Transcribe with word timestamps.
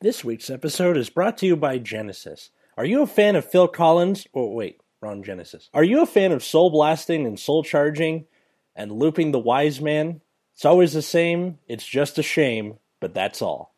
This 0.00 0.24
week's 0.24 0.50
episode 0.50 0.96
is 0.96 1.08
brought 1.08 1.38
to 1.38 1.46
you 1.46 1.56
by 1.56 1.78
Genesis. 1.78 2.50
Are 2.76 2.84
you 2.84 3.02
a 3.02 3.06
fan 3.06 3.36
of 3.36 3.44
Phil 3.48 3.68
Collins? 3.68 4.26
Oh, 4.34 4.48
wait, 4.48 4.80
wrong 5.00 5.22
Genesis. 5.22 5.70
Are 5.72 5.84
you 5.84 6.02
a 6.02 6.06
fan 6.06 6.32
of 6.32 6.42
soul 6.44 6.68
blasting 6.68 7.24
and 7.26 7.38
soul 7.38 7.62
charging 7.62 8.26
and 8.76 8.92
looping 8.92 9.30
the 9.30 9.38
wise 9.38 9.80
man? 9.80 10.20
It's 10.54 10.64
always 10.64 10.92
the 10.92 11.00
same. 11.00 11.58
It's 11.68 11.86
just 11.86 12.18
a 12.18 12.22
shame, 12.22 12.78
but 13.00 13.14
that's 13.14 13.40
all. 13.40 13.72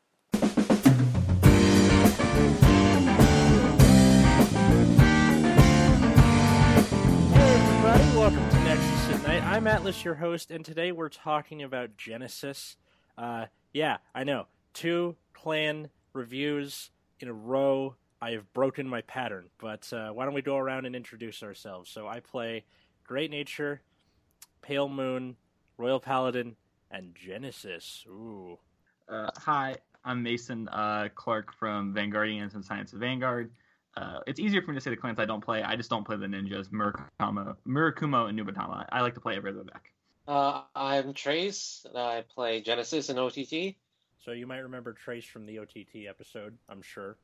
Welcome 8.14 8.50
to 8.50 8.64
Nexus. 8.64 9.26
I'm 9.28 9.66
Atlas, 9.66 10.04
your 10.04 10.14
host, 10.14 10.50
and 10.50 10.64
today 10.64 10.90
we're 10.92 11.08
talking 11.10 11.62
about 11.62 11.96
Genesis. 11.96 12.76
Uh, 13.16 13.46
yeah, 13.72 13.98
I 14.14 14.24
know. 14.24 14.46
Two 14.72 15.16
clan 15.32 15.90
reviews 16.16 16.90
in 17.20 17.28
a 17.28 17.32
row. 17.32 17.94
I 18.20 18.32
have 18.32 18.52
broken 18.54 18.88
my 18.88 19.02
pattern, 19.02 19.50
but 19.58 19.92
uh, 19.92 20.08
why 20.10 20.24
don't 20.24 20.34
we 20.34 20.42
go 20.42 20.56
around 20.56 20.86
and 20.86 20.96
introduce 20.96 21.42
ourselves? 21.42 21.90
So 21.90 22.08
I 22.08 22.20
play 22.20 22.64
Great 23.04 23.30
Nature, 23.30 23.82
Pale 24.62 24.88
Moon, 24.88 25.36
Royal 25.76 26.00
Paladin, 26.00 26.56
and 26.90 27.14
Genesis. 27.14 28.04
Ooh. 28.08 28.58
Uh, 29.08 29.30
hi, 29.36 29.76
I'm 30.04 30.22
Mason 30.22 30.68
uh, 30.68 31.08
Clark 31.14 31.54
from 31.54 31.94
Vanguardians 31.94 32.54
and 32.54 32.64
Science 32.64 32.92
of 32.94 33.00
Vanguard. 33.00 33.50
Uh, 33.96 34.20
it's 34.26 34.40
easier 34.40 34.62
for 34.62 34.70
me 34.70 34.76
to 34.76 34.80
say 34.80 34.90
the 34.90 34.96
clans 34.96 35.18
I 35.18 35.24
don't 35.24 35.44
play. 35.44 35.62
I 35.62 35.76
just 35.76 35.88
don't 35.90 36.04
play 36.04 36.16
the 36.16 36.26
ninjas, 36.26 36.68
Murakama, 36.70 37.56
Murakumo, 37.66 38.28
and 38.28 38.38
Nubatama. 38.38 38.86
I 38.90 39.00
like 39.02 39.14
to 39.14 39.20
play 39.20 39.36
every 39.36 39.50
other 39.50 39.64
deck. 39.64 39.92
Uh, 40.28 40.62
I'm 40.74 41.12
Trace. 41.14 41.86
I 41.94 42.24
play 42.34 42.60
Genesis 42.60 43.08
and 43.08 43.18
OTT. 43.18 43.76
So 44.26 44.32
you 44.32 44.48
might 44.48 44.58
remember 44.58 44.92
Trace 44.92 45.24
from 45.24 45.46
the 45.46 45.60
OTT 45.60 46.08
episode, 46.08 46.58
I'm 46.68 46.82
sure, 46.82 47.16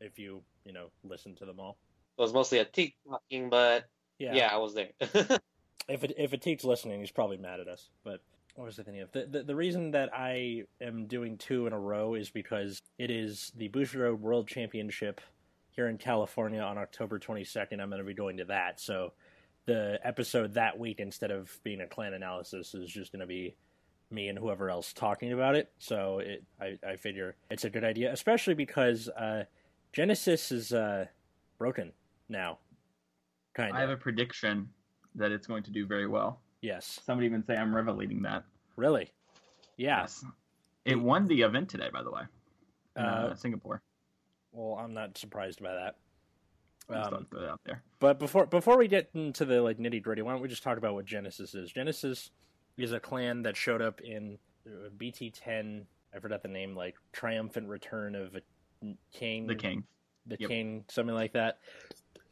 if 0.00 0.16
you, 0.16 0.42
you 0.64 0.72
know, 0.72 0.90
listen 1.02 1.34
to 1.36 1.44
them 1.44 1.58
all. 1.58 1.76
It 2.16 2.22
was 2.22 2.32
mostly 2.32 2.60
a 2.60 2.64
teak 2.64 2.94
talking, 3.08 3.50
but 3.50 3.88
Yeah. 4.20 4.34
yeah, 4.34 4.54
I 4.54 4.56
was 4.58 4.72
there. 4.72 4.90
If 5.88 6.02
it 6.02 6.14
if 6.16 6.32
it 6.32 6.42
takes 6.42 6.64
listening, 6.64 6.98
he's 6.98 7.12
probably 7.12 7.36
mad 7.36 7.60
at 7.60 7.68
us. 7.68 7.90
But 8.02 8.20
what 8.56 8.64
was 8.64 8.76
I 8.76 8.82
thinking 8.82 9.02
of? 9.02 9.12
The, 9.12 9.26
the 9.26 9.42
the 9.44 9.54
reason 9.54 9.92
that 9.92 10.10
I 10.12 10.64
am 10.80 11.06
doing 11.06 11.38
two 11.38 11.68
in 11.68 11.72
a 11.72 11.78
row 11.78 12.14
is 12.14 12.28
because 12.28 12.82
it 12.98 13.08
is 13.08 13.52
the 13.56 13.68
Bushiroad 13.68 14.18
World 14.18 14.48
Championship 14.48 15.20
here 15.70 15.86
in 15.86 15.96
California 15.96 16.60
on 16.60 16.76
October 16.76 17.20
22nd. 17.20 17.80
I'm 17.80 17.88
going 17.88 18.00
to 18.00 18.04
be 18.04 18.14
going 18.14 18.38
to 18.38 18.46
that. 18.46 18.80
So 18.80 19.12
the 19.66 20.00
episode 20.02 20.54
that 20.54 20.76
week, 20.76 20.98
instead 20.98 21.30
of 21.30 21.56
being 21.62 21.80
a 21.80 21.86
clan 21.86 22.14
analysis, 22.14 22.74
is 22.74 22.90
just 22.90 23.12
going 23.12 23.20
to 23.20 23.26
be 23.26 23.54
me 24.10 24.28
and 24.28 24.38
whoever 24.38 24.70
else 24.70 24.92
talking 24.92 25.32
about 25.32 25.54
it. 25.54 25.70
So 25.78 26.18
it 26.18 26.44
I, 26.60 26.78
I 26.86 26.96
figure 26.96 27.36
it's 27.50 27.64
a 27.64 27.70
good 27.70 27.84
idea, 27.84 28.12
especially 28.12 28.54
because 28.54 29.08
uh, 29.08 29.44
Genesis 29.92 30.52
is 30.52 30.72
uh, 30.72 31.06
broken 31.58 31.92
now. 32.28 32.58
Kind 33.54 33.70
of. 33.70 33.76
I 33.76 33.80
have 33.80 33.90
a 33.90 33.96
prediction 33.96 34.68
that 35.14 35.32
it's 35.32 35.46
going 35.46 35.62
to 35.64 35.70
do 35.70 35.86
very 35.86 36.06
well. 36.06 36.40
Yes. 36.60 37.00
Somebody 37.04 37.26
even 37.26 37.44
say 37.46 37.56
I'm 37.56 37.74
revelating 37.74 38.22
that. 38.22 38.44
Really? 38.76 39.10
Yeah. 39.76 40.02
Yes. 40.02 40.24
It 40.84 41.00
won 41.00 41.26
the 41.26 41.42
event 41.42 41.68
today, 41.68 41.88
by 41.92 42.02
the 42.02 42.10
way, 42.10 42.22
in 42.96 43.02
uh, 43.04 43.28
Uh, 43.32 43.34
Singapore. 43.34 43.82
Well, 44.52 44.78
I'm 44.78 44.94
not 44.94 45.18
surprised 45.18 45.62
by 45.62 45.74
that. 45.74 45.96
Um, 46.88 47.02
thought 47.10 47.30
throw 47.30 47.40
that 47.40 47.50
out 47.50 47.60
there. 47.64 47.82
but 47.98 48.18
before 48.20 48.46
before 48.46 48.78
we 48.78 48.86
get 48.86 49.10
into 49.12 49.44
the 49.44 49.60
like 49.60 49.78
nitty 49.78 50.00
gritty, 50.02 50.22
why 50.22 50.32
don't 50.32 50.40
we 50.40 50.48
just 50.48 50.62
talk 50.62 50.78
about 50.78 50.94
what 50.94 51.04
Genesis 51.04 51.52
is? 51.54 51.72
Genesis 51.72 52.30
is 52.76 52.92
a 52.92 53.00
clan 53.00 53.42
that 53.42 53.56
showed 53.56 53.82
up 53.82 54.00
in 54.00 54.38
uh, 54.66 54.88
BT10. 54.96 55.82
I 56.14 56.18
forgot 56.18 56.42
the 56.42 56.48
name, 56.48 56.74
like 56.76 56.94
Triumphant 57.12 57.68
Return 57.68 58.14
of 58.14 58.34
a 58.36 58.42
King, 59.12 59.46
The 59.46 59.54
king. 59.54 59.84
the 60.26 60.36
Yep. 60.38 60.48
King, 60.50 60.84
something 60.88 61.14
like 61.14 61.32
that. 61.32 61.58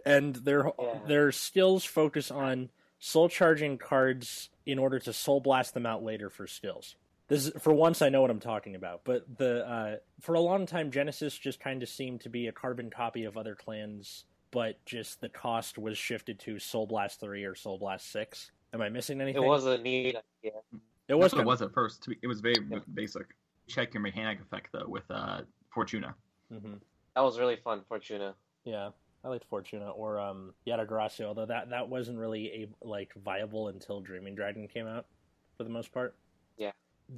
And 0.05 0.35
their 0.37 0.71
Yeah. 0.79 1.01
their 1.07 1.33
skills 1.33 1.85
focus 1.85 2.31
on 2.31 2.71
soul 2.99 3.29
charging 3.29 3.79
cards 3.79 4.51
in 4.67 4.79
order 4.79 4.99
to 4.99 5.13
soul 5.13 5.41
blast 5.41 5.75
them 5.75 5.87
out 5.87 6.03
later 6.03 6.29
for 6.31 6.47
skills. 6.47 6.97
This 7.29 7.47
is, 7.47 7.53
for 7.63 7.73
once 7.73 8.03
I 8.03 8.11
know 8.11 8.21
what 8.21 8.31
I'm 8.31 8.41
talking 8.41 8.75
about. 8.75 9.03
But 9.05 9.39
the 9.39 9.67
uh, 9.67 9.97
for 10.21 10.35
a 10.35 10.41
long 10.41 10.67
time 10.67 10.91
Genesis 10.91 11.37
just 11.39 11.59
kind 11.61 11.83
of 11.83 11.89
seemed 11.89 12.21
to 12.23 12.29
be 12.29 12.47
a 12.47 12.53
carbon 12.53 12.91
copy 12.91 13.25
of 13.25 13.37
other 13.39 13.55
clans, 13.55 14.25
but 14.51 14.85
just 14.85 15.21
the 15.23 15.31
cost 15.31 15.79
was 15.79 15.97
shifted 15.97 16.39
to 16.41 16.59
Soul 16.59 16.87
Blast 16.87 17.21
three 17.21 17.45
or 17.45 17.55
Soul 17.55 17.79
Blast 17.79 18.11
six. 18.13 18.51
Am 18.75 18.83
I 18.83 18.89
missing 18.89 19.21
anything? 19.21 19.37
it 19.43 19.47
anything? 19.47 19.49
was 19.49 19.67
a 19.67 19.79
neat 19.79 20.17
idea. 20.43 20.59
It 21.09 21.15
was. 21.15 21.31
That's 21.31 21.35
what 21.35 21.41
it 21.43 21.47
was 21.47 21.63
at 21.63 21.73
first. 21.73 22.09
It 22.23 22.27
was 22.27 22.41
very 22.41 22.57
Yeah. 22.69 22.81
basic. 22.93 23.27
Check 23.69 23.95
your 23.95 24.03
mechanic 24.03 24.41
effect, 24.41 24.71
though, 24.73 24.87
with 24.89 25.09
uh, 25.11 25.43
Fortuna. 25.73 26.15
Mhm. 26.53 26.81
That 27.15 27.21
was 27.21 27.39
really 27.39 27.57
fun, 27.57 27.83
Fortuna. 27.89 28.35
Yeah, 28.65 28.91
I 29.23 29.29
liked 29.29 29.45
Fortuna 29.45 29.91
or 29.91 30.19
um, 30.19 30.53
Yatagracia, 30.67 31.25
although 31.25 31.47
that 31.47 31.71
that 31.71 31.89
wasn't 31.89 32.19
really 32.19 32.65
a 32.65 32.69
like 32.87 33.15
viable 33.15 33.69
until 33.69 34.01
Dreaming 34.01 34.35
Dragon 34.35 34.67
came 34.67 34.87
out, 34.89 35.07
for 35.57 35.63
the 35.65 35.71
most 35.71 35.93
part. 35.93 36.17
Yeah. 36.57 36.73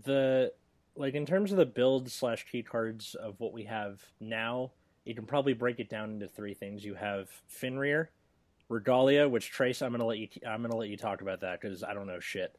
The 0.05 0.53
like 0.95 1.15
in 1.15 1.25
terms 1.25 1.53
of 1.53 1.59
the 1.59 1.67
build 1.67 2.11
slash 2.11 2.45
key 2.51 2.63
cards 2.63 3.15
of 3.15 3.41
what 3.41 3.53
we 3.53 3.65
have 3.65 4.03
now, 4.21 4.73
you 5.05 5.15
can 5.15 5.25
probably 5.27 5.55
break 5.55 5.81
it 5.81 5.89
down 5.89 6.11
into 6.11 6.29
three 6.29 6.55
things. 6.55 6.85
You 6.85 6.95
have 6.95 7.31
Fenrir, 7.49 8.11
Regalia, 8.69 9.29
which 9.29 9.51
Trace, 9.51 9.83
I'm 9.83 9.93
gonna 9.93 10.07
let 10.07 10.19
you 10.19 10.29
I'm 10.47 10.63
gonna 10.63 10.77
let 10.77 10.89
you 10.89 10.97
talk 10.97 11.21
about 11.23 11.41
that 11.41 11.61
because 11.61 11.83
I 11.83 11.95
don't 11.95 12.07
know 12.07 12.21
shit, 12.21 12.55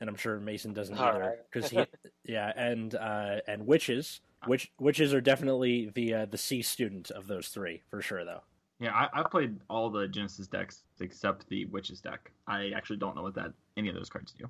and 0.00 0.08
I'm 0.08 0.16
sure 0.16 0.38
Mason 0.40 0.72
doesn't 0.72 0.96
All 0.96 1.04
either. 1.08 1.20
right. 1.20 1.38
Because 1.52 1.70
he, 1.70 1.84
yeah, 2.24 2.52
and 2.56 2.94
uh, 2.94 3.36
and 3.46 3.66
witches, 3.66 4.20
which 4.46 4.70
witches 4.78 5.12
are 5.12 5.20
definitely 5.20 5.90
the 5.94 6.14
uh, 6.14 6.26
the 6.26 6.38
C 6.38 6.62
student 6.62 7.10
of 7.10 7.26
those 7.26 7.48
three 7.48 7.82
for 7.90 8.00
sure, 8.00 8.24
though. 8.24 8.40
Yeah, 8.78 8.92
I, 8.92 9.20
I 9.20 9.22
played 9.22 9.56
all 9.70 9.88
the 9.88 10.06
Genesis 10.06 10.46
decks 10.48 10.82
except 11.00 11.48
the 11.48 11.64
Witches 11.66 12.00
deck. 12.02 12.30
I 12.46 12.72
actually 12.76 12.98
don't 12.98 13.16
know 13.16 13.22
what 13.22 13.34
that 13.36 13.52
any 13.78 13.88
of 13.88 13.94
those 13.94 14.10
cards 14.10 14.32
do. 14.38 14.44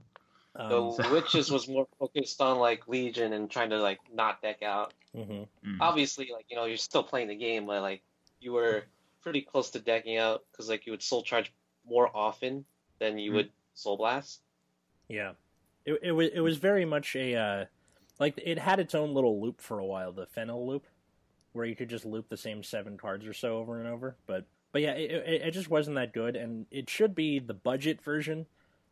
Um, 0.57 0.69
the 0.69 0.93
so- 1.03 1.13
Witches 1.13 1.51
was 1.51 1.69
more 1.69 1.87
focused 1.99 2.41
on 2.41 2.59
like 2.59 2.89
Legion 2.89 3.33
and 3.35 3.49
trying 3.49 3.71
to 3.71 3.81
like 3.81 4.01
not 4.13 4.43
deck 4.43 4.63
out. 4.63 4.95
mhm. 5.17 5.47
Mm. 5.65 5.77
Obviously, 5.81 6.31
like 6.33 6.47
you 6.49 6.57
know, 6.57 6.65
you're 6.65 6.77
still 6.77 7.05
playing 7.05 7.29
the 7.29 7.37
game, 7.37 7.67
but 7.67 7.83
like 7.83 8.03
you 8.41 8.53
were 8.53 8.85
pretty 9.27 9.43
close 9.43 9.71
to 9.71 9.81
decking 9.81 10.19
out 10.19 10.45
because 10.53 10.69
like 10.69 10.87
you 10.87 10.93
would 10.93 11.03
soul 11.03 11.21
charge 11.21 11.53
more 11.85 12.09
often 12.17 12.65
than 13.01 13.19
you 13.19 13.33
Mhm. 13.33 13.35
would 13.35 13.51
soul 13.75 13.97
blast. 13.97 14.41
Yeah, 15.09 15.33
it 15.85 15.99
it 16.01 16.13
was 16.13 16.29
it 16.33 16.39
was 16.39 16.59
very 16.59 16.85
much 16.85 17.17
a 17.17 17.35
uh, 17.35 17.65
like 18.21 18.39
it 18.39 18.57
had 18.57 18.79
its 18.79 18.95
own 18.95 19.15
little 19.15 19.41
loop 19.43 19.61
for 19.61 19.81
a 19.81 19.85
while, 19.85 20.13
the 20.13 20.27
Fennel 20.27 20.65
loop, 20.65 20.87
where 21.55 21.67
you 21.67 21.75
could 21.75 21.89
just 21.89 22.05
loop 22.05 22.29
the 22.29 22.37
same 22.37 22.63
seven 22.63 22.97
cards 22.97 23.27
or 23.27 23.33
so 23.33 23.59
over 23.59 23.81
and 23.81 23.89
over. 23.89 24.15
But 24.29 24.47
but 24.71 24.83
yeah, 24.83 24.93
it 24.93 25.11
it, 25.11 25.43
it 25.43 25.51
just 25.51 25.71
wasn't 25.71 25.97
that 25.97 26.13
good, 26.13 26.37
and 26.37 26.67
it 26.71 26.89
should 26.89 27.17
be 27.17 27.41
the 27.41 27.53
budget 27.55 28.01
version 28.01 28.47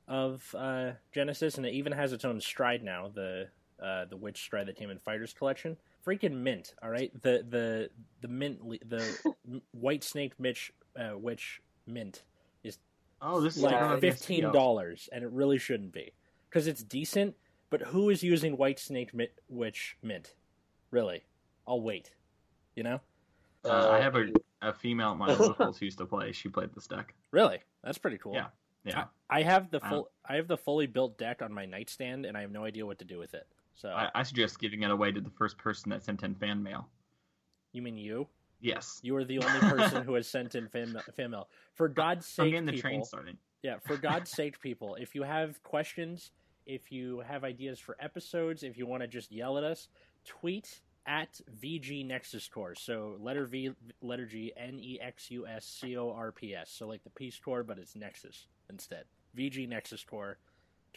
of 0.08 0.52
uh, 0.58 0.94
Genesis, 1.12 1.56
and 1.56 1.64
it 1.64 1.74
even 1.74 1.92
has 1.92 2.12
its 2.12 2.24
own 2.24 2.40
stride 2.40 2.82
now. 2.82 3.06
The 3.06 3.50
uh, 3.80 4.06
the 4.06 4.16
Witch 4.16 4.42
stride 4.42 4.66
that 4.66 4.74
came 4.76 4.90
in 4.90 4.98
Fighters 4.98 5.32
Collection, 5.32 5.76
freaking 6.06 6.36
mint. 6.38 6.74
All 6.82 6.90
right, 6.90 7.10
the 7.22 7.44
the 7.48 7.90
the 8.20 8.28
mint 8.28 8.60
the 8.88 9.32
White 9.72 10.04
Snake 10.04 10.34
Mitch 10.38 10.72
uh, 10.98 11.16
Witch 11.18 11.60
mint 11.86 12.22
is 12.62 12.78
Oh, 13.20 13.40
this 13.40 13.56
is 13.56 13.62
like 13.62 14.00
fifteen 14.00 14.50
dollars, 14.52 15.08
and 15.12 15.22
it 15.24 15.30
really 15.30 15.58
shouldn't 15.58 15.92
be 15.92 16.12
because 16.48 16.66
it's 16.66 16.82
decent. 16.82 17.34
But 17.70 17.80
who 17.82 18.10
is 18.10 18.22
using 18.22 18.56
White 18.56 18.78
Snake 18.78 19.12
Mi- 19.14 19.28
Witch 19.48 19.96
Mint? 20.02 20.34
Really, 20.90 21.24
I'll 21.66 21.80
wait. 21.80 22.12
You 22.76 22.82
know, 22.84 23.00
Uh, 23.64 23.88
I 23.90 24.00
have 24.00 24.14
a, 24.16 24.26
a 24.62 24.72
female 24.72 25.12
at 25.12 25.16
my 25.16 25.32
locals 25.34 25.78
who 25.78 25.86
used 25.86 25.98
to 25.98 26.06
play. 26.06 26.32
She 26.32 26.48
played 26.48 26.72
this 26.74 26.86
deck. 26.86 27.14
really, 27.30 27.60
that's 27.82 27.98
pretty 27.98 28.18
cool. 28.18 28.34
Yeah. 28.34 28.46
Yeah, 28.86 29.04
I 29.30 29.42
have 29.42 29.70
the 29.70 29.80
I 29.82 29.88
full, 29.88 30.10
I 30.28 30.36
have 30.36 30.46
the 30.46 30.58
fully 30.58 30.86
built 30.86 31.16
deck 31.16 31.40
on 31.40 31.54
my 31.54 31.64
nightstand, 31.64 32.26
and 32.26 32.36
I 32.36 32.42
have 32.42 32.50
no 32.52 32.64
idea 32.66 32.84
what 32.84 32.98
to 32.98 33.06
do 33.06 33.18
with 33.18 33.32
it. 33.32 33.46
So 33.74 33.88
I, 33.88 34.08
I 34.14 34.22
suggest 34.22 34.58
giving 34.58 34.82
it 34.82 34.90
away 34.90 35.12
to 35.12 35.20
the 35.20 35.30
first 35.30 35.58
person 35.58 35.90
that 35.90 36.02
sent 36.04 36.22
in 36.22 36.34
fan 36.34 36.62
mail. 36.62 36.88
you 37.72 37.82
mean 37.82 37.96
you? 37.96 38.28
Yes, 38.60 39.00
You 39.02 39.14
are 39.16 39.24
the 39.24 39.40
only 39.40 39.60
person 39.60 40.04
who 40.04 40.14
has 40.14 40.26
sent 40.26 40.54
in 40.54 40.68
fan, 40.68 40.96
fan 41.16 41.32
mail. 41.32 41.48
For 41.74 41.86
God's 41.86 42.26
sake, 42.26 42.54
I'm 42.54 42.64
the 42.64 42.72
people, 42.72 42.88
train 42.88 43.04
started. 43.04 43.36
Yeah, 43.62 43.76
for 43.86 43.98
God's 43.98 44.30
sake, 44.30 44.58
people, 44.60 44.94
if 44.98 45.14
you 45.14 45.22
have 45.22 45.62
questions, 45.62 46.30
if 46.64 46.90
you 46.90 47.22
have 47.28 47.44
ideas 47.44 47.78
for 47.78 47.94
episodes, 48.00 48.62
if 48.62 48.78
you 48.78 48.86
want 48.86 49.02
to 49.02 49.06
just 49.06 49.30
yell 49.30 49.58
at 49.58 49.64
us, 49.64 49.88
tweet 50.24 50.80
at 51.06 51.40
VG 51.62 52.06
Nexus 52.06 52.48
Corps. 52.48 52.74
So 52.74 53.16
letter 53.20 53.44
V, 53.44 53.72
letter 54.00 54.24
G, 54.24 54.52
N 54.56 54.78
E 54.80 54.98
X 55.02 55.30
U 55.30 55.46
S 55.46 55.66
C 55.66 55.96
O 55.98 56.10
R 56.10 56.32
P 56.32 56.54
S. 56.54 56.70
So 56.70 56.86
like 56.86 57.04
the 57.04 57.10
Peace 57.10 57.38
Corps, 57.44 57.64
but 57.64 57.78
it's 57.78 57.94
Nexus 57.94 58.46
instead. 58.70 59.04
VG 59.36 59.68
Nexus 59.68 60.04
Corps. 60.04 60.38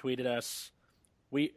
Tweeted 0.02 0.25
us. 0.25 0.72
We 1.31 1.54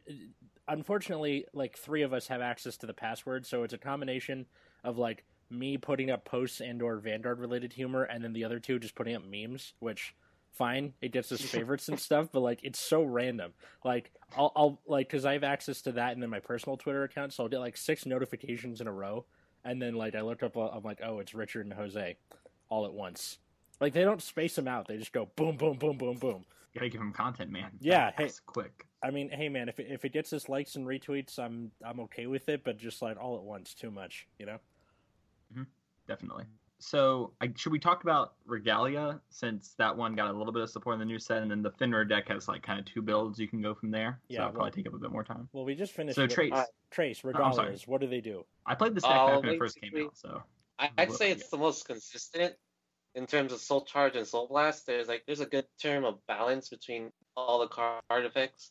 unfortunately 0.70 1.46
like 1.54 1.78
three 1.78 2.02
of 2.02 2.14
us 2.14 2.28
have 2.28 2.42
access 2.42 2.78
to 2.78 2.86
the 2.86 2.94
password, 2.94 3.46
so 3.46 3.64
it's 3.64 3.74
a 3.74 3.78
combination 3.78 4.46
of 4.84 4.98
like 4.98 5.24
me 5.50 5.78
putting 5.78 6.10
up 6.10 6.24
posts 6.26 6.60
and 6.62 6.82
or 6.82 6.98
Vanguard 6.98 7.40
related 7.40 7.74
humor, 7.74 8.04
and 8.04 8.24
then 8.24 8.34
the 8.34 8.44
other 8.44 8.60
two 8.60 8.80
just 8.80 8.96
putting 8.96 9.16
up 9.16 9.24
memes, 9.24 9.74
which 9.80 10.14
fine, 10.52 10.94
it 11.02 11.12
gets 11.12 11.32
us 11.32 11.42
favorites 11.46 11.88
and 11.88 12.00
stuff, 12.00 12.30
but 12.32 12.40
like 12.40 12.60
it's 12.64 12.80
so 12.80 13.04
random. 13.04 13.54
Like 13.84 14.12
I'll, 14.36 14.52
I'll 14.56 14.80
like 14.86 15.08
because 15.10 15.26
I 15.26 15.34
have 15.34 15.44
access 15.44 15.82
to 15.84 15.92
that 15.94 16.14
and 16.14 16.22
then 16.22 16.30
my 16.30 16.40
personal 16.40 16.78
Twitter 16.78 17.04
account, 17.04 17.34
so 17.34 17.44
I'll 17.44 17.50
get 17.50 17.60
like 17.60 17.76
six 17.78 18.06
notifications 18.06 18.80
in 18.80 18.88
a 18.88 18.92
row 18.92 19.26
And 19.64 19.82
then 19.82 19.94
like 19.94 20.16
I 20.16 20.22
look 20.22 20.42
up, 20.42 20.56
uh, 20.56 20.68
I'm 20.68 20.84
like, 20.84 21.00
oh, 21.04 21.20
it's 21.20 21.34
Richard 21.34 21.66
and 21.66 21.74
Jose, 21.74 22.16
all 22.70 22.86
at 22.86 22.94
once. 22.94 23.38
Like 23.80 23.94
they 23.94 24.04
don't 24.04 24.22
space 24.22 24.56
them 24.56 24.68
out; 24.68 24.88
they 24.88 24.98
just 24.98 25.12
go 25.12 25.30
boom, 25.36 25.56
boom, 25.56 25.78
boom, 25.78 25.98
boom, 25.98 26.16
boom. 26.18 26.44
You 26.72 26.80
gotta 26.80 26.90
give 26.90 27.00
him 27.00 27.12
content, 27.12 27.50
man. 27.50 27.70
Yeah, 27.80 28.10
That's 28.16 28.38
hey- 28.38 28.42
quick. 28.46 28.86
I 29.02 29.10
mean, 29.10 29.30
hey 29.30 29.48
man, 29.48 29.68
if 29.68 29.80
it, 29.80 29.86
if 29.90 30.04
it 30.04 30.12
gets 30.12 30.32
us 30.32 30.48
likes 30.48 30.76
and 30.76 30.86
retweets, 30.86 31.38
I'm 31.38 31.70
I'm 31.84 32.00
okay 32.00 32.26
with 32.26 32.48
it. 32.48 32.62
But 32.64 32.76
just 32.78 33.02
like 33.02 33.18
all 33.18 33.36
at 33.36 33.42
once, 33.42 33.74
too 33.74 33.90
much, 33.90 34.26
you 34.38 34.46
know. 34.46 34.58
Definitely. 36.08 36.44
So, 36.82 37.34
I, 37.40 37.52
should 37.56 37.70
we 37.72 37.78
talk 37.78 38.02
about 38.02 38.32
Regalia 38.46 39.20
since 39.28 39.74
that 39.78 39.94
one 39.96 40.14
got 40.16 40.30
a 40.30 40.32
little 40.36 40.52
bit 40.52 40.62
of 40.62 40.70
support 40.70 40.94
in 40.94 40.98
the 40.98 41.04
new 41.04 41.18
set, 41.20 41.42
and 41.42 41.48
then 41.50 41.62
the 41.62 41.70
Fenrir 41.70 42.04
deck 42.06 42.28
has 42.28 42.48
like 42.48 42.62
kind 42.62 42.80
of 42.80 42.86
two 42.86 43.00
builds 43.02 43.38
you 43.38 43.46
can 43.46 43.60
go 43.62 43.74
from 43.74 43.90
there. 43.92 44.18
Yeah, 44.28 44.38
so 44.38 44.40
that'll 44.40 44.54
probably 44.54 44.70
take 44.72 44.86
up 44.88 44.94
a 44.94 44.98
bit 44.98 45.12
more 45.12 45.22
time. 45.22 45.48
Well, 45.52 45.64
we 45.64 45.74
just 45.76 45.92
finished. 45.92 46.16
So 46.16 46.22
with- 46.22 46.32
Trace, 46.32 46.50
Alright. 46.52 46.68
Trace, 46.90 47.20
Oh, 47.24 47.30
I'm 47.34 47.52
sorry. 47.52 47.78
what 47.86 48.00
do 48.00 48.06
they 48.08 48.20
do? 48.22 48.44
I 48.66 48.74
played 48.74 48.94
this 48.94 49.04
deck 49.04 49.12
Uh, 49.12 49.26
back 49.26 49.40
when 49.42 49.48
it 49.54 49.58
first 49.58 49.78
came 49.80 49.90
basically- 49.92 50.06
out, 50.06 50.16
so 50.16 50.42
I, 50.80 50.90
I'd 50.98 51.12
say 51.12 51.30
it's 51.30 51.48
the 51.50 51.58
most 51.58 51.86
consistent 51.86 52.54
in 53.14 53.26
terms 53.26 53.52
of 53.52 53.60
Soul 53.60 53.82
Charge 53.84 54.16
and 54.16 54.26
Soul 54.26 54.48
Blast. 54.48 54.86
There's 54.86 55.08
like 55.08 55.24
there's 55.26 55.40
a 55.40 55.46
good 55.46 55.66
term 55.80 56.04
of 56.04 56.24
balance 56.26 56.68
between 56.68 57.10
all 57.36 57.60
the 57.60 57.68
card 57.68 58.24
effects. 58.24 58.70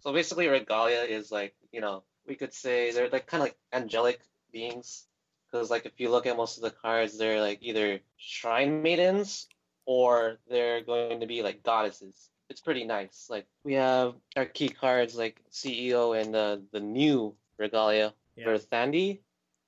So 0.00 0.12
basically, 0.12 0.48
Regalia 0.48 1.00
is 1.00 1.30
like 1.30 1.54
you 1.72 1.80
know 1.80 2.04
we 2.26 2.34
could 2.34 2.54
say 2.54 2.92
they're 2.92 3.08
like 3.08 3.26
kind 3.26 3.42
of 3.42 3.46
like 3.46 3.56
angelic 3.72 4.20
beings 4.52 5.06
because 5.50 5.70
like 5.70 5.86
if 5.86 5.98
you 5.98 6.10
look 6.10 6.26
at 6.26 6.36
most 6.36 6.56
of 6.56 6.62
the 6.62 6.70
cards, 6.70 7.18
they're 7.18 7.40
like 7.40 7.58
either 7.62 8.00
shrine 8.16 8.82
maidens 8.82 9.46
or 9.84 10.38
they're 10.50 10.82
going 10.82 11.20
to 11.20 11.26
be 11.26 11.42
like 11.42 11.62
goddesses. 11.62 12.30
It's 12.48 12.60
pretty 12.60 12.84
nice. 12.84 13.26
Like 13.28 13.46
we 13.64 13.74
have 13.74 14.14
our 14.36 14.44
key 14.44 14.68
cards 14.68 15.16
like 15.16 15.40
CEO 15.50 16.20
and 16.20 16.34
uh, 16.34 16.58
the 16.72 16.80
new 16.80 17.34
Regalia, 17.58 18.12
Yeah, 18.36 18.46
Verthandi. 18.46 19.20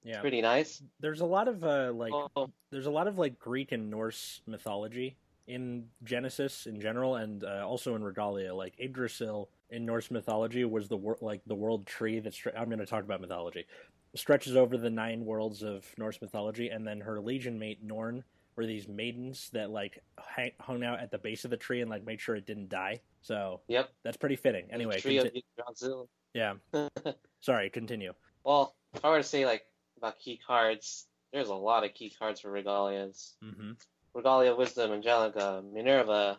Yeah. 0.04 0.20
Pretty 0.20 0.40
nice. 0.40 0.82
There's 1.00 1.20
a 1.20 1.26
lot 1.26 1.48
of 1.48 1.64
uh, 1.64 1.92
like 1.94 2.12
Oh, 2.12 2.50
there's 2.70 2.86
a 2.86 2.90
lot 2.90 3.06
of 3.08 3.18
like 3.18 3.38
Greek 3.38 3.72
and 3.72 3.90
Norse 3.90 4.40
mythology 4.46 5.16
in 5.46 5.86
Genesis 6.04 6.66
in 6.66 6.80
general, 6.80 7.16
and 7.16 7.44
uh, 7.44 7.64
also 7.66 7.94
in 7.94 8.02
Regalia. 8.04 8.54
Like 8.54 8.74
Yggdrasil 8.78 9.48
in 9.70 9.84
Norse 9.86 10.10
mythology 10.10 10.64
was 10.64 10.88
the 10.88 10.96
wor- 10.96 11.18
like 11.20 11.40
the 11.46 11.54
world 11.54 11.86
tree 11.86 12.20
that 12.20 12.32
stre- 12.32 12.58
I'm 12.58 12.66
going 12.66 12.78
to 12.78 12.86
talk 12.86 13.04
about 13.04 13.20
mythology 13.20 13.66
stretches 14.14 14.56
over 14.56 14.78
the 14.78 14.88
nine 14.90 15.24
worlds 15.24 15.62
of 15.62 15.84
Norse 15.98 16.20
mythology, 16.22 16.68
and 16.68 16.86
then 16.86 17.00
her 17.00 17.20
legion 17.20 17.58
mate 17.58 17.82
Norn 17.82 18.24
were 18.56 18.66
these 18.66 18.88
maidens 18.88 19.50
that 19.52 19.70
like 19.70 20.02
hang- 20.18 20.52
hung 20.60 20.82
out 20.82 20.98
at 21.00 21.10
the 21.10 21.18
base 21.18 21.44
of 21.44 21.50
the 21.50 21.56
tree 21.56 21.80
and 21.82 21.90
like 21.90 22.04
made 22.04 22.20
sure 22.20 22.34
it 22.34 22.46
didn't 22.46 22.68
die. 22.68 23.00
So 23.22 23.60
Yep. 23.68 23.90
that's 24.02 24.16
pretty 24.16 24.36
fitting. 24.36 24.66
Anyway, 24.70 25.00
conti- 25.00 25.44
yeah. 26.34 26.54
Sorry, 27.40 27.70
continue. 27.70 28.12
well, 28.44 28.74
if 28.94 29.04
I 29.04 29.10
were 29.10 29.18
to 29.18 29.22
say 29.22 29.44
like 29.46 29.62
about 29.98 30.18
key 30.18 30.40
cards, 30.46 31.06
there's 31.32 31.48
a 31.48 31.54
lot 31.54 31.84
of 31.84 31.94
key 31.94 32.12
cards 32.18 32.40
for 32.40 32.50
Regalias. 32.50 33.34
hmm 33.42 33.72
Regalia, 34.14 34.56
Wisdom, 34.56 34.90
Angelica, 34.90 35.62
Minerva, 35.72 36.38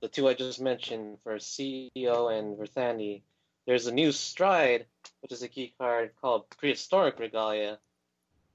the 0.00 0.08
two 0.08 0.28
I 0.28 0.34
just 0.34 0.60
mentioned 0.60 1.18
for 1.22 1.36
CEO 1.36 2.36
and 2.36 2.58
Verthandi. 2.58 3.22
There's 3.66 3.86
a 3.86 3.92
new 3.94 4.10
Stride, 4.10 4.86
which 5.20 5.30
is 5.30 5.42
a 5.42 5.48
key 5.48 5.72
card 5.78 6.10
called 6.20 6.50
Prehistoric 6.50 7.20
Regalia. 7.20 7.78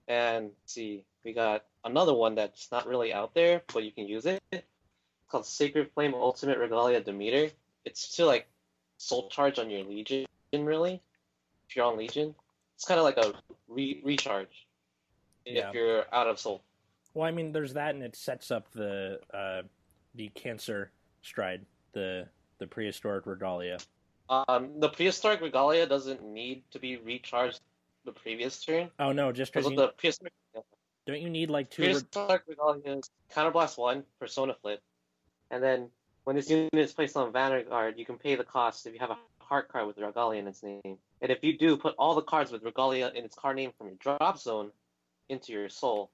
And 0.07 0.51
see, 0.65 1.05
we 1.23 1.33
got 1.33 1.63
another 1.85 2.13
one 2.13 2.35
that's 2.35 2.69
not 2.71 2.87
really 2.87 3.13
out 3.13 3.33
there, 3.33 3.61
but 3.73 3.85
you 3.85 3.91
can 3.91 4.07
use 4.07 4.25
it. 4.25 4.41
It's 4.51 4.65
called 5.29 5.45
Sacred 5.45 5.91
Flame 5.93 6.13
Ultimate 6.13 6.57
Regalia 6.57 6.99
Demeter. 6.99 7.49
It's 7.85 8.15
to 8.17 8.25
like 8.25 8.47
soul 8.97 9.29
charge 9.29 9.59
on 9.59 9.69
your 9.69 9.85
Legion, 9.85 10.25
really. 10.53 11.01
If 11.69 11.75
you're 11.75 11.85
on 11.85 11.97
Legion, 11.97 12.35
it's 12.77 12.85
kind 12.85 12.99
of 12.99 13.05
like 13.05 13.17
a 13.17 13.33
re- 13.67 14.01
recharge 14.03 14.67
Yeah. 15.45 15.69
if 15.69 15.73
you're 15.73 16.05
out 16.13 16.27
of 16.27 16.39
soul. 16.39 16.61
Well, 17.15 17.27
I 17.27 17.31
mean, 17.31 17.51
there's 17.51 17.73
that, 17.73 17.95
and 17.95 18.03
it 18.03 18.15
sets 18.15 18.51
up 18.51 18.71
the 18.71 19.19
uh, 19.33 19.63
the 20.13 20.29
cancer 20.29 20.91
stride, 21.23 21.65
the 21.93 22.27
the 22.59 22.67
prehistoric 22.67 23.25
regalia. 23.25 23.79
Um, 24.29 24.79
the 24.79 24.89
prehistoric 24.89 25.41
regalia 25.41 25.87
doesn't 25.87 26.23
need 26.23 26.63
to 26.71 26.79
be 26.79 26.97
recharged 26.97 27.61
the 28.05 28.11
previous 28.11 28.63
turn. 28.63 28.91
Oh 28.99 29.11
no, 29.11 29.31
just 29.31 29.51
Because 29.51 29.73
the 29.73 29.93
prehistoric, 29.97 30.33
don't 31.07 31.21
you 31.21 31.29
need 31.31 31.49
like 31.49 31.71
two? 31.71 31.81
Re- 31.81 31.87
prehistoric 31.87 32.43
regalia 32.47 32.97
is 32.97 33.09
counterblast 33.33 33.79
one, 33.79 34.03
persona 34.19 34.53
flip, 34.61 34.81
and 35.49 35.63
then 35.63 35.89
when 36.25 36.35
this 36.35 36.47
unit 36.49 36.69
is 36.73 36.93
placed 36.93 37.17
on 37.17 37.31
Vanguard, 37.31 37.97
you 37.97 38.05
can 38.05 38.17
pay 38.17 38.35
the 38.35 38.43
cost 38.43 38.85
if 38.85 38.93
you 38.93 38.99
have 38.99 39.09
a 39.11 39.17
heart 39.47 39.69
card 39.69 39.87
with 39.87 39.97
regalia 39.97 40.39
in 40.39 40.47
its 40.47 40.63
name. 40.63 40.97
And 41.21 41.31
if 41.31 41.43
you 41.43 41.57
do, 41.57 41.77
put 41.77 41.95
all 41.97 42.15
the 42.15 42.21
cards 42.21 42.51
with 42.51 42.63
regalia 42.63 43.11
in 43.15 43.23
its 43.25 43.35
card 43.35 43.55
name 43.55 43.71
from 43.77 43.87
your 43.87 43.95
drop 43.99 44.37
zone 44.39 44.71
into 45.29 45.51
your 45.53 45.69
soul. 45.69 46.11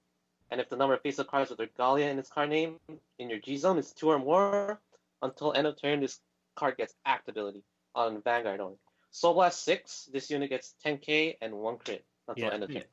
And 0.51 0.61
if 0.61 0.69
the 0.69 0.75
number 0.75 0.93
of 0.93 1.01
face-up 1.01 1.27
cards 1.27 1.49
with 1.49 1.59
regalia 1.59 2.07
in 2.07 2.19
its 2.19 2.29
card 2.29 2.49
name 2.49 2.79
in 3.17 3.29
your 3.29 3.39
G 3.39 3.57
zone 3.57 3.77
is 3.77 3.91
two 3.91 4.09
or 4.09 4.19
more, 4.19 4.79
until 5.21 5.53
end 5.53 5.67
of 5.67 5.79
turn, 5.81 5.99
this 6.01 6.19
card 6.55 6.77
gets 6.77 6.93
act 7.05 7.27
ability 7.29 7.63
on 7.95 8.21
Vanguard 8.21 8.59
only. 8.59 8.77
Soul 9.11 9.33
Blast 9.35 9.63
6, 9.63 10.09
this 10.11 10.29
unit 10.29 10.49
gets 10.49 10.75
10k 10.85 11.37
and 11.41 11.53
1 11.53 11.77
crit 11.79 12.03
until 12.27 12.45
Yeah. 12.47 12.53
end 12.53 12.63
of 12.63 12.69
turn. 12.69 12.77
yeah. 12.77 12.83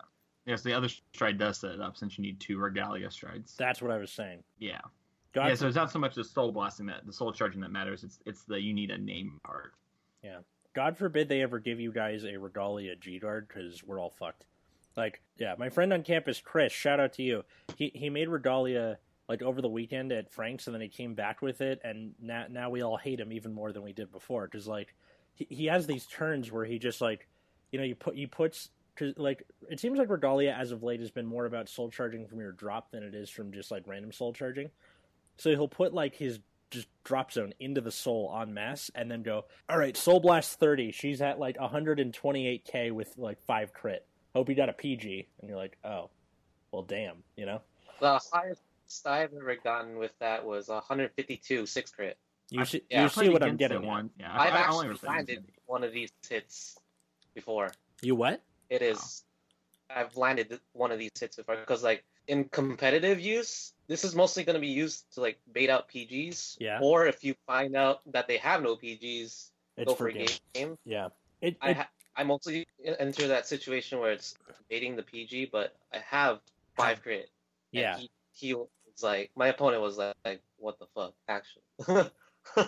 Yes, 0.47 0.63
the 0.63 0.73
other 0.73 0.89
stride 0.89 1.39
does 1.39 1.59
set 1.59 1.73
it 1.73 1.81
up 1.81 1.97
since 1.97 2.17
you 2.19 2.23
need 2.23 2.41
two 2.41 2.59
Regalia 2.59 3.11
strides. 3.11 3.55
That's 3.57 3.83
what 3.83 3.91
I 3.91 3.99
was 3.99 4.11
saying. 4.11 4.43
yeah. 4.59 4.81
God, 5.33 5.47
yeah, 5.47 5.55
so 5.55 5.69
it's 5.69 5.77
not 5.77 5.93
so 5.93 6.01
much 6.01 6.17
the 6.17 6.25
soul 6.25 6.51
blasting 6.51 6.87
that 6.87 7.07
the 7.07 7.13
soul 7.13 7.31
charging 7.33 7.61
that 7.61 7.71
matters. 7.71 8.03
It's 8.03 8.19
it's 8.27 8.43
the 8.43 8.61
you 8.61 8.75
need 8.75 8.91
a 8.91 8.99
name 8.99 9.39
part. 9.45 9.75
God 10.75 10.97
forbid 10.97 11.29
they 11.29 11.43
ever 11.43 11.59
give 11.59 11.81
you 11.81 11.93
guys 11.93 12.25
a 12.25 12.37
regalia 12.37 12.95
G 12.97 13.19
guard 13.19 13.49
because 13.49 13.83
we're 13.83 13.99
all 13.99 14.11
fucked. 14.11 14.47
Like, 14.97 15.21
yeah, 15.37 15.55
my 15.59 15.69
friend 15.69 15.93
on 15.93 16.03
campus, 16.03 16.41
Chris, 16.41 16.73
shout 16.73 17.01
out 17.01 17.15
to 17.15 17.23
you. 17.23 17.45
He 17.77 17.91
he 17.95 18.11
made 18.11 18.29
regalia 18.29 18.99
like 19.29 19.43
over 19.43 19.63
the 19.63 19.69
weekend 19.69 20.13
at 20.13 20.33
Frank's, 20.33 20.67
and 20.67 20.75
then 20.75 20.81
he 20.81 20.89
came 20.89 21.15
back 21.15 21.43
with 21.43 21.61
it, 21.61 21.81
and 21.85 22.15
now 22.21 22.47
now 22.51 22.71
we 22.71 22.83
all 22.83 22.97
hate 22.97 23.21
him 23.21 23.33
even 23.33 23.53
more 23.53 23.73
than 23.73 23.83
we 23.83 23.93
did 23.93 24.13
before 24.13 24.47
because 24.47 24.67
like 24.67 24.95
he, 25.35 25.47
he 25.49 25.67
has 25.67 25.87
these 25.87 26.07
turns 26.07 26.51
where 26.51 26.65
he 26.65 26.79
just 26.79 27.01
like 27.01 27.29
you 27.73 27.79
know 27.79 27.85
you 27.85 27.95
put 27.95 28.15
you 28.15 28.29
puts 28.29 28.71
cause, 28.97 29.15
like 29.17 29.45
it 29.71 29.81
seems 29.81 29.99
like 29.99 30.11
regalia 30.11 30.53
as 30.53 30.73
of 30.73 30.83
late 30.83 31.01
has 31.01 31.11
been 31.11 31.27
more 31.27 31.47
about 31.47 31.69
soul 31.69 31.91
charging 31.91 32.27
from 32.27 32.41
your 32.41 32.53
drop 32.53 32.91
than 32.91 33.03
it 33.03 33.15
is 33.15 33.31
from 33.31 33.53
just 33.53 33.71
like 33.71 33.87
random 33.87 34.13
soul 34.13 34.33
charging. 34.33 34.71
So 35.37 35.51
he'll 35.51 35.69
put 35.69 35.95
like 35.95 36.15
his 36.15 36.41
just 36.71 36.89
drop 37.05 37.33
zone 37.33 37.53
into 37.61 37.81
the 37.81 37.91
soul 37.91 38.35
en 38.41 38.55
masse 38.55 38.91
and 38.95 39.11
then 39.11 39.23
go, 39.23 39.45
all 39.69 39.79
right, 39.79 39.97
soul 39.97 40.21
blast 40.21 40.59
30. 40.59 40.93
She's 40.93 41.21
at 41.21 41.39
like 41.39 41.57
128k 41.59 42.93
with 42.93 43.17
like 43.19 43.41
five 43.47 43.73
crit. 43.73 44.07
Hope 44.35 44.49
you 44.49 44.55
got 44.55 44.69
a 44.69 44.73
PG. 44.73 45.29
And 45.41 45.49
you're 45.49 45.59
like, 45.59 45.77
oh, 45.85 46.11
well, 46.73 46.83
damn, 46.83 47.17
you 47.37 47.47
know? 47.47 47.61
The 48.01 48.21
highest 48.33 48.63
I've 49.05 49.33
ever 49.35 49.57
gotten 49.57 49.99
with 49.99 50.13
that 50.21 50.45
was 50.45 50.69
152 50.69 51.67
6 51.67 51.91
crit. 51.91 52.19
You 52.51 52.63
I- 52.63 52.65
see, 52.65 52.83
yeah, 52.91 53.03
you 53.03 53.09
see 53.09 53.29
what 53.29 53.43
I'm 53.43 53.57
getting 53.57 53.79
at. 53.79 53.85
One. 53.85 54.11
Yeah, 54.19 54.33
I've 54.33 54.53
I, 54.53 54.63
I 54.63 54.69
only 54.69 54.87
actually 54.87 54.87
ever 54.87 54.99
played 54.99 55.09
landed 55.09 55.45
one 55.67 55.85
of 55.85 55.93
these 55.93 56.11
hits 56.29 56.79
before. 57.35 57.71
You 58.03 58.15
what? 58.15 58.43
It 58.69 58.83
is. 58.83 59.25
I've 59.89 60.17
landed 60.17 60.61
one 60.73 60.93
of 60.93 60.99
these 60.99 61.11
hits 61.19 61.37
before 61.37 61.57
because, 61.57 61.83
like, 61.83 62.05
in 62.29 62.45
competitive 62.45 63.21
use, 63.21 63.73
this 63.91 64.05
is 64.05 64.15
mostly 64.15 64.45
going 64.45 64.55
to 64.55 64.61
be 64.61 64.69
used 64.69 65.13
to 65.15 65.21
like 65.21 65.39
bait 65.53 65.69
out 65.69 65.91
PGs. 65.91 66.57
Yeah. 66.61 66.79
Or 66.81 67.07
if 67.07 67.25
you 67.25 67.35
find 67.45 67.75
out 67.75 68.01
that 68.13 68.29
they 68.29 68.37
have 68.37 68.63
no 68.63 68.77
PGs, 68.77 69.51
It's 69.77 69.85
go 69.85 69.95
for 69.95 70.05
for 70.05 70.09
a 70.09 70.13
game. 70.13 70.29
game. 70.55 70.79
Yeah. 70.85 71.09
It, 71.41 71.57
I 71.61 71.73
ha- 71.73 71.89
I 72.17 72.23
mostly 72.23 72.67
enter 72.99 73.27
that 73.27 73.49
situation 73.49 73.99
where 73.99 74.13
it's 74.13 74.37
baiting 74.69 74.95
the 74.95 75.03
PG, 75.03 75.47
but 75.53 75.75
I 75.93 75.99
have 75.99 76.39
five 76.77 77.03
crit. 77.03 77.31
yeah. 77.73 77.97
He, 77.99 78.11
he 78.33 78.55
was 78.55 78.69
like, 79.03 79.33
my 79.35 79.49
opponent 79.49 79.83
was 79.83 79.99
like, 79.99 80.15
like 80.25 80.41
what 80.57 80.79
the 80.79 80.87
fuck, 80.95 81.13
actually. 81.29 81.63
Do 82.57 82.63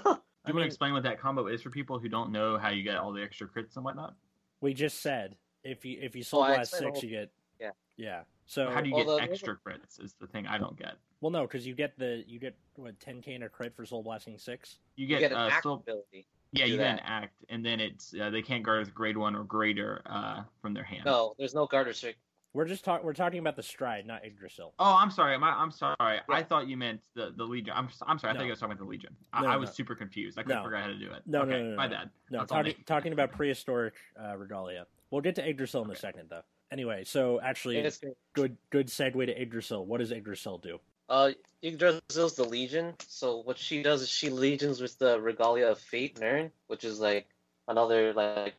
I 0.44 0.48
you 0.48 0.54
want 0.54 0.64
to 0.64 0.66
explain 0.66 0.92
what 0.92 1.04
that 1.04 1.20
combo 1.20 1.46
is 1.46 1.62
for 1.62 1.70
people 1.70 2.00
who 2.00 2.08
don't 2.08 2.32
know 2.32 2.58
how 2.58 2.70
you 2.70 2.82
get 2.82 2.96
all 2.96 3.12
the 3.12 3.22
extra 3.22 3.46
crits 3.46 3.76
and 3.76 3.84
whatnot? 3.84 4.14
We 4.60 4.74
just 4.74 5.00
said 5.00 5.36
if 5.62 5.84
you 5.84 5.98
if 6.02 6.16
you 6.16 6.24
soul 6.24 6.40
Oh, 6.40 6.44
I 6.44 6.54
blast 6.54 6.74
six, 6.76 7.00
the 7.00 7.06
you 7.06 7.12
get 7.12 7.30
Yeah. 7.60 7.70
yeah. 7.96 8.22
So 8.46 8.70
how 8.70 8.80
do 8.80 8.88
you 8.88 8.94
well, 8.96 9.18
get 9.18 9.26
the- 9.26 9.32
extra 9.32 9.56
crits? 9.56 10.02
Is 10.02 10.14
the 10.20 10.26
thing 10.26 10.46
I 10.46 10.58
don't 10.58 10.76
get. 10.78 10.94
well, 11.20 11.30
no, 11.30 11.42
because 11.42 11.66
you 11.66 11.74
get 11.74 11.96
the 11.98 12.24
you 12.26 12.38
get 12.38 12.54
what 12.76 12.98
10k 12.98 13.28
in 13.28 13.42
a 13.44 13.48
crit 13.48 13.74
for 13.74 13.84
soul 13.86 14.02
blasting 14.02 14.38
six. 14.38 14.78
You 14.96 15.06
you 15.06 15.08
get, 15.08 15.20
get 15.20 15.32
an 15.32 15.38
uh, 15.38 15.48
act 15.52 15.62
soul, 15.62 15.74
ability. 15.76 16.26
yeah, 16.52 16.66
do 16.66 16.72
you 16.72 16.76
get 16.76 16.94
an 16.94 17.00
act, 17.04 17.44
and 17.48 17.64
then 17.64 17.80
it's 17.80 18.14
uh, 18.20 18.30
they 18.30 18.42
can't 18.42 18.62
guard 18.62 18.80
with 18.80 18.94
grade 18.94 19.16
one 19.16 19.34
or 19.34 19.44
greater 19.44 20.02
uh, 20.06 20.42
from 20.60 20.74
their 20.74 20.84
hand. 20.84 21.04
No, 21.06 21.34
there's 21.38 21.54
no 21.54 21.66
guard 21.66 21.86
restrict. 21.86 22.18
We're 22.54 22.66
just 22.66 22.84
talking. 22.84 23.06
We're 23.06 23.14
talking 23.14 23.38
about 23.38 23.56
the 23.56 23.62
stride, 23.62 24.06
not 24.06 24.26
Yggdrasil. 24.26 24.74
Oh, 24.78 24.96
I'm 24.98 25.10
sorry. 25.10 25.34
I'm, 25.34 25.42
I'm 25.42 25.70
sorry. 25.70 25.96
I 26.28 26.42
thought 26.42 26.68
you 26.68 26.76
meant 26.76 27.00
the, 27.14 27.32
the 27.34 27.44
Legion. 27.44 27.72
I'm, 27.74 27.88
I'm 28.06 28.18
sorry. 28.18 28.32
I 28.32 28.34
No. 28.34 28.40
thought 28.40 28.44
you 28.44 28.52
were 28.52 28.56
talking 28.56 28.72
about 28.72 28.84
the 28.84 28.90
Legion. 28.90 29.16
I, 29.32 29.40
No, 29.40 29.48
I 29.48 29.56
was 29.56 29.70
no. 29.70 29.72
super 29.72 29.94
confused. 29.94 30.38
I 30.38 30.42
couldn't 30.42 30.58
No. 30.58 30.64
figure 30.64 30.76
out 30.76 30.82
how 30.82 30.88
to 30.88 30.98
do 30.98 31.10
it. 31.12 31.22
No, 31.24 31.44
no, 31.44 31.44
okay, 31.54 31.62
no, 31.62 31.70
no, 31.70 31.76
my 31.76 31.86
no. 31.86 31.96
bad. 31.96 32.10
No, 32.30 32.44
talking 32.44 32.74
talking 32.84 33.12
about 33.14 33.32
prehistoric 33.32 33.94
uh, 34.22 34.36
regalia. 34.36 34.86
We'll 35.10 35.22
get 35.22 35.34
to 35.36 35.48
Yggdrasil 35.48 35.82
in 35.84 35.90
a 35.92 35.96
second, 35.96 36.28
though. 36.28 36.42
Anyway, 36.72 37.04
so 37.04 37.38
actually, 37.42 37.86
good 38.32 38.56
good 38.70 38.86
segue 38.88 39.26
to 39.26 39.40
Yggdrasil. 39.42 39.84
What 39.84 39.98
does 40.00 40.10
Yggdrasil 40.10 40.56
do? 40.58 40.78
Uh, 41.10 41.32
Yggdrasil's 41.62 42.34
the 42.34 42.44
Legion. 42.44 42.94
So 43.06 43.36
what 43.42 43.58
she 43.58 43.82
does 43.82 44.00
is 44.00 44.08
she 44.08 44.30
legions 44.30 44.80
with 44.80 44.98
the 44.98 45.20
Regalia 45.20 45.66
of 45.66 45.78
Fate, 45.78 46.18
Nern, 46.18 46.50
which 46.68 46.84
is 46.84 46.98
like 46.98 47.26
another 47.68 48.14
like 48.14 48.54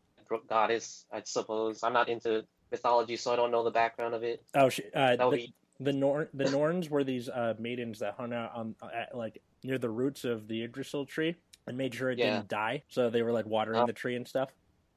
goddess, 0.47 1.05
I 1.11 1.23
suppose. 1.25 1.81
I'm 1.83 1.93
not 1.93 2.07
into 2.07 2.45
mythology, 2.71 3.15
so 3.17 3.33
I 3.33 3.35
don't 3.35 3.49
know 3.49 3.63
the 3.63 3.71
background 3.71 4.13
of 4.13 4.23
it. 4.23 4.43
Oh, 4.53 4.69
sh- 4.69 4.81
uh, 4.93 5.15
the, 5.15 5.29
be 5.31 5.53
the 5.79 5.93
Norn 5.93 6.27
the 6.35 6.51
Norns 6.51 6.91
were 6.91 7.03
these 7.03 7.29
uh, 7.29 7.55
maidens 7.57 7.97
that 7.99 8.13
hung 8.13 8.31
out 8.31 8.51
on 8.53 8.75
at, 8.93 9.17
like 9.17 9.41
near 9.63 9.79
the 9.79 9.89
roots 9.89 10.23
of 10.23 10.47
the 10.47 10.61
Yggdrasil 10.63 11.07
tree 11.07 11.35
and 11.65 11.75
made 11.75 11.95
sure 11.95 12.11
it 12.11 12.19
Yeah. 12.19 12.35
didn't 12.35 12.49
die. 12.49 12.83
So 12.89 13.09
they 13.09 13.23
were 13.23 13.31
like 13.31 13.47
watering 13.47 13.79
Oh. 13.81 13.87
the 13.87 13.93
tree 13.93 14.15
and 14.15 14.27
stuff. 14.27 14.49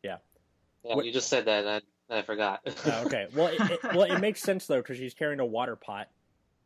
yeah. 0.03 0.19
What- 0.83 1.07
You 1.07 1.13
just 1.13 1.29
said 1.31 1.47
that, 1.47 1.65
and 1.65 1.83
I, 2.11 2.19
I 2.19 2.23
forgot. 2.23 2.61
Oh, 2.87 3.03
okay. 3.07 3.27
Well, 3.35 3.49
it, 3.49 3.61
it, 3.71 3.83
well, 3.85 4.03
it 4.05 4.21
makes 4.21 4.41
sense 4.41 4.67
though 4.67 4.79
because 4.79 4.99
she's 4.99 5.15
carrying 5.15 5.41
a 5.41 5.47
water 5.47 5.77
pot, 5.77 6.09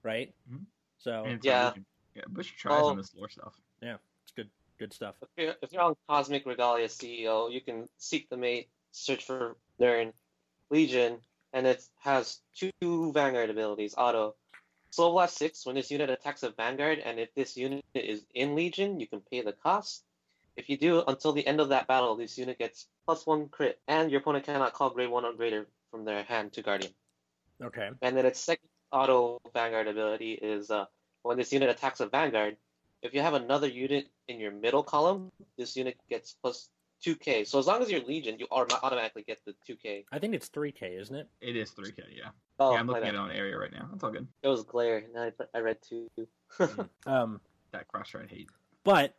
right? 0.03 0.33
Mhm. 0.53 0.65
So 0.99 1.25
And 1.25 1.35
it's 1.35 1.47
Yeah. 1.47 1.63
not 1.63 1.73
even- 1.75 1.87
yeah. 2.15 2.23
Bush 2.29 2.53
tries 2.57 2.83
Oh. 2.83 2.89
on 2.89 2.97
this 2.97 3.15
lore 3.15 3.29
stuff. 3.29 3.55
Yeah, 3.83 3.97
it's 4.25 4.33
good, 4.33 4.51
good 4.79 4.93
stuff. 4.93 5.15
if, 5.23 5.29
you're, 5.37 5.55
if 5.63 5.73
you're 5.73 5.83
on 5.83 5.95
Cosmic 6.09 6.45
Regalia 6.47 6.89
CEO, 6.89 7.51
you 7.53 7.61
can 7.61 7.89
seek 7.99 8.29
the 8.29 8.37
mate, 8.37 8.69
search 8.93 9.25
for 9.25 9.57
Nern, 9.79 10.13
Legion, 10.71 11.19
and 11.53 11.67
it 11.67 11.83
has 12.01 12.41
two 12.55 13.13
Vanguard 13.13 13.51
abilities, 13.51 13.95
auto. 13.97 14.35
Soul 14.93 15.13
Blast 15.13 15.39
6, 15.39 15.65
when 15.67 15.77
this 15.77 15.89
unit 15.93 16.11
attacks 16.11 16.43
a 16.43 16.51
Vanguard, 16.51 16.99
and 16.99 17.21
if 17.21 17.33
this 17.35 17.57
unit 17.57 17.85
is 17.95 18.27
in 18.35 18.57
Legion, 18.57 18.99
you 18.99 19.07
can 19.07 19.21
pay 19.31 19.41
the 19.41 19.53
cost. 19.53 20.03
If 20.57 20.69
you 20.69 20.77
do, 20.77 21.03
until 21.07 21.33
the 21.33 21.47
end 21.47 21.61
of 21.61 21.71
that 21.71 21.87
battle, 21.87 22.17
this 22.17 22.37
unit 22.37 22.59
gets 22.59 22.87
plus 23.07 23.27
one 23.27 23.49
crit, 23.49 23.81
and 23.89 24.11
your 24.11 24.21
opponent 24.21 24.45
cannot 24.45 24.73
call 24.75 24.91
grade 24.91 25.11
1 25.11 25.25
or 25.25 25.33
greater 25.33 25.67
from 25.91 26.05
their 26.05 26.23
hand 26.25 26.53
to 26.55 26.63
Guardian. 26.63 26.93
Okay. 27.63 27.91
And 28.03 28.17
then 28.17 28.27
its 28.27 28.41
second 28.41 28.69
auto 28.93 29.41
Vanguard 29.55 29.87
ability 29.87 30.33
is 30.33 30.71
uh, 30.71 30.87
when 31.23 31.37
this 31.37 31.53
unit 31.53 31.71
attacks 31.71 32.01
a 32.01 32.07
Vanguard, 32.07 32.57
if 33.03 33.15
you 33.15 33.21
have 33.23 33.35
another 33.35 33.67
unit 33.69 34.09
in 34.29 34.41
your 34.41 34.53
middle 34.53 34.83
column, 34.83 35.31
this 35.57 35.77
unit 35.77 35.97
gets 36.09 36.37
plus 36.43 36.69
2k. 37.05 37.47
So 37.47 37.59
as 37.59 37.67
long 37.67 37.81
as 37.81 37.91
you're 37.91 38.03
Legion, 38.03 38.39
you 38.39 38.47
automatically 38.51 39.23
get 39.23 39.39
the 39.47 39.55
2k. 39.69 40.05
I 40.13 40.19
think 40.19 40.35
it's 40.35 40.49
three 40.49 40.73
K, 40.73 40.97
isn't 40.97 41.15
it? 41.15 41.29
It 41.41 41.57
is 41.57 41.71
3K, 41.71 42.03
yeah. 42.15 42.29
Oh, 42.59 42.73
yeah, 42.75 42.81
I'm 42.81 42.87
looking 42.87 43.05
at 43.05 43.13
bad. 43.13 43.15
it 43.15 43.19
on 43.19 43.31
area 43.31 43.57
right 43.57 43.73
now. 43.73 43.89
That's 43.91 44.05
all 44.05 44.11
good. 44.11 44.27
It 44.43 44.49
was 44.49 44.65
glare, 44.65 44.99
and 45.15 45.33
I, 45.33 45.59
I 45.59 45.61
read 45.61 45.79
2. 45.89 46.11
Um, 47.07 47.41
That 47.73 47.89
cross 47.89 48.09
stride 48.09 48.29
hate. 48.31 48.51
but 48.85 49.15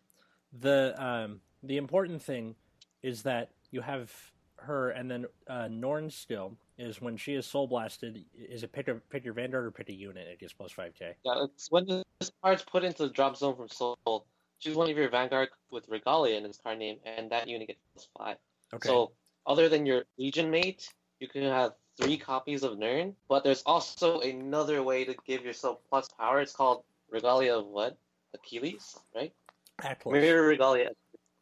the 0.59 0.95
um 1.03 1.41
the 1.63 1.77
important 1.77 2.21
thing 2.21 2.55
is 3.03 3.23
that 3.23 3.49
you 3.71 3.81
have 3.81 4.11
her, 4.57 4.91
and 4.91 5.09
then 5.09 5.25
uh, 5.47 5.67
Norn's 5.69 6.15
skill 6.15 6.55
is 6.77 7.01
when 7.01 7.17
she 7.17 7.33
is 7.33 7.45
soul 7.45 7.67
blasted. 7.67 8.23
Is 8.37 8.63
it 8.63 8.71
pick 8.71 8.87
a 8.87 8.95
pick 8.95 9.25
your 9.25 9.33
Vanguard 9.33 9.65
or 9.65 9.71
pick 9.71 9.89
a 9.89 9.93
unit? 9.93 10.27
It 10.27 10.39
gets 10.39 10.53
plus 10.53 10.71
five 10.71 10.93
K. 10.97 11.15
yeah, 11.23 11.43
it's 11.43 11.69
when 11.71 11.85
this 11.85 12.31
card's 12.43 12.63
put 12.63 12.83
into 12.83 13.03
the 13.07 13.09
drop 13.09 13.37
zone 13.37 13.55
from 13.55 13.69
Soul, 13.69 14.25
choose 14.59 14.75
one 14.75 14.89
of 14.89 14.97
your 14.97 15.09
Vanguard 15.09 15.49
with 15.71 15.87
Regalia 15.89 16.37
in 16.37 16.45
its 16.45 16.57
card 16.57 16.79
name, 16.79 16.97
and 17.05 17.29
that 17.31 17.47
unit 17.47 17.67
gets 17.67 17.79
plus 17.93 18.07
5. 18.17 18.37
Okay. 18.75 18.87
So, 18.87 19.11
other 19.45 19.67
than 19.67 19.85
your 19.85 20.03
Legion 20.17 20.49
mate, 20.49 20.89
you 21.19 21.27
can 21.27 21.43
have 21.43 21.73
three 21.99 22.17
copies 22.17 22.63
of 22.63 22.77
Nern, 22.77 23.15
but 23.27 23.43
there's 23.43 23.63
also 23.65 24.19
another 24.21 24.83
way 24.83 25.03
to 25.03 25.15
give 25.25 25.43
yourself 25.43 25.79
plus 25.89 26.07
power. 26.19 26.39
It's 26.41 26.53
called 26.53 26.83
Regalia 27.09 27.57
of 27.57 27.65
what? 27.65 27.97
Achilles, 28.33 28.97
right? 29.13 29.33
Atlas. 29.83 30.13
Mirror 30.13 30.47
Regalia 30.47 30.89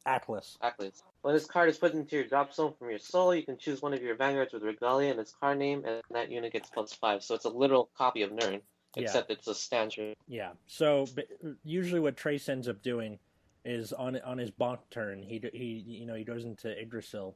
Atlas. 0.06 0.58
Achilles. 0.62 1.04
When 1.22 1.34
this 1.34 1.46
card 1.46 1.70
is 1.70 1.78
put 1.78 1.94
into 1.94 2.16
your 2.16 2.26
drop 2.26 2.54
zone 2.54 2.74
from 2.80 2.90
your 2.90 3.00
soul, 3.00 3.36
you 3.36 3.44
can 3.44 3.58
choose 3.58 3.82
one 3.82 3.94
of 3.94 4.02
your 4.02 4.16
Vanguards 4.16 4.54
with 4.54 4.64
Regalia 4.64 5.12
and 5.12 5.20
its 5.20 5.34
card 5.38 5.58
name, 5.60 5.84
and 5.86 6.02
that 6.12 6.32
unit 6.32 6.54
gets 6.54 6.70
plus 6.70 6.94
five. 6.94 7.24
So 7.24 7.36
it's 7.36 7.46
a 7.46 7.50
literal 7.50 7.90
copy 7.98 8.22
of 8.22 8.32
Nern, 8.32 8.62
Yeah. 8.96 9.04
except 9.04 9.30
it's 9.30 9.48
a 9.48 9.54
standard. 9.56 10.16
Yeah. 10.28 10.52
So 10.68 11.06
but 11.16 11.26
usually, 11.64 12.00
what 12.00 12.16
Trace 12.16 12.48
ends 12.50 12.68
up 12.70 12.82
doing 12.82 13.20
is 13.66 13.92
on 13.92 14.20
on 14.22 14.38
his 14.38 14.52
bonk 14.52 14.80
turn, 14.90 15.22
he 15.22 15.40
d- 15.40 15.50
he 15.54 15.84
you 15.86 16.06
know 16.06 16.16
he 16.16 16.24
goes 16.24 16.46
into 16.46 16.72
Yggdrasil, 16.82 17.36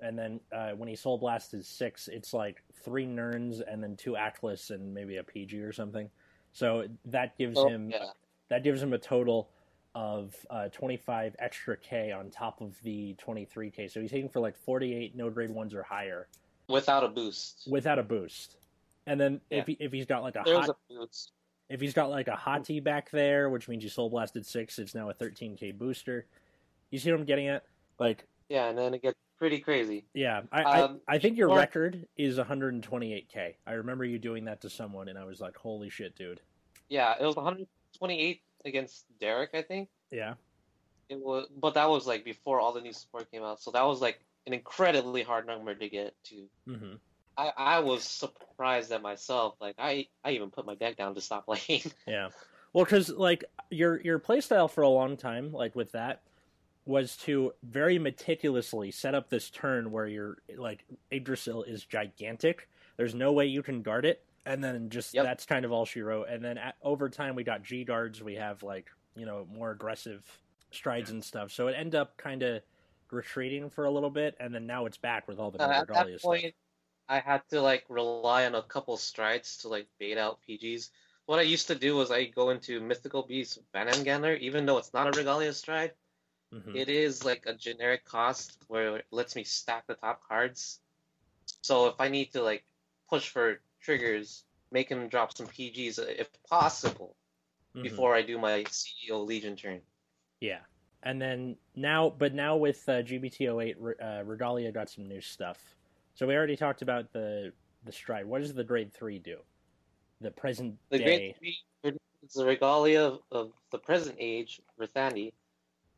and 0.00 0.18
then 0.18 0.40
uh, 0.50 0.70
when 0.70 0.88
he 0.88 0.96
soul 0.96 1.18
blasts 1.18 1.52
his 1.52 1.68
six, 1.68 2.08
it's 2.08 2.32
like 2.32 2.62
three 2.82 3.04
Nerns 3.04 3.60
and 3.60 3.82
then 3.82 3.94
two 3.96 4.16
Atlas 4.16 4.70
and 4.70 4.94
maybe 4.94 5.18
a 5.18 5.22
PG 5.22 5.60
or 5.60 5.72
something. 5.74 6.08
So 6.52 6.86
that 7.04 7.36
gives 7.36 7.56
So, 7.56 7.68
him 7.68 7.90
yeah. 7.90 8.06
that 8.48 8.64
gives 8.64 8.82
him 8.82 8.94
a 8.94 8.98
total 8.98 9.50
of 9.94 10.34
uh, 10.50 10.68
25 10.68 11.34
extra 11.38 11.76
K 11.76 12.12
on 12.12 12.30
top 12.30 12.60
of 12.60 12.76
the 12.82 13.14
23K. 13.24 13.90
So 13.90 14.00
he's 14.00 14.10
hitting 14.10 14.28
for 14.28 14.40
like 14.40 14.56
48 14.56 15.16
no 15.16 15.30
grade 15.30 15.50
ones 15.50 15.74
or 15.74 15.82
higher 15.82 16.28
Without 16.68 17.02
a 17.02 17.08
boost. 17.08 17.66
without 17.68 17.98
a 17.98 18.02
boost. 18.02 18.56
And 19.06 19.20
then 19.20 19.40
if 19.50 19.66
he, 19.66 19.76
if 19.80 19.90
he's 19.92 20.06
got 20.06 20.22
like 20.22 20.36
a 20.36 20.42
There's 20.44 20.66
hot 20.66 20.76
a 20.90 20.94
boost. 20.94 21.32
if 21.68 21.80
he's 21.80 21.94
got 21.94 22.10
like 22.10 22.28
a 22.28 22.36
hottie 22.36 22.82
back 22.82 23.10
there, 23.10 23.50
which 23.50 23.66
means 23.68 23.82
you 23.82 23.90
soul 23.90 24.08
blasted 24.08 24.46
six, 24.46 24.78
it's 24.78 24.94
now 24.94 25.10
a 25.10 25.14
13k 25.14 25.76
booster. 25.76 26.26
You 26.90 26.98
see 27.00 27.10
what 27.10 27.18
I'm 27.18 27.26
getting 27.26 27.48
at? 27.48 27.64
Like, 27.98 28.26
Yeah, 28.48 28.68
and 28.68 28.78
then 28.78 28.94
it 28.94 29.02
gets 29.02 29.18
pretty 29.38 29.58
crazy. 29.58 30.04
yeah, 30.14 30.42
I 30.52 30.62
Um, 30.82 31.00
I, 31.08 31.16
I 31.16 31.18
think 31.18 31.36
your 31.36 31.50
or- 31.50 31.56
record 31.56 32.06
is 32.16 32.38
128k. 32.38 33.54
I 33.66 33.72
remember 33.72 34.04
you 34.04 34.18
doing 34.20 34.44
that 34.44 34.60
to 34.60 34.70
someone, 34.70 35.08
and 35.08 35.18
I 35.18 35.24
was 35.24 35.40
like, 35.40 35.56
holy 35.56 35.88
shit, 35.90 36.14
dude. 36.14 36.40
Yeah, 36.88 37.14
it 37.20 37.24
was 37.24 37.34
128 37.36 38.42
against 38.64 39.04
Derek, 39.20 39.50
I 39.54 39.62
think. 39.62 39.88
Yeah, 40.10 40.34
It 41.08 41.18
was, 41.18 41.46
but 41.56 41.74
that 41.74 41.88
was 41.88 42.06
like 42.06 42.24
before 42.24 42.60
all 42.60 42.72
the 42.72 42.80
new 42.80 42.92
support 42.92 43.30
came 43.30 43.42
out, 43.42 43.60
so 43.60 43.70
that 43.72 43.82
was 43.82 44.00
like 44.00 44.20
an 44.46 44.52
incredibly 44.54 45.22
hard 45.22 45.46
number 45.46 45.74
to 45.74 45.88
get 45.88 46.14
to. 46.24 46.46
hmm 46.66 46.94
I, 47.36 47.52
I 47.56 47.78
was 47.78 48.04
surprised 48.04 48.92
at 48.92 49.00
myself. 49.02 49.54
Like 49.60 49.76
I, 49.78 50.08
I 50.24 50.32
even 50.32 50.50
put 50.50 50.66
my 50.66 50.74
deck 50.74 50.96
down 50.96 51.14
to 51.14 51.20
stop 51.20 51.46
playing. 51.46 51.82
yeah. 52.06 52.28
Well, 52.72 52.84
because 52.84 53.08
like 53.08 53.44
your 53.70 54.00
your 54.02 54.18
playstyle 54.18 54.70
for 54.70 54.82
a 54.82 54.88
long 54.88 55.16
time, 55.16 55.52
like 55.52 55.74
with 55.74 55.92
that, 55.92 56.20
was 56.84 57.16
to 57.18 57.52
very 57.62 57.98
meticulously 57.98 58.90
set 58.90 59.14
up 59.14 59.30
this 59.30 59.48
turn 59.50 59.90
where 59.90 60.06
your 60.06 60.38
like 60.56 60.84
Yggdrasil 61.10 61.62
is 61.64 61.84
gigantic. 61.84 62.68
There's 62.96 63.14
no 63.14 63.32
way 63.32 63.46
you 63.46 63.62
can 63.62 63.80
guard 63.82 64.04
it, 64.04 64.22
and 64.46 64.62
then 64.64 64.90
just 64.90 65.16
Yep. 65.16 65.20
that's 65.20 65.46
kind 65.46 65.64
of 65.64 65.72
all 65.72 65.84
she 65.84 66.00
wrote. 66.02 66.28
And 66.28 66.44
then 66.44 66.58
at, 66.58 66.76
over 66.82 67.08
time, 67.08 67.34
we 67.34 67.44
got 67.44 67.62
G 67.62 67.84
guards. 67.84 68.22
We 68.22 68.34
have 68.36 68.62
like 68.62 68.90
you 69.16 69.26
know 69.26 69.46
more 69.50 69.70
aggressive 69.70 70.40
strides 70.70 71.10
and 71.10 71.24
stuff. 71.24 71.52
So 71.52 71.68
it 71.68 71.74
ended 71.74 71.96
up 71.96 72.16
kind 72.16 72.42
of 72.42 72.62
retreating 73.10 73.70
for 73.70 73.84
a 73.84 73.90
little 73.90 74.10
bit, 74.10 74.36
and 74.40 74.54
then 74.54 74.66
now 74.66 74.86
it's 74.86 74.98
back 74.98 75.28
with 75.28 75.38
all 75.38 75.50
the 75.50 75.60
Uh, 75.60 75.70
at 75.70 75.88
Regalia 75.88 76.18
that 76.18 76.18
stuff. 76.18 76.42
point, 76.42 76.54
I 77.08 77.20
had 77.20 77.48
to 77.50 77.60
like 77.62 77.86
rely 77.90 78.46
on 78.46 78.54
a 78.54 78.62
couple 78.62 78.96
strides 78.96 79.58
to 79.58 79.68
like 79.68 79.88
bait 79.98 80.18
out 80.18 80.42
PGs. 80.42 80.90
What 81.26 81.38
I 81.38 81.42
used 81.42 81.68
to 81.68 81.74
do 81.76 81.96
was 81.96 82.10
I 82.10 82.26
go 82.26 82.50
into 82.50 82.80
Mythical 82.80 83.24
Beast 83.24 83.60
Vanangandler, 83.72 84.38
even 84.40 84.66
though 84.66 84.78
it's 84.78 84.92
not 84.92 85.08
a 85.08 85.12
Regalia 85.12 85.52
stride. 85.52 85.96
Mhm. 86.52 86.74
It 86.74 86.88
is 86.90 87.24
like 87.24 87.46
a 87.46 87.54
generic 87.54 88.04
cost 88.06 88.58
where 88.68 88.98
it 88.98 89.06
lets 89.12 89.36
me 89.36 89.44
stack 89.44 89.86
the 89.88 89.96
top 89.96 90.22
cards. 90.24 90.82
So 91.62 91.88
if 91.88 91.96
I 92.00 92.08
need 92.08 92.32
to 92.32 92.42
like 92.42 92.66
push 93.08 93.28
for 93.30 93.62
triggers, 93.80 94.44
make 94.70 94.88
him 94.88 95.08
drop 95.08 95.36
some 95.36 95.46
PGs 95.46 95.98
if 95.98 96.28
possible 96.44 97.16
Mhm. 97.74 97.82
before 97.82 98.14
I 98.14 98.22
do 98.22 98.38
my 98.38 98.64
CEO 98.64 99.24
Legion 99.24 99.56
turn. 99.56 99.80
Yeah. 100.40 100.60
And 101.02 101.20
then 101.20 101.56
now, 101.76 102.10
but 102.10 102.34
now 102.34 102.56
with 102.56 102.86
uh, 102.88 103.02
GBT08, 103.02 103.76
uh, 104.02 104.24
Regalia 104.24 104.70
got 104.70 104.90
some 104.90 105.08
new 105.08 105.20
stuff. 105.20 105.58
So 106.14 106.26
we 106.26 106.34
already 106.34 106.56
talked 106.56 106.82
about 106.82 107.12
the 107.12 107.52
the 107.84 107.92
stride. 107.92 108.26
What 108.26 108.42
does 108.42 108.52
the 108.52 108.64
grade 108.64 108.92
three 108.92 109.18
do? 109.18 109.38
The 110.20 110.30
present 110.30 110.78
The 110.90 110.98
day. 110.98 111.34
Three 111.38 111.58
is 111.82 112.34
the 112.34 112.44
regalia 112.44 113.00
of, 113.00 113.22
of 113.32 113.52
the 113.70 113.78
present 113.78 114.16
age, 114.18 114.60
Rithandi. 114.78 115.32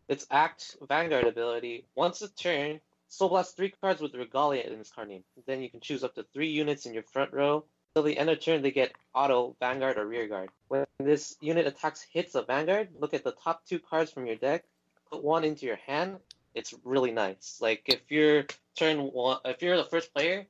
Its 0.07 0.27
act 0.31 0.77
Vanguard 0.87 1.27
ability. 1.27 1.85
Once 1.97 2.23
a 2.23 2.29
turn, 2.35 2.81
Soul 3.13 3.29
Blast 3.29 3.59
three 3.59 3.69
cards 3.69 4.01
with 4.01 4.15
regalia 4.15 4.63
in 4.63 4.81
its 4.81 4.91
card 4.91 5.09
name. 5.09 5.23
Then 5.47 5.61
you 5.61 5.69
can 5.69 5.81
choose 5.81 6.03
up 6.03 6.15
to 6.15 6.23
three 6.33 6.49
units 6.49 6.87
in 6.87 6.95
your 6.95 7.03
front 7.03 7.35
row. 7.35 7.67
Till 7.93 8.05
the 8.05 8.17
end 8.17 8.31
of 8.31 8.41
turn, 8.41 8.63
they 8.63 8.71
get 8.71 8.95
auto, 9.15 9.55
Vanguard, 9.61 9.99
or 9.99 10.07
Rear 10.07 10.27
Guard. 10.29 10.49
When 10.69 10.87
this 10.99 11.37
unit 11.43 11.67
attacks 11.67 12.01
hits 12.11 12.35
a 12.35 12.41
Vanguard, 12.41 12.89
look 12.99 13.13
at 13.13 13.23
the 13.23 13.33
top 13.33 13.67
two 13.67 13.79
cards 13.79 14.11
from 14.11 14.25
your 14.25 14.37
deck, 14.37 14.65
put 15.11 15.23
one 15.23 15.45
into 15.45 15.67
your 15.67 15.77
hand. 15.77 16.21
It's 16.55 16.73
really 16.85 17.11
nice. 17.11 17.59
Like 17.61 17.83
if 17.85 18.01
you're 18.09 18.47
turn 18.79 19.01
one, 19.01 19.41
if 19.45 19.61
you're 19.61 19.77
the 19.77 19.85
first 19.85 20.15
player 20.15 20.47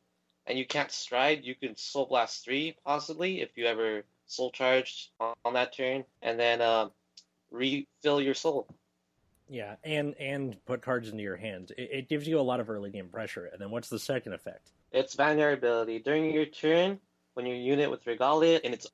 and 0.47 0.57
you 0.57 0.65
can't 0.65 0.93
stride, 0.93 1.43
you 1.43 1.57
can 1.57 1.77
Soul 1.77 2.07
Blast 2.07 2.45
three 2.45 2.77
possibly 2.85 3.41
if 3.41 3.57
you 3.57 3.67
ever 3.67 4.05
Soul 4.27 4.53
Charged 4.53 5.11
on, 5.19 5.35
on 5.45 5.55
that 5.55 5.77
turn, 5.77 6.05
and 6.23 6.39
then 6.39 6.63
um, 6.63 6.93
refill 7.51 8.21
your 8.21 8.35
soul. 8.35 8.69
Yeah, 9.49 9.77
and 9.85 10.15
and 10.19 10.57
put 10.65 10.83
cards 10.83 11.09
into 11.09 11.23
your 11.23 11.37
hands. 11.37 11.73
It, 11.77 11.89
it 11.93 12.09
gives 12.09 12.27
you 12.27 12.39
a 12.39 12.43
lot 12.43 12.61
of 12.61 12.71
early 12.71 12.91
game 12.91 13.09
pressure. 13.09 13.51
And 13.53 13.61
then 13.61 13.71
what's 13.71 13.89
the 13.89 13.99
second 13.99 14.33
effect? 14.33 14.71
Its 14.93 15.15
Vanguard 15.15 15.59
ability 15.59 15.99
during 16.01 16.33
your 16.33 16.47
turn, 16.47 16.99
when 17.35 17.47
your 17.47 17.57
unit 17.57 17.91
with 17.91 18.07
Regalia 18.07 18.61
in 18.63 18.73
its 18.73 18.87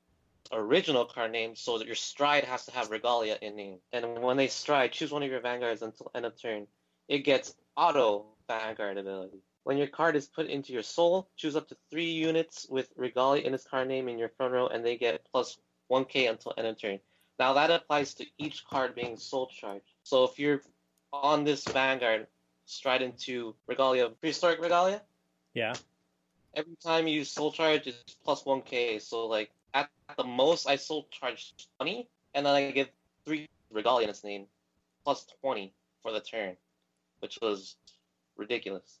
original 0.51 1.05
card 1.05 1.31
name, 1.31 1.55
so 1.55 1.77
that 1.77 1.87
your 1.87 1.95
stride 1.95 2.43
has 2.43 2.65
to 2.65 2.71
have 2.71 2.89
Regalia 2.89 3.37
in 3.41 3.55
name. 3.55 3.79
And 3.93 4.21
when 4.21 4.37
they 4.37 4.47
stride, 4.47 4.91
choose 4.91 5.11
one 5.11 5.23
of 5.23 5.29
your 5.29 5.41
Vanguards 5.41 5.81
until 5.81 6.11
end 6.15 6.25
of 6.25 6.41
turn. 6.41 6.67
It 7.07 7.19
gets 7.19 7.55
auto 7.75 8.25
Vanguard 8.47 8.97
ability. 8.97 9.39
When 9.63 9.77
your 9.77 9.87
card 9.87 10.15
is 10.15 10.25
put 10.27 10.47
into 10.47 10.73
your 10.73 10.83
soul, 10.83 11.29
choose 11.35 11.55
up 11.55 11.67
to 11.67 11.77
three 11.91 12.11
units 12.11 12.65
with 12.69 12.89
Regalia 12.95 13.43
in 13.43 13.53
its 13.53 13.67
card 13.67 13.87
name 13.87 14.09
in 14.09 14.17
your 14.17 14.29
front 14.29 14.53
row, 14.53 14.67
and 14.67 14.83
they 14.85 14.97
get 14.97 15.27
plus 15.31 15.57
1k 15.91 16.29
until 16.29 16.53
end 16.57 16.67
of 16.67 16.79
turn. 16.79 16.99
Now 17.37 17.53
that 17.53 17.71
applies 17.71 18.13
to 18.15 18.25
each 18.37 18.65
card 18.65 18.95
being 18.95 19.17
soul 19.17 19.47
charged. 19.47 19.93
So 20.09 20.23
if 20.23 20.39
you're 20.39 20.61
on 21.13 21.43
this 21.43 21.63
Vanguard, 21.65 22.25
stride 22.65 23.03
into 23.03 23.53
Regalia, 23.67 24.09
prehistoric 24.09 24.59
Regalia, 24.59 25.03
Yeah. 25.53 25.75
every 26.55 26.75
time 26.83 27.07
you 27.07 27.23
soul 27.23 27.51
charge, 27.51 27.85
it's 27.85 28.15
plus 28.25 28.43
one 28.43 28.63
K. 28.63 28.97
So 28.97 29.27
like 29.27 29.51
at 29.75 29.87
the 30.17 30.23
most, 30.23 30.67
I 30.67 30.77
soul 30.77 31.05
charge 31.11 31.53
twenty, 31.77 32.09
and 32.33 32.43
then 32.43 32.55
I 32.55 32.71
give 32.71 32.89
three 33.23 33.47
Regalia 33.69 34.05
in 34.05 34.09
its 34.09 34.23
name, 34.23 34.47
plus 35.05 35.27
twenty 35.41 35.73
for 36.01 36.11
the 36.11 36.21
turn, 36.21 36.57
which 37.19 37.37
was 37.39 37.77
ridiculous. 38.35 38.97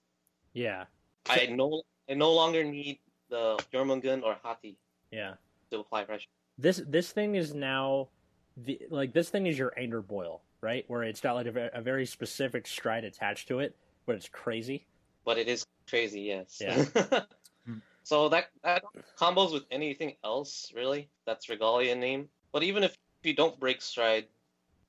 Yeah. 0.53 0.85
I 1.27 1.47
no 1.47 1.81
I 2.07 2.13
no 2.13 2.31
longer 2.33 2.63
need 2.63 2.99
the 3.29 3.57
Jormungand 3.73 4.21
or 4.21 4.37
Hati 4.43 4.77
Yeah. 5.09 5.33
to 5.71 5.79
apply 5.79 6.03
pressure. 6.03 6.29
This 6.59 6.83
this 6.85 7.11
thing 7.11 7.33
is 7.33 7.55
now 7.55 8.09
the 8.57 8.77
like 8.91 9.13
this 9.13 9.31
thing 9.31 9.47
is 9.47 9.57
your 9.57 9.73
anger 9.75 10.01
boil, 10.03 10.43
right? 10.61 10.85
Where 10.87 11.03
it's 11.03 11.21
got 11.21 11.35
like 11.35 11.47
a, 11.47 11.69
a 11.73 11.81
very 11.81 12.05
specific 12.05 12.67
stride 12.67 13.03
attached 13.03 13.47
to 13.49 13.59
it, 13.59 13.75
but 14.05 14.15
it's 14.15 14.29
crazy. 14.29 14.85
But 15.25 15.37
it 15.37 15.47
is 15.47 15.65
crazy, 15.87 16.21
yes. 16.21 16.61
Yeah. 16.61 16.85
so 18.03 18.29
that 18.29 18.49
that 18.63 18.83
combos 19.19 19.53
with 19.53 19.63
anything 19.71 20.15
else 20.23 20.71
really. 20.75 21.09
That's 21.25 21.49
Regalia 21.49 21.95
name. 21.95 22.29
But 22.51 22.63
even 22.63 22.83
if 22.83 22.97
you 23.23 23.35
don't 23.35 23.59
break 23.59 23.81
stride, 23.81 24.25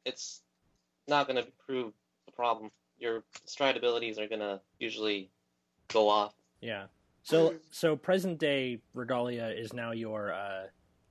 it's 0.04 0.42
not 1.08 1.26
gonna 1.26 1.44
prove 1.66 1.92
the 2.26 2.32
problem. 2.32 2.70
Your 2.98 3.24
stride 3.44 3.76
abilities 3.76 4.18
are 4.18 4.28
gonna 4.28 4.60
usually 4.78 5.30
go 5.88 6.08
off. 6.08 6.34
Yeah. 6.60 6.84
So 7.22 7.54
so 7.70 7.96
present 7.96 8.38
day 8.38 8.80
Regalia 8.94 9.46
is 9.48 9.72
now 9.72 9.92
your 9.92 10.32
uh 10.32 10.64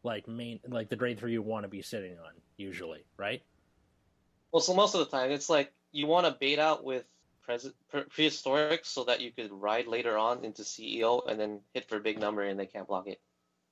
like 0.03 0.27
main 0.27 0.59
like 0.67 0.89
the 0.89 0.95
grade 0.95 1.19
three 1.19 1.33
you 1.33 1.41
want 1.41 1.63
to 1.63 1.69
be 1.69 1.81
sitting 1.81 2.13
on 2.13 2.31
usually, 2.57 3.03
right? 3.17 3.41
Well, 4.51 4.61
so 4.61 4.73
most 4.73 4.95
of 4.95 4.99
the 4.99 5.05
time, 5.05 5.31
it's 5.31 5.49
like 5.49 5.71
you 5.91 6.07
want 6.07 6.25
to 6.25 6.31
bait 6.39 6.59
out 6.59 6.83
with 6.83 7.05
pre- 7.43 8.03
prehistoric 8.09 8.85
so 8.85 9.03
that 9.05 9.21
you 9.21 9.31
could 9.31 9.51
ride 9.51 9.87
later 9.87 10.17
on 10.17 10.43
into 10.45 10.63
CEO 10.63 11.27
and 11.29 11.39
then 11.39 11.61
hit 11.73 11.87
for 11.87 11.97
a 11.97 11.99
big 11.99 12.19
number 12.19 12.41
and 12.43 12.59
they 12.59 12.65
can't 12.65 12.87
block 12.87 13.07
it 13.07 13.19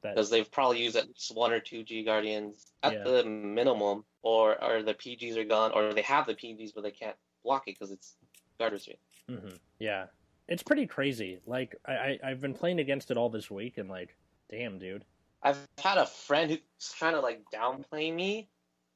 because 0.01 0.29
they've 0.29 0.49
probably 0.51 0.83
used 0.83 0.95
at 0.95 1.07
least 1.07 1.35
one 1.35 1.51
or 1.51 1.59
two 1.59 1.83
G 1.83 2.03
Guardians 2.03 2.67
at 2.83 2.93
Yeah. 2.93 3.03
the 3.03 3.23
minimum, 3.25 4.05
or 4.21 4.61
or 4.63 4.83
the 4.83 4.93
PGs 4.93 5.37
are 5.37 5.43
gone, 5.43 5.71
or 5.71 5.93
they 5.93 6.03
have 6.03 6.27
the 6.27 6.35
PGs 6.35 6.71
but 6.73 6.83
they 6.83 6.91
can't 6.91 7.15
block 7.43 7.63
it 7.67 7.75
because 7.77 7.91
it's 7.91 8.15
Guardians. 8.59 8.87
hmm 9.27 9.49
Yeah, 9.79 10.05
it's 10.47 10.63
pretty 10.63 10.85
crazy. 10.87 11.39
Like 11.45 11.75
I, 11.85 11.93
I 11.93 12.19
I've 12.23 12.41
been 12.41 12.53
playing 12.53 12.79
against 12.79 13.11
it 13.11 13.17
all 13.17 13.29
this 13.29 13.49
week, 13.49 13.77
and 13.77 13.89
like, 13.89 14.15
damn, 14.49 14.79
dude. 14.79 15.03
I've 15.43 15.67
had 15.77 15.97
a 15.97 16.05
friend 16.05 16.51
who's 16.51 16.93
trying 16.93 17.13
to 17.13 17.19
like 17.21 17.43
downplay 17.53 18.13
me. 18.13 18.49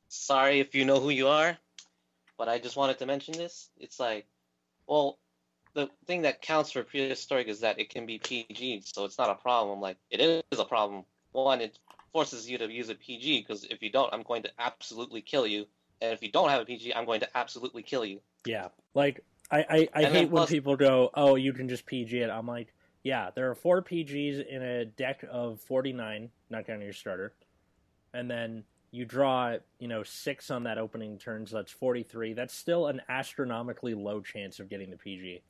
Sorry 0.07 0.59
if 0.59 0.75
you 0.75 0.85
know 0.85 0.99
who 0.99 1.09
you 1.09 1.27
are, 1.27 1.57
but 2.41 2.49
I 2.49 2.57
just 2.57 2.75
wanted 2.75 2.97
to 2.97 3.05
mention 3.05 3.35
this. 3.35 3.69
It's 3.77 3.99
like, 3.99 4.25
well, 4.87 5.19
the 5.75 5.91
thing 6.07 6.23
that 6.23 6.41
counts 6.41 6.71
for 6.71 6.81
prehistoric 6.81 7.47
is 7.47 7.59
that 7.59 7.79
it 7.79 7.91
can 7.91 8.07
be 8.07 8.17
PG, 8.17 8.81
so 8.83 9.05
it's 9.05 9.19
not 9.19 9.29
a 9.29 9.35
problem. 9.35 9.79
Like, 9.79 9.97
it 10.09 10.43
is 10.51 10.57
a 10.59 10.65
problem. 10.65 11.05
One, 11.33 11.61
it 11.61 11.77
forces 12.11 12.49
you 12.49 12.57
to 12.57 12.67
use 12.67 12.89
a 12.89 12.95
PG 12.95 13.41
because 13.41 13.63
if 13.65 13.83
you 13.83 13.91
don't, 13.91 14.11
I'm 14.11 14.23
going 14.23 14.41
to 14.41 14.49
absolutely 14.57 15.21
kill 15.21 15.45
you. 15.45 15.67
And 16.01 16.13
if 16.13 16.23
you 16.23 16.31
don't 16.31 16.49
have 16.49 16.63
a 16.63 16.65
PG, 16.65 16.95
I'm 16.95 17.05
going 17.05 17.19
to 17.19 17.29
absolutely 17.37 17.83
kill 17.83 18.03
you. 18.03 18.21
Yeah, 18.47 18.69
like 18.95 19.23
I 19.51 19.59
I, 19.59 19.89
I 19.93 20.01
hate 20.05 20.11
then 20.11 20.31
when 20.31 20.47
people 20.47 20.75
go, 20.75 21.11
oh, 21.13 21.35
you 21.35 21.53
can 21.53 21.69
just 21.69 21.85
PG 21.85 22.21
it. 22.21 22.31
I'm 22.31 22.47
like, 22.47 22.73
yeah, 23.03 23.29
there 23.35 23.51
are 23.51 23.55
four 23.55 23.83
PGs 23.83 24.47
in 24.47 24.63
a 24.63 24.85
deck 24.85 25.23
of 25.31 25.61
49, 25.61 26.31
not 26.49 26.65
counting 26.65 26.85
your 26.85 26.93
starter, 26.93 27.35
and 28.15 28.31
then 28.31 28.63
you 28.91 29.05
draw, 29.05 29.55
you 29.79 29.87
know, 29.87 30.03
six 30.03 30.51
on 30.51 30.63
that 30.63 30.77
opening 30.77 31.17
turn, 31.17 31.47
so 31.47 31.55
that's 31.55 31.71
43. 31.71 32.33
That's 32.33 32.53
still 32.53 32.87
an 32.87 33.01
astronomically 33.07 33.93
low 33.93 34.21
chance 34.21 34.59
of 34.59 34.69
getting 34.69 34.89
the 34.91 34.97
PG. 34.97 35.41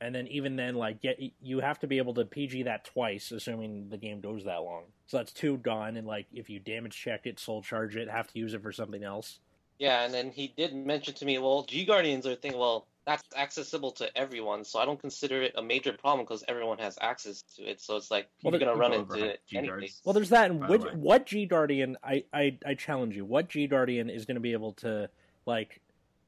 And 0.00 0.14
then 0.14 0.26
even 0.26 0.56
then, 0.56 0.74
like, 0.74 1.00
get 1.00 1.20
you 1.40 1.60
have 1.60 1.78
to 1.78 1.86
be 1.86 1.98
able 1.98 2.14
to 2.14 2.24
PG 2.24 2.64
that 2.64 2.84
twice, 2.84 3.30
assuming 3.30 3.88
the 3.88 3.96
game 3.96 4.20
goes 4.20 4.44
that 4.44 4.62
long. 4.62 4.82
So 5.06 5.18
that's 5.18 5.32
two 5.32 5.58
gone, 5.58 5.96
and 5.96 6.06
like 6.06 6.26
if 6.32 6.50
you 6.50 6.58
damage 6.58 6.96
check 6.96 7.26
it, 7.26 7.38
soul 7.38 7.62
charge 7.62 7.96
it, 7.96 8.10
have 8.10 8.26
to 8.32 8.38
use 8.38 8.54
it 8.54 8.62
for 8.62 8.72
something 8.72 9.04
else. 9.04 9.38
Yeah, 9.78 10.04
and 10.04 10.12
then 10.12 10.30
he 10.30 10.52
did 10.56 10.74
mention 10.74 11.14
to 11.14 11.24
me, 11.24 11.38
well, 11.38 11.62
G 11.62 11.84
Guardians 11.84 12.26
are 12.26 12.34
thinking, 12.34 12.60
well, 12.60 12.86
that's 13.06 13.22
accessible 13.36 13.92
to 13.92 14.16
everyone, 14.16 14.64
so 14.64 14.78
I 14.78 14.84
don't 14.84 15.00
consider 15.00 15.42
it 15.42 15.54
a 15.56 15.62
major 15.62 15.92
problem 15.92 16.24
because 16.24 16.42
everyone 16.48 16.78
has 16.78 16.98
access 17.00 17.42
to 17.56 17.62
it. 17.62 17.80
So 17.80 17.96
it's 17.96 18.10
like 18.10 18.28
Well, 18.42 18.52
you're 18.52 18.60
gonna 18.60 18.76
run 18.76 18.92
into 18.94 19.24
it 19.24 19.40
G 19.46 19.58
anyway. 19.58 19.90
Well, 20.04 20.14
there's 20.14 20.30
that. 20.30 20.50
And 20.50 20.60
By 20.60 20.66
the 20.66 20.72
which, 20.72 20.92
what 20.94 21.26
G 21.26 21.46
Guardian? 21.46 21.96
I, 22.02 22.24
I 22.32 22.58
I 22.64 22.74
challenge 22.74 23.16
you. 23.16 23.24
What 23.24 23.48
G 23.48 23.66
Guardian 23.66 24.08
is 24.08 24.24
going 24.24 24.36
to 24.36 24.40
be 24.40 24.52
able 24.52 24.72
to 24.74 25.10
like, 25.46 25.80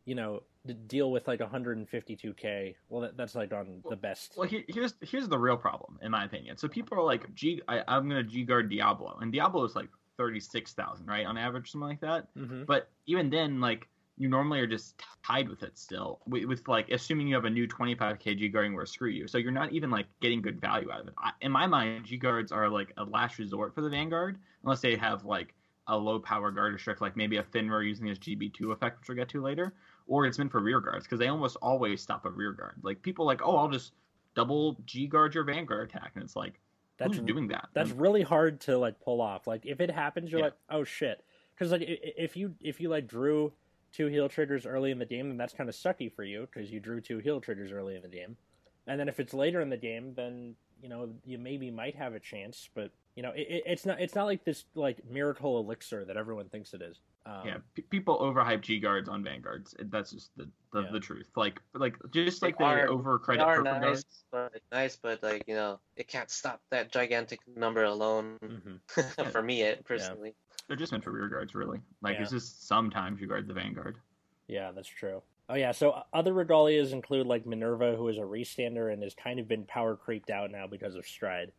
you 0.05 0.15
know, 0.15 0.43
d- 0.67 0.75
deal 0.75 1.11
with 1.11 1.27
like 1.27 1.41
152k? 1.41 2.75
Well, 2.89 3.03
that, 3.03 3.17
that's 3.17 3.35
like 3.35 3.53
on 3.53 3.83
the 3.89 3.97
best. 3.97 4.35
Well, 4.37 4.49
here, 4.49 4.62
here's 4.69 4.95
here's 5.01 5.29
the 5.29 5.39
real 5.39 5.57
problem, 5.57 5.99
in 6.03 6.11
my 6.11 6.25
opinion. 6.25 6.57
So 6.57 6.69
people 6.69 6.99
are 6.99 7.05
like, 7.05 7.35
G, 7.35 7.62
I, 7.69 7.83
I'm 7.89 8.09
gonna 8.09 8.23
G 8.23 8.45
guard 8.45 8.69
Diablo, 8.69 9.19
and 9.21 9.33
Diablo 9.33 9.65
is 9.65 9.75
like 9.75 9.89
thirty 10.19 10.41
six 10.41 10.73
thousand, 10.75 11.07
right, 11.07 11.25
on 11.27 11.39
average, 11.39 11.71
something 11.71 11.89
like 11.89 12.01
that. 12.01 12.29
hmm 12.37 12.65
But 12.65 12.91
even 13.07 13.31
then, 13.31 13.61
like 13.61 13.89
you 14.18 14.29
normally 14.29 14.61
are 14.61 14.66
just 14.66 15.02
tied 15.24 15.48
with 15.48 15.62
it 15.62 15.76
still, 15.76 16.20
with, 16.26 16.44
with 16.46 16.68
like 16.68 16.90
assuming 16.90 17.29
you 17.29 17.35
have 17.35 17.44
a 17.44 17.50
new 17.50 17.66
25k 17.68 18.35
G 18.35 18.48
guarding 18.48 18.74
where 18.74 18.87
screw 18.87 19.11
you. 19.11 19.29
So 19.29 19.38
you're 19.38 19.52
not 19.52 19.72
even 19.72 19.90
like 19.90 20.07
getting 20.20 20.40
good 20.40 20.61
value 20.61 20.90
out 20.90 21.00
of 21.02 21.09
it. 21.09 21.14
I, 21.18 21.33
in 21.40 21.52
my 21.52 21.66
mind, 21.66 22.05
G 22.07 22.16
guards 22.16 22.52
are 22.52 22.68
like 22.68 22.92
a 22.96 23.05
last 23.05 23.38
resort 23.38 23.74
for 23.74 23.83
the 23.83 23.90
Vanguard, 23.90 24.38
unless 24.62 24.81
they 24.81 24.96
have 24.96 25.24
like 25.24 25.55
a 25.88 25.96
low 25.96 26.18
power 26.18 26.50
guard 26.50 26.72
restrict, 26.72 27.00
like 27.00 27.16
maybe 27.16 27.37
a 27.37 27.42
Fenrir 27.42 27.83
using 27.83 28.07
his 28.07 28.18
GB2 28.18 28.72
effect, 28.72 28.98
which 29.00 29.09
we'll 29.09 29.16
get 29.16 29.29
to 29.31 29.42
later, 29.42 29.74
or 30.07 30.26
it's 30.26 30.38
meant 30.38 30.50
for 30.50 30.61
rear 30.61 30.81
guards 30.81 31.05
because 31.05 31.18
they 31.18 31.29
almost 31.29 31.57
always 31.62 32.00
stop 32.02 32.24
a 32.24 32.31
rear 32.31 32.52
guard. 32.52 32.76
Like 32.83 33.02
people 33.02 33.26
like, 33.26 33.40
oh, 33.42 33.57
I'll 33.57 33.68
just 33.68 33.92
double 34.35 34.76
G 34.85 35.07
guard 35.07 35.35
your 35.35 35.44
Vanguard 35.44 35.88
attack, 35.90 36.12
and 36.14 36.24
it's 36.24 36.37
like, 36.37 36.61
That's 36.98 37.18
who's 37.18 37.20
doing 37.20 37.48
that? 37.48 37.68
that's 37.74 37.90
really 37.90 38.22
hard 38.22 38.61
to 38.62 38.79
like 38.79 39.00
pull 39.00 39.20
off. 39.20 39.46
Like 39.46 39.66
if 39.66 39.81
it 39.81 39.90
happens, 39.90 40.33
you're 40.33 40.40
Yeah. 40.40 40.46
like, 40.46 40.57
oh 40.70 40.85
shit, 40.85 41.22
because 41.55 41.70
like 41.72 41.83
if 41.87 42.37
you 42.37 42.55
if 42.61 42.81
you 42.81 42.88
like 42.88 43.07
drew 43.07 43.52
two 43.96 44.06
heal 44.09 44.28
triggers 44.28 44.66
early 44.66 44.90
in 44.90 44.98
the 44.98 45.06
game, 45.06 45.28
then 45.28 45.37
that's 45.38 45.54
kind 45.54 45.68
of 45.68 45.74
sucky 45.74 46.12
for 46.12 46.22
you 46.24 46.46
because 46.52 46.70
you 46.70 46.80
drew 46.80 47.00
two 47.00 47.18
heal 47.18 47.40
triggers 47.40 47.72
early 47.72 47.96
in 47.96 48.02
the 48.02 48.09
game. 48.09 48.37
And 48.87 49.00
then 49.00 49.09
if 49.09 49.18
it's 49.18 49.32
later 49.35 49.61
in 49.61 49.70
the 49.70 49.76
game, 49.76 50.12
then 50.14 50.54
you 50.82 50.88
know 50.90 51.09
you 51.24 51.38
maybe 51.38 51.70
might 51.70 51.96
have 51.96 52.14
a 52.14 52.20
chance, 52.20 52.68
but 52.74 52.90
you 53.16 53.22
know 53.22 53.30
it, 53.30 53.46
it- 53.48 53.62
it's 53.66 53.87
not 53.87 54.00
it's 54.00 54.14
not 54.14 54.26
like 54.26 54.44
this 54.44 54.64
like 54.74 54.98
miracle 55.11 55.59
elixir 55.59 56.04
that 56.04 56.16
everyone 56.16 56.48
thinks 56.50 56.74
it 56.74 56.82
is. 56.82 57.00
Um, 57.24 57.40
yeah, 57.44 57.56
p- 57.74 57.82
people 57.82 58.18
overhype 58.20 58.61
G 58.61 58.78
guards 58.78 59.09
on 59.09 59.24
vanguards. 59.24 59.74
That's 59.90 60.12
just 60.12 60.30
the 60.37 60.48
the, 60.72 60.82
Yeah. 60.82 60.92
the 60.92 61.00
truth. 61.00 61.28
Like 61.35 61.61
like 61.74 61.96
just 62.12 62.42
like 62.42 62.59
they 62.59 62.64
are- 62.64 62.88
over 62.88 63.18
They 63.18 63.24
credit 63.24 63.42
are 63.42 63.56
purple 63.64 63.72
nice, 63.80 63.80
guards. 64.04 64.24
but 64.30 64.52
nice, 64.70 64.96
but 64.96 65.22
like 65.22 65.44
you 65.48 65.54
know, 65.54 65.80
it 65.96 66.06
can't 66.06 66.30
stop 66.30 66.61
that 66.70 66.92
gigantic 66.92 67.40
number 67.56 67.82
alone. 67.85 68.37
mhm. 68.44 69.30
for 69.32 69.42
me, 69.42 69.62
it 69.62 69.85
personally. 69.85 70.35
They're 70.68 70.76
just 70.76 70.92
meant 70.92 71.05
for 71.05 71.12
rear 71.12 71.29
guards, 71.29 71.55
really. 71.55 71.81
Like 72.02 72.16
Yeah. 72.16 72.22
it's 72.22 72.31
just 72.33 72.66
sometimes 72.66 73.20
you 73.20 73.26
guard 73.26 73.46
the 73.46 73.55
vanguard. 73.55 73.98
Yeah, 74.48 74.72
that's 74.72 74.88
true. 74.88 75.22
Oh 75.48 75.55
yeah, 75.55 75.70
so 75.72 75.90
uh, 75.92 76.02
other 76.12 76.33
regalias 76.33 76.92
include 76.92 77.26
like 77.26 77.46
Minerva, 77.46 77.94
who 77.96 78.09
is 78.09 78.18
a 78.18 78.22
restander 78.22 78.92
and 78.92 79.02
has 79.02 79.14
kind 79.14 79.38
of 79.38 79.46
been 79.46 79.64
power 79.64 79.94
creeped 79.96 80.31
out 80.31 80.50
now 80.50 80.66
because 80.66 80.96
of 80.96 81.07
Stride. 81.07 81.52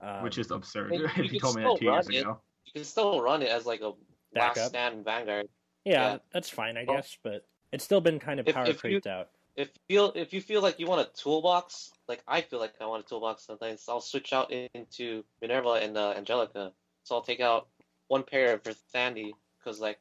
Um, 0.00 0.22
which 0.22 0.36
is 0.36 0.50
absurd. 0.50 0.92
you 0.92 1.04
if 1.16 1.16
you 1.18 1.28
could 1.30 1.40
told 1.40 1.56
me 1.56 1.62
that 1.62 1.70
two 1.70 1.76
still 1.76 1.92
years 1.94 2.06
run 2.06 2.14
it. 2.14 2.20
ago. 2.20 2.40
You 2.66 2.72
can 2.72 2.84
still 2.84 3.22
run 3.22 3.42
it 3.42 3.48
as 3.48 3.64
like 3.66 3.80
a 3.80 3.92
Backup. 4.34 4.56
last 4.56 4.68
stand 4.68 5.04
vanguard. 5.04 5.48
yeah, 5.84 6.12
yeah. 6.12 6.18
that's 6.32 6.48
fine, 6.50 6.76
I 6.76 6.84
Well- 6.86 6.96
guess, 6.96 7.16
but 7.22 7.46
it's 7.72 7.84
still 7.84 8.00
been 8.00 8.18
kind 8.18 8.38
of 8.40 8.46
If- 8.48 8.54
power 8.54 8.64
if 8.64 8.74
you- 8.76 8.80
creeped 8.80 9.06
out. 9.06 9.30
If 9.54 9.68
feel 9.86 10.12
if 10.14 10.32
you 10.32 10.40
feel 10.40 10.62
like 10.62 10.80
you 10.80 10.86
want 10.86 11.06
a 11.06 11.10
toolbox, 11.12 11.92
like 12.08 12.22
I 12.26 12.40
feel 12.40 12.58
like 12.58 12.72
I 12.80 12.86
want 12.86 13.04
a 13.04 13.08
toolbox 13.08 13.44
sometimes, 13.44 13.84
I'll 13.86 14.00
switch 14.00 14.32
out 14.32 14.50
into 14.50 15.24
Minerva 15.42 15.72
and 15.72 15.94
uh, 15.96 16.14
Angelica. 16.16 16.72
So 17.02 17.14
I'll 17.16 17.20
take 17.22 17.40
out 17.40 17.68
one 18.12 18.22
pair 18.22 18.58
for 18.58 18.72
Sandy 18.92 19.34
because 19.58 19.80
like 19.80 19.98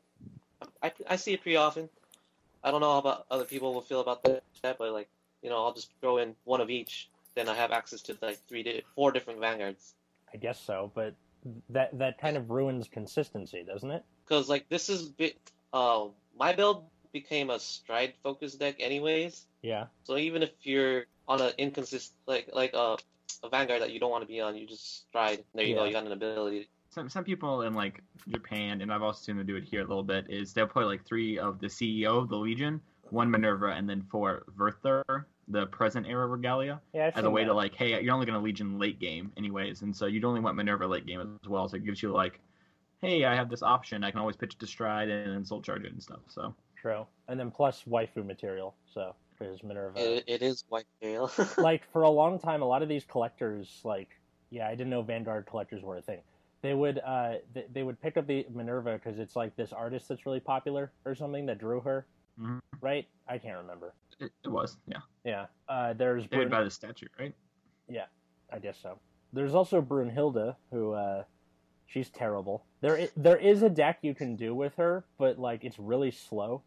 I, 0.83 0.91
I 1.09 1.15
see 1.15 1.33
it 1.33 1.41
pretty 1.41 1.55
often. 1.55 1.89
I 2.63 2.69
don't 2.69 2.81
know 2.81 2.91
how 2.91 2.99
about 2.99 3.25
other 3.31 3.45
people 3.45 3.73
will 3.73 3.81
feel 3.81 4.01
about 4.01 4.21
that, 4.23 4.77
but 4.77 4.91
like 4.91 5.09
you 5.41 5.49
know 5.49 5.63
I'll 5.63 5.73
just 5.73 5.91
throw 6.01 6.17
in 6.17 6.35
one 6.43 6.59
of 6.61 6.69
each. 6.69 7.09
Then 7.35 7.47
I 7.47 7.55
have 7.55 7.71
access 7.71 8.01
to 8.03 8.17
like 8.21 8.39
three, 8.49 8.63
di- 8.63 8.83
four 8.95 9.13
different 9.13 9.39
vanguards. 9.39 9.93
I 10.33 10.37
guess 10.37 10.59
so, 10.59 10.91
but 10.93 11.15
that 11.69 11.97
that 11.97 12.19
kind 12.19 12.35
of 12.35 12.51
ruins 12.51 12.89
consistency, 12.91 13.63
doesn't 13.63 13.91
it? 13.91 14.03
because 14.23 14.47
like 14.49 14.67
this 14.69 14.87
is 14.89 15.01
bit 15.21 15.35
uh 15.73 16.05
my 16.37 16.53
build 16.53 16.85
became 17.11 17.49
a 17.49 17.59
stride 17.59 18.13
focused 18.23 18.59
deck 18.59 18.75
anyways 18.79 19.45
Yeah. 19.61 19.85
so 20.03 20.15
even 20.17 20.41
if 20.43 20.51
you're 20.63 21.05
on 21.27 21.41
an 21.41 21.51
inconsistent 21.57 22.17
like 22.27 22.49
like 22.53 22.73
a, 22.73 22.97
a 23.43 23.49
vanguard 23.49 23.81
that 23.81 23.91
you 23.91 23.99
don't 23.99 24.11
want 24.11 24.23
to 24.23 24.27
be 24.35 24.39
on 24.39 24.55
you 24.55 24.65
just 24.67 24.85
stride 25.07 25.43
there 25.53 25.65
you 25.65 25.75
go 25.75 25.83
you 25.83 25.91
got 25.91 26.05
an 26.05 26.13
ability 26.13 26.69
Some 26.91 27.09
some 27.09 27.23
people 27.23 27.61
in 27.63 27.73
like 27.73 28.01
Japan, 28.27 28.81
and 28.81 28.91
I've 28.91 29.01
also 29.01 29.21
seen 29.23 29.37
them 29.37 29.45
do 29.45 29.55
it 29.55 29.63
here 29.63 29.81
a 29.81 29.87
little 29.87 30.03
bit, 30.03 30.25
is 30.29 30.53
they'll 30.53 30.67
play 30.67 30.83
like 30.83 31.05
three 31.05 31.39
of 31.39 31.59
the 31.59 31.67
CEO 31.67 32.21
of 32.21 32.29
the 32.29 32.35
Legion, 32.35 32.81
one 33.09 33.31
Minerva, 33.31 33.67
and 33.67 33.89
then 33.89 34.03
four 34.11 34.43
Verther, 34.57 35.03
the 35.47 35.67
present 35.67 36.05
era 36.05 36.27
regalia, 36.27 36.81
Yeah, 36.93 37.11
as 37.15 37.23
a 37.23 37.29
way 37.29 37.43
that. 37.43 37.47
to 37.47 37.53
like, 37.53 37.75
hey, 37.75 38.01
you're 38.01 38.13
only 38.13 38.25
gonna 38.25 38.41
Legion 38.41 38.77
late 38.77 38.99
game 38.99 39.31
anyways, 39.37 39.83
and 39.83 39.95
so 39.95 40.05
you'd 40.05 40.25
only 40.25 40.41
want 40.41 40.57
Minerva 40.57 40.85
late 40.85 41.05
game 41.05 41.39
as 41.41 41.49
well. 41.49 41.69
So 41.69 41.77
it 41.77 41.85
gives 41.85 42.03
you 42.03 42.11
like, 42.11 42.39
hey, 43.01 43.23
I 43.23 43.35
have 43.35 43.49
this 43.49 43.63
option, 43.63 44.03
I 44.03 44.11
can 44.11 44.19
always 44.19 44.35
pitch 44.35 44.53
it 44.53 44.59
to 44.59 44.67
Stride 44.67 45.09
and 45.09 45.33
then 45.33 45.45
Soul 45.45 45.61
Charge 45.61 45.83
it 45.83 45.93
and 45.93 46.03
stuff. 46.03 46.19
So 46.27 46.53
True. 46.81 47.05
And 47.27 47.39
then 47.39 47.51
plus 47.51 47.83
waifu 47.87 48.25
material. 48.25 48.75
So 48.93 49.15
because 49.37 49.63
Minerva. 49.63 49.99
It, 49.99 50.23
it 50.27 50.41
is 50.41 50.63
white 50.69 50.85
tail. 51.01 51.31
like 51.57 51.89
for 51.91 52.03
a 52.03 52.09
long 52.09 52.39
time, 52.39 52.61
a 52.61 52.65
lot 52.65 52.81
of 52.81 52.89
these 52.89 53.05
collectors, 53.05 53.79
like 53.83 54.09
yeah, 54.49 54.67
I 54.67 54.71
didn't 54.71 54.89
know 54.89 55.01
Vanguard 55.01 55.45
collectors 55.45 55.81
were 55.83 55.97
a 55.97 56.01
thing. 56.01 56.19
They 56.61 56.73
would 56.73 56.99
uh 56.99 57.35
they, 57.53 57.65
they 57.73 57.83
would 57.83 57.99
pick 58.01 58.17
up 58.17 58.27
the 58.27 58.45
Minerva 58.53 58.93
because 58.93 59.19
it's 59.19 59.35
like 59.35 59.55
this 59.55 59.73
artist 59.73 60.07
that's 60.07 60.25
really 60.25 60.39
popular 60.39 60.91
or 61.05 61.15
something 61.15 61.45
that 61.47 61.57
drew 61.57 61.79
her, 61.81 62.05
Mhm. 62.39 62.59
right? 62.81 63.07
I 63.27 63.37
can't 63.37 63.57
remember. 63.57 63.93
It, 64.19 64.31
it 64.43 64.47
was, 64.49 64.77
yeah. 64.87 64.97
Yeah. 65.23 65.45
Uh, 65.67 65.93
there's 65.93 66.27
They 66.27 66.37
would 66.37 66.49
Brun- 66.49 66.61
buy 66.61 66.63
the 66.63 66.69
statue, 66.69 67.07
right? 67.19 67.33
Yeah, 67.89 68.05
I 68.51 68.59
guess 68.59 68.77
so. 68.77 68.99
There's 69.33 69.55
also 69.55 69.81
Brunhilde, 69.81 70.55
who 70.71 70.91
uh, 70.93 71.23
she's 71.87 72.09
terrible. 72.09 72.63
There, 72.81 72.97
i- 72.97 73.09
there 73.15 73.37
is 73.37 73.63
a 73.63 73.69
deck 73.69 73.99
you 74.03 74.13
can 74.13 74.35
do 74.35 74.53
with 74.53 74.75
her, 74.75 75.03
but 75.17 75.39
like 75.39 75.63
it's 75.63 75.79
really 75.79 76.11
slow, 76.11 76.61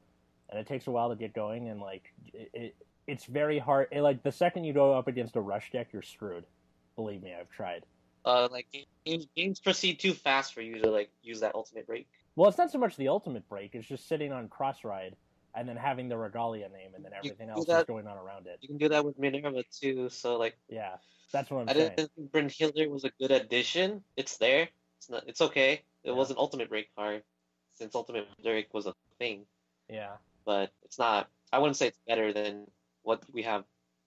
and 0.50 0.58
it 0.58 0.66
takes 0.66 0.86
a 0.88 0.90
while 0.90 1.10
to 1.10 1.16
get 1.16 1.32
going, 1.32 1.68
and 1.68 1.80
like 1.80 2.12
it, 2.32 2.50
it 2.52 2.76
it's 3.06 3.26
very 3.26 3.58
hard. 3.60 3.88
It, 3.92 4.00
like 4.00 4.22
the 4.24 4.32
second 4.32 4.64
you 4.64 4.72
go 4.72 4.94
up 4.94 5.06
against 5.06 5.36
a 5.36 5.40
rush 5.40 5.70
deck, 5.70 5.88
you're 5.92 6.02
screwed. 6.02 6.44
Believe 6.96 7.22
me, 7.22 7.34
I've 7.38 7.50
tried. 7.50 7.84
Uh, 8.24 8.48
like 8.50 8.66
games, 9.04 9.26
games 9.36 9.60
proceed 9.60 10.00
too 10.00 10.12
fast 10.14 10.54
for 10.54 10.60
you 10.62 10.80
to 10.82 10.90
like 10.90 11.10
use 11.22 11.40
that 11.40 11.54
ultimate 11.54 11.86
break. 11.86 12.08
Well, 12.36 12.48
it's 12.48 12.58
not 12.58 12.70
so 12.70 12.78
much 12.78 12.96
the 12.96 13.08
ultimate 13.08 13.48
break; 13.48 13.74
it's 13.74 13.86
just 13.86 14.08
sitting 14.08 14.32
on 14.32 14.48
cross 14.48 14.84
ride 14.84 15.16
and 15.54 15.68
then 15.68 15.76
having 15.76 16.08
the 16.08 16.16
regalia 16.16 16.68
name, 16.68 16.94
and 16.96 17.04
then 17.04 17.12
everything 17.16 17.48
else 17.48 17.60
is 17.60 17.66
that- 17.66 17.86
going 17.86 18.06
on 18.08 18.16
around 18.18 18.46
it. 18.46 18.58
You 18.60 18.68
can 18.68 18.78
do 18.78 18.88
that 18.88 19.04
with 19.04 19.18
Minerva 19.18 19.62
too. 19.70 20.08
So 20.08 20.36
like, 20.36 20.56
Yeah, 20.68 20.96
that's 21.32 21.50
what 21.50 21.60
I'm 21.60 21.68
I 21.68 21.72
saying. 21.74 21.92
didn't 21.96 22.10
think 22.16 22.32
Brunhilde 22.32 22.88
was 22.90 23.04
a 23.04 23.10
good 23.20 23.30
addition. 23.30 24.02
It's 24.16 24.36
there. 24.38 24.68
It's 24.98 25.08
not. 25.10 25.24
It's 25.28 25.40
okay. 25.40 25.72
It 26.02 26.10
Yeah. 26.10 26.12
was 26.12 26.30
an 26.30 26.36
ultimate 26.38 26.68
break 26.68 26.92
card, 26.96 27.22
since 27.74 27.94
ultimate 27.94 28.26
break 28.42 28.72
was 28.74 28.86
a 28.86 28.94
thing. 29.18 29.46
Yeah, 29.88 30.16
But 30.44 30.72
it's 30.82 30.98
not. 30.98 31.28
I 31.52 31.58
wouldn't 31.58 31.76
say 31.76 31.86
it's 31.88 32.00
better 32.06 32.32
than 32.32 32.66
what 33.02 33.22
we 33.32 33.42
have 33.42 33.64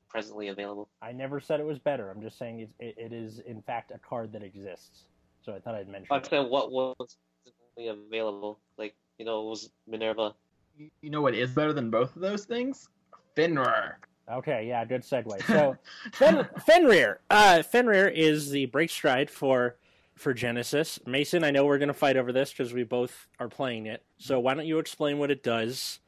presently 0.10 0.48
available. 0.50 0.90
I 1.02 1.12
never 1.12 1.40
said 1.40 1.60
it 1.60 1.66
was 1.66 1.80
better. 1.80 2.10
I'm 2.10 2.22
just 2.22 2.38
saying 2.38 2.62
it, 2.62 2.70
it, 2.80 2.96
it 2.98 3.14
is 3.14 3.40
in 3.40 3.62
fact 3.62 3.92
a 3.92 4.00
card 4.00 4.32
that 4.34 4.44
exists. 4.44 5.06
So 5.42 5.54
I 5.54 5.60
thought 5.60 5.76
I'd 5.76 5.88
mention. 5.88 6.08
I 6.12 6.22
said 6.22 6.50
what 6.50 6.72
was 6.72 7.18
presently 7.44 7.88
available. 7.88 8.60
Like 8.78 8.96
you 9.18 9.26
know, 9.26 9.42
it 9.42 9.50
was 9.50 9.70
Minerva. 9.88 10.36
You 10.78 10.90
you 11.02 11.10
know 11.10 11.22
what 11.22 11.34
is 11.34 11.52
better 11.52 11.74
than 11.74 11.90
both 11.90 12.16
of 12.16 12.22
those 12.22 12.46
things? 12.46 12.90
Fenrir. 13.36 14.00
Okay, 14.30 14.68
yeah, 14.68 14.84
good 14.84 15.04
segue. 15.04 15.42
So 15.48 15.78
Fen- 16.14 16.48
Fenrir, 16.66 17.22
uh, 17.30 17.64
Fenrir 17.64 18.10
is 18.10 18.50
the 18.50 18.66
break 18.66 18.90
stride 18.90 19.30
for 19.30 19.78
for 20.16 20.34
Genesis. 20.34 21.00
Mason, 21.06 21.44
I 21.44 21.52
know 21.52 21.66
we're 21.66 21.78
gonna 21.78 21.94
fight 21.94 22.18
over 22.18 22.32
this 22.34 22.52
because 22.52 22.74
we 22.74 22.84
both 22.84 23.28
are 23.40 23.48
playing 23.48 23.86
it. 23.86 24.04
So 24.18 24.40
why 24.40 24.54
don't 24.54 24.66
you 24.66 24.80
explain 24.80 25.18
what 25.20 25.32
it 25.32 25.44
does, 25.44 26.00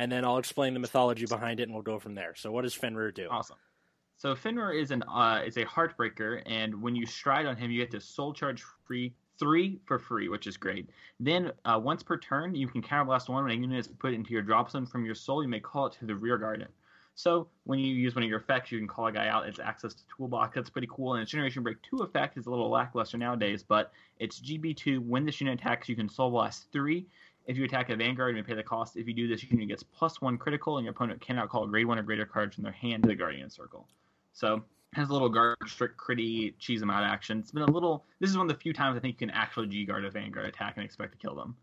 and 0.00 0.10
then 0.10 0.24
I'll 0.24 0.38
explain 0.38 0.72
the 0.72 0.80
mythology 0.80 1.26
behind 1.26 1.60
it, 1.60 1.64
and 1.64 1.74
we'll 1.74 1.82
go 1.82 1.98
from 1.98 2.14
there. 2.14 2.34
So 2.34 2.50
what 2.50 2.62
does 2.62 2.72
Fenrir 2.72 3.12
do? 3.12 3.28
Awesome. 3.30 3.58
So 4.16 4.34
Fenrir 4.34 4.72
is 4.72 4.92
an 4.92 5.02
uh, 5.02 5.42
is 5.46 5.58
a 5.58 5.64
heartbreaker, 5.66 6.42
and 6.46 6.80
when 6.80 6.96
you 6.96 7.04
stride 7.04 7.44
on 7.44 7.54
him, 7.54 7.70
you 7.70 7.78
get 7.78 7.90
to 7.90 8.00
soul 8.00 8.32
charge 8.32 8.64
free 8.86 9.12
three 9.38 9.78
for 9.84 9.98
free, 9.98 10.30
which 10.30 10.46
is 10.46 10.56
great. 10.56 10.88
Then 11.18 11.52
uh, 11.66 11.78
once 11.82 12.02
per 12.02 12.16
turn, 12.16 12.54
you 12.54 12.66
can 12.66 12.80
counterblast 12.80 13.28
one 13.28 13.44
when 13.44 13.52
a 13.52 13.60
unit 13.60 13.78
is 13.78 13.88
put 13.88 14.14
into 14.14 14.32
your 14.32 14.40
drop 14.40 14.70
zone 14.70 14.86
from 14.86 15.04
your 15.04 15.14
soul. 15.14 15.42
You 15.42 15.50
may 15.50 15.60
call 15.60 15.86
it 15.86 15.92
to 16.00 16.06
the 16.06 16.14
rear 16.14 16.38
garden. 16.38 16.68
So 17.14 17.48
when 17.64 17.78
you 17.78 17.94
use 17.94 18.14
one 18.14 18.24
of 18.24 18.30
your 18.30 18.38
effects, 18.38 18.72
you 18.72 18.78
can 18.78 18.88
call 18.88 19.08
a 19.08 19.12
guy 19.12 19.28
out. 19.28 19.46
It's 19.46 19.58
access 19.58 19.92
to 19.92 20.02
toolbox. 20.16 20.54
That's 20.54 20.70
pretty 20.70 20.88
cool. 20.90 21.14
And 21.14 21.22
its 21.22 21.30
Generation 21.30 21.62
Break 21.62 21.76
2 21.82 21.98
effect 21.98 22.38
is 22.38 22.46
a 22.46 22.50
little 22.50 22.70
lackluster 22.70 23.18
nowadays, 23.18 23.62
but 23.62 23.92
it's 24.18 24.40
GB2. 24.40 25.06
When 25.06 25.26
this 25.26 25.38
unit 25.40 25.60
attacks, 25.60 25.86
you 25.88 25.96
can 25.96 26.08
soul 26.08 26.30
blast 26.30 26.68
three. 26.72 27.06
If 27.46 27.56
you 27.56 27.64
attack 27.64 27.90
a 27.90 27.96
Vanguard, 27.96 28.36
you 28.36 28.42
may 28.42 28.46
pay 28.46 28.54
the 28.54 28.62
cost. 28.62 28.96
If 28.96 29.08
you 29.08 29.14
do 29.14 29.26
this, 29.26 29.42
your 29.42 29.50
unit 29.50 29.68
gets 29.68 29.82
plus 29.82 30.20
one 30.20 30.38
critical, 30.38 30.78
and 30.78 30.84
your 30.84 30.92
opponent 30.92 31.20
cannot 31.20 31.48
call 31.48 31.64
a 31.64 31.68
grade 31.68 31.86
one 31.86 31.98
or 31.98 32.02
greater 32.02 32.26
cards 32.26 32.54
from 32.54 32.64
their 32.64 32.72
hand 32.72 33.02
to 33.02 33.08
the 33.08 33.14
Guardian 33.14 33.50
Circle. 33.50 33.88
So 34.32 34.62
has 34.92 35.08
a 35.08 35.12
little 35.12 35.28
guard 35.28 35.56
strict 35.66 35.96
critty 35.96 36.54
cheese 36.58 36.80
them 36.80 36.90
out 36.90 37.04
action. 37.04 37.38
It's 37.38 37.50
been 37.50 37.62
a 37.62 37.70
little. 37.70 38.04
This 38.18 38.30
is 38.30 38.36
one 38.36 38.50
of 38.50 38.56
the 38.56 38.60
few 38.60 38.72
times 38.72 38.96
I 38.96 39.00
think 39.00 39.20
you 39.20 39.26
can 39.26 39.34
actually 39.34 39.68
G 39.68 39.84
guard 39.84 40.04
a 40.04 40.10
Vanguard 40.10 40.46
attack 40.46 40.74
and 40.76 40.84
expect 40.84 41.12
to 41.12 41.18
kill 41.18 41.34
them. 41.34 41.56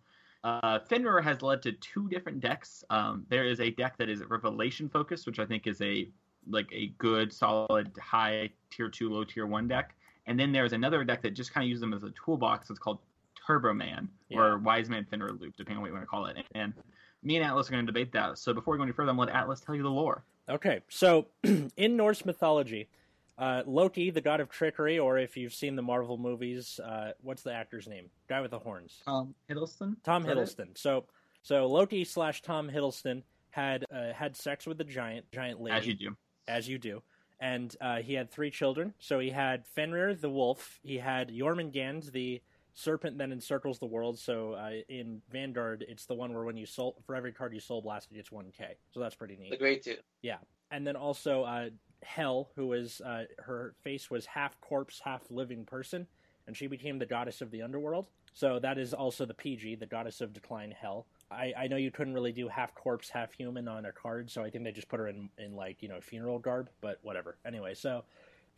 Uh, 0.43 0.79
Fenrir 0.79 1.21
has 1.21 1.41
led 1.41 1.61
to 1.63 1.73
two 1.73 2.07
different 2.07 2.39
decks. 2.39 2.83
Um, 2.89 3.25
there 3.29 3.43
is 3.43 3.59
a 3.59 3.71
deck 3.71 3.97
that 3.97 4.09
is 4.09 4.23
Revelation 4.23 4.87
focused, 4.87 5.25
which 5.25 5.39
I 5.39 5.45
think 5.45 5.67
is 5.67 5.81
a 5.81 6.09
like 6.49 6.69
a 6.71 6.87
good, 6.97 7.33
solid, 7.33 7.91
high 8.01 8.49
tier 8.71 8.87
two, 8.89 9.09
low 9.09 9.25
tier 9.25 9.45
one 9.45 9.67
deck. 9.67 9.95
And 10.27 10.39
then 10.39 10.51
there's 10.51 10.73
another 10.73 11.03
deck 11.03 11.21
that 11.23 11.31
just 11.31 11.53
kind 11.53 11.65
of 11.65 11.69
uses 11.69 11.81
them 11.81 11.93
as 11.93 12.03
a 12.03 12.11
toolbox. 12.11 12.69
It's 12.69 12.79
called 12.79 12.99
Turbo 13.47 13.73
Man 13.73 14.09
Yeah. 14.29 14.39
or 14.39 14.57
Wise 14.59 14.89
Man 14.89 15.05
Fenrir 15.09 15.31
Loop, 15.31 15.55
depending 15.55 15.77
on 15.77 15.81
what 15.81 15.87
you 15.87 15.93
want 15.93 16.03
to 16.03 16.07
call 16.07 16.25
it. 16.25 16.37
And 16.53 16.73
me 17.23 17.37
and 17.37 17.45
Atlas 17.45 17.69
are 17.69 17.71
going 17.71 17.85
to 17.85 17.91
debate 17.91 18.11
that. 18.11 18.37
So 18.37 18.53
before 18.53 18.73
we 18.73 18.77
go 18.77 18.83
any 18.83 18.91
further, 18.91 19.09
I'm 19.11 19.15
going 19.15 19.29
to 19.29 19.33
let 19.33 19.41
Atlas 19.41 19.61
tell 19.61 19.73
you 19.73 19.83
the 19.83 19.89
lore. 19.89 20.23
Okay, 20.49 20.81
so 20.89 21.27
in 21.43 21.95
Norse 21.97 22.25
mythology, 22.25 22.89
uh, 23.37 23.63
Loki, 23.65 24.09
the 24.11 24.21
god 24.21 24.39
of 24.41 24.49
trickery, 24.49 24.99
or 24.99 25.17
if 25.17 25.35
you've 25.37 25.53
seen 25.53 25.75
the 25.75 25.81
Marvel 25.81 26.17
movies, 26.17 26.79
uh, 26.83 27.11
what's 27.21 27.41
the 27.43 27.53
actor's 27.53 27.87
name? 27.87 28.09
Guy 28.27 28.41
with 28.41 28.51
the 28.51 28.59
horns. 28.59 29.01
Tom 29.05 29.33
Hiddleston. 29.49 29.95
Tom 30.03 30.23
that 30.23 30.37
it? 30.37 30.37
Hiddleston. 30.37 30.77
So, 30.77 31.05
so 31.41 31.67
Loki 31.67 32.03
slash 32.03 32.41
Tom 32.41 32.69
Hiddleston 32.69 33.23
had 33.51 33.85
uh, 33.93 34.13
had 34.13 34.35
sex 34.35 34.65
with 34.65 34.77
the 34.77 34.83
giant 34.83 35.29
giant 35.31 35.61
lady, 35.61 35.75
As 35.77 35.85
you 35.87 35.93
do. 35.95 36.15
as 36.47 36.67
you 36.69 36.77
do, 36.77 37.01
and 37.39 37.75
uh, 37.81 37.97
he 37.97 38.13
had 38.13 38.31
three 38.31 38.49
children. 38.51 38.93
So 38.99 39.19
he 39.19 39.29
had 39.31 39.65
Fenrir 39.67 40.15
the 40.15 40.29
wolf, 40.29 40.79
he 40.83 40.97
had 40.97 41.29
Jormungand 41.29 42.11
the 42.11 42.41
serpent 42.77 43.17
then 43.17 43.31
encircles 43.31 43.79
the 43.79 43.87
world. 43.87 44.19
So 44.19 44.53
uh, 44.53 44.69
in 44.87 45.19
Vanguard, 45.31 45.83
it's 45.89 46.05
the 46.05 46.13
one 46.13 46.31
where 46.31 46.43
when 46.43 46.57
you 46.57 46.67
soul 46.67 46.95
for 47.07 47.15
every 47.15 47.31
card 47.31 47.51
you 47.51 47.59
soul 47.59 47.81
blast, 47.81 48.07
it 48.11 48.15
gets 48.15 48.31
one 48.31 48.51
K. 48.55 48.75
So 48.91 48.99
that's 48.99 49.15
pretty 49.15 49.35
neat 49.35 49.49
The 49.49 49.57
grade 49.57 49.81
two. 49.81 49.95
Yeah, 50.21 50.37
and 50.69 50.85
then 50.85 50.95
also 50.95 51.43
uh, 51.43 51.69
Hel, 52.03 52.51
who 52.55 52.67
was 52.67 53.01
uh, 53.01 53.23
her 53.39 53.73
face 53.83 54.11
was 54.11 54.27
half 54.27 54.61
corpse, 54.61 55.01
half 55.03 55.21
living 55.31 55.65
person, 55.65 56.05
and 56.45 56.55
she 56.55 56.67
became 56.67 56.99
the 56.99 57.05
goddess 57.07 57.41
of 57.41 57.49
the 57.49 57.63
underworld. 57.63 58.05
So 58.33 58.59
that 58.59 58.77
is 58.77 58.93
also 58.93 59.25
the 59.25 59.33
PG, 59.33 59.75
the 59.75 59.87
goddess 59.87 60.21
of 60.21 60.31
decline, 60.31 60.71
Hell. 60.79 61.07
I, 61.31 61.53
I 61.57 61.67
know 61.67 61.77
you 61.77 61.89
couldn't 61.89 62.13
really 62.13 62.31
do 62.31 62.47
half 62.47 62.75
corpse, 62.75 63.09
half 63.09 63.33
human 63.33 63.67
on 63.67 63.87
a 63.87 63.91
card, 63.91 64.29
so 64.29 64.43
I 64.43 64.51
think 64.51 64.63
they 64.63 64.71
just 64.71 64.87
put 64.87 64.99
her 64.99 65.07
in 65.07 65.29
in 65.39 65.55
like 65.55 65.81
you 65.81 65.89
know 65.89 65.99
funeral 65.99 66.37
garb, 66.37 66.69
but 66.79 66.99
whatever. 67.01 67.37
Anyway, 67.43 67.73
so 67.73 68.03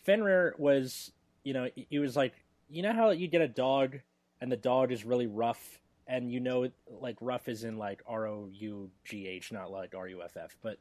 Fenrir 0.03 0.55
was 0.57 1.13
you 1.45 1.53
know 1.53 1.69
he 1.73 1.99
was 1.99 2.17
like 2.17 2.33
you 2.69 2.81
know 2.83 2.93
how 2.93 3.09
you 3.11 3.27
get 3.27 3.41
a 3.41 3.47
dog 3.47 3.97
and 4.41 4.51
the 4.51 4.57
dog 4.57 4.91
is 4.91 5.03
really 5.05 5.27
rough 5.27 5.79
and 6.07 6.31
you 6.31 6.39
know 6.39 6.69
like 6.89 7.17
rough 7.21 7.47
is 7.47 7.63
in 7.63 7.77
like 7.77 8.01
R 8.07 8.27
O 8.27 8.49
U 8.51 8.89
G 9.05 9.27
H, 9.27 9.51
not 9.51 9.71
like 9.71 9.93
R 9.95 10.07
U 10.07 10.21
F 10.23 10.37
F, 10.37 10.55
but 10.61 10.77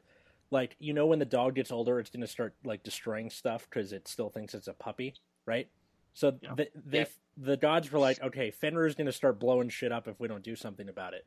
like 0.51 0.75
you 0.79 0.93
know 0.93 1.05
when 1.05 1.19
the 1.19 1.25
dog 1.25 1.55
gets 1.55 1.71
older 1.71 1.99
it's 1.99 2.09
going 2.09 2.21
to 2.21 2.27
start 2.27 2.53
like 2.63 2.83
destroying 2.83 3.29
stuff 3.29 3.67
because 3.69 3.93
it 3.93 4.07
still 4.07 4.29
thinks 4.29 4.53
it's 4.53 4.67
a 4.67 4.73
puppy 4.73 5.13
right 5.45 5.67
so 6.13 6.37
Yeah. 6.41 6.55
the, 6.55 6.67
they 6.75 6.99
Yeah. 6.99 7.05
the 7.37 7.57
gods 7.57 7.91
were 7.91 7.99
like 7.99 8.21
okay 8.23 8.49
fenrir's 8.51 8.95
going 8.95 9.05
to 9.05 9.11
start 9.13 9.39
blowing 9.39 9.69
shit 9.69 9.91
up 9.91 10.07
if 10.07 10.19
we 10.19 10.27
don't 10.27 10.43
do 10.43 10.55
something 10.55 10.89
about 10.89 11.13
it 11.13 11.25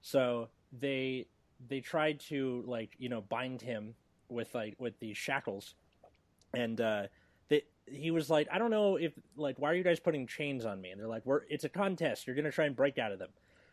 so 0.00 0.48
they 0.72 1.26
they 1.68 1.80
tried 1.80 2.18
to 2.20 2.64
like 2.66 2.96
you 2.98 3.10
know 3.10 3.20
bind 3.20 3.60
him 3.60 3.94
with 4.30 4.54
like 4.54 4.74
with 4.78 4.98
these 5.00 5.18
shackles 5.18 5.74
and 6.54 6.80
uh 6.80 7.02
they 7.48 7.62
he 7.86 8.10
was 8.10 8.30
like 8.30 8.46
i 8.52 8.58
don't 8.58 8.70
know 8.70 8.96
if 8.96 9.12
like 9.36 9.58
why 9.58 9.70
are 9.70 9.74
you 9.74 9.84
guys 9.84 9.98
putting 10.00 10.26
chains 10.26 10.64
on 10.64 10.80
me 10.80 10.90
and 10.90 11.00
they're 11.00 11.08
like 11.08 11.24
we're 11.26 11.42
it's 11.48 11.64
a 11.64 11.68
contest 11.68 12.26
you're 12.26 12.36
going 12.36 12.44
to 12.44 12.52
try 12.52 12.64
and 12.66 12.76
break 12.76 12.98
out 12.98 13.12
of 13.12 13.18
them 13.18 13.30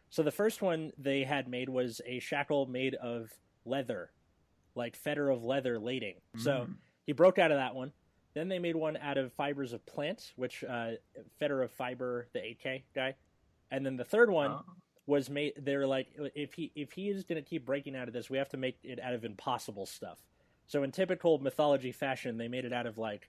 so 0.10 0.24
the 0.24 0.32
first 0.32 0.62
one 0.62 0.92
they 0.98 1.24
had 1.24 1.48
made 1.48 1.70
was 1.70 2.02
a 2.06 2.20
shackle 2.20 2.66
made 2.66 2.96
of 2.96 3.32
leather 3.66 4.12
like 4.76 4.96
fetter 4.96 5.30
of 5.30 5.44
leather 5.44 5.78
lading. 5.80 6.16
So 6.38 6.52
Mm. 6.70 6.76
he 7.06 7.12
broke 7.12 7.38
out 7.38 7.52
of 7.52 7.58
that 7.58 7.76
one. 7.76 7.92
Then 8.34 8.48
they 8.48 8.60
made 8.60 8.76
one 8.76 8.96
out 8.98 9.18
of 9.18 9.34
fibers 9.34 9.74
of 9.74 9.86
plant, 9.86 10.32
which 10.36 10.64
uh, 10.64 10.92
fetter 11.40 11.62
of 11.64 11.72
fiber, 11.72 12.28
the 12.34 12.40
8K 12.40 12.84
guy. 12.96 13.16
And 13.72 13.86
then 13.86 13.98
the 13.98 14.06
third 14.06 14.30
one 14.30 14.52
Oh. 14.52 14.62
was 15.06 15.30
made. 15.30 15.54
They 15.58 15.76
were 15.76 15.88
like, 15.88 16.08
if 16.36 16.54
he 16.54 16.72
if 16.76 16.92
he 16.94 17.10
is 17.10 17.24
going 17.26 17.44
to 17.44 17.48
keep 17.50 17.66
breaking 17.66 17.96
out 17.96 18.08
of 18.08 18.14
this, 18.14 18.30
we 18.30 18.38
have 18.38 18.50
to 18.50 18.58
make 18.58 18.78
it 18.84 19.00
out 19.02 19.14
of 19.14 19.26
impossible 19.26 19.86
stuff. 19.86 20.20
So 20.68 20.84
in 20.84 20.92
typical 20.92 21.40
mythology 21.40 21.92
fashion, 21.92 22.38
they 22.38 22.48
made 22.48 22.64
it 22.64 22.72
out 22.72 22.86
of 22.86 22.98
like 22.98 23.28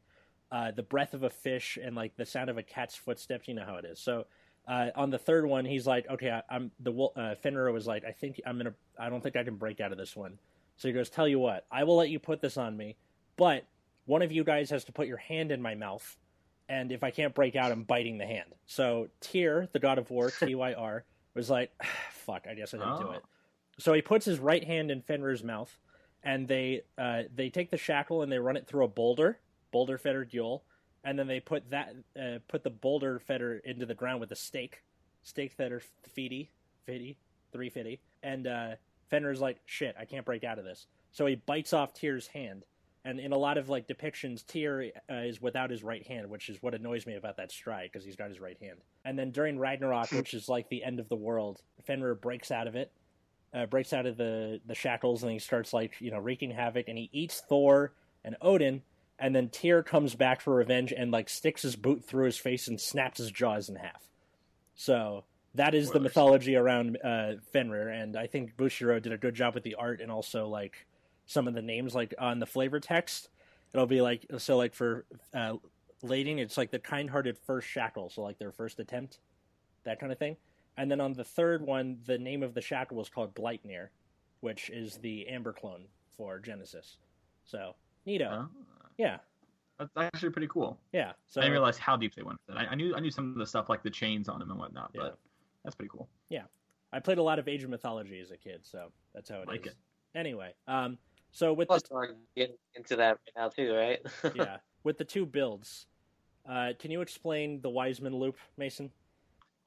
uh, 0.53 0.71
the 0.73 0.83
breath 0.83 1.15
of 1.15 1.23
a 1.23 1.31
fish 1.31 1.79
and 1.83 1.95
like 1.95 2.17
the 2.17 2.27
sound 2.27 2.51
of 2.51 2.59
a 2.59 2.63
cat's 2.63 2.95
footsteps. 2.97 3.49
You 3.49 3.55
know 3.55 3.65
how 3.65 3.77
it 3.77 3.85
is. 3.85 3.99
So 4.01 4.27
uh, 4.69 4.91
on 4.95 5.11
the 5.11 5.19
third 5.19 5.47
one, 5.47 5.65
he's 5.65 5.87
like, 5.87 6.09
okay, 6.09 6.31
I, 6.31 6.43
I'm 6.55 6.71
the 6.81 6.93
uh, 7.17 7.35
Fenrir 7.37 7.73
was 7.73 7.87
like, 7.87 8.05
I 8.05 8.13
think 8.13 8.41
I'm 8.47 8.57
gonna. 8.59 8.75
I 8.99 9.09
don't 9.11 9.23
think 9.23 9.37
I 9.37 9.45
can 9.45 9.57
break 9.57 9.81
out 9.81 9.93
of 9.93 9.99
this 9.99 10.15
one. 10.17 10.39
So 10.77 10.89
he 10.89 10.95
goes, 10.95 11.11
tell 11.11 11.29
you 11.29 11.39
what, 11.39 11.67
I 11.71 11.85
will 11.85 11.97
let 11.97 12.09
you 12.11 12.19
put 12.19 12.41
this 12.41 12.57
on 12.57 12.77
me, 12.77 12.97
but 13.37 13.65
one 14.07 14.23
of 14.23 14.33
you 14.33 14.45
guys 14.45 14.71
has 14.71 14.85
to 14.85 14.93
put 14.93 15.07
your 15.09 15.19
hand 15.19 15.53
in 15.53 15.61
my 15.61 15.75
mouth, 15.75 16.17
and 16.71 16.91
if 16.91 17.05
I 17.05 17.11
can't 17.11 17.35
break 17.35 17.55
out, 17.55 17.71
I'm 17.71 17.83
biting 17.83 18.17
the 18.19 18.25
hand. 18.27 18.55
So 18.67 19.09
Tyr, 19.21 19.69
the 19.73 19.79
god 19.79 19.99
of 19.99 20.11
war, 20.11 20.31
T 20.41 20.55
Y 20.55 20.73
R, 20.73 21.05
was 21.35 21.51
like, 21.51 21.71
fuck, 22.13 22.47
I 22.51 22.55
guess 22.55 22.73
I 22.75 22.79
didn't 22.79 22.99
do 22.99 23.09
Oh. 23.09 23.13
it. 23.13 23.23
So 23.79 23.93
he 23.93 24.01
puts 24.03 24.25
his 24.27 24.39
right 24.39 24.65
hand 24.65 24.91
in 24.91 25.01
Fenrir's 25.03 25.45
mouth, 25.45 25.77
and 26.23 26.49
they 26.49 26.83
uh, 26.99 27.23
they 27.35 27.51
take 27.51 27.71
the 27.71 27.77
shackle 27.77 28.23
and 28.23 28.31
they 28.33 28.39
run 28.39 28.57
it 28.57 28.67
through 28.67 28.85
a 28.85 28.89
boulder, 28.89 29.39
boulder 29.73 29.99
fetter 29.99 30.25
duel, 30.25 30.65
and 31.05 31.19
then 31.19 31.27
they 31.27 31.41
put 31.41 31.71
that 31.71 31.95
uh, 32.21 32.39
put 32.49 32.63
the 32.63 32.71
boulder 32.71 33.19
fetter 33.19 33.61
into 33.65 33.87
the 33.87 33.95
ground 33.95 34.21
with 34.21 34.31
a 34.31 34.37
stake, 34.37 34.83
stake 35.23 35.53
fetter 35.53 35.83
fitty, 36.15 36.51
fitty, 36.87 37.19
three 37.53 37.71
fitty, 37.71 38.01
and 38.23 38.47
uh, 38.47 38.71
Fenrir's 39.11 39.41
like, 39.41 39.59
shit, 39.67 39.97
I 39.99 40.05
can't 40.05 40.25
break 40.25 40.45
out 40.45 40.59
of 40.59 40.65
this. 40.65 40.87
So 41.13 41.27
he 41.27 41.35
bites 41.35 41.73
off 41.73 41.93
Tyr's 41.93 42.29
hand, 42.29 42.65
and 43.05 43.19
in 43.19 43.33
a 43.33 43.39
lot 43.39 43.59
of 43.59 43.69
like 43.69 43.89
depictions, 43.89 44.47
Tyr 44.47 44.93
uh, 45.11 45.15
is 45.15 45.41
without 45.41 45.71
his 45.71 45.83
right 45.83 46.07
hand, 46.07 46.29
which 46.29 46.49
is 46.49 46.63
what 46.63 46.75
annoys 46.75 47.07
me 47.07 47.17
about 47.17 47.37
that 47.39 47.51
stride 47.51 47.91
because 47.93 48.05
he's 48.05 48.17
got 48.17 48.29
his 48.29 48.41
right 48.41 48.59
hand. 48.61 48.79
And 49.05 49.19
then 49.19 49.31
during 49.31 49.59
Ragnarok, 49.59 50.13
which 50.13 50.35
is 50.35 50.49
like 50.49 50.69
the 50.69 50.85
end 50.85 51.01
of 51.01 51.09
the 51.09 51.17
world, 51.17 51.63
Fenrir 51.87 52.15
breaks 52.15 52.51
out 52.51 52.67
of 52.67 52.77
it, 52.77 52.93
uh, 53.55 53.67
breaks 53.67 53.93
out 53.93 54.07
of 54.07 54.17
the 54.17 54.61
the 54.67 54.75
shackles, 54.75 55.23
and 55.23 55.33
he 55.33 55.39
starts 55.39 55.73
like 55.73 56.01
you 56.01 56.11
know 56.11 56.19
wreaking 56.19 56.51
havoc, 56.51 56.89
and 56.89 56.99
he 56.99 57.09
eats 57.13 57.43
Thor 57.49 57.93
and 58.25 58.37
Odin. 58.41 58.83
And 59.21 59.37
then 59.37 59.51
Tyr 59.51 59.83
comes 59.83 60.15
back 60.15 60.41
for 60.41 60.55
revenge 60.55 60.93
and 60.97 61.11
like 61.11 61.29
sticks 61.29 61.63
his 61.63 61.77
boot 61.77 62.05
through 62.05 62.25
his 62.25 62.39
face 62.39 62.67
and 62.67 62.81
snaps 62.81 63.19
his 63.19 63.31
jaws 63.31 63.69
in 63.69 63.77
half. 63.77 64.03
So 64.75 65.25
that 65.55 65.75
is 65.75 65.91
the 65.91 66.01
mythology 66.01 66.57
around 66.57 66.97
uh, 67.05 67.33
Fenrir, 67.53 67.89
and 67.89 68.17
I 68.17 68.27
think 68.27 68.57
Bushiro 68.57 69.03
did 69.03 69.13
a 69.13 69.19
good 69.19 69.35
job 69.35 69.55
with 69.55 69.63
the 69.65 69.75
art 69.75 70.01
and 70.01 70.11
also 70.11 70.49
like 70.49 70.87
some 71.27 71.47
of 71.47 71.55
the 71.55 71.61
names, 71.63 71.95
like 71.95 72.15
on 72.19 72.39
the 72.39 72.47
flavor 72.47 72.81
text. 72.81 73.29
It'll 73.75 73.87
be 73.87 74.01
like 74.01 74.25
so, 74.39 74.57
like 74.57 74.75
for 74.75 75.05
uh, 75.35 75.57
lading, 76.03 76.39
it's 76.39 76.57
like 76.57 76.71
the 76.71 76.79
kind-hearted 76.79 77.37
first 77.47 77.69
shackle, 77.69 78.11
so 78.11 78.23
like 78.23 78.39
their 78.39 78.53
first 78.53 78.81
attempt, 78.81 79.19
that 79.85 80.01
kind 80.01 80.13
of 80.13 80.19
thing. 80.19 80.37
And 80.77 80.91
then 80.91 81.01
on 81.01 81.13
the 81.13 81.25
third 81.25 81.67
one, 81.67 81.99
the 82.07 82.17
name 82.17 82.43
of 82.43 82.55
the 82.55 82.63
shackle 82.63 82.97
was 82.97 83.09
called 83.11 83.35
Gleipnir, 83.35 83.89
which 84.41 84.71
is 84.71 84.97
the 84.97 85.29
Amber 85.29 85.53
clone 85.53 85.85
for 86.17 86.39
Genesis. 86.39 86.97
So 87.45 87.75
neato, 88.07 88.29
Huh? 88.31 88.45
Yeah, 89.01 89.17
That's 89.79 89.91
actually 89.97 90.31
pretty 90.31 90.49
cool. 90.49 90.79
yeah. 90.93 91.13
So 91.29 91.41
I 91.41 91.45
didn't 91.45 91.53
realize 91.53 91.79
how 91.79 91.97
deep 91.97 92.15
they 92.15 92.23
went 92.23 92.39
with 92.47 92.57
it. 92.57 92.61
I, 92.61 92.73
I 92.73 92.75
knew 92.75 92.95
I 92.95 93.01
knew 93.01 93.11
some 93.11 93.31
of 93.33 93.37
the 93.39 93.47
stuff 93.47 93.69
like 93.69 93.83
the 93.83 93.91
chains 93.91 94.29
on 94.29 94.39
them 94.39 94.51
and 94.51 94.59
whatnot, 94.59 94.91
Yeah. 94.95 95.01
but 95.03 95.19
that's 95.65 95.75
pretty 95.75 95.91
cool. 95.91 96.09
Yeah. 96.29 96.43
I 96.93 96.99
played 97.01 97.19
a 97.19 97.23
lot 97.23 97.39
of 97.39 97.49
Age 97.49 97.63
of 97.63 97.71
Mythology 97.71 98.21
as 98.21 98.31
a 98.31 98.37
kid, 98.37 98.61
so 98.63 98.91
that's 99.15 99.31
how 99.31 99.37
it 99.39 99.43
is. 99.43 99.49
Like 99.49 99.67
it. 99.67 99.75
Anyway, 100.15 100.53
um, 100.67 100.99
so 101.31 101.53
with 101.53 101.69
Plus, 101.69 101.83
the, 101.83 101.95
we're 101.95 102.09
getting 102.37 102.57
into 102.75 102.97
that 102.97 103.11
right 103.13 103.35
now 103.37 103.49
too, 103.49 103.73
right? 103.75 104.01
yeah, 104.35 104.57
with 104.83 104.99
the 104.99 105.05
two 105.05 105.25
builds, 105.25 105.87
uh, 106.49 106.73
can 106.79 106.91
you 106.91 107.01
explain 107.01 107.61
the 107.61 107.71
Wiseman 107.71 108.15
loop, 108.17 108.37
Mason? 108.59 108.91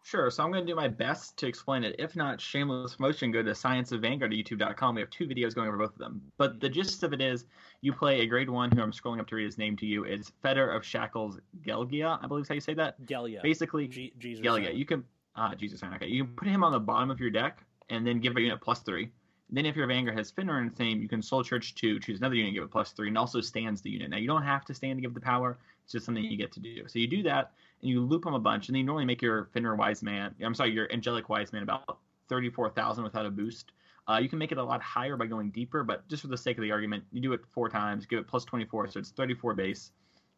Sure. 0.05 0.29
So 0.29 0.43
I'm 0.43 0.51
going 0.51 0.65
to 0.65 0.71
do 0.71 0.75
my 0.75 0.89
best 0.89 1.37
to 1.37 1.47
explain 1.47 1.85
it. 1.85 1.95
If 1.97 2.15
not, 2.15 2.39
shameless 2.39 2.95
promotion, 2.95 3.31
go 3.31 3.41
to 3.41 3.55
Science 3.55 3.93
of 3.93 4.01
Vanguard 4.01 4.33
youtube.com. 4.33 4.95
We 4.95 5.01
have 5.01 5.09
two 5.09 5.25
videos 5.25 5.55
going 5.55 5.69
over 5.69 5.77
both 5.77 5.93
of 5.93 5.97
them. 5.97 6.21
But 6.37 6.59
the 6.59 6.67
gist 6.67 7.03
of 7.03 7.13
it 7.13 7.21
is 7.21 7.45
you 7.79 7.93
play 7.93 8.19
a 8.19 8.27
grade 8.27 8.49
one, 8.49 8.69
who 8.69 8.81
I'm 8.81 8.91
scrolling 8.91 9.21
up 9.21 9.27
to 9.27 9.35
read 9.35 9.45
his 9.45 9.57
name 9.57 9.77
to 9.77 9.85
you, 9.85 10.03
is 10.03 10.31
Feder 10.41 10.69
of 10.69 10.83
Shackles 10.83 11.39
Gelgia, 11.65 12.19
I 12.21 12.27
believe 12.27 12.43
is 12.43 12.49
how 12.49 12.55
you 12.55 12.61
say 12.61 12.73
that. 12.73 13.01
Gelgia. 13.05 13.41
Basically, 13.41 13.87
G- 13.87 14.13
Jesus. 14.19 14.45
Gelgia. 14.45 14.75
You 14.75 14.85
can, 14.85 15.05
ah, 15.37 15.55
Jesus, 15.55 15.81
okay. 15.81 16.07
You 16.07 16.25
can 16.25 16.35
put 16.35 16.49
him 16.49 16.65
on 16.65 16.73
the 16.73 16.79
bottom 16.79 17.09
of 17.09 17.21
your 17.21 17.29
deck 17.29 17.63
and 17.89 18.05
then 18.05 18.19
give 18.19 18.35
a 18.35 18.41
unit 18.41 18.59
plus 18.59 18.81
three. 18.81 19.09
Then 19.49 19.65
if 19.67 19.75
your 19.75 19.87
Vanguard 19.87 20.17
has 20.17 20.31
Fenrir 20.31 20.61
in 20.61 20.67
its 20.67 20.79
name, 20.79 21.01
you 21.01 21.07
can 21.07 21.21
Soul 21.21 21.43
Charge 21.43 21.75
2, 21.75 21.99
choose 21.99 22.19
another 22.19 22.33
unit, 22.33 22.55
give 22.55 22.63
it 22.63 22.71
plus 22.71 22.91
3, 22.91 23.09
and 23.09 23.17
also 23.17 23.39
stands 23.39 23.81
the 23.81 23.89
unit. 23.91 24.09
Now, 24.09 24.17
you 24.17 24.25
don't 24.25 24.41
have 24.41 24.65
to 24.65 24.73
stand 24.73 24.97
to 24.97 25.01
give 25.01 25.13
the 25.13 25.19
power. 25.19 25.59
It's 25.83 25.91
just 25.91 26.05
something 26.07 26.23
you 26.23 26.37
get 26.37 26.51
to 26.53 26.59
do. 26.59 26.87
So 26.87 26.97
you 26.97 27.07
do 27.07 27.21
that, 27.23 27.51
and 27.84 27.91
you 27.91 28.02
loop 28.02 28.24
them 28.24 28.34
a 28.34 28.39
bunch, 28.39 28.67
and 28.67 28.76
then 28.76 28.80
you 28.80 28.86
normally 28.86 29.06
make 29.06 29.22
your 29.22 29.50
Fenrir 29.54 29.76
Wise 29.76 30.02
Man, 30.02 30.34
I'm 30.43 30.56
sorry, 30.56 30.72
your 30.72 30.91
Angelic 30.91 31.28
Wise 31.28 31.52
Man 31.52 31.63
about 31.63 32.00
34,000 32.30 33.04
without 33.04 33.26
a 33.26 33.30
boost. 33.30 33.74
Uh, 34.10 34.19
you 34.22 34.30
can 34.30 34.39
make 34.39 34.52
it 34.52 34.58
a 34.58 34.63
lot 34.63 34.82
higher 34.82 35.17
by 35.17 35.26
going 35.26 35.52
deeper, 35.52 35.84
but 35.84 36.08
just 36.08 36.22
for 36.22 36.30
the 36.30 36.38
sake 36.38 36.58
of 36.58 36.62
the 36.63 36.72
argument, 36.72 37.04
you 37.12 37.22
do 37.22 37.34
it 37.34 37.41
four 37.54 37.69
times, 37.69 38.06
give 38.06 38.19
it 38.19 38.28
plus 38.28 38.46
24, 38.46 38.88
so 38.88 39.00
it's 39.00 39.12
34 39.12 39.54
base. 39.54 39.91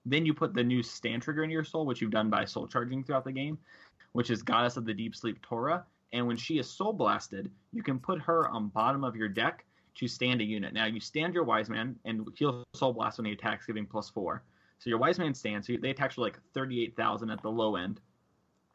Then 0.08 0.26
you 0.26 0.34
put 0.34 0.54
the 0.54 0.64
new 0.64 0.82
stand 0.84 1.22
trigger 1.22 1.44
into 1.44 1.54
your 1.54 1.64
soul, 1.64 1.86
which 1.86 2.02
you've 2.02 2.12
done 2.12 2.30
by 2.30 2.46
soul 2.46 2.68
charging 2.68 3.04
throughout 3.04 3.26
the 3.26 3.32
game, 3.32 3.58
which 4.14 4.32
is 4.32 4.42
Goddess 4.42 4.78
of 4.78 4.86
the 4.86 4.94
Deep 4.94 5.16
Sleep 5.16 5.40
Torah. 5.42 5.86
And 6.14 6.26
when 6.26 6.38
she 6.38 6.58
is 6.58 6.70
soul 6.70 6.94
blasted, 6.94 7.52
you 7.74 7.84
can 7.84 8.00
put 8.00 8.22
her 8.22 8.48
on 8.50 8.70
bottom 8.70 9.04
of 9.04 9.16
your 9.16 9.28
deck 9.28 9.66
to 9.96 10.08
stand 10.08 10.42
a 10.42 10.44
unit. 10.44 10.74
Now 10.74 10.86
you 10.86 11.00
stand 11.00 11.34
your 11.34 11.44
wise 11.44 11.70
man 11.70 11.96
and 12.06 12.28
heal 12.36 12.64
soul 12.74 12.94
blast 12.94 13.18
when 13.18 13.26
he 13.26 13.34
attacks, 13.34 13.66
giving 13.66 13.86
plus 13.86 14.10
four. 14.10 14.44
So 14.80 14.90
your 14.90 15.00
wise 15.00 15.20
man 15.20 15.34
stands. 15.34 15.68
So 15.68 15.74
they 15.82 15.90
attack 15.90 16.14
for 16.14 16.22
like 16.22 16.38
thirty-eight 16.54 16.96
thousand 16.96 17.30
at 17.30 17.42
the 17.42 17.50
low 17.50 17.76
end. 17.76 18.00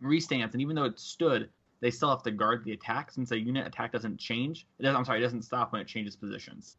Restands, 0.02 0.52
and 0.52 0.62
even 0.62 0.74
though 0.74 0.84
it 0.84 0.98
stood, 0.98 1.50
they 1.80 1.90
still 1.90 2.10
have 2.10 2.22
to 2.22 2.30
guard 2.30 2.64
the 2.64 2.72
attack 2.72 3.10
since 3.10 3.32
a 3.32 3.38
unit 3.38 3.66
attack 3.66 3.92
doesn't 3.92 4.18
change. 4.18 4.66
It 4.78 4.84
doesn't, 4.84 4.96
I'm 4.96 5.04
sorry, 5.04 5.18
it 5.18 5.22
doesn't 5.22 5.42
stop 5.42 5.72
when 5.72 5.80
it 5.80 5.86
changes 5.86 6.16
positions. 6.16 6.76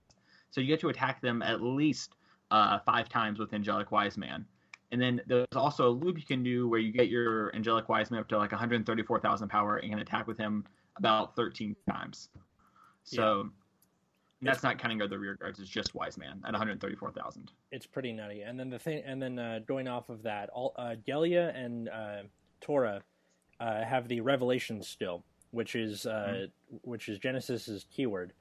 So 0.49 0.61
you 0.61 0.67
get 0.67 0.79
to 0.81 0.89
attack 0.89 1.21
them 1.21 1.41
at 1.41 1.61
least 1.61 2.15
uh, 2.51 2.79
five 2.79 3.09
times 3.09 3.39
with 3.39 3.53
angelic 3.53 3.91
wise 3.91 4.17
man. 4.17 4.45
And 4.91 5.01
then 5.01 5.21
there's 5.25 5.47
also 5.55 5.87
a 5.87 5.89
loop 5.89 6.17
you 6.17 6.25
can 6.25 6.43
do 6.43 6.67
where 6.67 6.79
you 6.79 6.91
get 6.91 7.07
your 7.07 7.55
angelic 7.55 7.87
wise 7.87 8.11
man 8.11 8.19
up 8.19 8.27
to 8.29 8.37
like 8.37 8.51
134,000 8.51 9.47
power 9.47 9.77
and 9.77 10.01
attack 10.01 10.27
with 10.27 10.37
him 10.37 10.65
about 10.97 11.35
13 11.35 11.75
times. 11.89 12.29
So 13.03 13.49
that's 14.41 14.63
not 14.63 14.79
counting 14.79 15.01
other 15.01 15.19
rear 15.19 15.35
guards. 15.35 15.59
It's 15.59 15.69
just 15.69 15.93
wise 15.93 16.17
man 16.17 16.41
at 16.45 16.51
134,000. 16.51 17.51
It's 17.71 17.85
pretty 17.85 18.11
nutty. 18.11 18.41
And 18.41 18.59
then 18.59 18.69
the 18.69 18.79
thing, 18.79 19.03
and 19.05 19.21
then 19.21 19.37
uh, 19.37 19.59
going 19.67 19.87
off 19.87 20.09
of 20.09 20.23
that, 20.23 20.49
all 20.49 20.73
uh, 20.77 20.95
Gelia 21.07 21.55
and 21.55 21.89
uh, 21.89 22.23
Torah 22.59 23.01
uh, 23.59 23.83
have 23.83 24.07
the 24.07 24.21
revelation 24.21 24.81
still, 24.81 25.23
which 25.51 25.75
is 25.75 26.05
uh, 26.05 26.47
which 26.83 27.07
is 27.07 27.19
Genesis's 27.19 27.85
keyword. 27.91 28.33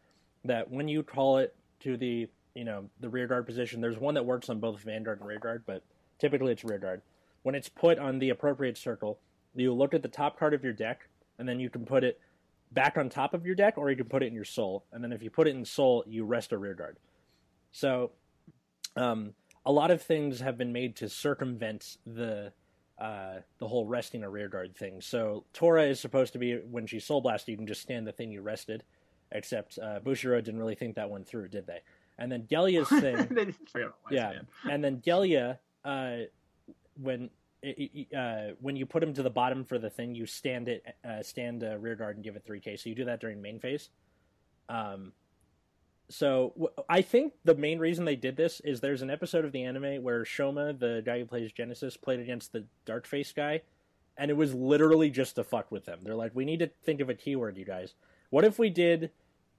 That 0.45 0.71
when 0.71 0.89
you 0.89 1.03
call 1.03 1.39
it 1.39 1.55
to 1.81 1.97
the 1.97 2.29
you 2.55 2.65
know 2.65 2.89
the 3.01 3.09
rear 3.09 3.27
guard 3.27 3.47
position, 3.47 3.81
there's 3.81 3.99
one 3.99 4.15
that 4.15 4.25
works 4.25 4.49
on 4.49 4.59
both 4.59 4.81
vanguard 4.81 5.21
and 5.21 5.29
rear 5.29 5.39
guard, 5.39 5.65
but 5.67 5.83
typically 6.19 6.53
it's 6.53 6.65
rear 6.65 6.79
guard. 6.79 7.03
When 7.43 7.55
it's 7.55 7.69
put 7.69 7.99
on 7.99 8.19
the 8.19 8.31
appropriate 8.31 8.79
circle, 8.79 9.19
you 9.55 9.73
look 9.73 9.95
at 9.95 10.03
the 10.03 10.09
top 10.09 10.39
card 10.39 10.55
of 10.55 10.65
your 10.65 10.73
deck, 10.73 11.09
and 11.39 11.49
then 11.49 11.61
you 11.61 11.69
can 11.69 11.85
put 11.85 12.05
it 12.05 12.21
back 12.73 12.97
on 12.97 13.09
top 13.09 13.35
of 13.35 13.45
your 13.47 13.55
deck, 13.55 13.77
or 13.79 13.91
you 13.91 13.97
can 13.97 14.07
put 14.07 14.23
it 14.23 14.27
in 14.27 14.35
your 14.35 14.45
soul. 14.45 14.85
And 14.93 15.03
then 15.03 15.13
if 15.13 15.23
you 15.23 15.31
put 15.31 15.47
it 15.49 15.55
in 15.57 15.65
soul, 15.65 16.05
you 16.07 16.25
rest 16.25 16.53
a 16.53 16.59
rear 16.59 16.75
guard. 16.75 16.99
So, 17.73 18.13
um, 18.97 19.35
a 19.67 19.73
lot 19.73 19.91
of 19.91 20.03
things 20.03 20.41
have 20.41 20.57
been 20.57 20.73
made 20.73 20.97
to 20.97 21.09
circumvent 21.09 21.99
the 22.07 22.53
uh, 22.99 23.41
the 23.59 23.67
whole 23.69 23.87
resting 23.87 24.23
a 24.25 24.29
rear 24.31 24.49
guard 24.49 24.77
thing. 24.77 25.01
So 25.01 25.45
Tora 25.55 25.85
is 25.85 25.99
supposed 26.01 26.35
to 26.35 26.39
be 26.39 26.57
when 26.57 26.87
she's 26.87 27.05
soul 27.05 27.21
blasted, 27.23 27.49
you 27.53 27.57
can 27.57 27.67
just 27.67 27.81
stand 27.81 28.07
the 28.07 28.13
thing 28.13 28.31
you 28.31 28.43
rested. 28.43 28.83
Except 29.33 29.79
uh, 29.79 30.01
Bushiro 30.01 30.43
didn't 30.43 30.59
really 30.59 30.75
think 30.75 30.97
that 30.97 31.09
one 31.09 31.25
through, 31.25 31.49
did 31.49 31.67
they? 31.67 31.79
And 32.19 32.31
then 32.31 32.43
Gelia's 32.51 32.89
thing, 33.01 33.17
they 33.31 33.45
didn't 33.47 33.69
forget 33.71 33.89
about 33.89 33.97
wise 34.11 34.13
Yeah. 34.13 34.33
and 34.71 34.83
then 34.85 34.99
Gelia, 34.99 35.59
uh, 35.85 36.17
when 37.01 37.31
uh, 38.17 38.55
when 38.61 38.77
you 38.77 38.87
put 38.87 39.03
him 39.03 39.13
to 39.15 39.23
the 39.23 39.31
bottom 39.31 39.65
for 39.65 39.79
the 39.79 39.91
thing, 39.91 40.15
you 40.15 40.27
stand 40.27 40.69
it, 40.69 40.85
uh, 41.05 41.23
stand 41.23 41.63
uh, 41.63 41.77
rear 41.79 41.95
guard 41.95 42.17
and 42.17 42.25
give 42.25 42.37
it 42.37 42.45
three 42.45 42.61
K. 42.61 42.77
So 42.77 42.89
you 42.89 42.95
do 42.95 43.05
that 43.05 43.21
during 43.21 43.43
main 43.43 43.59
phase. 43.59 43.91
Um, 44.69 45.13
so 46.09 46.53
w- 46.55 46.73
I 46.89 47.03
think 47.03 47.35
the 47.45 47.55
main 47.55 47.79
reason 47.79 48.05
they 48.05 48.17
did 48.17 48.37
this 48.37 48.61
is 48.61 48.81
there's 48.81 49.03
an 49.03 49.11
episode 49.11 49.45
of 49.45 49.53
the 49.53 49.65
anime 49.65 50.03
where 50.03 50.25
Shoma, 50.25 50.79
the 50.79 51.03
guy 51.05 51.19
who 51.19 51.27
plays 51.27 51.53
Genesis, 51.53 51.97
played 51.97 52.21
against 52.21 52.53
the 52.53 52.65
dark 52.85 53.07
face 53.07 53.33
guy, 53.33 53.63
and 54.17 54.31
it 54.31 54.35
was 54.35 54.55
literally 54.55 55.11
just 55.11 55.37
to 55.37 55.45
fuck 55.45 55.71
with 55.71 55.85
them. 55.85 56.01
They're 56.03 56.15
like, 56.15 56.35
we 56.35 56.45
need 56.45 56.61
to 56.61 56.71
think 56.85 57.01
of 57.01 57.09
a 57.09 57.15
keyword, 57.15 57.57
you 57.57 57.65
guys. 57.65 57.95
What 58.31 58.45
if 58.45 58.59
we 58.59 58.71
did 58.71 59.11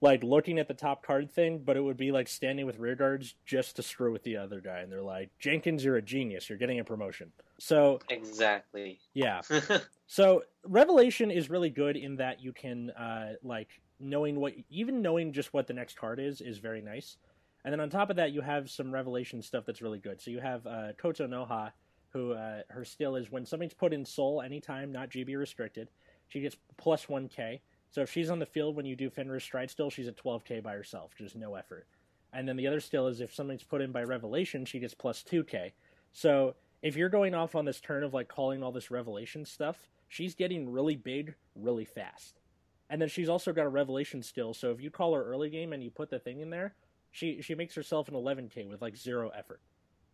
like 0.02 0.24
looking 0.24 0.58
at 0.58 0.66
the 0.66 0.74
top 0.74 1.06
card 1.06 1.30
thing, 1.30 1.62
but 1.64 1.76
it 1.76 1.80
would 1.80 1.96
be 1.96 2.10
like 2.10 2.26
standing 2.26 2.66
with 2.66 2.78
rear 2.78 2.96
guards 2.96 3.36
just 3.46 3.76
to 3.76 3.82
screw 3.82 4.12
with 4.12 4.24
the 4.24 4.36
other 4.36 4.60
guy, 4.60 4.80
and 4.80 4.90
they're 4.90 5.00
like, 5.00 5.30
Jenkins, 5.38 5.84
you're 5.84 5.96
a 5.96 6.02
genius. 6.02 6.50
You're 6.50 6.58
getting 6.58 6.80
a 6.80 6.84
promotion. 6.84 7.30
So 7.58 8.00
exactly. 8.10 8.98
yeah, 9.14 9.40
so 10.08 10.42
Revelation 10.66 11.30
is 11.30 11.48
really 11.48 11.70
good 11.70 11.96
in 11.96 12.16
that 12.16 12.42
you 12.42 12.52
can 12.52 12.90
uh, 12.90 13.34
like 13.44 13.68
knowing 14.00 14.40
what 14.40 14.54
even 14.68 15.00
knowing 15.00 15.32
just 15.32 15.54
what 15.54 15.68
the 15.68 15.72
next 15.72 15.96
card 15.96 16.18
is 16.18 16.40
is 16.40 16.58
very 16.58 16.82
nice. 16.82 17.16
And 17.64 17.72
then 17.72 17.78
on 17.78 17.88
top 17.88 18.10
of 18.10 18.16
that, 18.16 18.32
you 18.32 18.40
have 18.40 18.68
some 18.68 18.92
Revelation 18.92 19.40
stuff 19.40 19.64
that's 19.64 19.80
really 19.80 20.00
good. 20.00 20.20
So 20.20 20.32
you 20.32 20.40
have 20.40 20.66
uh, 20.66 20.88
Koto 20.98 21.28
Noha, 21.28 21.70
who 22.12 22.32
uh, 22.32 22.62
her 22.70 22.84
skill 22.84 23.14
is 23.14 23.30
when 23.30 23.46
something's 23.46 23.72
put 23.72 23.92
in 23.92 24.04
Soul 24.04 24.42
anytime, 24.42 24.90
not 24.90 25.10
GB 25.10 25.38
restricted, 25.38 25.88
she 26.26 26.40
gets 26.40 26.56
plus 26.76 27.08
one 27.08 27.28
K. 27.28 27.60
So 27.92 28.00
if 28.00 28.10
she's 28.10 28.30
on 28.30 28.38
the 28.38 28.46
field 28.46 28.74
when 28.74 28.86
you 28.86 28.96
do 28.96 29.10
Fenrir's 29.10 29.44
Stride 29.44 29.70
still, 29.70 29.90
she's 29.90 30.08
at 30.08 30.16
12k 30.16 30.62
by 30.62 30.72
herself, 30.72 31.12
just 31.16 31.36
no 31.36 31.54
effort. 31.54 31.86
And 32.32 32.48
then 32.48 32.56
the 32.56 32.66
other 32.66 32.80
still 32.80 33.06
is 33.06 33.20
if 33.20 33.34
something's 33.34 33.62
put 33.62 33.82
in 33.82 33.92
by 33.92 34.02
Revelation, 34.02 34.64
she 34.64 34.80
gets 34.80 34.94
plus 34.94 35.22
2k. 35.22 35.72
So 36.10 36.54
if 36.80 36.96
you're 36.96 37.10
going 37.10 37.34
off 37.34 37.54
on 37.54 37.66
this 37.66 37.80
turn 37.80 38.02
of 38.02 38.14
like 38.14 38.28
calling 38.28 38.62
all 38.62 38.72
this 38.72 38.90
Revelation 38.90 39.44
stuff, 39.44 39.90
she's 40.08 40.34
getting 40.34 40.72
really 40.72 40.96
big 40.96 41.34
really 41.54 41.84
fast. 41.84 42.40
And 42.88 43.00
then 43.00 43.10
she's 43.10 43.28
also 43.28 43.52
got 43.52 43.66
a 43.66 43.70
Revelation 43.70 44.22
still, 44.22 44.54
so 44.54 44.70
if 44.70 44.80
you 44.80 44.90
call 44.90 45.14
her 45.14 45.24
early 45.24 45.50
game 45.50 45.74
and 45.74 45.82
you 45.82 45.90
put 45.90 46.08
the 46.08 46.18
thing 46.18 46.40
in 46.40 46.48
there, 46.48 46.74
she 47.10 47.42
she 47.42 47.54
makes 47.54 47.74
herself 47.74 48.08
an 48.08 48.14
11k 48.14 48.68
with 48.68 48.80
like 48.80 48.96
zero 48.96 49.30
effort. 49.36 49.60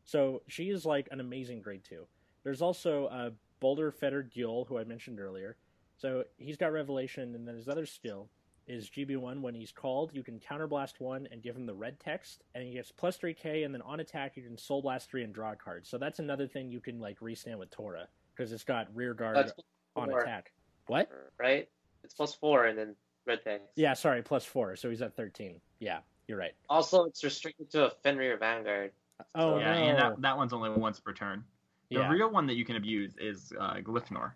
So 0.04 0.42
she 0.48 0.70
is 0.70 0.84
like 0.84 1.08
an 1.12 1.20
amazing 1.20 1.62
grade 1.62 1.84
two. 1.88 2.06
There's 2.42 2.62
also 2.62 3.06
uh, 3.06 3.30
Boulder 3.60 3.92
Fetter 3.92 4.22
Gyul, 4.24 4.66
who 4.66 4.78
I 4.78 4.84
mentioned 4.84 5.20
earlier. 5.20 5.56
So 5.98 6.24
he's 6.36 6.56
got 6.56 6.72
Revelation, 6.72 7.34
and 7.34 7.46
then 7.46 7.56
his 7.56 7.68
other 7.68 7.86
skill 7.86 8.28
is 8.66 8.88
GB1. 8.88 9.40
When 9.40 9.54
he's 9.54 9.72
called, 9.72 10.12
you 10.14 10.22
can 10.22 10.40
counterblast 10.40 11.00
one 11.00 11.28
and 11.30 11.42
give 11.42 11.56
him 11.56 11.66
the 11.66 11.74
red 11.74 11.98
text, 11.98 12.44
and 12.54 12.64
he 12.64 12.72
gets 12.72 12.92
plus 12.92 13.18
3k, 13.18 13.64
and 13.64 13.74
then 13.74 13.82
on 13.82 14.00
attack, 14.00 14.36
you 14.36 14.42
can 14.42 14.56
soul 14.56 14.80
blast 14.80 15.10
3 15.10 15.24
and 15.24 15.34
draw 15.34 15.52
a 15.52 15.56
card. 15.56 15.86
So 15.86 15.98
that's 15.98 16.18
another 16.18 16.46
thing 16.46 16.70
you 16.70 16.80
can 16.80 17.00
like 17.00 17.18
restand 17.20 17.58
with 17.58 17.70
Tora, 17.70 18.06
because 18.34 18.52
it's 18.52 18.64
got 18.64 18.88
rear 18.94 19.12
guard 19.14 19.36
That's 19.36 19.52
on 19.96 20.08
four, 20.10 20.20
attack. 20.20 20.52
What? 20.86 21.10
right? 21.38 21.68
It's 22.04 22.14
plus 22.14 22.34
four 22.34 22.66
and 22.66 22.78
then 22.78 22.94
red 23.26 23.40
text. 23.42 23.66
Yeah, 23.76 23.94
sorry, 23.94 24.22
plus 24.22 24.44
4, 24.44 24.76
so 24.76 24.88
he's 24.88 25.02
at 25.02 25.16
13. 25.16 25.60
Yeah. 25.80 25.98
You're 26.28 26.38
right. 26.38 26.52
Also, 26.68 27.04
it's 27.04 27.24
restricted 27.24 27.70
to 27.70 27.86
a 27.86 27.90
Fenrir 28.02 28.36
Vanguard. 28.36 28.92
Oh 29.34 29.58
yeah, 29.58 29.74
no. 29.74 29.80
and 29.80 29.98
that, 29.98 30.20
that 30.22 30.36
one's 30.36 30.52
only 30.52 30.70
once 30.70 31.00
per 31.00 31.12
turn. 31.12 31.42
The 31.90 31.96
yeah. 31.96 32.10
real 32.10 32.30
one 32.30 32.46
that 32.46 32.54
you 32.54 32.64
can 32.64 32.76
abuse 32.76 33.14
is 33.18 33.52
uh, 33.58 33.76
Gleipnir, 33.76 34.32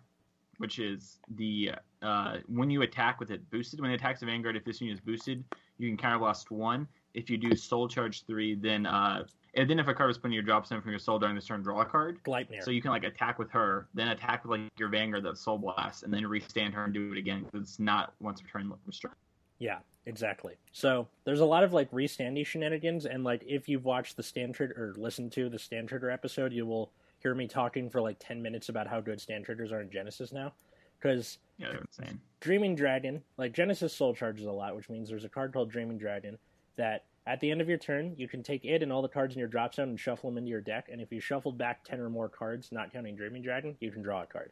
which 0.63 0.79
is 0.79 1.19
the 1.35 1.71
uh, 2.01 2.37
when 2.47 2.69
you 2.69 2.83
attack 2.83 3.19
with 3.19 3.31
it 3.31 3.41
boosted. 3.51 3.81
When 3.81 3.91
it 3.91 3.95
attacks 3.95 4.21
a 4.21 4.25
Vanguard, 4.25 4.55
if 4.55 4.63
this 4.63 4.79
unit 4.79 4.93
is 4.93 5.01
boosted, 5.01 5.43
you 5.77 5.89
can 5.89 5.97
counterblast 5.97 6.51
one. 6.51 6.87
If 7.13 7.29
you 7.29 7.37
do 7.37 7.53
Soul 7.53 7.89
Charge 7.89 8.25
three, 8.25 8.55
then 8.55 8.85
uh, 8.85 9.25
and 9.55 9.69
then 9.69 9.77
if 9.77 9.89
a 9.89 9.93
card 9.93 10.07
was 10.07 10.17
put 10.17 10.27
in 10.27 10.31
your 10.31 10.41
drop 10.41 10.65
zone 10.65 10.81
from 10.81 10.91
your 10.91 10.99
soul 10.99 11.19
during 11.19 11.35
this 11.35 11.47
turn, 11.47 11.63
draw 11.63 11.81
a 11.81 11.85
card. 11.85 12.23
Gleipnir. 12.23 12.63
So 12.63 12.71
you 12.71 12.81
can 12.81 12.91
like 12.91 13.03
attack 13.03 13.39
with 13.39 13.51
her, 13.51 13.89
then 13.93 14.07
attack 14.07 14.45
with 14.45 14.57
like 14.57 14.79
your 14.79 14.87
Vanguard 14.87 15.25
that 15.25 15.37
Soul 15.37 15.57
Blast, 15.57 16.03
and 16.03 16.13
then 16.13 16.25
restand 16.25 16.73
her 16.75 16.85
and 16.85 16.93
do 16.93 17.11
it 17.11 17.17
again 17.17 17.43
because 17.43 17.71
it's 17.71 17.79
not 17.79 18.13
once 18.21 18.39
per 18.39 18.47
turn 18.47 18.71
restrict. 18.85 19.17
Yeah, 19.59 19.79
exactly. 20.05 20.53
So 20.71 21.09
there's 21.25 21.41
a 21.41 21.45
lot 21.45 21.65
of 21.65 21.73
like 21.73 21.91
restandy 21.91 22.45
shenanigans, 22.45 23.05
and 23.05 23.25
like 23.25 23.43
if 23.45 23.67
you've 23.67 23.83
watched 23.83 24.15
the 24.15 24.23
stand 24.23 24.55
trigger 24.55 24.75
or 24.77 25.01
listened 25.01 25.33
to 25.33 25.49
the 25.49 25.59
stand 25.59 25.89
trigger 25.89 26.09
episode, 26.09 26.53
you 26.53 26.65
will 26.65 26.93
hear 27.23 27.33
me 27.33 27.47
talking 27.47 27.89
for 27.89 28.01
like 28.01 28.17
ten 28.19 28.41
minutes 28.41 28.69
about 28.69 28.85
how 28.85 29.01
good 29.01 29.19
stand 29.19 29.45
triggers 29.45 29.71
are 29.71 29.81
in 29.81 29.89
Genesis 29.89 30.31
now. 30.31 30.53
Because 30.99 31.39
Yeah, 31.57 31.73
insane. 31.81 32.19
Dreaming 32.41 32.75
Dragon, 32.75 33.23
like 33.37 33.53
Genesis 33.53 33.93
Soul 33.93 34.13
charges 34.13 34.45
a 34.45 34.51
lot, 34.51 34.75
which 34.75 34.89
means 34.89 35.09
there's 35.09 35.25
a 35.25 35.29
card 35.29 35.53
called 35.53 35.71
Dreaming 35.71 35.97
Dragon 35.97 36.37
that 36.75 37.05
at 37.25 37.39
the 37.39 37.49
end 37.49 37.61
of 37.61 37.69
your 37.69 37.77
turn 37.77 38.13
you 38.17 38.27
can 38.27 38.43
take 38.43 38.65
it 38.65 38.83
and 38.83 38.91
all 38.91 39.01
the 39.01 39.07
cards 39.07 39.33
in 39.33 39.39
your 39.39 39.47
drop 39.47 39.73
zone 39.73 39.89
and 39.89 39.99
shuffle 39.99 40.29
them 40.29 40.37
into 40.37 40.49
your 40.49 40.61
deck. 40.61 40.89
And 40.91 41.01
if 41.01 41.11
you 41.11 41.19
shuffled 41.19 41.57
back 41.57 41.83
ten 41.83 41.99
or 41.99 42.09
more 42.09 42.29
cards, 42.29 42.69
not 42.71 42.91
counting 42.91 43.15
Dreaming 43.15 43.41
Dragon, 43.41 43.75
you 43.79 43.91
can 43.91 44.01
draw 44.01 44.23
a 44.23 44.25
card. 44.25 44.51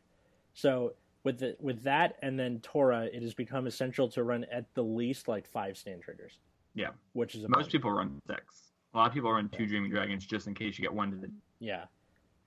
So 0.53 0.93
with 1.23 1.39
the 1.39 1.55
with 1.59 1.83
that 1.83 2.17
and 2.21 2.39
then 2.39 2.59
Torah, 2.61 3.05
it 3.11 3.21
has 3.21 3.33
become 3.33 3.67
essential 3.67 4.07
to 4.09 4.23
run 4.23 4.45
at 4.51 4.65
the 4.73 4.83
least 4.83 5.27
like 5.27 5.47
five 5.47 5.77
stand 5.77 6.01
triggers. 6.01 6.39
Yeah. 6.73 6.91
which 7.11 7.35
is 7.35 7.43
a 7.43 7.49
Most 7.49 7.69
people 7.69 7.91
run 7.91 8.21
six. 8.25 8.71
A 8.93 8.97
lot 8.97 9.07
of 9.07 9.13
people 9.13 9.31
run 9.31 9.49
two 9.49 9.65
Dreaming 9.67 9.91
Dragons 9.91 10.25
just 10.25 10.47
in 10.47 10.53
case 10.53 10.77
you 10.77 10.83
get 10.83 10.93
one 10.93 11.11
to 11.11 11.17
the. 11.17 11.29
Yeah, 11.59 11.85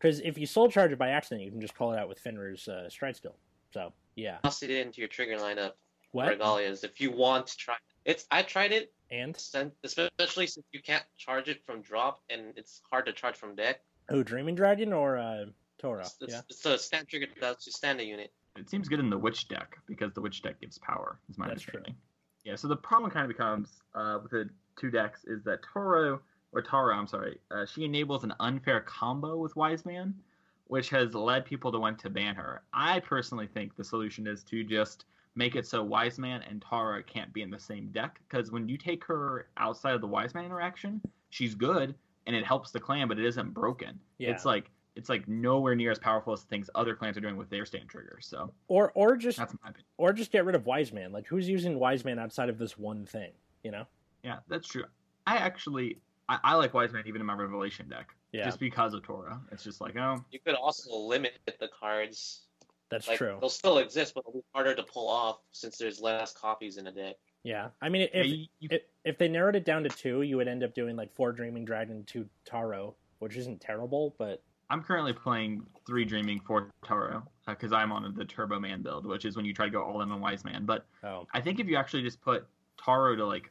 because 0.05 0.21
if 0.21 0.37
you 0.37 0.45
soul 0.45 0.69
charge 0.69 0.93
it 0.93 0.99
by 0.99 1.09
accident, 1.09 1.43
you 1.43 1.51
can 1.51 1.62
just 1.62 1.75
call 1.75 1.93
it 1.95 1.99
out 1.99 2.09
with 2.09 2.23
Fenrir's 2.23 2.69
uh, 2.69 2.90
stride 2.90 3.17
still. 3.17 3.37
So 3.73 3.93
yeah, 4.17 4.37
Toss 4.45 4.62
it 4.62 4.71
into 4.71 5.01
your 5.01 5.09
trigger 5.09 5.37
lineup. 5.38 5.73
what 6.12 6.38
Regalias, 6.38 6.85
if 6.85 7.01
you 7.01 7.11
want 7.11 7.47
to 7.47 7.57
try. 7.57 7.77
It's 8.05 8.27
I 8.31 8.43
tried 8.43 8.73
it, 8.73 8.93
and 9.11 9.35
sen- 9.35 9.73
especially 9.83 10.47
since 10.47 10.67
you 10.73 10.83
can't 10.83 11.05
charge 11.17 11.49
it 11.49 11.64
from 11.64 11.81
drop 11.81 12.21
and 12.29 12.53
it's 12.55 12.83
hard 12.90 13.07
to 13.07 13.14
charge 13.14 13.37
from 13.37 13.55
deck. 13.55 13.81
Oh, 14.11 14.23
Dreaming 14.23 14.55
Dragon 14.55 14.93
or 14.93 15.17
uh, 15.17 15.47
Torah? 15.79 16.03
It's, 16.03 16.17
it's, 16.21 16.33
Yeah, 16.35 16.40
it's 16.51 16.67
a 16.67 16.77
stand 16.77 17.09
trigger 17.09 17.27
that's 17.40 17.67
your 17.67 17.73
standard 17.73 18.03
unit. 18.03 18.31
It 18.59 18.69
seems 18.69 18.88
good 18.88 19.01
in 19.01 19.09
the 19.09 19.17
Witch 19.17 19.49
deck 19.49 19.79
because 19.87 20.12
the 20.12 20.21
Witch 20.21 20.43
deck 20.43 20.61
gives 20.61 20.77
power. 20.79 21.19
Is 21.31 21.38
my 21.38 21.49
That's 21.49 21.62
true. 21.62 21.81
Yeah. 22.45 22.57
So 22.57 22.69
the 22.69 22.77
problem 22.77 23.11
kind 23.11 23.25
of 23.25 23.29
becomes 23.29 23.81
uh, 23.95 24.19
with 24.23 24.33
the 24.33 24.51
two 24.79 24.90
decks 24.90 25.25
is 25.25 25.43
that 25.45 25.61
Toro 25.73 26.21
or 26.55 26.62
Tara, 26.62 26.97
I'm 26.97 27.07
sorry, 27.07 27.38
uh, 27.51 27.67
she 27.67 27.85
enables 27.85 28.25
an 28.25 28.33
unfair 28.40 28.81
combo 28.81 29.37
with 29.37 29.57
Wise 29.57 29.85
Man, 29.85 30.14
which 30.69 30.88
has 30.90 31.14
led 31.14 31.45
people 31.45 31.73
to 31.73 31.79
want 31.79 31.99
to 32.01 32.11
ban 32.11 32.35
her. 32.37 32.62
I 32.73 33.01
personally 33.01 33.49
think 33.49 33.77
the 33.77 33.85
solution 33.85 34.27
is 34.27 34.45
to 34.45 34.64
just 34.64 35.05
make 35.35 35.57
it 35.57 35.67
so 35.67 35.83
Wise 35.83 36.19
Man 36.19 36.43
and 36.49 36.62
Tara 36.62 37.03
can't 37.03 37.33
be 37.33 37.43
in 37.43 37.51
the 37.51 37.59
same 37.59 37.88
deck 37.88 38.21
because 38.29 38.53
when 38.53 38.69
you 38.69 38.79
take 38.79 39.05
her 39.05 39.49
outside 39.57 39.95
of 39.95 40.01
the 40.01 40.07
Wise 40.07 40.35
Man 40.35 40.45
interaction, 40.45 41.01
she's 41.31 41.55
good 41.55 41.95
and 42.27 42.35
it 42.35 42.47
helps 42.47 42.71
the 42.71 42.81
clan, 42.81 43.09
but 43.09 43.19
it 43.19 43.25
isn't 43.25 43.53
broken. 43.53 43.99
Yeah. 44.19 44.31
It's 44.31 44.45
like 44.45 44.71
it's 44.97 45.09
like 45.09 45.27
nowhere 45.27 45.75
near 45.75 45.90
as 45.90 45.99
powerful 45.99 46.33
as 46.33 46.43
things 46.43 46.71
other 46.77 46.95
clans 46.95 47.17
are 47.17 47.21
doing 47.21 47.37
with 47.37 47.51
their 47.51 47.67
stand 47.67 47.88
triggers. 47.88 48.27
So 48.27 48.53
or 48.69 48.93
or 48.95 49.17
just 49.17 49.38
that's 49.38 49.55
my 49.62 49.71
opinion. 49.71 49.87
or 49.99 50.12
just 50.12 50.31
get 50.31 50.45
rid 50.45 50.55
of 50.55 50.67
Wise 50.67 50.93
Man. 50.93 51.12
Like 51.12 51.27
who's 51.27 51.49
using 51.49 51.79
Wise 51.79 52.05
Man 52.05 52.19
outside 52.19 52.49
of 52.49 52.59
this 52.59 52.79
one 52.79 53.05
thing? 53.05 53.33
You 53.64 53.73
know? 53.73 53.87
Yeah, 54.23 54.38
that's 54.49 54.69
true. 54.69 54.85
I 55.27 55.37
actually 55.37 55.99
I, 56.29 56.39
I 56.43 56.55
like 56.55 56.75
Wise 56.75 56.93
Man 56.93 57.05
even 57.07 57.21
in 57.21 57.27
my 57.27 57.35
Revelation 57.35 57.89
deck. 57.89 58.09
Yeah, 58.33 58.45
Just 58.45 58.59
because 58.59 58.95
of 58.95 59.03
Torah. 59.03 59.41
It's 59.53 59.63
just 59.63 59.81
like, 59.81 59.97
oh 59.97 60.25
You 60.31 60.41
could 60.41 60.55
also 60.55 60.97
limit 60.97 61.35
the 61.47 61.69
cards. 61.69 62.43
that's 62.91 63.07
Like 63.07 63.19
true. 63.19 63.37
they'll 63.41 63.51
still 63.51 63.79
exist, 63.79 64.15
but 64.15 64.21
it'll 64.21 64.41
be 64.41 64.45
harder 64.53 64.75
to 64.75 64.83
pull 64.83 65.09
off 65.09 65.41
since 65.53 65.79
there's 65.79 66.01
less 66.01 66.33
copies 66.33 66.77
in 66.77 66.87
a 66.87 66.93
deck. 66.93 67.17
Yeah, 67.45 67.69
I 67.83 67.91
mean, 67.91 68.03
yeah, 68.03 68.21
if 68.21 68.27
you, 68.27 68.47
you, 68.59 68.69
if, 68.71 68.83
if 69.05 69.19
they 69.19 69.29
narrowed 69.29 69.55
it 69.55 69.67
down 69.67 69.83
to 69.83 69.91
two, 69.91 70.23
you 70.23 70.39
would 70.39 70.49
end 70.49 70.65
up 70.65 70.75
doing 70.75 70.97
like 70.97 71.15
four 71.15 71.31
Dreaming 71.31 71.65
Dragon, 71.65 72.03
two 72.07 72.27
Taro, 72.47 72.95
which 73.19 73.37
isn't 73.37 73.61
terrible, 73.61 74.15
but 74.19 74.43
I'm 74.71 74.83
currently 74.83 75.13
playing 75.13 75.63
three 75.87 76.05
Dreaming 76.05 76.41
for 76.41 76.71
Toro 76.85 77.23
because 77.47 77.73
uh, 77.73 77.77
I'm 77.77 77.93
on 77.93 78.15
the 78.17 78.25
Turbo 78.25 78.59
Man 78.59 78.83
build, 78.83 79.07
which 79.07 79.25
is 79.25 79.37
when 79.37 79.45
you 79.45 79.53
try 79.53 79.67
to 79.67 79.71
go 79.71 79.83
all 79.83 80.01
in 80.01 80.11
on 80.11 80.21
Wise 80.21 80.45
Man. 80.45 80.65
But 80.65 80.87
oh, 81.05 81.27
I 81.35 81.41
think 81.41 81.61
if 81.61 81.67
you 81.69 81.77
actually 81.77 82.03
just 82.03 82.21
put 82.23 82.47
Taro 82.83 83.15
to 83.15 83.27
like 83.27 83.51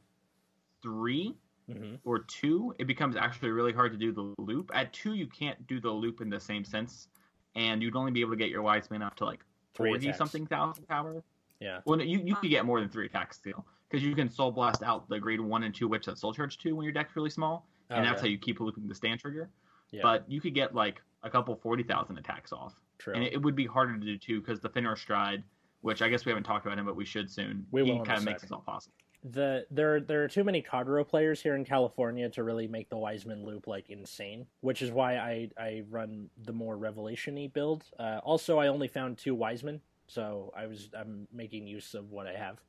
three 0.82 1.36
hmm 1.72 1.96
or 2.04 2.20
two, 2.20 2.76
it 2.80 2.86
becomes 2.86 3.16
actually 3.16 3.50
really 3.52 3.72
hard 3.72 3.92
to 3.94 3.98
do 3.98 4.12
the 4.12 4.34
loop. 4.38 4.70
At 4.74 4.92
two, 4.92 5.14
you 5.14 5.28
can't 5.28 5.66
do 5.68 5.80
the 5.80 5.90
loop 5.90 6.20
in 6.20 6.30
the 6.30 6.40
same 6.40 6.66
sense, 6.66 7.08
and 7.56 7.82
you'd 7.82 7.96
only 7.96 8.12
be 8.12 8.20
able 8.22 8.32
to 8.32 8.38
get 8.38 8.50
your 8.50 8.62
Wise 8.62 8.90
Man 8.92 9.02
up 9.02 9.16
to 9.16 9.26
like 9.26 9.40
forty 9.74 10.12
something 10.14 10.46
thousand 10.46 10.88
power. 10.88 11.24
yeah, 11.60 11.80
Well, 11.86 11.98
no, 11.98 12.04
you 12.04 12.20
you 12.26 12.36
could 12.36 12.50
get 12.50 12.66
more 12.66 12.80
than 12.82 12.90
three 12.90 13.06
attacks 13.06 13.38
still 13.38 13.66
because 13.90 14.04
you 14.04 14.14
can 14.16 14.30
Soul 14.30 14.52
Blast 14.52 14.84
out 14.84 15.08
the 15.08 15.20
grade 15.20 15.40
one 15.40 15.64
and 15.64 15.74
two 15.74 15.88
witch 15.88 16.06
that 16.08 16.18
Soul 16.18 16.34
Charge 16.34 16.58
two 16.58 16.76
when 16.76 16.84
your 16.84 16.94
deck's 16.94 17.16
really 17.16 17.30
small, 17.30 17.66
and 17.90 18.06
that's 18.06 18.22
how 18.22 18.28
you 18.28 18.38
keep 18.38 18.60
looping 18.60 18.88
the 18.88 18.96
stand 18.96 19.20
trigger. 19.22 19.50
yeah, 19.92 20.02
But 20.04 20.30
you 20.30 20.42
could 20.42 20.54
get 20.54 20.76
like 20.76 21.02
a 21.24 21.30
couple 21.30 21.56
forty 21.56 21.84
thousand 21.84 22.18
attacks 22.18 22.52
off, 22.52 22.74
true. 22.98 23.14
and 23.14 23.24
it, 23.24 23.34
it 23.34 23.42
would 23.42 23.56
be 23.56 23.66
harder 23.66 23.98
to 23.98 24.06
do 24.06 24.18
too 24.18 24.42
because 24.42 24.60
the 24.60 24.70
Fenrir 24.70 24.98
Stride, 24.98 25.44
which 25.82 26.02
I 26.02 26.10
guess 26.10 26.26
we 26.26 26.32
haven't 26.32 26.44
talked 26.44 26.66
about 26.66 26.78
him, 26.78 26.86
but 26.86 26.96
we 26.98 27.06
should 27.06 27.32
soon. 27.32 27.66
We 27.72 27.82
will 27.84 28.00
he 28.00 28.04
kind 28.04 28.18
of 28.18 28.26
makes 28.26 28.42
this 28.42 28.52
all 28.52 28.62
possible. 28.62 28.96
The 29.24 29.66
there 29.72 30.02
there 30.02 30.24
are 30.24 30.28
too 30.28 30.44
many 30.44 30.62
Kagero 30.62 31.08
players 31.08 31.42
here 31.42 31.56
in 31.56 31.64
California 31.64 32.30
to 32.30 32.44
really 32.44 32.68
make 32.68 32.90
the 32.90 32.98
Wiseman 32.98 33.46
loop 33.46 33.68
like 33.68 33.90
insane, 33.90 34.46
which 34.62 34.82
is 34.82 34.92
why 34.92 35.16
I 35.18 35.50
I 35.58 35.84
run 35.90 36.30
the 36.44 36.54
more 36.54 36.78
revelation-y 36.78 37.50
build. 37.54 37.86
Uh, 37.98 38.20
also, 38.24 38.60
I 38.60 38.68
only 38.68 38.88
found 38.88 39.18
two 39.18 39.34
Wiseman, 39.36 39.82
so 40.08 40.52
I 40.56 40.68
was 40.68 40.90
I'm 40.98 41.28
making 41.32 41.68
use 41.68 41.94
of 41.94 42.12
what 42.12 42.28
I 42.28 42.34
have. 42.34 42.60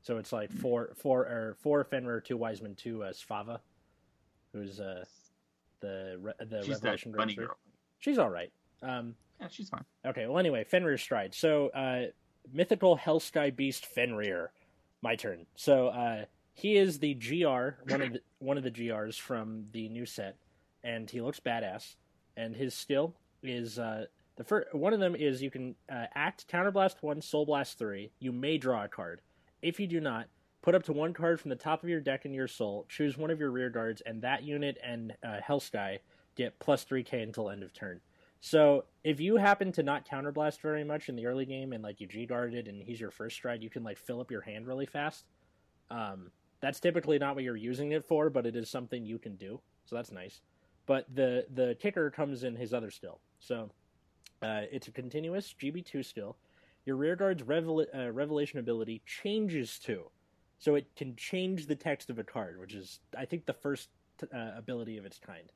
So 0.00 0.16
it's 0.16 0.32
like 0.32 0.50
four 0.50 0.92
four 0.96 1.22
or 1.22 1.56
four 1.60 1.84
Fenrir, 1.84 2.20
two 2.20 2.36
Wiseman, 2.36 2.74
two 2.74 3.02
uh, 3.02 3.12
Svava, 3.12 3.60
who's 4.52 4.80
uh 4.80 5.04
the 5.80 6.18
the 6.38 6.62
She's 6.64 6.80
that 6.80 6.84
revelation 6.84 7.12
bunny 7.12 7.34
Grandmaster. 7.34 7.36
girl. 7.36 7.56
She's 7.98 8.18
all 8.18 8.30
right. 8.30 8.52
Um, 8.82 9.14
Yeah, 9.40 9.48
she's 9.50 9.68
fine. 9.68 9.84
Okay, 10.06 10.26
well, 10.26 10.38
anyway, 10.38 10.64
Fenrir's 10.64 11.02
Stride. 11.02 11.34
So, 11.34 11.68
uh, 11.68 12.06
mythical 12.52 12.96
Hellsky 12.96 13.54
Beast 13.54 13.84
Fenrir. 13.86 14.52
My 15.02 15.16
turn. 15.16 15.46
So, 15.54 15.88
uh, 15.88 16.24
he 16.58 16.76
is 16.76 16.98
the 16.98 17.14
GR, 17.14 17.92
one 17.92 18.02
of 18.02 18.12
the 18.12 18.20
one 18.40 18.56
of 18.56 18.64
the 18.64 18.70
GRs 18.70 19.18
from 19.18 19.66
the 19.72 19.88
new 19.88 20.04
set, 20.04 20.36
and 20.82 21.08
he 21.08 21.20
looks 21.20 21.38
badass. 21.38 21.94
And 22.36 22.54
his 22.56 22.74
skill 22.74 23.14
is 23.42 23.78
uh, 23.78 24.06
the 24.36 24.44
first 24.44 24.74
one 24.74 24.92
of 24.92 25.00
them 25.00 25.14
is 25.14 25.40
you 25.40 25.50
can 25.50 25.76
uh, 25.90 26.06
act 26.14 26.46
counterblast 26.48 26.96
one, 27.00 27.22
soul 27.22 27.46
blast 27.46 27.78
three. 27.78 28.10
You 28.18 28.32
may 28.32 28.58
draw 28.58 28.84
a 28.84 28.88
card. 28.88 29.20
If 29.62 29.78
you 29.78 29.86
do 29.86 30.00
not, 30.00 30.26
put 30.62 30.74
up 30.74 30.82
to 30.84 30.92
one 30.92 31.12
card 31.12 31.40
from 31.40 31.50
the 31.50 31.56
top 31.56 31.82
of 31.82 31.88
your 31.88 32.00
deck 32.00 32.24
in 32.24 32.34
your 32.34 32.48
soul. 32.48 32.86
Choose 32.88 33.16
one 33.16 33.30
of 33.30 33.38
your 33.38 33.50
rear 33.52 33.70
guards, 33.70 34.02
and 34.04 34.22
that 34.22 34.42
unit 34.42 34.78
and 34.82 35.12
uh, 35.24 35.38
Hellsky 35.46 35.98
get 36.36 36.58
plus 36.58 36.82
three 36.82 37.04
K 37.04 37.22
until 37.22 37.50
end 37.50 37.62
of 37.62 37.72
turn. 37.72 38.00
So 38.40 38.84
if 39.02 39.20
you 39.20 39.36
happen 39.36 39.72
to 39.72 39.82
not 39.82 40.08
counterblast 40.08 40.60
very 40.60 40.84
much 40.84 41.08
in 41.08 41.16
the 41.16 41.26
early 41.26 41.44
game 41.44 41.72
and 41.72 41.82
like 41.82 42.00
you 42.00 42.06
G 42.06 42.26
guarded 42.26 42.68
and 42.68 42.82
he's 42.82 43.00
your 43.00 43.10
first 43.10 43.36
stride, 43.36 43.62
you 43.62 43.70
can 43.70 43.82
like 43.82 43.98
fill 43.98 44.20
up 44.20 44.30
your 44.30 44.42
hand 44.42 44.66
really 44.66 44.86
fast. 44.86 45.24
Um, 45.90 46.30
that's 46.60 46.80
typically 46.80 47.18
not 47.18 47.34
what 47.34 47.44
you're 47.44 47.56
using 47.56 47.92
it 47.92 48.04
for, 48.04 48.30
but 48.30 48.46
it 48.46 48.56
is 48.56 48.68
something 48.68 49.04
you 49.04 49.18
can 49.18 49.36
do. 49.36 49.60
So 49.86 49.96
that's 49.96 50.12
nice. 50.12 50.40
But 50.86 51.06
the 51.14 51.46
the 51.54 51.76
kicker 51.80 52.10
comes 52.10 52.44
in 52.44 52.56
his 52.56 52.72
other 52.72 52.90
still. 52.90 53.20
So 53.40 53.70
uh, 54.42 54.62
it's 54.70 54.88
a 54.88 54.92
continuous 54.92 55.54
GB2 55.60 56.04
still. 56.04 56.36
Your 56.86 56.96
rear 56.96 57.16
guard's 57.16 57.42
revel- 57.42 57.86
uh, 57.94 58.10
revelation 58.12 58.58
ability 58.58 59.02
changes 59.04 59.78
to, 59.80 60.10
so 60.58 60.74
it 60.74 60.86
can 60.96 61.14
change 61.16 61.66
the 61.66 61.74
text 61.74 62.08
of 62.08 62.18
a 62.18 62.24
card, 62.24 62.58
which 62.58 62.74
is 62.74 63.00
I 63.16 63.24
think 63.24 63.46
the 63.46 63.52
first 63.52 63.90
uh, 64.32 64.52
ability 64.56 64.96
of 64.96 65.04
its 65.04 65.18
kind. 65.18 65.50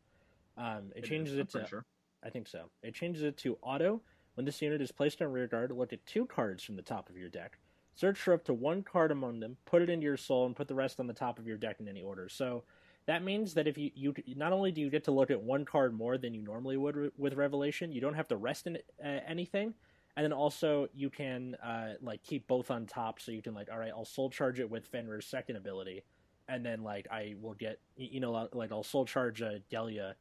Um, 0.58 0.92
it, 0.94 1.04
is, 1.04 1.08
changes 1.08 1.34
I'm 1.34 1.40
it 1.40 1.50
to 1.50 1.66
sure. 1.66 1.84
I 2.22 2.30
think 2.30 2.48
so. 2.48 2.70
It 2.82 2.94
changes 2.94 3.22
it 3.22 3.36
to 3.38 3.58
auto. 3.62 4.00
When 4.34 4.46
this 4.46 4.62
unit 4.62 4.80
is 4.80 4.92
placed 4.92 5.20
on 5.20 5.32
rear 5.32 5.46
guard, 5.46 5.72
look 5.72 5.92
at 5.92 6.06
two 6.06 6.24
cards 6.26 6.62
from 6.62 6.76
the 6.76 6.82
top 6.82 7.10
of 7.10 7.16
your 7.16 7.28
deck. 7.28 7.58
Search 7.94 8.18
for 8.18 8.32
up 8.32 8.44
to 8.44 8.54
one 8.54 8.82
card 8.82 9.10
among 9.10 9.40
them, 9.40 9.58
put 9.66 9.82
it 9.82 9.90
into 9.90 10.04
your 10.04 10.16
soul, 10.16 10.46
and 10.46 10.56
put 10.56 10.68
the 10.68 10.74
rest 10.74 10.98
on 10.98 11.06
the 11.06 11.12
top 11.12 11.38
of 11.38 11.46
your 11.46 11.58
deck 11.58 11.76
in 11.80 11.88
any 11.88 12.02
order. 12.02 12.28
So 12.28 12.64
that 13.06 13.22
means 13.22 13.52
that 13.54 13.66
if 13.66 13.76
you, 13.76 13.90
you 13.94 14.14
not 14.36 14.52
only 14.52 14.72
do 14.72 14.80
you 14.80 14.88
get 14.88 15.04
to 15.04 15.10
look 15.10 15.30
at 15.30 15.42
one 15.42 15.64
card 15.64 15.92
more 15.92 16.16
than 16.16 16.32
you 16.32 16.40
normally 16.40 16.76
would 16.76 16.96
re- 16.96 17.10
with 17.18 17.34
Revelation, 17.34 17.92
you 17.92 18.00
don't 18.00 18.14
have 18.14 18.28
to 18.28 18.36
rest 18.36 18.66
in 18.66 18.78
uh, 19.04 19.18
anything, 19.26 19.74
and 20.16 20.24
then 20.24 20.32
also 20.32 20.88
you 20.94 21.10
can 21.10 21.54
uh, 21.56 21.94
like 22.00 22.22
keep 22.22 22.46
both 22.46 22.70
on 22.70 22.86
top, 22.86 23.20
so 23.20 23.32
you 23.32 23.42
can 23.42 23.54
like, 23.54 23.68
all 23.70 23.78
right, 23.78 23.92
I'll 23.94 24.04
soul 24.04 24.30
charge 24.30 24.60
it 24.60 24.70
with 24.70 24.90
Fenrir's 24.90 25.26
second 25.26 25.56
ability, 25.56 26.04
and 26.48 26.64
then 26.64 26.82
like 26.82 27.06
I 27.10 27.34
will 27.42 27.54
get, 27.54 27.80
you 27.96 28.20
know, 28.20 28.48
like 28.54 28.72
I'll 28.72 28.82
soul 28.82 29.04
charge 29.04 29.42
uh, 29.42 29.58
Delia 29.68 30.14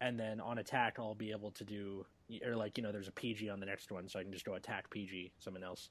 and 0.00 0.18
then 0.18 0.40
on 0.40 0.58
attack 0.58 0.96
I'll 0.98 1.14
be 1.14 1.30
able 1.30 1.50
to 1.52 1.64
do 1.64 2.06
or 2.46 2.56
like 2.56 2.78
you 2.78 2.82
know 2.84 2.92
there's 2.92 3.08
a 3.08 3.12
PG 3.12 3.48
on 3.48 3.60
the 3.60 3.66
next 3.66 3.90
one, 3.90 4.08
so 4.08 4.18
I 4.18 4.22
can 4.22 4.32
just 4.32 4.44
go 4.44 4.54
attack 4.54 4.88
PG 4.90 5.32
someone 5.38 5.64
else. 5.64 5.90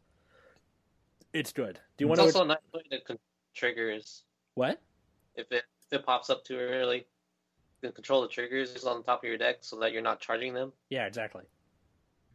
It's 1.33 1.51
good. 1.51 1.79
Do 1.97 2.03
you 2.05 2.07
want 2.07 2.21
it's 2.21 2.33
to 2.33 2.39
also 2.39 2.47
nice 2.47 2.57
way 2.73 2.81
to 2.91 3.01
con- 3.01 3.19
triggers 3.53 4.23
what? 4.55 4.79
if 5.35 5.51
it 5.51 5.63
if 5.91 5.99
it 5.99 6.05
pops 6.05 6.29
up 6.29 6.43
too 6.43 6.57
early, 6.57 6.97
you 6.97 7.03
can 7.83 7.91
control 7.91 8.21
the 8.21 8.27
triggers 8.27 8.83
on 8.85 8.97
the 8.97 9.03
top 9.03 9.23
of 9.23 9.27
your 9.27 9.37
deck 9.37 9.57
so 9.61 9.79
that 9.79 9.91
you're 9.91 10.01
not 10.01 10.19
charging 10.19 10.53
them. 10.53 10.71
Yeah, 10.89 11.05
exactly. 11.05 11.43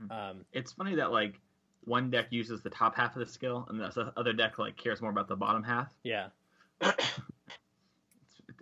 Hmm. 0.01 0.11
Um, 0.13 0.45
It's 0.53 0.73
funny 0.73 0.95
that 0.97 1.13
like 1.13 1.41
one 1.85 2.11
deck 2.11 2.27
uses 2.31 2.63
the 2.63 2.71
top 2.71 2.97
half 2.97 3.15
of 3.15 3.21
the 3.21 3.31
skill, 3.31 3.67
and 3.69 3.79
the 3.81 4.13
other 4.17 4.33
deck 4.33 4.59
like 4.59 4.77
cares 4.77 5.01
more 5.01 5.11
about 5.11 5.29
the 5.29 5.37
bottom 5.37 5.63
half. 5.63 5.93
yeah, 6.03 6.29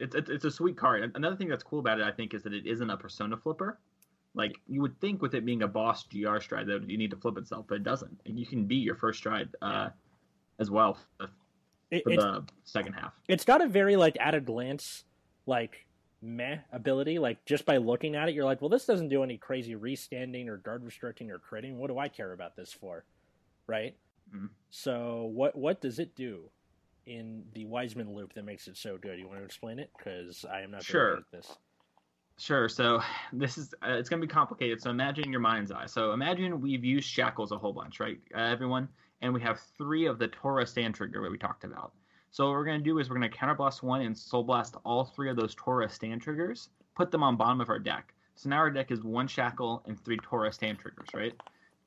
It's 0.02 0.16
it's, 0.16 0.28
it's 0.28 0.44
a 0.44 0.50
sweet 0.50 0.76
card. 0.76 1.10
Another 1.14 1.36
thing 1.36 1.48
that's 1.48 1.62
cool 1.62 1.78
about 1.78 2.00
it, 2.00 2.04
I 2.04 2.10
think, 2.10 2.34
is 2.34 2.42
that 2.42 2.52
it 2.52 2.66
isn't 2.66 2.90
a 2.90 2.96
persona 2.96 3.36
flipper. 3.36 3.78
Like 4.34 4.56
you 4.66 4.80
would 4.82 5.00
think 5.00 5.22
with 5.22 5.34
it 5.34 5.44
being 5.46 5.62
a 5.62 5.68
boss 5.68 6.04
GR 6.04 6.40
stride 6.40 6.66
that 6.66 6.88
you 6.90 6.98
need 6.98 7.10
to 7.10 7.16
flip 7.16 7.38
itself, 7.38 7.66
but 7.68 7.76
it 7.76 7.84
doesn't. 7.84 8.20
And 8.26 8.38
you 8.38 8.46
can 8.46 8.64
be 8.64 8.76
your 8.76 8.96
first 8.96 9.18
stride 9.20 9.48
uh, 9.62 9.90
as 10.58 10.70
well 10.70 10.98
for, 11.18 11.28
it, 11.90 12.02
for 12.02 12.16
the 12.16 12.44
second 12.64 12.94
half. 12.94 13.12
it's 13.28 13.44
got 13.44 13.62
a 13.62 13.68
very 13.68 13.94
like 13.94 14.16
at 14.18 14.34
a 14.34 14.40
glance 14.40 15.04
like 15.46 15.86
meh 16.20 16.58
ability. 16.72 17.18
Like 17.18 17.44
just 17.44 17.64
by 17.64 17.76
looking 17.76 18.16
at 18.16 18.28
it, 18.28 18.34
you're 18.34 18.44
like, 18.44 18.60
well, 18.60 18.70
this 18.70 18.86
doesn't 18.86 19.08
do 19.08 19.22
any 19.22 19.36
crazy 19.36 19.76
restanding 19.76 20.48
or 20.48 20.56
guard 20.56 20.82
restricting 20.82 21.30
or 21.30 21.38
critting. 21.38 21.76
What 21.76 21.88
do 21.88 21.98
I 21.98 22.08
care 22.08 22.32
about 22.32 22.56
this 22.56 22.72
for, 22.72 23.04
right? 23.68 23.94
Mhm. 24.34 24.48
So 24.70 25.30
what 25.32 25.54
what 25.56 25.80
does 25.80 25.98
it 26.00 26.16
do 26.16 26.50
in 27.06 27.44
the 27.54 27.64
Wiseman 27.66 28.14
loop 28.14 28.34
that 28.34 28.44
makes 28.44 28.68
it 28.68 28.76
so 28.76 28.96
good? 28.98 29.18
You 29.18 29.26
want 29.26 29.40
to 29.40 29.44
explain 29.44 29.78
it? 29.78 29.90
Because 29.96 30.44
I 30.44 30.60
am 30.60 30.70
not 30.70 30.82
Sure. 30.82 31.16
at 31.16 31.30
this. 31.30 31.56
Sure. 32.38 32.68
So 32.68 33.00
this 33.32 33.58
is 33.58 33.74
uh, 33.86 33.92
it's 33.92 34.08
gonna 34.08 34.22
be 34.22 34.26
complicated. 34.26 34.80
So 34.80 34.90
imagine 34.90 35.24
in 35.24 35.30
your 35.30 35.40
mind's 35.40 35.70
eye. 35.70 35.86
So 35.86 36.12
imagine 36.12 36.60
we've 36.60 36.84
used 36.84 37.08
shackles 37.08 37.52
a 37.52 37.58
whole 37.58 37.72
bunch, 37.72 38.00
right, 38.00 38.18
uh, 38.34 38.38
everyone? 38.40 38.88
And 39.20 39.32
we 39.32 39.40
have 39.42 39.60
three 39.78 40.06
of 40.06 40.18
the 40.18 40.28
Torah 40.28 40.66
stand 40.66 40.94
trigger 40.94 41.22
that 41.22 41.30
we 41.30 41.38
talked 41.38 41.64
about. 41.64 41.92
So 42.30 42.46
what 42.46 42.52
we're 42.52 42.64
gonna 42.64 42.80
do 42.80 42.98
is 42.98 43.10
we're 43.10 43.16
gonna 43.16 43.28
counterblast 43.28 43.82
one 43.82 44.00
and 44.00 44.16
soul 44.16 44.42
blast 44.42 44.76
all 44.84 45.04
three 45.04 45.30
of 45.30 45.36
those 45.36 45.54
Torah 45.54 45.88
stand 45.88 46.22
triggers, 46.22 46.70
put 46.94 47.10
them 47.10 47.22
on 47.22 47.36
bottom 47.36 47.60
of 47.60 47.68
our 47.68 47.78
deck. 47.78 48.14
So 48.34 48.48
now 48.48 48.56
our 48.56 48.70
deck 48.70 48.90
is 48.90 49.02
one 49.04 49.28
shackle 49.28 49.82
and 49.86 50.02
three 50.02 50.16
Torah 50.16 50.52
stand 50.52 50.78
triggers, 50.78 51.08
right? 51.14 51.34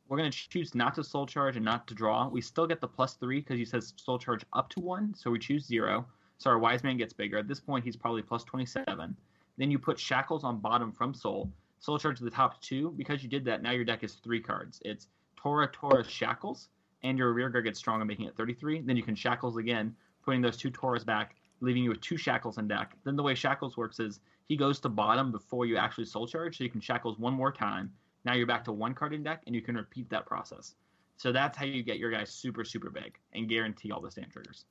We're 0.08 0.18
gonna 0.18 0.32
choose 0.32 0.76
not 0.76 0.96
to 0.96 1.04
soul 1.04 1.26
charge 1.26 1.56
and 1.56 1.66
not 1.66 1.88
to 1.88 1.96
draw. 1.96 2.28
We 2.28 2.42
still 2.42 2.68
get 2.68 2.80
the 2.80 2.88
plus 2.88 3.16
three 3.16 3.40
because 3.40 3.58
he 3.58 3.66
says 3.66 3.94
soul 3.96 4.20
charge 4.20 4.46
up 4.54 4.70
to 4.70 4.80
one, 4.80 5.14
so 5.16 5.32
we 5.32 5.40
choose 5.40 5.66
zero. 5.66 6.06
So 6.38 6.50
our 6.50 6.60
wise 6.60 6.84
man 6.84 6.98
gets 6.98 7.14
bigger. 7.14 7.38
At 7.38 7.48
this 7.48 7.60
point, 7.60 7.84
he's 7.84 7.96
probably 7.96 8.22
plus 8.22 8.44
twenty-seven. 8.44 9.16
Then 9.58 9.72
you 9.72 9.80
put 9.80 10.00
shackles 10.00 10.44
on 10.44 10.60
bottom 10.60 10.92
from 10.92 11.14
soul. 11.14 11.52
Soul 11.80 11.98
charge 11.98 12.18
to 12.20 12.24
the 12.24 12.30
top 12.30 12.62
two. 12.62 12.94
Because 12.98 13.24
you 13.24 13.30
did 13.30 13.46
that, 13.46 13.62
now 13.62 13.72
your 13.72 13.86
deck 13.86 14.04
is 14.04 14.16
three 14.16 14.40
cards. 14.40 14.82
It's 14.86 15.08
Torah, 15.36 15.68
Torah, 15.68 16.04
shackles, 16.04 16.70
and 17.04 17.18
your 17.18 17.34
rear 17.34 17.50
guard 17.50 17.66
gets 17.66 17.80
stronger, 17.80 18.06
making 18.06 18.26
it 18.26 18.36
33. 18.36 18.82
Then 18.82 18.98
you 18.98 19.04
can 19.04 19.16
shackles 19.16 19.58
again, 19.58 19.96
putting 20.24 20.42
those 20.42 20.58
two 20.58 20.72
Torahs 20.72 21.06
back, 21.06 21.36
leaving 21.62 21.84
you 21.84 21.90
with 21.90 22.02
two 22.02 22.18
shackles 22.18 22.58
in 22.58 22.68
deck. 22.68 22.96
Then 23.04 23.16
the 23.16 23.24
way 23.24 23.36
shackles 23.36 23.78
works 23.78 24.00
is 24.00 24.20
he 24.48 24.58
goes 24.58 24.80
to 24.82 24.90
bottom 24.90 25.32
before 25.32 25.66
you 25.66 25.78
actually 25.78 26.06
soul 26.06 26.28
charge, 26.28 26.58
so 26.58 26.64
you 26.64 26.70
can 26.70 26.82
shackles 26.82 27.18
one 27.18 27.34
more 27.34 27.52
time. 27.52 27.92
Now 28.26 28.34
you're 28.34 28.48
back 28.48 28.64
to 28.66 28.72
one 28.72 28.94
card 28.94 29.14
in 29.14 29.24
deck, 29.24 29.42
and 29.46 29.56
you 29.56 29.62
can 29.62 29.76
repeat 29.76 30.10
that 30.10 30.26
process. 30.26 30.76
So 31.18 31.32
that's 31.32 31.58
how 31.58 31.64
you 31.66 31.84
get 31.84 31.98
your 31.98 32.12
guys 32.12 32.30
super, 32.32 32.66
super 32.66 32.90
big 32.90 33.18
and 33.34 33.48
guarantee 33.48 33.92
all 33.92 34.02
the 34.02 34.12
stand 34.12 34.32
triggers 34.32 34.66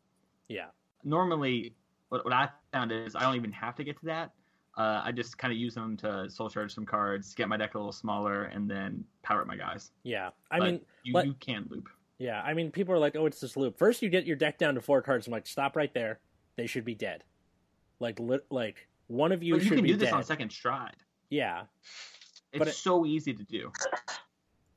Yeah, 0.48 0.66
normally 1.04 1.74
what, 2.10 2.22
what 2.24 2.34
I 2.34 2.48
found 2.72 2.92
is 2.92 3.16
I 3.16 3.20
don't 3.20 3.36
even 3.36 3.52
have 3.52 3.74
to 3.76 3.84
get 3.84 3.98
to 4.00 4.06
that. 4.06 4.32
Uh, 4.76 5.00
I 5.04 5.12
just 5.12 5.38
kind 5.38 5.52
of 5.52 5.58
use 5.58 5.74
them 5.74 5.96
to 5.98 6.28
soul 6.28 6.50
charge 6.50 6.74
some 6.74 6.84
cards, 6.84 7.32
get 7.34 7.48
my 7.48 7.56
deck 7.56 7.74
a 7.76 7.78
little 7.78 7.92
smaller, 7.92 8.44
and 8.44 8.68
then 8.68 9.04
power 9.22 9.40
up 9.40 9.46
my 9.46 9.56
guys. 9.56 9.92
yeah. 10.02 10.30
I 10.50 10.58
But 10.58 10.64
mean, 10.66 10.80
you, 11.04 11.12
let- 11.14 11.26
you 11.26 11.34
can 11.40 11.66
loop. 11.70 11.88
Yeah, 12.18 12.40
I 12.42 12.54
mean, 12.54 12.70
people 12.70 12.94
are 12.94 12.98
like, 12.98 13.16
"Oh, 13.16 13.26
it's 13.26 13.40
this 13.40 13.56
loop." 13.56 13.76
First, 13.76 14.00
you 14.00 14.08
get 14.08 14.24
your 14.24 14.36
deck 14.36 14.56
down 14.56 14.76
to 14.76 14.80
four 14.80 15.02
cards. 15.02 15.26
I'm 15.26 15.32
like, 15.32 15.48
"Stop 15.48 15.74
right 15.74 15.92
there. 15.94 16.20
They 16.56 16.66
should 16.68 16.84
be 16.84 16.94
dead." 16.94 17.24
Like, 17.98 18.20
li- 18.20 18.38
like 18.50 18.86
one 19.08 19.32
of 19.32 19.42
you 19.42 19.54
but 19.54 19.62
you 19.62 19.68
should 19.68 19.74
can 19.78 19.82
be 19.82 19.90
do 19.90 19.96
this 19.96 20.10
dead. 20.10 20.14
on 20.14 20.22
second 20.22 20.52
stride. 20.52 20.94
yeah, 21.30 21.64
It's 22.54 22.58
But 22.60 22.68
it- 22.68 22.74
so 22.74 23.04
easy 23.04 23.34
to 23.34 23.42
do. 23.42 23.72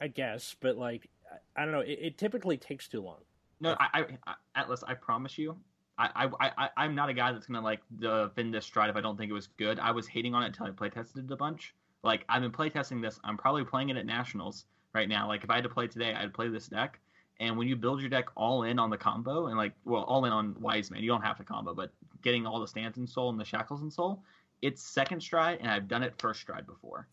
I 0.02 0.08
guess, 0.08 0.56
but 0.60 0.78
like, 0.78 1.10
I- 1.56 1.64
don't 1.64 1.72
know. 1.72 1.82
It, 1.82 2.00
it 2.02 2.18
typically 2.18 2.58
takes 2.58 2.88
too 2.88 3.02
long. 3.02 3.20
No, 3.60 3.76
I, 3.80 4.06
I, 4.26 4.34
Atlas, 4.56 4.84
I 4.88 4.94
promise 4.96 5.38
you, 5.38 5.58
I, 5.98 6.28
I, 6.40 6.52
I, 6.58 6.70
I'm 6.78 6.94
not 6.96 7.10
a 7.10 7.14
guy 7.14 7.32
that's 7.32 7.48
gonna 7.48 7.62
like 7.62 7.82
defend 8.00 8.54
this 8.54 8.66
stride 8.66 8.90
if 8.90 8.96
I 8.96 9.02
don't 9.02 9.18
think 9.18 9.30
it 9.30 9.34
was 9.34 9.48
good. 9.58 9.80
I 9.80 9.92
was 9.92 10.08
hating 10.08 10.36
on 10.36 10.44
it 10.44 10.48
until 10.48 10.68
I 10.68 10.70
playtested 10.72 11.26
it 11.26 11.32
a 11.32 11.36
bunch. 11.36 11.74
Like 12.04 12.24
I've 12.30 12.42
been 12.42 12.52
playtesting 12.52 13.02
this. 13.02 13.20
I'm 13.24 13.38
probably 13.38 13.64
playing 13.64 13.90
it 13.90 13.98
at 13.98 14.06
nationals 14.06 14.66
right 14.94 15.10
now. 15.10 15.28
Like 15.28 15.44
if 15.44 15.50
I 15.50 15.56
had 15.56 15.64
to 15.64 15.70
play 15.70 15.88
today, 15.88 16.14
I'd 16.14 16.34
play 16.34 16.50
this 16.50 16.68
deck. 16.68 17.00
And 17.40 17.58
when 17.58 17.68
you 17.68 17.76
build 17.76 18.00
your 18.00 18.10
deck 18.10 18.26
all 18.36 18.64
in 18.64 18.78
on 18.80 18.90
the 18.90 18.98
combo 18.98 19.48
and 19.48 19.58
like, 19.58 19.74
well, 19.86 20.04
all 20.04 20.26
in 20.26 20.34
on 20.34 20.56
Wiseman, 20.60 21.02
you 21.02 21.08
don't 21.08 21.22
have 21.22 21.38
to 21.38 21.44
combo, 21.44 21.74
but 21.74 21.92
getting 22.24 22.46
all 22.48 22.60
the 22.60 22.68
stands 22.68 22.98
in 22.98 23.06
Soul 23.08 23.30
and 23.30 23.40
the 23.40 23.46
shackles 23.46 23.82
in 23.82 23.92
Soul, 23.92 24.24
it's 24.64 24.82
second 24.82 25.22
stride, 25.22 25.60
and 25.62 25.70
I've 25.70 25.88
done 25.88 26.02
it 26.04 26.14
first 26.20 26.42
stride 26.42 26.66
before. 26.66 27.08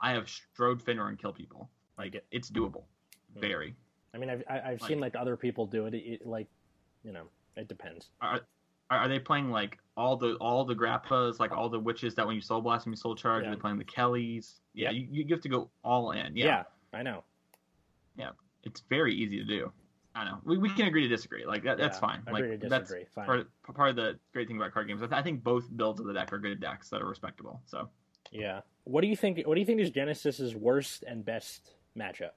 I 0.00 0.12
have 0.12 0.28
strode 0.28 0.82
Fenrir 0.82 1.08
and 1.08 1.18
kill 1.18 1.32
people. 1.32 1.70
Like 1.98 2.12
get- 2.12 2.26
it's 2.30 2.50
doable, 2.50 2.84
Hmm. 3.34 3.40
very. 3.40 3.76
I 4.14 4.18
mean, 4.18 4.28
I've 4.30 4.42
I- 4.48 4.60
I've 4.72 4.82
seen 4.82 5.00
like 5.00 5.14
other 5.16 5.36
people 5.36 5.66
do 5.66 5.86
it. 5.86 5.94
it. 5.94 6.26
Like, 6.26 6.48
you 7.04 7.12
know, 7.12 7.28
it 7.56 7.68
depends. 7.68 8.10
are 8.20 8.40
are 8.90 9.08
they 9.08 9.18
playing 9.18 9.50
like 9.50 9.78
all 9.96 10.16
the 10.16 10.34
all 10.36 10.64
the 10.66 10.74
grappas, 10.74 11.38
like 11.40 11.50
all 11.52 11.68
the 11.70 11.80
witches 11.80 12.14
that 12.16 12.26
when 12.26 12.34
you 12.36 12.42
soul 12.42 12.60
blast 12.60 12.86
and 12.86 12.92
you 12.92 12.96
soul 12.96 13.14
charge? 13.14 13.42
Yeah. 13.44 13.50
Are 13.50 13.54
they 13.54 13.60
playing 13.60 13.78
the 13.78 13.84
Kellys? 13.84 14.60
Yeah, 14.74 14.90
Yep. 14.90 15.08
you, 15.10 15.24
you 15.24 15.34
have 15.34 15.40
to 15.42 15.48
go 15.48 15.70
all 15.82 16.10
in. 16.12 16.36
Yeah. 16.36 16.44
Yeah, 16.46 16.64
I 16.92 17.02
know. 17.02 17.24
Yeah, 18.16 18.30
it's 18.64 18.80
very 18.90 19.14
easy 19.14 19.38
to 19.38 19.44
do. 19.44 19.72
I 20.14 20.24
know. 20.26 20.40
We, 20.44 20.58
we 20.58 20.68
can 20.68 20.86
agree 20.88 21.02
to 21.04 21.08
disagree. 21.08 21.46
Like 21.46 21.62
that, 21.64 21.78
that's 21.78 21.98
fine. 21.98 22.22
Agree 22.26 22.50
like 22.50 22.60
to 22.60 22.68
that's 22.68 22.90
disagree. 22.90 23.06
Fine. 23.14 23.24
part 23.26 23.40
of, 23.40 23.74
part 23.74 23.88
of 23.90 23.96
the 23.96 24.18
great 24.34 24.46
thing 24.46 24.58
about 24.58 24.72
card 24.72 24.86
games. 24.88 25.00
I, 25.02 25.06
th- 25.06 25.18
I 25.18 25.22
think 25.22 25.42
both 25.42 25.74
builds 25.74 26.00
of 26.00 26.06
the 26.06 26.12
deck 26.12 26.30
are 26.34 26.38
good 26.38 26.60
decks 26.60 26.90
that 26.90 27.00
are 27.00 27.06
respectable. 27.08 27.62
So 27.64 27.88
Yeah. 28.30 28.60
What 28.84 29.02
do 29.02 29.06
you 29.08 29.16
think? 29.16 29.40
What 29.46 29.54
do 29.54 29.60
you 29.60 29.66
think 29.66 29.80
is 29.80 29.90
Genesis's 29.90 30.54
worst 30.54 31.04
and 31.06 31.24
best 31.24 31.70
matchup 31.96 32.32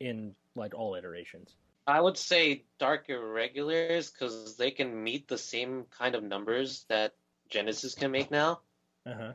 in 0.00 0.34
like 0.54 0.74
all 0.74 0.94
iterations? 0.94 1.54
I 1.86 2.00
would 2.00 2.16
say 2.16 2.64
Dark 2.78 3.08
Irregulars 3.08 4.10
because 4.10 4.56
they 4.56 4.70
can 4.70 5.02
meet 5.04 5.28
the 5.28 5.38
same 5.38 5.84
kind 5.96 6.14
of 6.14 6.24
numbers 6.24 6.84
that 6.88 7.12
Genesis 7.48 7.94
can 7.94 8.10
make 8.10 8.30
now. 8.30 8.60
Uh 9.04 9.14
huh. 9.14 9.32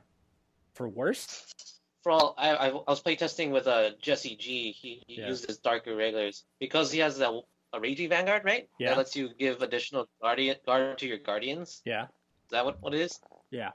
For 0.73 0.89
worst? 0.89 1.73
For 2.03 2.11
all, 2.11 2.33
I, 2.37 2.49
I, 2.55 2.67
I 2.69 2.71
was 2.87 3.01
playtesting 3.01 3.51
with 3.51 3.67
uh, 3.67 3.91
Jesse 4.01 4.35
G. 4.35 4.71
He, 4.71 5.03
he 5.07 5.19
Yeah. 5.21 5.27
uses 5.27 5.57
Dark 5.59 5.85
Irregulars 5.85 6.43
because 6.59 6.91
he 6.91 6.99
has 6.99 7.19
a, 7.21 7.41
a 7.73 7.79
Raging 7.79 8.09
Vanguard, 8.09 8.43
right? 8.43 8.67
Yeah. 8.79 8.89
That 8.89 8.97
lets 8.97 9.15
you 9.15 9.29
give 9.37 9.61
additional 9.61 10.09
guardian 10.21 10.55
guard 10.65 10.97
to 10.97 11.07
your 11.07 11.19
guardians. 11.19 11.81
Yeah. 11.85 12.05
Is 12.05 12.51
that 12.51 12.65
what, 12.65 12.81
what 12.81 12.93
it 12.95 13.01
is? 13.01 13.19
Yeah. 13.51 13.69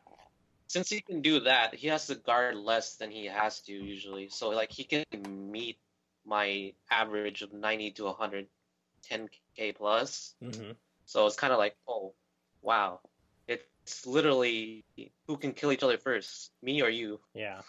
Since 0.68 0.90
he 0.90 1.00
can 1.00 1.22
do 1.22 1.40
that, 1.40 1.74
he 1.74 1.88
has 1.88 2.06
to 2.08 2.16
guard 2.16 2.56
less 2.56 2.96
than 2.96 3.10
he 3.10 3.26
has 3.26 3.60
to 3.62 3.72
usually. 3.72 4.28
So 4.28 4.50
like 4.50 4.72
he 4.72 4.84
can 4.84 5.04
meet 5.50 5.78
my 6.24 6.72
average 6.90 7.42
of 7.42 7.52
90 7.52 7.92
to 7.92 8.02
110k 8.02 9.76
plus. 9.76 10.34
Mm-hmm. 10.42 10.72
So 11.04 11.26
it's 11.26 11.36
kind 11.36 11.52
of 11.52 11.58
like, 11.58 11.76
oh, 11.88 12.14
wow. 12.62 13.00
It's 13.48 14.04
literally 14.04 14.84
who 15.28 15.36
can 15.36 15.52
kill 15.52 15.70
each 15.70 15.84
other 15.84 15.98
first, 15.98 16.50
me 16.60 16.82
or 16.82 16.88
you. 16.88 17.20
Yeah. 17.34 17.60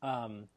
Um. 0.00 0.48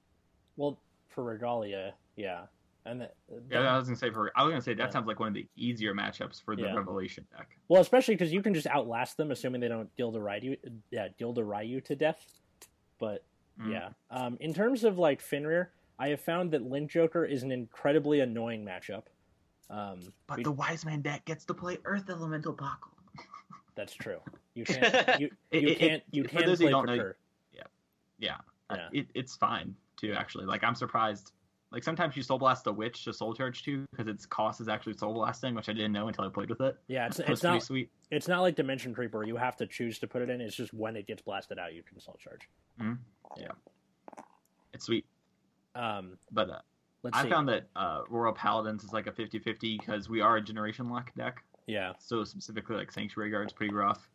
Well, 0.56 0.80
for 1.10 1.24
Regalia, 1.26 1.94
yeah, 2.16 2.46
and 2.86 3.02
the, 3.02 3.10
yeah, 3.50 3.74
I 3.74 3.78
was 3.78 3.88
gonna 3.88 3.98
say 3.98 4.12
for 4.12 4.32
I 4.36 4.44
was 4.44 4.52
gonna 4.52 4.62
say 4.62 4.74
that 4.76 4.84
Yeah. 4.84 4.90
sounds 4.90 5.08
like 5.08 5.20
one 5.20 5.30
of 5.30 5.34
the 5.34 5.48
easier 5.56 5.94
matchups 5.94 6.44
for 6.44 6.56
the 6.56 6.64
Yeah. 6.64 6.76
Revelation 6.76 7.26
deck. 7.36 7.58
well, 7.68 7.82
especially 7.82 8.16
because 8.16 8.32
you 8.32 8.42
can 8.42 8.54
just 8.54 8.68
outlast 8.68 9.18
them, 9.18 9.32
assuming 9.32 9.62
they 9.62 9.68
don't 9.68 9.94
deal 9.96 10.12
the 10.12 10.22
Ryu, 10.22 10.56
yeah, 10.92 11.08
deal 11.18 11.34
the 11.34 11.44
Ryu 11.44 11.82
to 11.82 11.96
death. 11.96 12.40
But 13.00 13.24
Mm. 13.60 13.72
yeah, 13.72 13.90
um, 14.12 14.38
in 14.40 14.54
terms 14.54 14.84
of 14.84 14.98
like 15.00 15.22
Fenrir, 15.22 15.72
I 15.98 16.10
have 16.10 16.20
found 16.22 16.52
that 16.52 16.62
Link 16.64 16.92
Joker 16.92 17.24
is 17.26 17.42
an 17.44 17.52
incredibly 17.52 18.20
annoying 18.20 18.66
matchup. 18.66 19.04
Um, 19.70 20.14
But 20.28 20.38
we- 20.38 20.44
the 20.44 20.52
Wise 20.52 20.86
Man 20.86 21.02
deck 21.02 21.26
gets 21.26 21.46
to 21.46 21.54
play 21.54 21.78
Earth 21.86 22.10
Elemental 22.10 22.54
Buckle. 22.54 22.92
that's 23.76 23.94
true. 23.94 24.20
You 24.54 24.64
can't. 24.66 25.20
You, 25.20 25.30
It- 25.52 25.62
you 25.64 25.70
it- 25.70 25.78
can't. 25.80 26.04
You 26.12 26.24
for 26.24 26.30
can 26.30 26.46
those 26.46 26.60
who 26.60 26.66
play 26.66 26.72
don't 26.72 26.86
know- 26.86 26.94
Procure. 26.96 27.18
Yeah, 28.18 28.38
Yeah. 28.72 28.90
It, 28.94 29.08
it's 29.14 29.36
fine 29.36 29.76
too. 29.98 30.14
Actually, 30.14 30.46
like 30.46 30.64
I'm 30.64 30.76
surprised. 30.76 31.34
Like 31.72 31.84
sometimes 31.84 32.16
you 32.16 32.24
soul 32.24 32.38
blast 32.40 32.68
a 32.68 32.72
witch 32.72 33.04
to 33.04 33.14
soul 33.14 33.34
charge 33.34 33.64
too 33.64 33.86
because 33.92 34.08
its 34.08 34.26
cost 34.26 34.62
is 34.62 34.68
actually 34.70 34.94
soul 34.94 35.14
blasting, 35.14 35.56
which 35.56 35.68
I 35.68 35.74
didn't 35.74 35.92
know 35.92 36.08
until 36.08 36.24
I 36.24 36.30
played 36.30 36.50
with 36.50 36.62
it. 36.62 36.78
Yeah, 36.88 37.08
it's 37.08 37.20
it's 37.20 37.44
not 37.44 37.64
sweet. 37.64 37.90
it's 38.12 38.28
not 38.28 38.42
like 38.42 38.56
Dimension 38.56 38.94
Creeper. 38.94 39.24
you 39.26 39.36
have 39.36 39.58
to 39.58 39.68
choose 39.68 40.00
to 40.00 40.08
put 40.08 40.22
it 40.22 40.30
in. 40.30 40.40
It's 40.42 40.56
just 40.56 40.74
when 40.74 40.96
it 40.96 41.06
gets 41.08 41.22
blasted 41.22 41.60
out, 41.60 41.74
you 41.74 41.84
can 41.84 42.00
soul 42.00 42.18
charge. 42.20 42.48
Yeah. 43.38 43.48
It's 44.74 44.86
sweet, 44.86 45.06
Um, 45.74 46.18
but 46.32 46.50
uh, 46.50 46.60
let's 47.04 47.18
I 47.18 47.24
see. 47.24 47.30
found 47.30 47.50
that 47.50 47.68
uh, 47.76 48.02
Royal 48.10 48.34
Paladins 48.34 48.84
is 48.84 48.92
like 48.94 49.08
a 49.08 49.12
50-50 49.12 49.80
because 49.80 50.10
we 50.10 50.22
are 50.22 50.38
a 50.38 50.42
generation 50.42 50.90
lock 50.90 51.14
deck. 51.16 51.44
yeah, 51.68 51.94
So 52.00 52.24
specifically, 52.26 52.76
like 52.76 52.92
Sanctuary 52.92 53.30
Guard's 53.32 53.54
pretty 53.54 53.74
rough. 53.74 54.10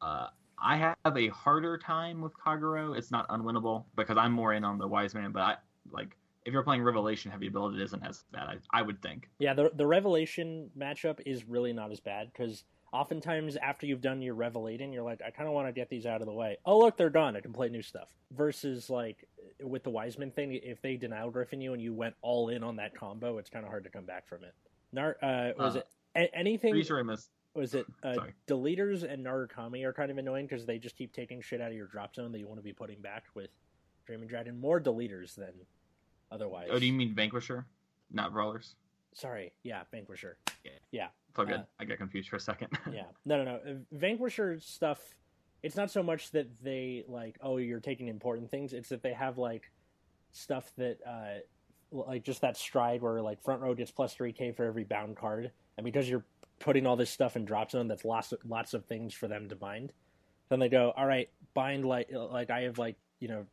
Uh, 0.00 0.26
I 0.62 0.76
have 0.76 1.16
a 1.16 1.28
harder 1.28 1.78
time 1.78 2.20
with 2.20 2.32
Kagero. 2.36 2.96
It's 2.96 3.10
not 3.10 3.28
unwinnable 3.28 3.84
because 3.96 4.16
I'm 4.16 4.32
more 4.32 4.52
in 4.52 4.64
on 4.64 4.78
the 4.78 4.86
Wise 4.86 5.14
Man, 5.14 5.30
but 5.32 5.40
I 5.42 5.56
like 5.90 6.16
if 6.44 6.52
you're 6.52 6.62
playing 6.62 6.82
Revelation 6.82 7.30
heavy 7.30 7.48
build, 7.48 7.74
it 7.74 7.80
isn't 7.82 8.02
as 8.04 8.24
bad. 8.32 8.48
I, 8.48 8.56
I 8.78 8.82
would 8.82 9.00
think. 9.02 9.28
yeah. 9.38 9.54
The 9.54 9.70
the 9.74 9.86
Revelation 9.86 10.70
matchup 10.78 11.20
is 11.26 11.44
really 11.44 11.72
not 11.72 11.90
as 11.90 12.00
bad 12.00 12.30
because 12.32 12.64
oftentimes 12.92 13.56
after 13.56 13.86
you've 13.86 14.00
done 14.00 14.22
your 14.22 14.34
revelating, 14.34 14.92
you're 14.92 15.02
like, 15.02 15.20
I 15.26 15.30
kind 15.30 15.48
of 15.48 15.54
want 15.54 15.66
to 15.68 15.72
get 15.72 15.88
these 15.88 16.06
out 16.06 16.20
of 16.20 16.26
the 16.26 16.32
way. 16.32 16.58
Oh, 16.64 16.78
look, 16.78 16.96
they're 16.96 17.10
done. 17.10 17.34
I 17.36 17.40
can 17.40 17.52
play 17.52 17.68
new 17.68 17.82
stuff. 17.82 18.14
Versus 18.30 18.88
like 18.88 19.26
with 19.62 19.82
the 19.82 19.90
Wiseman 19.90 20.30
thing, 20.30 20.52
if 20.52 20.80
they 20.80 20.96
denial 20.96 21.30
griffin 21.30 21.60
you 21.60 21.72
and 21.72 21.82
you 21.82 21.92
went 21.92 22.14
all 22.22 22.48
in 22.50 22.62
on 22.62 22.76
that 22.76 22.94
combo, 22.96 23.38
it's 23.38 23.50
kind 23.50 23.64
of 23.64 23.70
hard 23.70 23.84
to 23.84 23.90
come 23.90 24.04
back 24.04 24.28
from 24.28 24.44
it. 24.44 24.54
Nar- 24.92 25.16
uh, 25.22 25.50
was 25.58 25.76
Uh, 25.76 25.78
it 25.80 25.86
a- 26.16 26.36
anything? 26.36 26.80
Sure 26.82 27.02
was 27.54 27.72
it 27.74 27.86
uh, 28.02 28.16
deleters 28.48 29.04
and 29.08 29.24
Narukami 29.24 29.84
are 29.84 29.92
kind 29.92 30.10
of 30.10 30.18
annoying 30.18 30.46
because 30.46 30.66
they 30.66 30.76
just 30.76 30.96
keep 30.96 31.12
taking 31.12 31.40
shit 31.40 31.60
out 31.60 31.70
of 31.70 31.76
your 31.76 31.86
drop 31.86 32.12
zone 32.14 32.32
that 32.32 32.38
you 32.40 32.48
want 32.48 32.58
to 32.58 32.64
be 32.64 32.72
putting 32.72 33.00
back 33.00 33.22
with 33.34 33.50
Dreaming 34.06 34.26
Dragon. 34.28 34.58
More 34.60 34.80
deleters 34.80 35.34
than 35.36 35.52
otherwise. 36.34 36.68
Oh, 36.70 36.78
do 36.78 36.86
you 36.86 36.92
mean 36.92 37.14
Vanquisher, 37.14 37.64
not 38.12 38.32
Brawlers? 38.32 38.74
Sorry, 39.14 39.52
yeah, 39.62 39.82
Vanquisher. 39.92 40.36
It's 41.28 41.38
all 41.38 41.44
good. 41.46 41.60
Uh, 41.60 41.64
I 41.78 41.84
got 41.84 41.98
confused 41.98 42.28
for 42.28 42.36
a 42.36 42.40
second. 42.40 42.68
yeah, 42.92 43.04
no, 43.24 43.42
no, 43.42 43.44
no. 43.44 43.54
Uh, 43.56 43.74
Vanquisher 43.92 44.58
stuff. 44.60 45.00
It's 45.62 45.76
not 45.76 45.90
so 45.90 46.02
much 46.02 46.30
that 46.32 46.48
they 46.62 47.04
like, 47.08 47.36
oh, 47.40 47.56
you're 47.56 47.80
taking 47.80 48.08
important 48.08 48.50
things. 48.50 48.72
It's 48.72 48.90
that 48.90 49.02
they 49.02 49.12
have 49.12 49.38
like 49.38 49.70
stuff 50.32 50.70
that, 50.76 50.98
uh, 51.06 51.40
like 51.90 52.24
just 52.24 52.40
that 52.42 52.56
stride 52.56 53.02
where 53.02 53.22
like 53.22 53.42
front 53.42 53.62
row 53.62 53.74
gets 53.74 53.90
plus 53.90 54.14
three 54.14 54.32
k 54.32 54.52
for 54.52 54.64
every 54.64 54.84
bound 54.84 55.16
card, 55.16 55.52
and 55.76 55.84
because 55.84 56.08
you're 56.08 56.24
putting 56.58 56.86
all 56.86 56.96
this 56.96 57.10
stuff 57.10 57.36
in 57.36 57.44
drop 57.44 57.70
zone, 57.70 57.88
that's 57.88 58.04
lots 58.04 58.32
of, 58.32 58.38
lots 58.44 58.74
of 58.74 58.84
things 58.84 59.14
for 59.14 59.28
them 59.28 59.48
to 59.48 59.56
bind. 59.56 59.92
Then 60.50 60.58
they 60.58 60.68
go, 60.68 60.92
all 60.96 61.06
right, 61.06 61.28
bind 61.54 61.84
like 61.84 62.10
like 62.12 62.50
I 62.50 62.62
have 62.62 62.78
like 62.78 62.96
you 63.20 63.28
know 63.28 63.46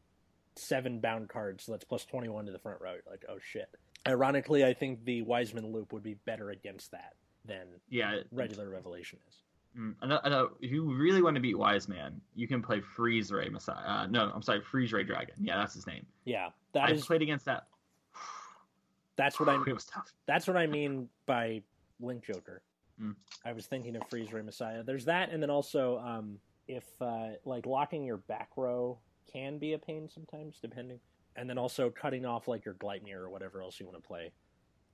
seven 0.56 0.99
bound 0.99 1.30
cards, 1.30 1.66
so 1.66 1.72
that's 1.72 1.86
plus 1.86 2.06
twenty 2.06 2.30
one 2.30 2.45
to 2.45 2.52
the 2.52 2.60
front 2.60 2.82
row. 2.82 2.95
Like, 3.10 3.26
oh 3.30 3.38
shit. 3.41 3.70
Ironically, 4.08 4.66
I 4.66 4.74
think 4.74 5.06
the 5.06 5.22
Wiseman 5.22 5.72
loop 5.72 5.93
would 5.93 6.02
be 6.02 6.16
better 6.26 6.49
against 6.49 6.91
that 6.91 7.14
than 7.45 7.68
yeah. 7.89 8.22
regular 8.32 8.68
Revelation 8.70 9.20
is. 9.30 9.38
Mm, 9.78 9.95
I 10.02 10.08
know, 10.08 10.20
I 10.24 10.30
know, 10.30 10.49
if 10.60 10.72
you 10.72 10.93
really 10.93 11.22
want 11.22 11.36
to 11.36 11.41
beat 11.41 11.58
Wise 11.58 11.88
Man, 11.88 12.20
you 12.36 12.47
can 12.47 12.62
play 12.62 12.82
Freeze 12.82 13.32
Ray 13.32 13.47
Messiah. 13.47 13.86
Uh, 13.86 14.08
no, 14.08 14.32
I'm 14.34 14.41
sorry, 14.41 14.62
Freeze 14.62 14.91
Ray 14.91 15.04
Dragon. 15.04 15.36
Yeah, 15.39 15.58
that's 15.58 15.74
his 15.74 15.88
name. 15.88 16.06
Yeah, 16.26 16.49
that 16.74 16.89
I 16.89 16.91
is 16.91 17.06
played 17.06 17.22
against 17.22 17.45
that. 17.45 17.68
that's 19.16 19.39
what 19.39 19.47
I 19.47 19.56
It 19.68 19.74
was 19.74 19.86
tough. 19.86 20.12
that's 20.26 20.47
what 20.47 20.58
I 20.58 20.68
mean 20.68 21.08
by 21.26 21.62
Link 22.02 22.26
Joker. 22.26 22.64
Mm. 23.02 23.16
I 23.45 23.54
was 23.54 23.66
thinking 23.66 23.95
of 23.95 24.04
Freeze 24.10 24.34
Ray 24.34 24.41
Messiah. 24.41 24.84
There's 24.84 25.06
that, 25.06 25.32
and 25.32 25.41
then 25.41 25.49
also 25.49 25.99
um, 25.99 26.39
if 26.68 26.86
uh, 26.99 27.30
like 27.45 27.66
locking 27.66 28.04
your 28.04 28.18
back 28.18 28.49
row 28.58 28.99
can 29.32 29.57
be 29.57 29.74
a 29.74 29.80
pain 29.80 30.07
sometimes, 30.09 30.59
depending, 30.61 30.99
and 31.36 31.49
then 31.49 31.57
also 31.57 31.89
cutting 31.89 32.26
off 32.26 32.47
like 32.47 32.65
your 32.65 32.74
Gleipnir 32.76 33.15
or 33.17 33.30
whatever 33.30 33.61
else 33.61 33.80
you 33.80 33.86
want 33.86 34.01
to 34.01 34.07
play. 34.07 34.32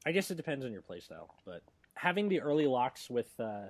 I 0.06 0.12
guess 0.12 0.32
it 0.32 0.36
depends 0.36 0.64
on 0.66 0.72
your 0.72 0.82
playstyle, 0.82 1.28
but 1.46 1.62
having 1.96 2.30
the 2.30 2.40
early 2.42 2.68
locks 2.68 3.10
with 3.10 3.38
uh, 3.40 3.70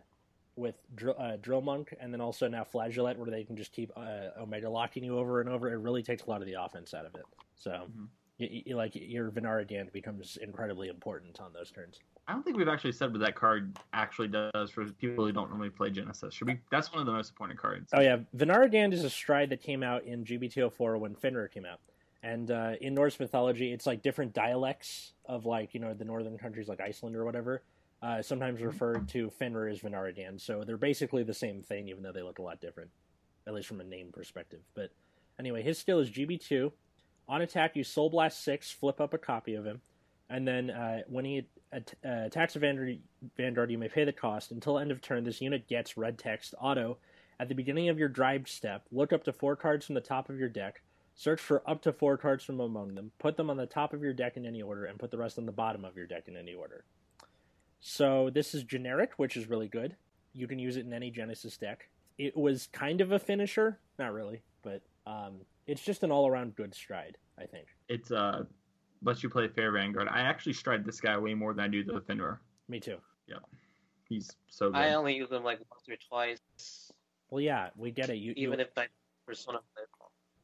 with 0.55 0.75
Dr- 0.95 1.19
uh, 1.19 1.37
Drill 1.37 1.61
Monk 1.61 1.93
and 1.99 2.11
then 2.11 2.19
also 2.19 2.47
now 2.47 2.63
Flageolet, 2.63 3.15
where 3.17 3.29
they 3.29 3.43
can 3.43 3.55
just 3.55 3.71
keep 3.71 3.91
uh, 3.95 4.29
Omega 4.39 4.69
locking 4.69 5.03
you 5.03 5.17
over 5.17 5.39
and 5.39 5.49
over, 5.49 5.71
it 5.71 5.77
really 5.77 6.01
takes 6.01 6.23
a 6.23 6.29
lot 6.29 6.41
of 6.41 6.47
the 6.47 6.55
offense 6.61 6.93
out 6.95 7.05
of 7.05 7.13
it. 7.15 7.25
So, 7.55 7.71
Mhm. 7.71 8.07
y 8.39 8.63
y 8.67 8.73
like 8.73 8.91
your 8.95 9.31
Vanargand 9.31 9.91
becomes 9.91 10.37
incredibly 10.37 10.87
important 10.89 11.39
on 11.39 11.53
those 11.53 11.71
turns. 11.71 11.99
I 12.27 12.33
don't 12.33 12.43
think 12.43 12.57
we've 12.57 12.67
actually 12.67 12.91
said 12.91 13.11
what 13.11 13.21
that 13.21 13.35
card 13.35 13.77
actually 13.93 14.27
does 14.27 14.69
for 14.69 14.85
people 14.85 15.25
who 15.25 15.31
don't 15.31 15.49
normally 15.49 15.69
play 15.69 15.89
Genesis. 15.89 16.33
Should 16.33 16.47
we? 16.47 16.59
That's 16.69 16.91
one 16.91 16.99
of 16.99 17.05
the 17.05 17.13
most 17.13 17.29
important 17.29 17.57
cards. 17.57 17.89
Oh 17.93 18.01
yeah, 18.01 18.17
Vanargand 18.35 18.91
is 18.91 19.05
a 19.05 19.09
stride 19.09 19.49
that 19.51 19.61
came 19.61 19.81
out 19.81 20.03
in 20.03 20.25
GBT04 20.25 20.99
when 20.99 21.15
Fenrir 21.15 21.47
came 21.47 21.65
out, 21.65 21.79
and 22.23 22.51
uh, 22.51 22.73
in 22.81 22.93
Norse 22.93 23.17
mythology, 23.17 23.71
it's 23.71 23.85
like 23.85 24.01
different 24.01 24.33
dialects 24.33 25.13
of 25.25 25.45
like 25.45 25.73
you 25.73 25.79
know 25.79 25.93
the 25.93 26.03
northern 26.03 26.37
countries 26.37 26.67
like 26.67 26.81
Iceland 26.81 27.15
or 27.15 27.23
whatever. 27.23 27.63
Uh, 28.01 28.21
sometimes 28.21 28.61
referred 28.61 29.07
to 29.07 29.29
Fenrir 29.29 29.69
as 29.69 29.79
Vanargand, 29.79 30.39
so 30.39 30.63
they're 30.65 30.77
basically 30.77 31.23
the 31.23 31.33
same 31.33 31.63
thing, 31.63 31.87
even 31.87 32.03
though 32.03 32.11
they 32.11 32.21
look 32.21 32.39
a 32.39 32.43
lot 32.43 32.59
different, 32.61 32.91
at 33.47 33.53
least 33.53 33.67
from 33.67 33.79
a 33.79 33.83
name 33.83 34.11
perspective. 34.11 34.59
But 34.75 34.91
anyway, 35.39 35.63
his 35.63 35.79
skill 35.79 35.99
is 35.99 36.11
GB2. 36.11 36.71
On 37.29 37.41
attack, 37.41 37.75
you 37.75 37.83
Soul 37.83 38.09
Blast 38.09 38.43
six, 38.43 38.69
flip 38.69 39.01
up 39.01 39.13
a 39.13 39.17
copy 39.17 39.55
of 39.55 39.65
him, 39.65 39.81
and 40.29 40.47
then 40.47 40.69
uh, 40.69 41.01
when 41.07 41.25
he 41.25 41.47
at- 41.71 41.93
uh, 42.05 42.25
attacks 42.25 42.55
a 42.55 42.59
Vanguard, 42.59 42.99
Vanguard, 43.35 43.71
you 43.71 43.77
may 43.77 43.89
pay 43.89 44.05
the 44.05 44.13
cost. 44.13 44.51
Until 44.51 44.79
end 44.79 44.91
of 44.91 45.01
turn, 45.01 45.23
this 45.23 45.41
unit 45.41 45.67
gets 45.67 45.97
red 45.97 46.17
text 46.17 46.53
auto 46.59 46.97
at 47.39 47.49
the 47.49 47.55
beginning 47.55 47.89
of 47.89 47.99
your 47.99 48.09
drive 48.09 48.47
step, 48.47 48.85
look 48.91 49.13
up 49.13 49.23
to 49.25 49.33
four 49.33 49.55
cards 49.55 49.85
from 49.85 49.95
the 49.95 50.01
top 50.01 50.29
of 50.29 50.39
your 50.39 50.49
deck, 50.49 50.81
search 51.15 51.39
for 51.39 51.67
up 51.69 51.81
to 51.83 51.93
four 51.93 52.17
cards 52.17 52.43
from 52.43 52.59
among 52.59 52.95
them, 52.95 53.11
put 53.19 53.37
them 53.37 53.49
on 53.49 53.57
the 53.57 53.65
top 53.65 53.93
of 53.93 54.01
your 54.01 54.13
deck 54.13 54.37
in 54.37 54.45
any 54.45 54.61
order, 54.61 54.85
and 54.85 54.99
put 54.99 55.11
the 55.11 55.17
rest 55.17 55.37
on 55.37 55.45
the 55.45 55.51
bottom 55.51 55.85
of 55.85 55.95
your 55.95 56.07
deck 56.07 56.27
in 56.27 56.35
any 56.35 56.53
order. 56.53 56.83
So 57.79 58.31
this 58.33 58.55
is 58.55 58.63
generic, 58.63 59.11
which 59.17 59.37
is 59.37 59.47
really 59.47 59.67
good. 59.67 59.95
You 60.33 60.47
can 60.47 60.59
use 60.59 60.77
it 60.77 60.85
in 60.85 60.93
any 60.93 61.11
Genesis 61.11 61.57
deck. 61.57 61.89
It 62.17 62.35
was 62.35 62.67
kind 62.71 63.01
of 63.01 63.11
a 63.11 63.19
finisher, 63.19 63.79
not 63.99 64.13
really, 64.13 64.41
but 64.63 64.81
um, 65.05 65.41
it's 65.67 65.83
just 65.83 66.03
an 66.03 66.11
all-around 66.11 66.55
good 66.55 66.73
stride, 66.73 67.17
I 67.37 67.45
think. 67.45 67.67
It's 67.87 68.11
uh, 68.11 68.45
lets 69.03 69.23
you 69.23 69.29
play 69.29 69.47
fair 69.47 69.71
Vanguard. 69.71 70.07
I 70.09 70.21
actually 70.21 70.53
stride 70.53 70.85
this 70.85 70.99
guy 71.01 71.17
way 71.17 71.33
more 71.33 71.53
than 71.53 71.65
I 71.65 71.67
do 71.67 71.83
the 71.83 72.01
Fenrir. 72.01 72.39
Me 72.67 72.79
too. 72.79 72.97
Yeah. 73.27 73.37
He's 74.09 74.29
so 74.49 74.69
good. 74.69 74.77
I 74.77 74.93
only 74.93 75.15
use 75.15 75.29
them 75.29 75.43
like 75.43 75.59
once 75.69 75.83
or 75.89 75.95
twice, 76.09 76.91
Well, 77.29 77.41
yeah, 77.41 77.69
we 77.75 77.91
get 77.91 78.09
it. 78.09 78.15
You, 78.17 78.33
you- 78.35 78.47
even 78.47 78.59
if 78.59 78.69
I 78.77 78.87
persona. 79.25 79.59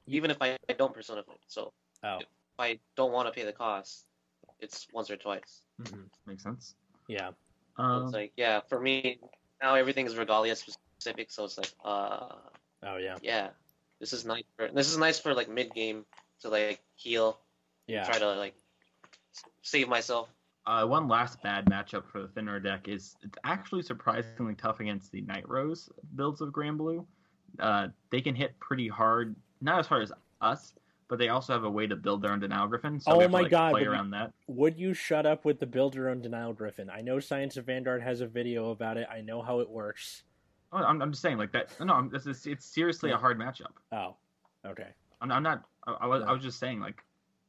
Even 0.08 0.32
if 0.32 0.38
I 0.42 0.58
don't 0.78 0.94
persona 0.94 1.24
flip. 1.24 1.40
So 1.48 1.72
oh, 2.04 2.18
if 2.20 2.28
I 2.60 2.80
don't 2.98 3.12
want 3.14 3.28
to 3.28 3.32
pay 3.34 3.46
the 3.46 3.54
cost, 3.54 4.06
it's 4.60 4.88
once 4.94 5.10
or 5.10 5.16
twice. 5.18 5.62
mhm. 5.82 6.10
Makes 6.26 6.44
sense. 6.44 6.76
yeah, 7.08 7.32
So 7.78 7.84
Um, 7.84 8.04
it's 8.04 8.14
like 8.14 8.34
yeah, 8.36 8.60
for 8.68 8.80
me 8.80 9.20
now 9.62 9.76
everything 9.76 10.06
is 10.06 10.18
Regalia 10.18 10.56
specific, 10.56 11.32
so 11.32 11.46
it's 11.46 11.58
like 11.58 11.72
uh 11.86 12.36
oh 12.84 12.98
yeah, 12.98 13.16
yeah, 13.22 13.50
this 14.02 14.12
is 14.12 14.26
nice 14.26 14.44
for 14.58 14.68
this 14.68 14.92
is 14.92 14.98
nice 14.98 15.20
for 15.20 15.34
like 15.34 15.48
mid 15.50 15.74
game 15.74 16.06
to 16.42 16.50
like 16.50 16.82
heal, 16.96 17.40
yeah. 17.88 18.04
try 18.04 18.20
to 18.20 18.34
like 18.36 18.56
save 19.62 19.88
myself. 19.88 20.30
Uh, 20.66 20.86
one 20.86 21.08
last 21.10 21.42
bad 21.44 21.66
matchup 21.66 22.06
for 22.10 22.22
the 22.22 22.28
Thinner 22.30 22.60
deck 22.60 22.88
is 22.88 23.16
it's 23.22 23.38
actually 23.44 23.82
surprisingly 23.82 24.56
tough 24.56 24.80
against 24.80 25.12
the 25.12 25.22
Night 25.22 25.48
Rose 25.48 25.90
builds 26.16 26.40
of 26.42 26.54
Grand 26.54 26.78
Blue. 26.78 27.06
Uh, 27.60 27.88
they 28.12 28.22
can 28.22 28.34
hit 28.34 28.58
pretty 28.60 28.88
hard, 28.88 29.36
not 29.62 29.80
as 29.80 29.88
hard 29.88 30.04
as 30.04 30.12
us, 30.42 30.74
but 31.10 31.20
they 31.20 31.28
also 31.28 31.52
have 31.52 31.66
a 31.66 31.70
way 31.70 31.86
to 31.86 31.96
build 31.98 32.22
their 32.22 32.32
own 32.32 32.40
Denial 32.40 32.68
Griffin. 32.68 32.98
So 33.00 33.12
Oh 33.12 33.18
we 33.18 33.24
have 33.24 33.32
to, 33.32 33.38
my 33.38 33.42
like, 33.42 33.52
God, 33.52 33.72
play 33.72 33.82
would 33.82 33.86
you- 33.88 33.92
around 33.92 34.12
that. 34.12 34.32
Would 34.48 34.80
you 34.80 34.94
shut 34.94 35.26
up 35.26 35.44
with 35.44 35.60
the 35.60 35.66
build 35.68 35.96
your 35.96 36.10
own 36.10 36.22
denial 36.22 36.54
griffin? 36.54 36.90
I 36.90 37.02
know 37.02 37.20
Science 37.20 37.58
of 37.58 37.66
Vanguard 37.66 38.02
has 38.02 38.22
a 38.22 38.28
video 38.28 38.72
about 38.72 38.96
it. 38.98 39.08
I 39.12 39.20
know 39.22 39.42
how 39.42 39.60
it 39.60 39.70
works. 39.70 40.24
Oh, 40.72 40.78
I'm, 40.78 41.02
I'm 41.02 41.12
just 41.12 41.22
saying 41.22 41.38
like 41.38 41.52
that. 41.52 41.70
No, 41.82 41.94
I'm, 41.94 42.10
this 42.10 42.26
is, 42.26 42.46
it's 42.48 42.66
seriously 42.66 43.10
Yeah. 43.10 43.18
a 43.18 43.20
hard 43.20 43.38
matchup. 43.38 43.74
Oh, 43.92 44.16
okay. 44.66 44.88
I'm, 45.22 45.30
I'm 45.32 45.44
not. 45.44 45.66
I, 45.86 45.92
I 46.02 46.08
was. 46.08 46.22
Yeah. 46.24 46.30
I 46.30 46.32
was 46.32 46.42
just 46.42 46.58
saying 46.60 46.80
like. 46.80 47.04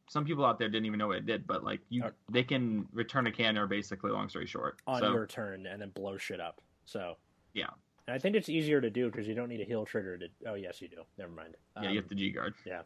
Some 0.08 0.24
people 0.24 0.44
out 0.44 0.58
there 0.58 0.68
didn't 0.68 0.86
even 0.86 0.98
know 0.98 1.08
what 1.08 1.16
it 1.18 1.26
did, 1.26 1.46
but 1.46 1.64
like 1.64 1.80
you, 1.88 2.04
Uh, 2.04 2.10
they 2.30 2.42
can 2.42 2.86
return 2.92 3.26
a 3.26 3.32
canner 3.32 3.66
basically. 3.66 4.10
Long 4.10 4.28
story 4.28 4.46
short, 4.46 4.80
On 4.86 5.00
so 5.00 5.12
your 5.12 5.26
turn 5.26 5.66
and 5.66 5.80
then 5.80 5.90
blow 5.90 6.16
shit 6.16 6.40
up. 6.40 6.60
So 6.84 7.16
Yeah. 7.54 7.70
and 8.06 8.14
I 8.14 8.18
think 8.18 8.36
it's 8.36 8.48
easier 8.48 8.80
to 8.80 8.90
do 8.90 9.10
because 9.10 9.26
you 9.26 9.34
don't 9.34 9.48
need 9.48 9.60
a 9.60 9.64
heal 9.64 9.84
trigger 9.86 10.18
to. 10.18 10.28
Oh 10.46 10.54
yes, 10.54 10.82
you 10.82 10.88
do. 10.88 11.02
Never 11.18 11.32
mind. 11.32 11.56
yeah, 11.76 11.82
you 11.84 11.88
Um, 11.90 11.96
have 11.96 12.08
the 12.08 12.14
G 12.14 12.30
guard. 12.30 12.54
Yeah. 12.66 12.82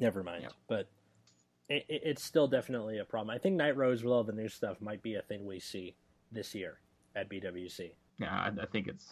Never 0.00 0.22
mind. 0.22 0.42
Yeah. 0.44 0.48
But 0.66 0.88
it, 1.68 1.84
it, 1.88 2.02
it's 2.04 2.22
still 2.22 2.48
definitely 2.48 2.98
a 2.98 3.04
problem. 3.04 3.34
I 3.34 3.38
think 3.38 3.56
Night 3.56 3.76
Rose 3.76 4.02
with 4.02 4.12
all 4.12 4.24
the 4.24 4.32
new 4.32 4.48
stuff 4.48 4.80
might 4.80 5.02
be 5.02 5.14
a 5.16 5.22
thing 5.22 5.44
we 5.46 5.60
see 5.60 5.94
this 6.32 6.54
year 6.54 6.80
at 7.14 7.28
BWC. 7.28 7.92
Yeah, 8.18 8.34
I, 8.34 8.62
I 8.62 8.66
think 8.66 8.86
it's 8.88 9.08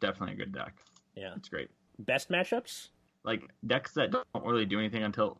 definitely 0.00 0.34
a 0.34 0.38
good 0.38 0.52
deck. 0.52 0.74
Yeah. 1.16 1.34
It's 1.36 1.48
great. 1.48 1.70
Best 1.98 2.28
matchups? 2.30 2.88
like 3.22 3.42
decks 3.66 3.92
that 3.92 4.10
don't 4.10 4.26
really 4.46 4.64
do 4.64 4.78
anything 4.78 5.02
until 5.02 5.38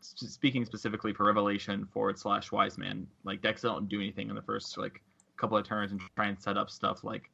speaking 0.00 0.64
specifically 0.64 1.12
for 1.12 1.26
revelation 1.26 1.86
forward 1.92 2.18
slash 2.18 2.52
wise 2.52 2.78
man 2.78 3.06
like 3.24 3.42
decks 3.42 3.62
don't 3.62 3.88
do 3.88 4.00
anything 4.00 4.28
in 4.28 4.36
the 4.36 4.42
first 4.42 4.78
like 4.78 5.02
couple 5.38 5.56
of 5.56 5.64
turns 5.64 5.92
and 5.92 6.00
try 6.16 6.26
and 6.26 6.40
set 6.40 6.56
up 6.56 6.68
stuff 6.68 7.04
like 7.04 7.30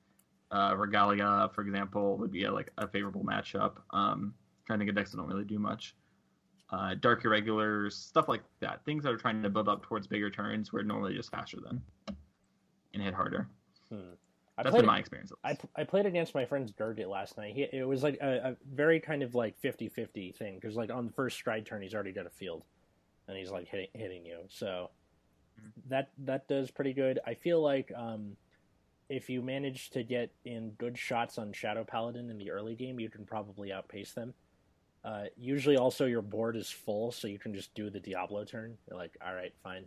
uh 0.52 0.74
regalia 0.76 1.50
for 1.54 1.62
example 1.62 2.16
would 2.18 2.30
be 2.30 2.44
a, 2.44 2.52
like 2.52 2.70
a 2.78 2.86
favorable 2.86 3.24
matchup. 3.24 3.76
Um 3.90 4.34
trying 4.66 4.78
to 4.78 4.84
get 4.84 4.94
decks 4.94 5.10
that 5.10 5.16
don't 5.16 5.26
really 5.26 5.44
do 5.44 5.58
much. 5.58 5.94
Uh 6.70 6.94
dark 7.00 7.24
irregulars 7.24 7.96
stuff 7.96 8.28
like 8.28 8.42
that. 8.60 8.84
Things 8.84 9.04
that 9.04 9.12
are 9.12 9.16
trying 9.16 9.42
to 9.42 9.50
build 9.50 9.68
up 9.68 9.82
towards 9.82 10.06
bigger 10.06 10.30
turns 10.30 10.72
where 10.72 10.82
normally 10.82 11.14
just 11.14 11.30
faster 11.30 11.58
than 11.60 11.82
and 12.92 13.02
hit 13.02 13.14
harder. 13.14 13.48
Hmm. 13.90 14.14
I 14.56 14.62
that's 14.62 14.72
played 14.72 14.80
been 14.82 14.86
my 14.86 14.98
experience 14.98 15.32
I. 15.42 15.56
I 15.74 15.84
played 15.84 16.06
against 16.06 16.34
my 16.34 16.44
friend's 16.44 16.72
Durgit 16.72 17.08
last 17.08 17.36
night. 17.36 17.54
He, 17.54 17.62
it 17.72 17.86
was 17.86 18.02
like 18.02 18.18
a, 18.20 18.50
a 18.50 18.56
very 18.72 19.00
kind 19.00 19.22
of 19.22 19.34
like 19.34 19.60
50-50 19.60 20.36
thing 20.36 20.54
because 20.60 20.76
like 20.76 20.90
on 20.90 21.06
the 21.06 21.12
first 21.12 21.36
stride 21.36 21.66
turn 21.66 21.82
he's 21.82 21.94
already 21.94 22.12
got 22.12 22.26
a 22.26 22.30
field, 22.30 22.62
and 23.26 23.36
he's 23.36 23.50
like 23.50 23.66
hitting 23.68 23.88
hitting 23.94 24.24
you. 24.24 24.38
So 24.48 24.90
Mhm. 25.60 25.88
that 25.88 26.10
that 26.18 26.48
does 26.48 26.70
pretty 26.72 26.92
good. 26.92 27.20
I 27.26 27.34
feel 27.34 27.62
like 27.62 27.92
um, 27.94 28.36
if 29.08 29.30
you 29.30 29.40
manage 29.40 29.90
to 29.90 30.02
get 30.02 30.30
in 30.44 30.70
good 30.78 30.98
shots 30.98 31.38
on 31.38 31.52
Shadow 31.52 31.84
Paladin 31.84 32.28
in 32.30 32.38
the 32.38 32.50
early 32.50 32.74
game, 32.74 32.98
you 32.98 33.08
can 33.08 33.24
probably 33.24 33.72
outpace 33.72 34.12
them. 34.14 34.34
Uh, 35.04 35.24
usually, 35.36 35.76
also 35.76 36.06
your 36.06 36.22
board 36.22 36.56
is 36.56 36.70
full, 36.70 37.12
so 37.12 37.28
you 37.28 37.38
can 37.38 37.54
just 37.54 37.72
do 37.74 37.88
the 37.90 38.00
Diablo 38.00 38.44
turn. 38.44 38.76
You're 38.88 38.96
like, 38.98 39.16
all 39.24 39.34
right, 39.34 39.52
fine, 39.62 39.86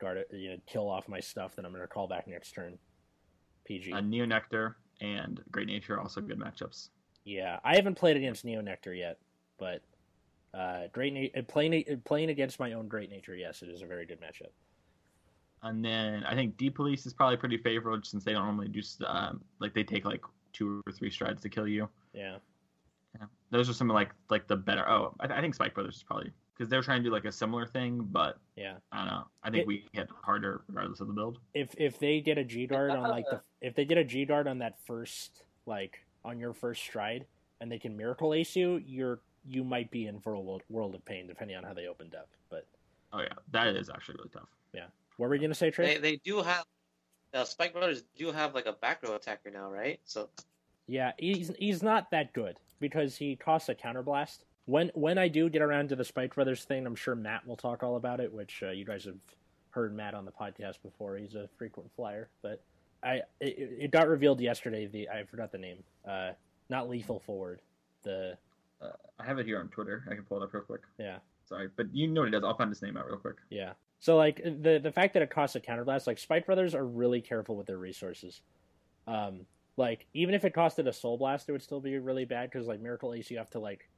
guard 0.00 0.18
it, 0.18 0.28
you 0.32 0.50
know, 0.50 0.56
kill 0.66 0.88
off 0.90 1.08
my 1.08 1.20
stuff, 1.20 1.56
then 1.56 1.64
I'm 1.64 1.72
gonna 1.72 1.86
call 1.86 2.08
back 2.08 2.26
next 2.28 2.52
turn. 2.52 2.78
PG. 3.66 3.92
uh, 3.92 4.00
Neo 4.00 4.24
Nectar 4.24 4.76
and 5.00 5.42
Great 5.50 5.66
Nature 5.66 5.96
are 5.96 6.00
also 6.00 6.20
good 6.20 6.38
matchups. 6.38 6.88
Yeah, 7.24 7.58
I 7.64 7.74
haven't 7.74 7.96
played 7.96 8.16
against 8.16 8.44
Neo 8.44 8.60
Nectar 8.60 8.94
yet, 8.94 9.18
but 9.58 9.82
uh, 10.54 10.86
Great 10.92 11.12
Na- 11.12 11.40
uh, 11.40 11.42
playing 11.42 11.84
uh, 11.90 11.96
playing 12.04 12.30
against 12.30 12.60
my 12.60 12.72
own 12.72 12.88
Great 12.88 13.10
Nature, 13.10 13.34
yes, 13.34 13.62
it 13.62 13.68
is 13.68 13.82
a 13.82 13.86
very 13.86 14.06
good 14.06 14.20
matchup. 14.20 14.50
And 15.62 15.84
then 15.84 16.22
I 16.24 16.34
think 16.34 16.56
D 16.56 16.70
Police 16.70 17.06
is 17.06 17.12
probably 17.12 17.36
pretty 17.36 17.58
favorable 17.58 18.00
since 18.04 18.24
they 18.24 18.32
don't 18.32 18.44
normally 18.44 18.68
do 18.68 18.80
um, 19.06 19.42
like 19.58 19.74
they 19.74 19.82
take 19.82 20.04
like 20.04 20.22
two 20.52 20.82
or 20.86 20.92
three 20.92 21.10
strides 21.10 21.42
to 21.42 21.48
kill 21.48 21.66
you. 21.66 21.88
Yeah. 22.12 22.36
Yeah. 23.18 23.26
Those 23.50 23.68
are 23.68 23.72
some 23.72 23.90
of 23.90 23.94
like 23.94 24.10
like 24.30 24.46
the 24.46 24.56
better. 24.56 24.88
Oh, 24.88 25.14
I, 25.20 25.26
I 25.26 25.40
think 25.40 25.54
Spike 25.54 25.74
Brothers 25.74 25.96
is 25.96 26.02
probably 26.02 26.30
because 26.56 26.70
they're 26.70 26.82
trying 26.82 27.02
to 27.02 27.08
do 27.08 27.12
like 27.12 27.24
a 27.24 27.32
similar 27.32 27.66
thing, 27.66 28.00
but 28.10 28.38
Yeah. 28.56 28.78
I 28.90 28.98
don't 28.98 29.06
know. 29.08 29.28
I 29.42 29.50
think 29.50 29.62
It- 29.62 29.66
we 29.66 29.86
hit 29.92 30.08
harder 30.10 30.62
regardless 30.68 31.00
of 31.00 31.08
the 31.08 31.12
build. 31.12 31.38
If 31.54 31.74
if 31.78 31.98
they 31.98 32.20
get 32.20 32.38
a 32.38 32.44
G 32.44 32.66
dart 32.66 32.90
on 32.92 33.02
like 33.10 33.26
the 33.26 33.42
if 33.60 33.74
they 33.74 33.84
get 33.84 33.98
a 33.98 34.04
G 34.04 34.24
dart 34.24 34.46
on 34.46 34.58
that 34.58 34.78
first 34.80 35.44
like 35.66 36.04
on 36.24 36.38
your 36.38 36.52
first 36.52 36.82
stride 36.82 37.26
and 37.60 37.70
they 37.70 37.78
can 37.78 37.96
miracle 37.96 38.32
ace 38.34 38.56
you, 38.56 38.76
you're 38.86 39.20
you 39.48 39.62
might 39.62 39.90
be 39.90 40.06
in 40.06 40.18
for 40.20 40.32
a 40.32 40.40
world, 40.40 40.62
world 40.68 40.94
of 40.94 41.04
pain 41.04 41.26
depending 41.26 41.56
on 41.56 41.62
how 41.62 41.72
they 41.74 41.86
opened 41.86 42.14
up. 42.14 42.28
But 42.48 42.66
Oh 43.12 43.20
yeah, 43.20 43.34
that 43.52 43.68
is 43.76 43.90
actually 43.90 44.16
really 44.16 44.30
tough. 44.30 44.48
Yeah, 44.72 44.86
what 45.18 45.28
were 45.28 45.34
you 45.34 45.40
gonna 45.42 45.54
say, 45.54 45.70
Trey? 45.70 45.94
They 45.94 46.00
they 46.00 46.16
do 46.16 46.42
have 46.42 46.64
uh, 47.34 47.44
Spike 47.44 47.72
Brothers 47.74 48.02
do 48.16 48.32
have 48.32 48.54
like 48.54 48.66
a 48.66 48.72
back 48.72 49.02
row 49.02 49.14
attacker 49.14 49.50
now, 49.50 49.70
right? 49.70 50.00
So 50.04 50.30
Yeah, 50.86 51.12
he's 51.18 51.54
he's 51.58 51.82
not 51.82 52.10
that 52.12 52.32
good 52.32 52.58
because 52.80 53.16
he 53.16 53.36
costs 53.36 53.68
a 53.68 53.74
counterblast. 53.74 54.44
When 54.66 54.90
when 54.94 55.16
I 55.18 55.28
do 55.28 55.48
get 55.48 55.62
around 55.62 55.88
to 55.88 55.96
the 55.96 56.04
Spike 56.04 56.34
Brothers 56.34 56.64
thing, 56.64 56.86
I'm 56.86 56.94
sure 56.96 57.14
Matt 57.14 57.46
will 57.46 57.56
talk 57.56 57.82
all 57.82 57.96
about 57.96 58.20
it, 58.20 58.32
which 58.32 58.62
uh, 58.62 58.70
you 58.70 58.84
guys 58.84 59.04
have 59.04 59.14
heard 59.70 59.94
Matt 59.94 60.14
on 60.14 60.24
the 60.24 60.32
podcast 60.32 60.82
before. 60.82 61.16
He's 61.16 61.34
a 61.34 61.48
frequent 61.56 61.90
flyer, 61.96 62.28
but 62.42 62.62
I 63.02 63.22
it, 63.40 63.56
it 63.80 63.90
got 63.90 64.08
revealed 64.08 64.40
yesterday. 64.40 64.86
The 64.86 65.08
I 65.08 65.24
forgot 65.24 65.52
the 65.52 65.58
name. 65.58 65.84
Uh, 66.06 66.32
not 66.68 66.88
lethal 66.88 67.20
forward. 67.20 67.60
The 68.02 68.36
Uh, 68.82 68.90
I 69.20 69.24
have 69.24 69.38
it 69.38 69.46
here 69.46 69.60
on 69.60 69.68
Twitter. 69.68 70.04
I 70.10 70.14
can 70.14 70.24
pull 70.24 70.40
it 70.40 70.44
up 70.44 70.52
real 70.52 70.62
quick. 70.64 70.82
yeah 70.98 71.18
Sorry, 71.48 71.68
but 71.76 71.86
you 71.94 72.08
know 72.08 72.22
what 72.22 72.28
it 72.28 72.32
does. 72.32 72.42
I'll 72.44 72.56
find 72.56 72.70
his 72.70 72.82
name 72.82 72.96
out 72.96 73.06
real 73.06 73.18
quick. 73.18 73.36
yeah. 73.50 73.72
So 74.00 74.16
like 74.16 74.42
the 74.42 74.80
the 74.82 74.90
fact 74.92 75.14
that 75.14 75.22
it 75.22 75.30
costs 75.30 75.54
a 75.56 75.60
counterblast, 75.60 76.06
like 76.08 76.18
Spike 76.18 76.44
Brothers 76.44 76.74
are 76.74 76.84
really 76.84 77.20
careful 77.20 77.56
with 77.56 77.66
their 77.66 77.78
resources. 77.78 78.40
Um, 79.06 79.46
like 79.76 80.06
even 80.12 80.34
if 80.34 80.44
it 80.44 80.54
costed 80.54 80.88
a 80.88 80.92
soul 80.92 81.16
blast, 81.18 81.48
it 81.48 81.52
would 81.52 81.62
still 81.62 81.80
be 81.80 81.96
really 81.98 82.24
bad 82.24 82.50
because 82.50 82.66
like 82.66 82.80
Miracle 82.80 83.14
Ace, 83.14 83.30
you 83.30 83.38
have 83.38 83.50
to 83.50 83.60
like 83.60 83.88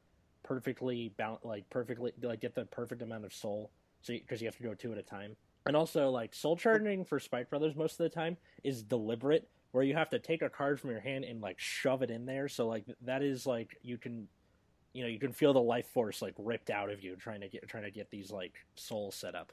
perfectly 0.48 1.10
balance, 1.18 1.44
like 1.44 1.68
perfectly 1.68 2.12
like 2.22 2.40
get 2.40 2.54
the 2.54 2.64
perfect 2.66 3.02
amount 3.02 3.26
of 3.26 3.34
soul, 3.34 3.70
so 4.00 4.14
because 4.14 4.40
you, 4.40 4.46
have 4.46 4.56
to 4.56 4.62
go 4.62 4.72
two 4.74 4.92
at 4.92 4.98
a 4.98 5.02
time. 5.02 5.36
And 5.66 5.76
also 5.76 6.08
like 6.08 6.34
soul 6.34 6.56
charging 6.56 7.04
for 7.04 7.20
Spike 7.20 7.50
Brothers 7.50 7.76
most 7.76 7.92
of 7.92 7.98
the 7.98 8.08
time 8.08 8.38
is 8.64 8.82
deliberate, 8.82 9.46
where 9.72 9.84
you 9.84 9.94
have 9.94 10.08
to 10.10 10.18
take 10.18 10.40
a 10.40 10.48
card 10.48 10.80
from 10.80 10.90
your 10.90 11.00
hand 11.00 11.24
and 11.24 11.42
like 11.42 11.60
shove 11.60 12.02
it 12.02 12.10
in 12.10 12.24
there. 12.24 12.48
So 12.48 12.66
like 12.66 12.84
that 13.02 13.22
is 13.22 13.46
like 13.46 13.76
you 13.82 13.98
can, 13.98 14.26
you 14.94 15.02
know, 15.02 15.08
you 15.10 15.18
can 15.18 15.32
feel 15.32 15.52
the 15.52 15.60
life 15.60 15.86
force 15.88 16.22
like 16.22 16.34
ripped 16.38 16.70
out 16.70 16.90
of 16.90 17.04
you 17.04 17.14
trying 17.16 17.42
to 17.42 17.48
get 17.48 17.68
trying 17.68 17.84
to 17.84 17.90
get 17.90 18.10
these 18.10 18.30
like 18.30 18.54
souls 18.74 19.14
set 19.14 19.34
up. 19.34 19.52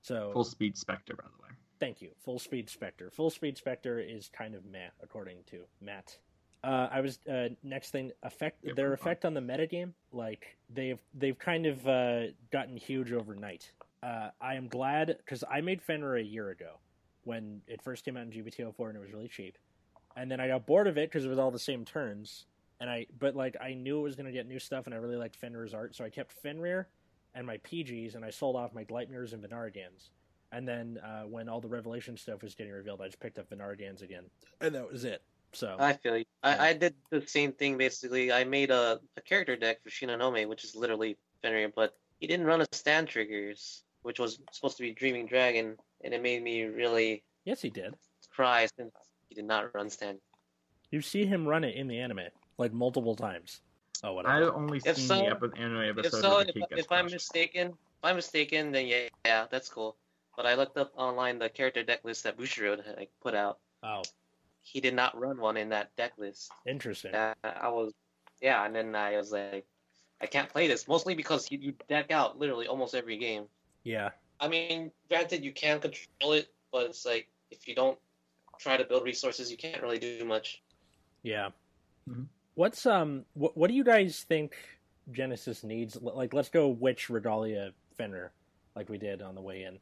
So 0.00 0.30
Full 0.32 0.44
speed 0.44 0.76
Spectre, 0.76 1.14
by 1.14 1.24
the 1.24 1.42
way. 1.42 1.50
Thank 1.78 2.00
you. 2.00 2.10
Full 2.24 2.38
Speed 2.38 2.70
Spectre. 2.70 3.10
Full 3.10 3.28
Speed 3.28 3.58
Spectre 3.58 3.98
is 3.98 4.28
kind 4.28 4.54
of 4.54 4.64
meh, 4.64 4.90
according 5.02 5.38
to 5.50 5.64
Matt. 5.80 6.16
Uh, 6.64 6.88
I 6.92 7.00
was 7.00 7.18
uh, 7.30 7.48
next 7.64 7.90
thing 7.90 8.12
effect 8.22 8.58
Yeah, 8.62 8.74
their 8.74 8.92
effect 8.92 9.24
on 9.24 9.34
the 9.34 9.40
metagame. 9.40 9.92
Like 10.12 10.56
they've 10.72 10.98
they've 11.14 11.38
kind 11.38 11.66
of 11.66 11.86
uh, 11.86 12.26
gotten 12.52 12.76
huge 12.76 13.12
overnight. 13.12 13.72
Uh, 14.02 14.30
I 14.40 14.54
am 14.54 14.68
glad 14.68 15.16
because 15.18 15.44
I 15.50 15.60
made 15.60 15.82
Fenrir 15.82 16.16
a 16.16 16.22
year 16.22 16.50
ago 16.50 16.78
when 17.24 17.62
it 17.66 17.82
first 17.82 18.04
came 18.04 18.16
out 18.16 18.24
in 18.24 18.30
GBT04 18.30 18.88
and 18.88 18.96
it 18.96 19.00
was 19.00 19.12
really 19.12 19.28
cheap, 19.28 19.58
and 20.16 20.30
then 20.30 20.40
I 20.40 20.48
got 20.48 20.66
bored 20.66 20.86
of 20.86 20.96
it 20.96 21.10
because 21.10 21.24
it 21.24 21.28
was 21.28 21.38
all 21.38 21.50
the 21.50 21.58
same 21.58 21.84
turns. 21.84 22.46
And 22.80 22.88
I 22.88 23.06
but 23.18 23.34
like 23.34 23.56
I 23.60 23.74
knew 23.74 23.98
it 23.98 24.02
was 24.02 24.14
gonna 24.14 24.32
get 24.32 24.46
new 24.46 24.58
stuff 24.60 24.86
and 24.86 24.94
I 24.94 24.98
really 24.98 25.16
liked 25.16 25.36
Fenrir's 25.40 25.74
art, 25.74 25.96
so 25.96 26.04
I 26.04 26.10
kept 26.10 26.32
Fenrir 26.32 26.88
and 27.34 27.46
my 27.46 27.58
PGs 27.58 28.14
and 28.14 28.24
I 28.24 28.30
sold 28.30 28.56
off 28.56 28.74
my 28.74 28.84
Gleipnirs 28.84 29.32
and 29.32 29.42
Vanargands. 29.42 30.10
And 30.52 30.68
then 30.68 30.98
uh, 31.02 31.22
when 31.22 31.48
all 31.48 31.60
the 31.62 31.68
Revelation 31.68 32.16
stuff 32.16 32.42
was 32.42 32.54
getting 32.54 32.72
revealed, 32.72 33.00
I 33.00 33.06
just 33.06 33.20
picked 33.20 33.38
up 33.38 33.48
Vanargands 33.48 34.02
again, 34.02 34.24
and 34.60 34.74
that 34.74 34.90
was 34.90 35.04
it. 35.04 35.22
So 35.52 35.76
I 35.78 35.92
feel 35.94 36.16
you. 36.16 36.24
Yeah. 36.44 36.56
I, 36.60 36.68
I 36.68 36.72
did 36.72 36.94
the 37.10 37.26
same 37.26 37.52
thing 37.52 37.76
basically. 37.76 38.32
I 38.32 38.44
made 38.44 38.70
a, 38.70 39.00
a 39.16 39.20
character 39.20 39.56
deck 39.56 39.82
for 39.82 39.90
Shinonome, 39.90 40.48
which 40.48 40.64
is 40.64 40.74
literally 40.74 41.16
Fenrir, 41.42 41.70
but 41.74 41.94
he 42.20 42.26
didn't 42.26 42.46
run 42.46 42.60
a 42.62 42.66
stand 42.72 43.08
triggers, 43.08 43.82
which 44.02 44.18
was 44.18 44.38
supposed 44.52 44.76
to 44.78 44.82
be 44.82 44.92
Dreaming 44.92 45.26
Dragon, 45.26 45.76
and 46.02 46.14
it 46.14 46.22
made 46.22 46.42
me 46.42 46.62
really 46.64 47.22
yes, 47.44 47.60
he 47.60 47.68
did. 47.70 47.94
cry 48.30 48.66
since 48.76 48.92
he 49.28 49.34
did 49.34 49.44
not 49.44 49.74
run 49.74 49.90
stand. 49.90 50.18
You 50.90 51.00
see 51.02 51.26
him 51.26 51.46
run 51.46 51.64
it 51.64 51.74
in 51.74 51.86
the 51.88 51.98
anime 51.98 52.28
like 52.58 52.72
multiple 52.72 53.16
times. 53.16 53.60
Oh, 54.04 54.14
whatever. 54.14 54.34
I've 54.48 54.54
only 54.54 54.78
If 54.84 54.96
seen 54.96 55.06
so- 55.06 55.18
the 55.18 55.26
epi- 55.30 55.60
anime 55.60 55.98
episode. 55.98 56.06
If 56.06 56.12
so, 56.22 56.42
the 56.44 56.66
if, 56.70 56.78
if 56.86 56.92
I'm 56.92 57.06
mistaken, 57.06 57.68
if 57.68 58.04
I'm 58.04 58.16
mistaken, 58.16 58.72
then 58.72 58.86
yeah, 58.86 59.08
yeah, 59.24 59.46
that's 59.50 59.68
cool. 59.68 59.96
But 60.36 60.46
I 60.46 60.54
looked 60.54 60.76
up 60.78 60.92
online 60.96 61.38
the 61.38 61.48
character 61.50 61.82
deck 61.82 62.00
list 62.04 62.24
that 62.24 62.38
Bushiroad 62.38 62.84
had 62.86 62.96
like, 62.96 63.10
put 63.22 63.34
out. 63.34 63.58
oh, 63.82 64.02
He 64.62 64.80
did 64.80 64.94
not 64.94 65.18
run 65.18 65.38
one 65.38 65.56
in 65.56 65.68
that 65.70 65.94
deck 65.96 66.12
list. 66.18 66.50
interesting. 66.66 67.14
Uh, 67.14 67.34
I 67.44 67.68
was, 67.68 67.92
yeah, 68.40 68.64
and 68.64 68.74
then 68.74 68.94
I 68.94 69.16
was 69.16 69.32
like, 69.32 69.66
I 70.20 70.26
can't 70.26 70.48
play 70.48 70.68
this 70.68 70.86
mostly 70.86 71.14
because 71.14 71.50
you, 71.50 71.58
you 71.60 71.74
deck 71.88 72.10
out 72.12 72.38
literally 72.38 72.66
almost 72.68 72.94
every 72.94 73.16
game. 73.18 73.44
Yeah, 73.84 74.10
I 74.40 74.48
mean, 74.48 74.92
granted, 75.08 75.44
you 75.44 75.52
can 75.52 75.80
control 75.80 76.32
it, 76.34 76.48
but 76.72 76.86
it's 76.86 77.04
like 77.04 77.28
if 77.50 77.66
you 77.66 77.74
don't 77.74 77.98
try 78.58 78.76
to 78.76 78.84
build 78.84 79.04
resources, 79.04 79.50
you 79.50 79.56
can't 79.56 79.82
really 79.82 79.98
do 79.98 80.24
much. 80.24 80.62
yeah. 81.22 81.48
Mhm. 82.08 82.26
What's 82.54 82.84
um? 82.86 83.24
What, 83.34 83.56
what 83.56 83.68
do 83.68 83.74
you 83.74 83.84
guys 83.84 84.24
think 84.28 84.54
Genesis 85.10 85.64
needs? 85.64 85.96
Like, 86.00 86.32
let's 86.34 86.48
go 86.50 86.68
witch 86.68 87.08
Regalia 87.10 87.72
Fenrir, 87.96 88.32
like 88.76 88.88
we 88.88 88.98
did 88.98 89.22
on 89.22 89.34
the 89.34 89.40
way 89.40 89.62
in. 89.64 89.78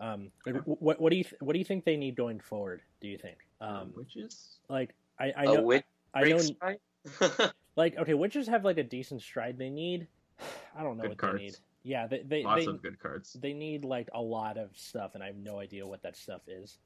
Um, 0.00 0.30
like, 0.44 0.56
what 0.64 1.00
what 1.00 1.10
do 1.10 1.16
you 1.16 1.24
th- 1.24 1.40
what 1.40 1.54
do 1.54 1.58
you 1.58 1.64
think 1.64 1.84
they 1.84 1.96
need 1.96 2.16
going 2.16 2.40
forward? 2.40 2.82
Do 3.00 3.08
you 3.08 3.18
think? 3.18 3.38
Um, 3.60 3.92
witches. 3.96 4.58
like 4.68 4.94
I 5.18 5.32
I 5.36 5.44
a 5.44 5.54
know 5.54 5.62
witch 5.62 5.84
I 6.14 6.24
know 6.24 6.36
breaks, 6.36 6.50
right? 6.62 7.52
like 7.76 7.96
okay, 7.96 8.14
witches 8.14 8.46
have 8.48 8.64
like 8.64 8.78
a 8.78 8.82
decent 8.84 9.22
stride. 9.22 9.58
They 9.58 9.70
need 9.70 10.06
I 10.78 10.82
don't 10.82 10.96
know 10.96 11.02
Good 11.04 11.08
what 11.10 11.18
cards. 11.18 11.38
they 11.38 11.44
need. 11.44 11.56
Yeah, 11.82 12.06
they 12.06 12.22
they 12.26 12.42
Lots 12.42 12.64
they, 12.66 12.70
of 12.70 12.82
good 12.82 12.98
cards. 12.98 13.32
they 13.40 13.52
need 13.52 13.84
like 13.84 14.08
a 14.12 14.20
lot 14.20 14.58
of 14.58 14.70
stuff, 14.76 15.12
and 15.14 15.22
I 15.22 15.26
have 15.28 15.36
no 15.36 15.60
idea 15.60 15.86
what 15.86 16.02
that 16.02 16.16
stuff 16.16 16.42
is. 16.48 16.78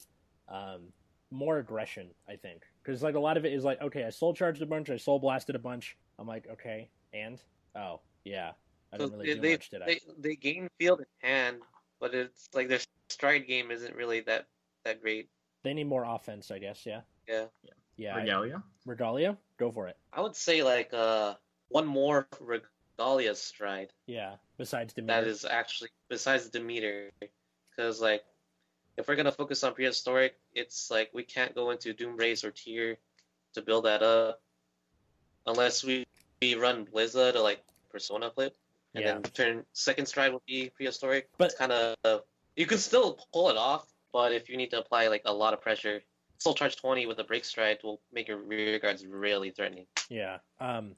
Um, 0.48 0.92
more 1.32 1.58
aggression, 1.58 2.08
I 2.28 2.36
think, 2.36 2.62
because 2.82 3.02
like 3.02 3.14
a 3.14 3.20
lot 3.20 3.36
of 3.36 3.44
it 3.44 3.52
is 3.52 3.64
like, 3.64 3.80
okay, 3.80 4.04
I 4.04 4.10
soul 4.10 4.34
charged 4.34 4.62
a 4.62 4.66
bunch, 4.66 4.90
I 4.90 4.96
soul 4.98 5.18
blasted 5.18 5.54
a 5.56 5.60
bunch. 5.60 5.96
I'm 6.18 6.26
like, 6.26 6.46
okay, 6.52 6.90
and 7.14 7.40
oh 7.76 8.00
yeah, 8.24 8.52
I 8.92 8.98
So 8.98 9.04
didn't 9.06 9.18
really 9.20 9.34
do 9.34 9.40
they, 9.40 9.52
much, 9.52 9.70
did 9.70 9.82
I? 9.82 9.86
they 9.86 10.00
they 10.18 10.36
gain 10.36 10.68
field 10.78 11.00
in 11.00 11.28
hand, 11.28 11.58
but 11.98 12.14
it's 12.14 12.48
like 12.52 12.68
their 12.68 12.80
stride 13.10 13.46
game 13.46 13.70
isn't 13.70 13.94
really 13.94 14.20
that 14.20 14.46
that 14.84 15.02
great. 15.02 15.28
They 15.62 15.74
need 15.74 15.84
more 15.84 16.04
offense, 16.04 16.50
I 16.50 16.58
guess. 16.58 16.86
Yeah, 16.86 17.00
Yeah, 17.28 17.46
yeah. 17.96 18.14
I- 18.16 18.20
Regalia. 18.20 18.62
Regalia, 18.86 19.36
go 19.58 19.70
for 19.70 19.88
it. 19.88 19.96
I 20.12 20.20
would 20.20 20.36
say 20.36 20.62
like 20.62 20.92
uh 20.92 21.34
one 21.68 21.86
more 21.86 22.26
Regalia 22.40 23.34
stride 23.34 23.92
Yeah. 24.06 24.36
Besides 24.58 24.94
the 24.94 25.02
that 25.02 25.24
is 25.24 25.44
actually 25.44 25.90
besides 26.08 26.48
Demeter, 26.48 27.10
because 27.70 28.00
like 28.00 28.24
if 28.96 29.06
we're 29.08 29.16
gonna 29.16 29.32
focus 29.32 29.62
on 29.64 29.74
prehistoric, 29.74 30.34
it's 30.54 30.90
like 30.90 31.10
we 31.14 31.22
can't 31.22 31.54
go 31.54 31.70
into 31.70 31.92
Doom 31.92 32.16
Race 32.16 32.44
or 32.44 32.50
Tier 32.50 32.98
to 33.54 33.62
build 33.62 33.84
that 33.84 34.02
up 34.02 34.40
unless 35.46 35.82
we, 35.82 36.06
we 36.42 36.54
run 36.54 36.86
Blizza 36.86 37.32
to 37.32 37.40
like 37.40 37.64
Persona 37.90 38.30
flip, 38.30 38.56
and 38.94 39.04
Yeah. 39.04 39.12
then 39.14 39.22
turn 39.22 39.64
second 39.72 40.06
stride 40.06 40.32
would 40.32 40.44
be 40.46 40.70
prehistoric. 40.70 41.28
But- 41.38 41.46
it's 41.50 41.54
kind 41.58 41.72
of 41.72 42.22
you 42.60 42.66
can 42.66 42.76
still 42.78 43.18
pull 43.32 43.48
it 43.48 43.56
off, 43.56 43.86
but 44.12 44.32
if 44.32 44.50
you 44.50 44.56
need 44.58 44.70
to 44.70 44.78
apply 44.78 45.08
like 45.08 45.22
a 45.24 45.32
lot 45.32 45.54
of 45.54 45.62
pressure, 45.62 46.02
Soul 46.38 46.52
Charge 46.54 46.76
20 46.76 47.06
with 47.06 47.18
a 47.18 47.24
break 47.24 47.44
stride 47.46 47.78
will 47.82 48.00
make 48.12 48.28
your 48.28 48.36
rear 48.36 48.78
guards 48.78 49.04
really 49.06 49.50
threatening. 49.50 49.86
Yeah. 50.10 50.38
Um, 50.60 50.92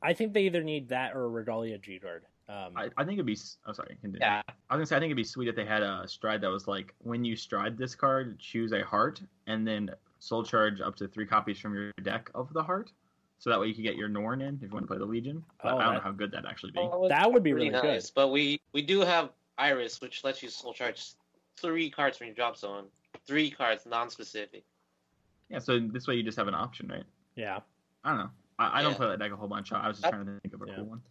I 0.00 0.12
think 0.12 0.32
they 0.32 0.42
either 0.42 0.62
need 0.62 0.88
that 0.90 1.14
or 1.14 1.24
a 1.24 1.28
Regalia 1.28 1.76
G 1.78 1.98
guard. 1.98 2.22
Um, 2.48 2.72
I, 2.76 2.88
I 2.96 3.04
think 3.04 3.14
it'd 3.14 3.26
be. 3.26 3.32
s- 3.32 3.56
Oh, 3.66 3.72
sorry. 3.72 3.96
Continue. 4.00 4.18
Yeah, 4.20 4.42
I 4.70 4.76
was 4.76 4.78
gonna 4.78 4.86
say 4.86 4.96
I 4.96 4.98
think 5.00 5.08
it'd 5.10 5.16
be 5.16 5.24
sweet 5.24 5.48
if 5.48 5.56
they 5.56 5.64
had 5.64 5.82
a 5.82 6.04
stride 6.06 6.40
that 6.42 6.50
was 6.50 6.66
like 6.68 6.94
when 6.98 7.24
you 7.24 7.34
stride 7.36 7.76
this 7.78 7.94
card, 7.94 8.38
choose 8.38 8.72
a 8.72 8.82
heart, 8.84 9.20
and 9.46 9.66
then 9.66 9.90
soul 10.20 10.44
charge 10.44 10.80
up 10.80 10.94
to 10.96 11.08
three 11.08 11.26
copies 11.26 11.58
from 11.58 11.74
your 11.74 11.92
deck 12.02 12.30
of 12.34 12.52
the 12.52 12.62
heart. 12.62 12.90
So 13.38 13.50
that 13.50 13.58
way 13.60 13.66
you 13.68 13.74
could 13.74 13.84
get 13.84 13.96
your 13.96 14.08
Norn 14.08 14.40
in 14.42 14.56
if 14.56 14.62
you 14.62 14.68
want 14.70 14.84
to 14.84 14.86
play 14.88 14.98
the 14.98 15.04
Legion. 15.06 15.42
But 15.62 15.72
Oh, 15.74 15.78
I 15.78 15.84
don't 15.84 15.94
know 15.94 16.00
how 16.00 16.10
good 16.12 16.30
that'd 16.32 16.46
actually 16.48 16.72
be. 16.72 16.88
that 17.08 17.32
would 17.32 17.42
be 17.42 17.52
really 17.52 17.70
nice. 17.70 17.80
good. 18.06 18.10
But 18.14 18.28
we 18.28 18.60
we 18.72 18.82
do 18.82 19.00
have 19.00 19.30
Iris, 19.58 20.00
which 20.00 20.24
lets 20.24 20.42
you 20.42 20.48
Soul 20.48 20.72
Charge 20.72 21.12
three 21.56 21.90
cards 21.90 22.16
from 22.18 22.28
your 22.28 22.34
drop 22.36 22.56
zone. 22.56 22.86
Three 23.26 23.50
cards, 23.50 23.86
non-specific. 23.86 24.64
Yeah. 25.48 25.58
So 25.58 25.78
this 25.78 26.06
way 26.06 26.14
you 26.14 26.22
just 26.22 26.38
have 26.38 26.48
an 26.48 26.54
option, 26.54 26.88
right? 26.88 27.04
Yeah. 27.36 27.60
I 28.04 28.10
don't 28.10 28.18
know. 28.18 28.30
I, 28.58 28.78
I 28.80 28.82
don't 28.82 28.92
Yeah. 28.92 28.96
play 28.98 29.08
that 29.08 29.18
deck 29.18 29.32
a 29.32 29.36
whole 29.36 29.48
bunch. 29.48 29.72
I 29.72 29.86
was 29.88 30.00
just 30.00 30.10
trying 30.10 30.24
to 30.26 30.40
think 30.40 30.54
of 30.54 30.62
a 30.62 30.66
Yeah. 30.66 30.76
cool 30.76 30.84
one. 30.86 31.02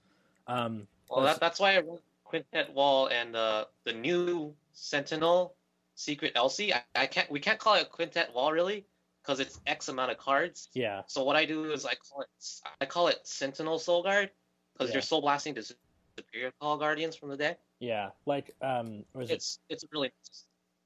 Um, 0.48 0.88
Well, 1.10 1.22
that, 1.26 1.40
that's 1.40 1.60
why 1.60 1.76
I 1.76 1.80
wrote 1.82 2.02
Quintet 2.24 2.74
Wall 2.74 3.08
and 3.08 3.36
uh, 3.36 3.66
the 3.84 3.94
new 3.94 4.56
Sentinel 4.74 5.56
Secret 5.96 6.32
Elsie. 6.36 6.74
I, 6.74 6.82
I 6.96 7.06
can't 7.06 7.30
we 7.30 7.40
can't 7.40 7.60
call 7.60 7.76
it 7.76 7.90
Quintet 7.92 8.34
Wall 8.34 8.52
really 8.52 8.86
because 9.22 9.40
it's 9.40 9.60
X 9.68 9.90
amount 9.90 10.12
of 10.12 10.18
cards. 10.18 10.70
Yeah. 10.74 11.04
So 11.08 11.24
what 11.24 11.36
I 11.36 11.46
do 11.46 11.72
is 11.72 11.86
I 11.86 11.94
call 11.96 12.22
it 12.22 12.30
I 12.82 12.86
call 12.86 13.08
it 13.10 13.20
Sentinel 13.28 13.78
Soul 13.78 14.02
Guard 14.04 14.32
because 14.74 14.90
Yeah. 14.90 14.96
you're 14.96 15.02
soul 15.04 15.22
blasting 15.22 15.54
the 15.54 15.72
superior 16.18 16.52
call 16.60 16.78
guardians 16.78 17.16
from 17.16 17.30
the 17.30 17.38
deck. 17.38 17.60
Yeah. 17.82 18.12
Like 18.26 18.56
um 18.62 19.04
was 19.14 19.30
it 19.30 19.34
It's 19.34 19.60
it's 19.68 19.84
really 19.92 20.12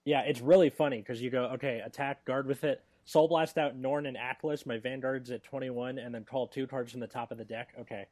Yeah, 0.06 0.22
it's 0.22 0.42
really 0.42 0.70
funny 0.72 0.98
because 1.00 1.22
you 1.22 1.30
go, 1.30 1.44
okay, 1.56 1.82
attack, 1.86 2.26
guard 2.26 2.48
with 2.48 2.64
it, 2.64 2.82
soul 3.04 3.28
blast 3.28 3.58
out 3.58 3.76
Norn 3.76 4.06
and 4.08 4.18
Atlas. 4.18 4.66
My 4.66 4.78
Vanguard's 4.80 5.30
at 5.30 5.44
twenty 5.44 5.70
one, 5.70 6.00
and 6.00 6.16
then 6.16 6.24
call 6.24 6.48
two 6.48 6.66
cards 6.66 6.92
from 6.92 7.02
the 7.02 7.08
top 7.08 7.32
of 7.32 7.38
the 7.38 7.44
deck. 7.46 7.74
Okay, 7.82 8.08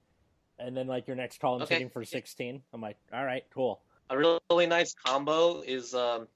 and 0.59 0.75
then 0.75 0.85
like 0.87 1.07
your 1.07 1.15
next 1.15 1.39
call, 1.39 1.55
I'm 1.55 1.61
Okay. 1.63 1.75
hitting 1.75 1.89
for 1.89 2.03
sixteen. 2.03 2.61
I'm 2.73 2.81
like, 2.81 2.97
all 3.13 3.25
right, 3.25 3.45
cool. 3.53 3.81
a 4.09 4.17
really, 4.17 4.39
really 4.51 4.67
nice 4.67 4.93
combo 4.93 5.61
is 5.61 5.95
um 5.95 6.27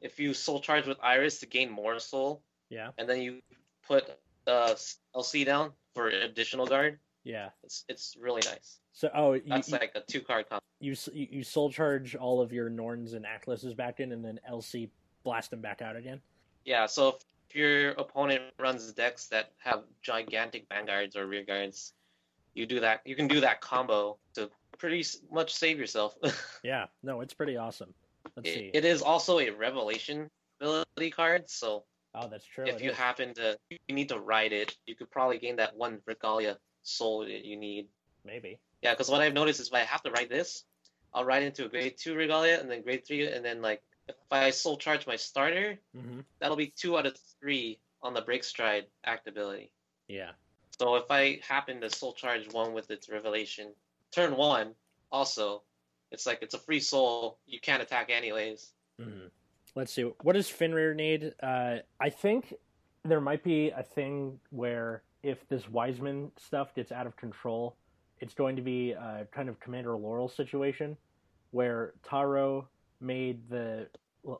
if 0.00 0.18
you 0.18 0.32
soul 0.34 0.60
charge 0.60 0.86
with 0.86 0.98
Iris 1.02 1.38
to 1.40 1.46
gain 1.46 1.70
more 1.70 1.98
soul, 2.00 2.42
Yeah, 2.70 2.90
and 2.98 3.06
then 3.08 3.20
you 3.20 3.40
put 3.86 4.08
uh 4.46 4.74
LC 5.14 5.44
down 5.44 5.72
for 5.94 6.08
additional 6.08 6.66
guard. 6.66 6.98
yeah. 7.24 7.50
It's 7.62 7.84
it's 7.88 8.16
really 8.18 8.42
nice. 8.46 8.80
So 8.92 9.10
oh, 9.14 9.34
you 9.34 9.42
That's 9.46 9.68
you, 9.68 9.78
like 9.78 9.92
a 9.94 10.00
two 10.00 10.22
card 10.22 10.48
combo. 10.48 10.63
You 10.80 10.94
you 11.12 11.42
soul 11.42 11.70
charge 11.70 12.14
all 12.14 12.40
of 12.40 12.52
your 12.52 12.68
Norns 12.68 13.12
and 13.14 13.24
Atlases 13.24 13.74
back 13.74 14.00
in, 14.00 14.12
and 14.12 14.24
then 14.24 14.40
LC 14.50 14.90
blast 15.22 15.50
them 15.50 15.60
back 15.60 15.82
out 15.82 15.96
again. 15.96 16.20
Yeah, 16.64 16.86
so 16.86 17.18
if 17.48 17.56
your 17.56 17.90
opponent 17.90 18.42
runs 18.58 18.92
decks 18.92 19.26
that 19.28 19.52
have 19.58 19.84
gigantic 20.02 20.66
vanguards 20.68 21.16
or 21.16 21.26
rear 21.26 21.44
guards, 21.44 21.92
you 22.54 22.66
do 22.66 22.80
that. 22.80 23.00
You 23.04 23.16
can 23.16 23.28
do 23.28 23.40
that 23.40 23.60
combo 23.60 24.18
to 24.34 24.50
pretty 24.78 25.04
much 25.30 25.54
save 25.54 25.78
yourself. 25.78 26.16
Yeah, 26.64 26.86
no, 27.02 27.20
it's 27.20 27.34
pretty 27.34 27.58
awesome. 27.58 27.92
Let's 28.36 28.48
see. 28.48 28.70
it, 28.72 28.78
it 28.78 28.84
is 28.86 29.02
also 29.02 29.38
a 29.38 29.50
revelation 29.50 30.30
ability 30.58 31.10
card, 31.10 31.50
so 31.50 31.84
oh, 32.14 32.26
that's 32.28 32.46
true. 32.46 32.64
if 32.64 32.76
it 32.76 32.82
you 32.82 32.90
is. 32.90 32.96
happen 32.96 33.34
to 33.34 33.58
you 33.68 33.94
need 33.94 34.08
to 34.08 34.18
ride 34.18 34.54
it, 34.54 34.74
you 34.86 34.94
could 34.94 35.10
probably 35.10 35.38
gain 35.38 35.56
that 35.56 35.76
one 35.76 35.98
regalia 36.06 36.56
soul 36.82 37.20
that 37.20 37.44
you 37.44 37.56
need. 37.58 37.86
maybe. 38.24 38.58
Yeah, 38.84 38.92
because 38.92 39.08
what 39.08 39.22
I've 39.22 39.32
noticed 39.32 39.60
is 39.60 39.68
if 39.68 39.74
I 39.74 39.80
have 39.80 40.02
to 40.02 40.10
write 40.10 40.28
this, 40.28 40.64
I'll 41.14 41.24
ride 41.24 41.42
into 41.42 41.64
a 41.64 41.68
grade 41.68 41.94
two 41.98 42.14
regalia 42.14 42.60
and 42.60 42.70
then 42.70 42.82
grade 42.82 43.06
three, 43.06 43.26
and 43.26 43.42
then 43.42 43.62
like 43.62 43.82
if 44.08 44.14
I 44.30 44.50
soul 44.50 44.76
charge 44.76 45.06
my 45.06 45.16
starter, 45.16 45.78
hmm 45.96 46.20
that'll 46.38 46.56
be 46.56 46.72
two 46.76 46.98
out 46.98 47.06
of 47.06 47.16
three 47.40 47.78
on 48.02 48.12
the 48.12 48.20
break 48.20 48.44
stride 48.44 48.84
act 49.04 49.26
ability. 49.26 49.70
Yeah. 50.06 50.32
So 50.78 50.96
if 50.96 51.10
I 51.10 51.40
happen 51.48 51.80
to 51.80 51.88
soul 51.88 52.12
charge 52.12 52.52
one 52.52 52.74
with 52.74 52.90
its 52.90 53.08
revelation, 53.08 53.72
turn 54.10 54.36
one, 54.36 54.74
also, 55.10 55.62
it's 56.10 56.26
like 56.26 56.40
it's 56.42 56.54
a 56.54 56.58
free 56.58 56.80
soul. 56.80 57.38
You 57.46 57.60
can't 57.60 57.82
attack 57.82 58.10
anyways. 58.10 58.72
hmm 59.00 59.28
Let's 59.74 59.92
see. 59.92 60.02
What 60.22 60.34
does 60.34 60.48
Fenrir 60.48 60.94
need? 60.94 61.34
Uh, 61.42 61.78
I 61.98 62.10
think 62.10 62.54
there 63.04 63.20
might 63.20 63.42
be 63.42 63.70
a 63.70 63.82
thing 63.82 64.38
where 64.50 65.02
if 65.24 65.48
this 65.48 65.68
Wiseman 65.68 66.30
stuff 66.36 66.74
gets 66.74 66.92
out 66.92 67.06
of 67.06 67.16
control, 67.16 67.76
it's 68.24 68.32
going 68.32 68.56
to 68.56 68.62
be 68.62 68.92
a 68.92 69.26
kind 69.32 69.50
of 69.50 69.60
Commander 69.60 69.94
Laurel 69.94 70.30
situation 70.30 70.96
where 71.50 71.92
Taro 72.08 72.66
made 72.98 73.38
the 73.50 73.86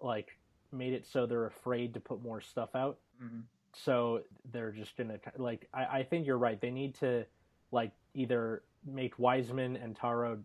like 0.01 0.39
made 0.72 0.95
it 0.95 1.07
so 1.07 1.26
they're 1.26 1.45
afraid 1.45 1.93
to 1.93 2.01
put 2.01 2.22
more 2.22 2.41
stuff 2.41 2.70
out. 2.74 2.97
Mhm. 3.22 3.43
So 3.74 4.22
they're 4.51 4.72
just 4.72 4.97
gonna 4.97 5.18
like. 5.37 5.68
I, 5.74 5.99
I 5.99 6.03
think 6.03 6.26
you're 6.26 6.39
right. 6.39 6.59
They 6.59 6.70
need 6.70 6.95
to 7.01 7.26
like 7.72 7.93
either 8.14 8.62
make 8.87 9.18
Wiseman 9.18 9.76
and 9.76 9.95
Taro 9.95 10.43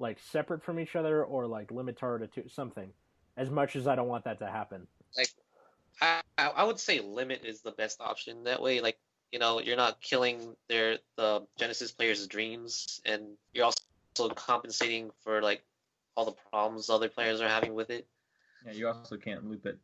like 0.00 0.18
separate 0.18 0.64
from 0.64 0.80
each 0.80 0.96
other 0.96 1.24
or 1.24 1.46
like 1.46 1.70
limit 1.70 1.96
Taro 1.96 2.18
to 2.18 2.26
two, 2.26 2.48
something. 2.48 2.92
As 3.36 3.50
much 3.50 3.76
as 3.76 3.86
I 3.86 3.94
don't 3.94 4.08
want 4.08 4.24
that 4.24 4.40
to 4.40 4.48
happen. 4.48 4.88
Like 5.16 5.30
I 6.00 6.22
I 6.36 6.64
would 6.64 6.80
say 6.80 6.98
limit 6.98 7.44
is 7.44 7.60
the 7.60 7.70
best 7.70 8.00
option. 8.00 8.42
That 8.44 8.60
way, 8.60 8.80
like 8.80 8.98
you 9.32 9.38
know, 9.38 9.60
you're 9.60 9.76
not 9.76 10.00
killing 10.00 10.54
their 10.68 10.98
the 11.16 11.46
Genesis 11.58 11.90
players' 11.92 12.26
dreams, 12.26 13.00
and 13.04 13.22
you're 13.52 13.64
also 13.64 14.28
compensating 14.34 15.10
for 15.22 15.42
like 15.42 15.62
all 16.16 16.24
the 16.24 16.34
problems 16.50 16.88
other 16.90 17.08
players 17.08 17.40
are 17.40 17.48
having 17.48 17.74
with 17.74 17.90
it. 17.90 18.06
Yeah, 18.66 18.72
you 18.72 18.88
also 18.88 19.16
can't 19.16 19.48
loop 19.48 19.66
it. 19.66 19.78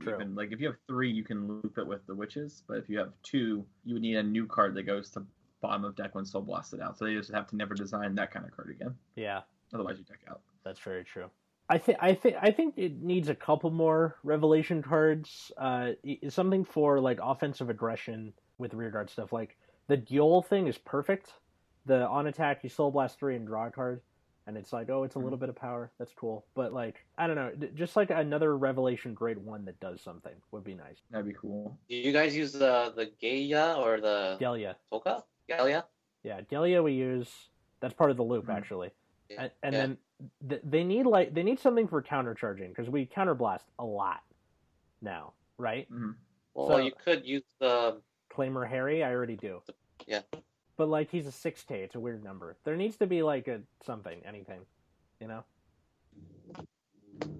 True. 0.00 0.14
Even 0.14 0.34
like 0.34 0.52
if 0.52 0.60
you 0.60 0.66
have 0.66 0.76
three, 0.88 1.10
you 1.10 1.22
can 1.22 1.46
loop 1.46 1.78
it 1.78 1.86
with 1.86 2.04
the 2.06 2.14
witches, 2.14 2.62
but 2.66 2.78
if 2.78 2.88
you 2.88 2.98
have 2.98 3.12
two, 3.22 3.64
you 3.84 3.94
would 3.94 4.02
need 4.02 4.16
a 4.16 4.22
new 4.22 4.46
card 4.46 4.74
that 4.74 4.82
goes 4.84 5.10
to 5.10 5.22
bottom 5.60 5.84
of 5.84 5.94
deck 5.94 6.14
when 6.14 6.24
soul 6.24 6.42
blasted 6.42 6.80
out. 6.80 6.98
So 6.98 7.04
they 7.04 7.14
just 7.14 7.30
have 7.32 7.46
to 7.48 7.56
never 7.56 7.74
design 7.74 8.14
that 8.16 8.32
kind 8.32 8.44
of 8.44 8.50
card 8.56 8.70
again. 8.70 8.94
Yeah, 9.14 9.42
Otherwise, 9.72 9.98
you 9.98 10.04
deck 10.04 10.20
out. 10.28 10.40
that's 10.64 10.80
very 10.80 11.04
true. 11.04 11.30
I 11.68 11.78
think 11.78 11.98
I 12.00 12.14
think 12.14 12.36
I 12.42 12.50
think 12.50 12.74
it 12.76 13.00
needs 13.00 13.28
a 13.28 13.34
couple 13.34 13.70
more 13.70 14.16
revelation 14.24 14.82
cards. 14.82 15.52
Uh, 15.56 15.92
i- 16.06 16.18
something 16.28 16.64
for 16.64 16.98
like 17.00 17.18
offensive 17.22 17.70
aggression 17.70 18.32
with 18.62 18.72
rear 18.72 18.90
guard 18.90 19.10
stuff. 19.10 19.32
Like 19.32 19.58
the 19.88 19.98
Gyol 19.98 20.46
thing 20.46 20.68
is 20.68 20.78
perfect. 20.78 21.34
The 21.84 22.06
on 22.06 22.28
attack 22.28 22.60
you 22.62 22.70
soul 22.70 22.90
blast 22.90 23.18
three 23.18 23.34
and 23.36 23.46
draw 23.46 23.66
a 23.66 23.70
card, 23.70 24.00
and 24.46 24.56
it's 24.56 24.72
like 24.72 24.88
oh 24.88 25.02
it's 25.02 25.16
a 25.16 25.18
little 25.18 25.36
bit 25.36 25.48
of 25.48 25.56
power. 25.56 25.90
That's 25.98 26.12
cool. 26.14 26.46
But 26.54 26.72
like 26.72 27.04
I 27.18 27.26
don't 27.26 27.36
know, 27.36 27.50
just 27.74 27.96
like 27.96 28.10
another 28.10 28.56
revelation 28.56 29.12
grade 29.12 29.36
one 29.38 29.64
that 29.66 29.78
does 29.80 30.00
something 30.00 30.32
would 30.52 30.64
be 30.64 30.74
nice. 30.74 30.98
That'd 31.10 31.26
be 31.26 31.34
cool. 31.34 31.76
Do 31.88 31.96
you 31.96 32.12
guys 32.12 32.34
use 32.36 32.52
the 32.52 32.92
the 32.96 33.10
Gaia 33.20 33.74
or 33.74 34.00
the 34.00 34.36
Delia, 34.38 34.76
Toka? 34.90 35.24
Galia? 35.50 35.84
yeah, 36.22 36.40
Delia 36.48 36.82
we 36.82 36.92
use. 36.92 37.28
That's 37.80 37.92
part 37.94 38.12
of 38.12 38.16
the 38.16 38.22
loop 38.22 38.46
Mhm. 38.46 38.56
actually. 38.56 38.90
and, 39.36 39.50
and 39.62 39.72
Yeah. 39.74 39.80
then 39.80 39.98
th- 40.50 40.60
they 40.62 40.84
need 40.84 41.06
like 41.06 41.34
they 41.34 41.42
need 41.42 41.58
something 41.58 41.88
for 41.88 42.00
countercharging 42.02 42.68
because 42.68 42.88
we 42.88 43.06
counterblast 43.06 43.64
a 43.80 43.84
lot 43.84 44.20
now, 45.00 45.32
right? 45.58 45.88
hmm 45.88 46.12
well, 46.54 46.68
so- 46.68 46.76
you 46.76 46.92
could 46.92 47.24
use 47.26 47.42
the 47.58 48.00
Claimer 48.32 48.68
Harry, 48.68 49.02
I 49.02 49.12
already 49.12 49.36
do. 49.36 49.62
Yeah. 50.06 50.22
But 50.76 50.88
like 50.88 51.10
he's 51.10 51.26
a 51.26 51.32
six 51.32 51.62
K, 51.62 51.82
it's 51.82 51.94
a 51.94 52.00
weird 52.00 52.24
number. 52.24 52.56
There 52.64 52.76
needs 52.76 52.96
to 52.96 53.06
be 53.06 53.22
like 53.22 53.48
a 53.48 53.60
something, 53.84 54.20
anything, 54.26 54.60
you 55.20 55.28
know? 55.28 55.44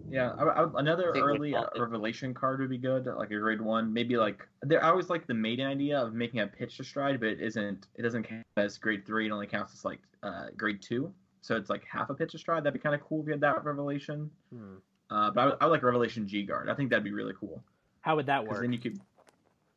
Yeah, 0.09 0.33
I, 0.39 0.45
I, 0.45 0.67
another 0.77 1.13
think 1.13 1.25
early 1.25 1.55
uh, 1.55 1.65
revelation 1.79 2.35
card 2.35 2.61
would 2.61 2.69
be 2.69 2.77
good, 2.77 3.07
like 3.07 3.31
a 3.31 3.39
grade 3.39 3.61
one. 3.61 3.93
Maybe 3.93 4.17
like 4.17 4.47
there. 4.61 4.85
I 4.85 4.91
always 4.91 5.09
like 5.09 5.27
the 5.27 5.35
maiden 5.35 5.67
idea 5.67 5.99
of 5.99 6.13
making 6.13 6.41
a 6.41 6.47
pitch 6.47 6.77
to 6.77 6.85
stride, 6.85 7.19
but 7.19 7.31
it 7.31 7.41
isn't. 7.41 7.87
It 7.95 8.03
doesn't 8.03 8.25
count 8.25 8.45
as 8.59 8.77
grade 8.77 9.07
three. 9.07 9.27
It 9.27 9.33
only 9.33 9.47
counts 9.47 9.73
as 9.73 9.85
like 9.87 10.01
uh, 10.23 10.49
grade 10.57 10.83
two. 10.83 11.13
So 11.41 11.57
it's 11.57 11.71
like 11.71 11.83
half 11.91 12.11
a 12.11 12.15
pitch 12.15 12.33
to 12.33 12.39
stride. 12.39 12.63
That'd 12.63 12.75
be 12.75 12.81
kind 12.81 12.95
of 12.95 13.01
cool 13.01 13.23
if 13.23 13.27
you 13.27 13.33
had 13.33 13.41
that 13.41 13.65
revelation. 13.65 14.31
Hmm. 14.53 14.75
Uh, 15.11 15.31
but 15.31 15.41
I 15.41 15.45
would, 15.47 15.57
I 15.61 15.65
would 15.67 15.73
like 15.73 15.83
revelation 15.83 16.29
G 16.29 16.43
guard. 16.43 16.69
I 16.69 16.75
think 16.75 16.91
that'd 16.91 17.05
be 17.05 17.13
really 17.13 17.35
cool 17.39 17.63
How 18.03 18.17
would 18.17 18.27
that 18.27 18.47
work? 18.47 18.61
then 18.61 18.73
you 18.73 18.79
could. 18.79 19.01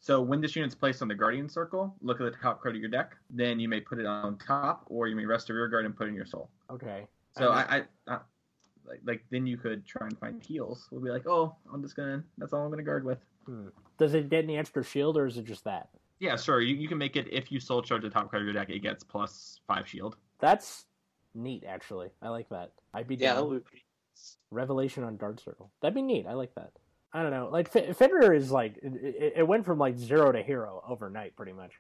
So 0.06 0.22
when 0.22 0.40
this 0.40 0.56
unit's 0.56 0.76
placed 0.76 1.02
on 1.02 1.08
the 1.08 1.16
guardian 1.16 1.50
circle, 1.50 1.96
look 2.00 2.22
at 2.22 2.32
the 2.32 2.38
top 2.38 2.62
card 2.62 2.76
of 2.76 2.80
your 2.80 2.92
deck. 2.92 3.16
Then 3.32 3.60
you 3.60 3.68
may 3.68 3.82
put 3.82 3.98
it 3.98 4.06
on 4.06 4.38
top, 4.38 4.86
or 4.86 5.08
you 5.08 5.16
may 5.16 5.26
rest 5.26 5.50
a 5.50 5.54
rear 5.56 5.68
guard 5.68 5.84
and 5.84 5.98
put 5.98 6.06
it 6.06 6.10
in 6.10 6.16
your 6.16 6.28
soul. 6.28 6.48
Okay. 6.70 7.08
So 7.36 7.50
I 7.50 7.62
I, 7.62 7.78
I, 7.78 7.84
I 8.14 8.20
like, 8.88 9.00
like 9.04 9.26
then 9.32 9.48
you 9.48 9.58
could 9.58 9.84
try 9.84 10.06
and 10.06 10.16
find 10.20 10.44
heals. 10.44 10.88
We'll 10.92 11.02
be 11.02 11.10
like, 11.10 11.26
oh, 11.26 11.56
I'm 11.74 11.82
just 11.82 11.96
gonna. 11.96 12.24
That's 12.38 12.54
all 12.54 12.64
I'm 12.64 12.70
gonna 12.70 12.84
guard 12.84 13.04
with. 13.04 13.18
Hmm. 13.48 13.70
Does 13.98 14.14
it 14.14 14.30
get 14.30 14.44
any 14.44 14.60
extra 14.60 14.84
shield 14.84 15.18
or 15.18 15.26
is 15.26 15.40
it 15.40 15.46
just 15.46 15.64
that? 15.64 15.90
Yeah, 16.20 16.38
sure. 16.38 16.62
You, 16.62 16.76
you 16.76 16.88
can 16.88 17.00
make 17.00 17.16
it 17.16 17.28
if 17.32 17.52
you 17.52 17.60
soul 17.60 17.82
charge 17.82 18.04
the 18.04 18.12
top 18.12 18.30
card 18.30 18.44
of 18.44 18.46
your 18.46 18.54
deck, 18.54 18.70
it 18.70 18.84
gets 18.84 19.04
plus 19.04 19.60
five 19.68 19.88
shield. 19.88 20.18
That's 20.38 20.86
neat, 21.34 21.64
actually. 21.68 22.10
I 22.22 22.30
like 22.30 22.50
that. 22.50 22.74
I'd 22.94 23.08
be 23.08 23.16
yeah, 23.16 23.34
down. 23.34 23.38
that 23.38 23.50
would 23.50 23.64
be. 23.72 23.82
Revelation 24.52 25.04
on 25.04 25.18
Dart 25.18 25.40
Circle. 25.40 25.72
That'd 25.82 25.96
be 25.96 26.04
neat. 26.04 26.28
I 26.28 26.34
like 26.34 26.54
that. 26.54 26.74
I 27.16 27.22
don't 27.24 27.32
know. 27.32 27.48
Like 27.50 27.74
F- 27.74 27.98
Federer 27.98 28.36
is 28.36 28.52
like 28.52 28.76
it, 28.84 29.34
it, 29.38 29.48
went 29.48 29.64
from 29.64 29.80
like 29.80 29.98
zero 29.98 30.34
to 30.34 30.44
hero 30.44 30.84
overnight, 30.86 31.34
pretty 31.38 31.54
much. 31.54 31.72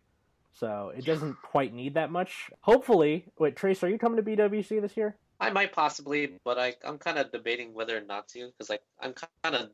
So 0.53 0.93
it 0.97 1.03
doesn't 1.03 1.35
quite 1.41 1.73
need 1.73 1.95
that 1.95 2.09
much. 2.09 2.49
Hopefully, 2.61 3.25
wait, 3.37 3.57
Trace, 3.57 3.83
are 3.83 3.89
you 3.89 3.97
coming 3.97 4.15
to 4.15 4.23
BWC 4.23 4.79
this 4.79 4.95
year? 4.95 5.17
I 5.41 5.49
might 5.49 5.73
possibly, 5.73 6.39
but 6.45 6.57
I 6.57 6.75
I'm 6.85 6.97
kind 6.97 7.17
of 7.17 7.33
debating 7.33 7.73
whether 7.73 7.97
or 7.97 8.01
not 8.01 8.29
to 8.29 8.47
because 8.47 8.69
like 8.69 8.81
I'm 9.01 9.13
kind 9.43 9.55
of 9.55 9.69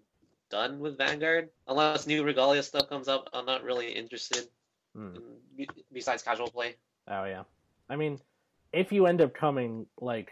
done 0.49 0.79
with 0.79 0.97
Vanguard 0.97 1.49
unless 1.67 2.07
new 2.07 2.23
Regalia 2.23 2.63
stuff 2.63 2.89
comes 2.89 3.07
up. 3.07 3.29
I'm 3.31 3.45
not 3.45 3.63
really 3.63 3.91
interested 3.91 4.47
Hmm. 4.95 5.15
in, 5.59 5.67
besides 5.93 6.23
casual 6.23 6.49
play. 6.49 6.75
Oh 7.07 7.25
yeah. 7.25 7.43
I 7.87 7.95
mean, 7.97 8.19
if 8.73 8.91
you 8.91 9.05
end 9.05 9.21
up 9.21 9.33
coming, 9.35 9.85
like, 9.99 10.31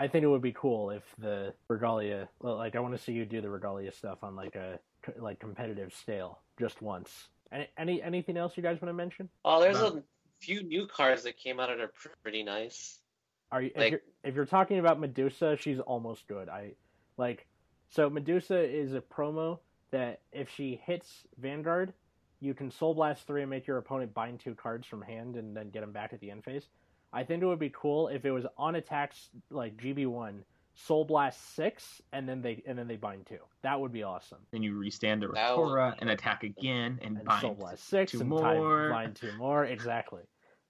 I 0.00 0.08
think 0.08 0.24
it 0.24 0.28
would 0.28 0.40
be 0.40 0.54
cool 0.54 0.88
if 0.88 1.02
the 1.18 1.52
Regalia, 1.68 2.26
like, 2.40 2.74
I 2.74 2.80
want 2.80 2.96
to 2.96 3.02
see 3.02 3.12
you 3.12 3.26
do 3.26 3.42
the 3.42 3.50
Regalia 3.50 3.92
stuff 3.92 4.24
on 4.24 4.34
like 4.34 4.56
a 4.56 4.78
like 5.18 5.38
competitive 5.38 5.92
scale 5.92 6.38
just 6.58 6.80
once. 6.80 7.28
Any, 7.52 7.68
any 7.76 8.02
anything 8.02 8.38
else 8.38 8.56
you 8.56 8.62
guys 8.62 8.80
want 8.80 8.88
to 8.88 8.94
mention? 8.94 9.28
Oh, 9.44 9.60
there's 9.60 9.78
No. 9.78 9.98
a 9.98 10.02
few 10.40 10.62
new 10.62 10.86
cards 10.86 11.24
that 11.24 11.36
came 11.36 11.60
out 11.60 11.68
that 11.68 11.80
are 11.80 11.92
pretty 12.22 12.42
nice. 12.42 12.98
Are 13.52 13.60
you 13.60 13.72
if 13.74 13.76
Like- 13.76 13.90
you're 13.90 14.00
if 14.24 14.34
you're 14.34 14.46
talking 14.46 14.78
about 14.78 14.98
Medusa, 14.98 15.58
she's 15.58 15.80
almost 15.80 16.26
good. 16.26 16.48
I 16.48 16.72
like 17.18 17.46
so 17.90 18.08
Medusa 18.08 18.58
is 18.58 18.94
a 18.94 19.02
promo 19.02 19.58
that 19.90 20.22
if 20.32 20.48
she 20.48 20.80
hits 20.82 21.26
Vanguard, 21.36 21.92
you 22.40 22.54
can 22.54 22.70
Soul 22.70 22.94
Blast 22.94 23.26
three 23.26 23.42
and 23.42 23.50
make 23.50 23.66
your 23.66 23.76
opponent 23.76 24.14
bind 24.14 24.40
two 24.40 24.54
cards 24.54 24.86
from 24.86 25.02
hand 25.02 25.36
and 25.36 25.54
then 25.54 25.68
get 25.68 25.80
them 25.80 25.92
back 25.92 26.14
at 26.14 26.20
the 26.20 26.30
end 26.30 26.42
phase. 26.42 26.68
I 27.12 27.24
think 27.24 27.42
it 27.42 27.46
would 27.46 27.58
be 27.58 27.70
cool 27.70 28.08
if 28.08 28.24
it 28.24 28.30
was 28.30 28.46
on 28.56 28.76
attacks 28.76 29.30
like 29.50 29.76
GB 29.76 30.06
one, 30.06 30.44
Soul 30.74 31.04
Blast 31.04 31.54
six, 31.56 32.00
and 32.12 32.28
then 32.28 32.40
they 32.42 32.62
and 32.66 32.78
then 32.78 32.86
they 32.88 32.96
bind 32.96 33.26
two. 33.26 33.38
That 33.62 33.80
would 33.80 33.92
be 33.92 34.02
awesome. 34.02 34.38
And 34.52 34.62
you 34.64 34.76
restand 34.78 35.22
the 35.22 35.26
with 35.26 35.34
That 35.36 35.56
would- 35.58 35.66
Korra 35.68 35.94
and 35.98 36.10
attack 36.10 36.42
again 36.44 36.98
and, 37.02 37.16
And 37.16 37.24
bind. 37.26 37.40
Soul 37.40 37.54
Blast 37.54 37.84
six 37.88 38.12
two 38.12 38.20
and 38.20 38.28
more. 38.28 38.40
Time, 38.42 38.90
bind 38.90 39.16
two 39.16 39.32
more. 39.38 39.64
Exactly. 39.64 40.22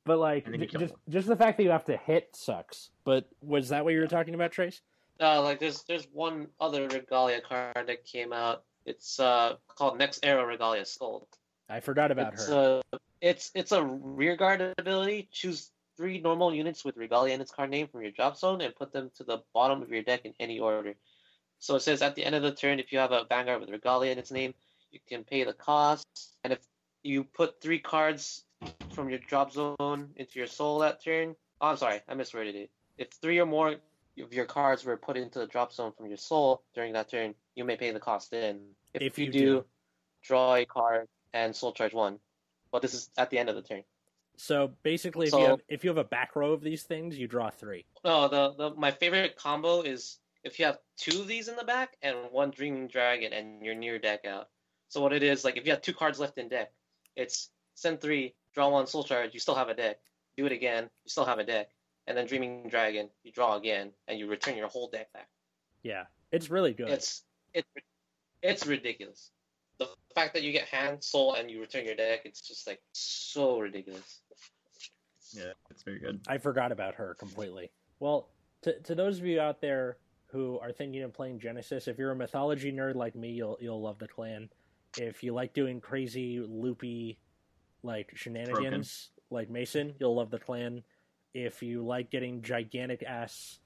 But 0.06 0.18
like 0.18 0.46
And 0.46 0.54
then 0.54 0.60
you 0.62 0.66
j- 0.66 0.70
kill 0.72 0.80
just 0.80 0.94
them. 0.94 1.00
just 1.10 1.28
the 1.28 1.36
fact 1.36 1.58
that 1.58 1.62
you 1.64 1.70
have 1.70 1.84
to 1.84 1.96
hit 1.96 2.30
sucks. 2.34 2.90
But 3.04 3.28
was 3.42 3.68
that 3.68 3.84
what 3.84 3.92
you 3.92 4.00
were 4.00 4.06
talking 4.06 4.34
about, 4.34 4.50
Trace? 4.52 4.80
Uh, 5.20 5.42
like 5.42 5.60
there's 5.60 5.82
there's 5.84 6.06
one 6.12 6.48
other 6.58 6.88
Regalia 6.88 7.42
card 7.42 7.86
that 7.86 8.04
came 8.04 8.32
out. 8.32 8.64
It's 8.86 9.20
uh 9.20 9.56
called 9.68 9.98
Next 9.98 10.20
Era 10.24 10.46
Regalia 10.46 10.82
Skuld. 10.84 11.26
I 11.68 11.80
forgot 11.80 12.10
about 12.10 12.32
it's 12.32 12.48
her. 12.48 12.80
a 12.94 12.98
it's 13.20 13.50
it's 13.54 13.72
a 13.72 13.84
rear 13.84 14.34
guard 14.36 14.74
ability. 14.78 15.28
Choose 15.30 15.70
three 16.00 16.18
normal 16.18 16.54
units 16.54 16.82
with 16.82 16.96
Regalia 16.96 17.34
in 17.34 17.42
its 17.42 17.50
card 17.50 17.68
name 17.68 17.86
from 17.86 18.00
your 18.00 18.10
drop 18.10 18.34
zone 18.38 18.62
and 18.62 18.74
put 18.74 18.90
them 18.90 19.10
to 19.16 19.22
the 19.22 19.42
bottom 19.52 19.82
of 19.82 19.90
your 19.90 20.02
deck 20.02 20.24
in 20.24 20.32
any 20.40 20.58
order. 20.58 20.94
So 21.58 21.76
it 21.76 21.80
says 21.80 22.00
at 22.00 22.14
the 22.14 22.24
end 22.24 22.34
of 22.34 22.42
the 22.42 22.52
turn, 22.52 22.80
if 22.80 22.90
you 22.90 22.98
have 22.98 23.12
a 23.12 23.26
Vanguard 23.28 23.60
with 23.60 23.68
Regalia 23.68 24.10
in 24.10 24.18
its 24.18 24.30
name, 24.30 24.54
you 24.92 24.98
can 25.06 25.24
pay 25.24 25.44
the 25.44 25.52
cost. 25.52 26.06
And 26.42 26.54
if 26.54 26.60
you 27.02 27.22
put 27.22 27.60
three 27.60 27.80
cards 27.80 28.44
from 28.92 29.10
your 29.10 29.18
drop 29.18 29.52
zone 29.52 30.08
into 30.16 30.38
your 30.38 30.46
soul 30.46 30.78
that 30.78 31.04
turn, 31.04 31.36
oh, 31.60 31.66
I'm 31.68 31.76
sorry, 31.76 32.00
I 32.08 32.14
misworded 32.14 32.54
it. 32.54 32.70
If 32.96 33.10
three 33.20 33.38
or 33.38 33.44
more 33.44 33.74
of 34.18 34.32
your 34.32 34.46
cards 34.46 34.86
were 34.86 34.96
put 34.96 35.18
into 35.18 35.38
the 35.38 35.46
drop 35.46 35.70
zone 35.70 35.92
from 35.94 36.06
your 36.06 36.16
soul 36.16 36.62
during 36.74 36.94
that 36.94 37.10
turn, 37.10 37.34
you 37.54 37.66
may 37.66 37.76
pay 37.76 37.90
the 37.90 38.00
cost 38.00 38.30
then. 38.30 38.60
If, 38.94 39.02
If 39.02 39.18
you, 39.18 39.26
you 39.26 39.32
do, 39.32 39.38
do. 39.40 39.64
draw 40.22 40.54
a 40.54 40.64
card 40.64 41.08
and 41.34 41.54
soul 41.54 41.72
charge 41.72 41.92
one. 41.92 42.20
But 42.72 42.80
this 42.80 42.94
is 42.94 43.10
at 43.18 43.28
the 43.28 43.38
end 43.38 43.50
of 43.50 43.54
the 43.54 43.62
turn. 43.62 43.82
So 44.40 44.68
basically, 44.82 45.26
if 45.26 45.32
So- 45.32 45.38
you 45.40 45.46
have 45.48 45.60
if 45.68 45.84
you 45.84 45.90
have 45.90 45.98
a 45.98 46.04
back 46.04 46.34
row 46.34 46.52
of 46.52 46.62
these 46.62 46.84
things, 46.84 47.18
you 47.18 47.28
draw 47.28 47.50
three. 47.50 47.84
No, 48.02 48.26
the, 48.26 48.54
the 48.54 48.74
my 48.74 48.90
favorite 48.90 49.36
combo 49.36 49.82
is 49.82 50.18
if 50.44 50.58
you 50.58 50.64
have 50.64 50.78
two 50.96 51.20
of 51.20 51.26
these 51.28 51.48
in 51.48 51.56
the 51.56 51.64
back 51.64 51.98
and 52.00 52.16
one 52.30 52.50
Dreaming 52.50 52.88
Dragon 52.88 53.34
and 53.34 53.62
you're 53.62 53.74
near 53.74 53.98
deck 53.98 54.24
out. 54.24 54.48
So 54.88 55.02
what 55.02 55.12
it 55.12 55.22
is, 55.22 55.44
like 55.44 55.58
if 55.58 55.66
you 55.66 55.72
have 55.72 55.82
two 55.82 55.92
cards 55.92 56.18
left 56.18 56.38
in 56.38 56.48
deck, 56.48 56.72
it's 57.16 57.50
send 57.74 58.00
three, 58.00 58.34
draw 58.54 58.70
one 58.70 58.86
soul 58.86 59.04
charge, 59.04 59.34
you 59.34 59.40
still 59.40 59.54
have 59.54 59.68
a 59.68 59.74
deck. 59.74 60.00
Do 60.38 60.46
it 60.46 60.52
again, 60.52 60.84
you 61.04 61.10
still 61.10 61.26
have 61.26 61.38
a 61.38 61.44
deck. 61.44 61.68
And 62.06 62.16
then 62.16 62.26
Dreaming 62.26 62.66
Dragon, 62.70 63.10
you 63.22 63.32
draw 63.32 63.56
again, 63.56 63.92
and 64.08 64.18
you 64.18 64.26
return 64.26 64.56
your 64.56 64.68
whole 64.68 64.88
deck 64.88 65.12
back. 65.12 65.28
Yeah, 65.82 66.04
it's 66.32 66.48
really 66.48 66.72
good. 66.72 66.88
It's 66.88 67.24
it's 67.52 67.68
it's 68.40 68.66
ridiculous. 68.66 69.32
The 69.76 69.88
fact 70.14 70.32
that 70.32 70.42
you 70.42 70.52
get 70.52 70.64
hand, 70.64 71.04
soul, 71.04 71.34
and 71.34 71.50
you 71.50 71.60
return 71.60 71.84
your 71.84 71.94
deck, 71.94 72.22
it's 72.24 72.40
just 72.40 72.66
like 72.66 72.80
so 72.92 73.58
ridiculous. 73.58 74.22
Yeah, 75.34 75.52
it's 75.70 75.82
very 75.82 75.98
good. 75.98 76.20
I 76.28 76.38
forgot 76.38 76.72
about 76.72 76.94
her 76.96 77.14
completely. 77.14 77.70
Well, 77.98 78.28
to 78.62 78.78
to 78.80 78.94
those 78.94 79.18
of 79.18 79.26
you 79.26 79.40
out 79.40 79.60
there 79.60 79.98
who 80.28 80.58
are 80.60 80.72
thinking 80.72 81.02
of 81.02 81.12
playing 81.12 81.40
Genesis, 81.40 81.88
if 81.88 81.98
you're 81.98 82.12
a 82.12 82.16
mythology 82.16 82.72
nerd 82.72 82.94
like 82.94 83.14
me, 83.14 83.30
you'll 83.30 83.58
you'll 83.60 83.80
love 83.82 83.98
the 83.98 84.08
clan. 84.08 84.48
If 84.98 85.22
you 85.22 85.32
like 85.34 85.52
doing 85.54 85.80
crazy 85.80 86.40
loopy 86.40 87.18
like 87.82 88.10
shenanigans 88.14 89.10
like 89.30 89.48
Mason, 89.50 89.94
you'll 89.98 90.14
love 90.16 90.30
the 90.30 90.38
clan. 90.38 90.82
If 91.32 91.62
you 91.62 91.84
like 91.86 92.10
getting 92.10 92.42
gigantic 92.42 93.02
ass 93.04 93.60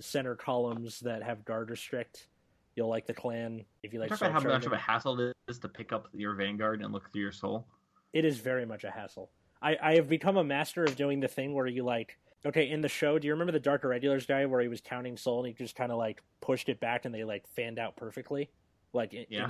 center 0.00 0.34
columns 0.34 1.00
that 1.00 1.22
have 1.22 1.44
guard 1.44 1.70
restrict, 1.70 2.26
you'll 2.74 2.88
like 2.88 3.06
the 3.06 3.14
clan. 3.14 3.64
If 3.82 3.92
you 3.92 4.00
like 4.00 4.08
Talk 4.08 4.20
about 4.22 4.32
how 4.32 4.48
much 4.48 4.66
of 4.66 4.72
a 4.72 4.78
hassle 4.78 5.20
it 5.20 5.36
is 5.46 5.58
to 5.60 5.68
pick 5.68 5.92
up 5.92 6.08
your 6.12 6.34
Vanguard 6.34 6.82
and 6.82 6.92
look 6.92 7.12
through 7.12 7.22
your 7.22 7.32
soul. 7.32 7.66
it 8.12 8.24
is 8.24 8.38
very 8.40 8.66
much 8.66 8.82
a 8.84 8.90
hassle. 8.90 9.30
I, 9.60 9.76
I 9.80 9.94
have 9.96 10.08
become 10.08 10.36
a 10.36 10.44
master 10.44 10.84
of 10.84 10.96
doing 10.96 11.20
the 11.20 11.28
thing 11.28 11.54
where 11.54 11.66
you 11.66 11.84
like 11.84 12.18
okay 12.46 12.70
in 12.70 12.80
the 12.80 12.88
show. 12.88 13.18
Do 13.18 13.26
you 13.26 13.32
remember 13.32 13.52
the 13.52 13.60
Dark 13.60 13.84
Irregulars 13.84 14.26
guy 14.26 14.46
where 14.46 14.60
he 14.60 14.68
was 14.68 14.80
counting 14.80 15.16
soul 15.16 15.38
and 15.40 15.48
he 15.48 15.52
just 15.52 15.74
kind 15.74 15.90
of 15.90 15.98
like 15.98 16.22
pushed 16.40 16.68
it 16.68 16.80
back 16.80 17.04
and 17.04 17.14
they 17.14 17.24
like 17.24 17.46
fanned 17.48 17.78
out 17.78 17.96
perfectly? 17.96 18.50
Like 18.92 19.14
in- 19.14 19.26
Yeah. 19.28 19.48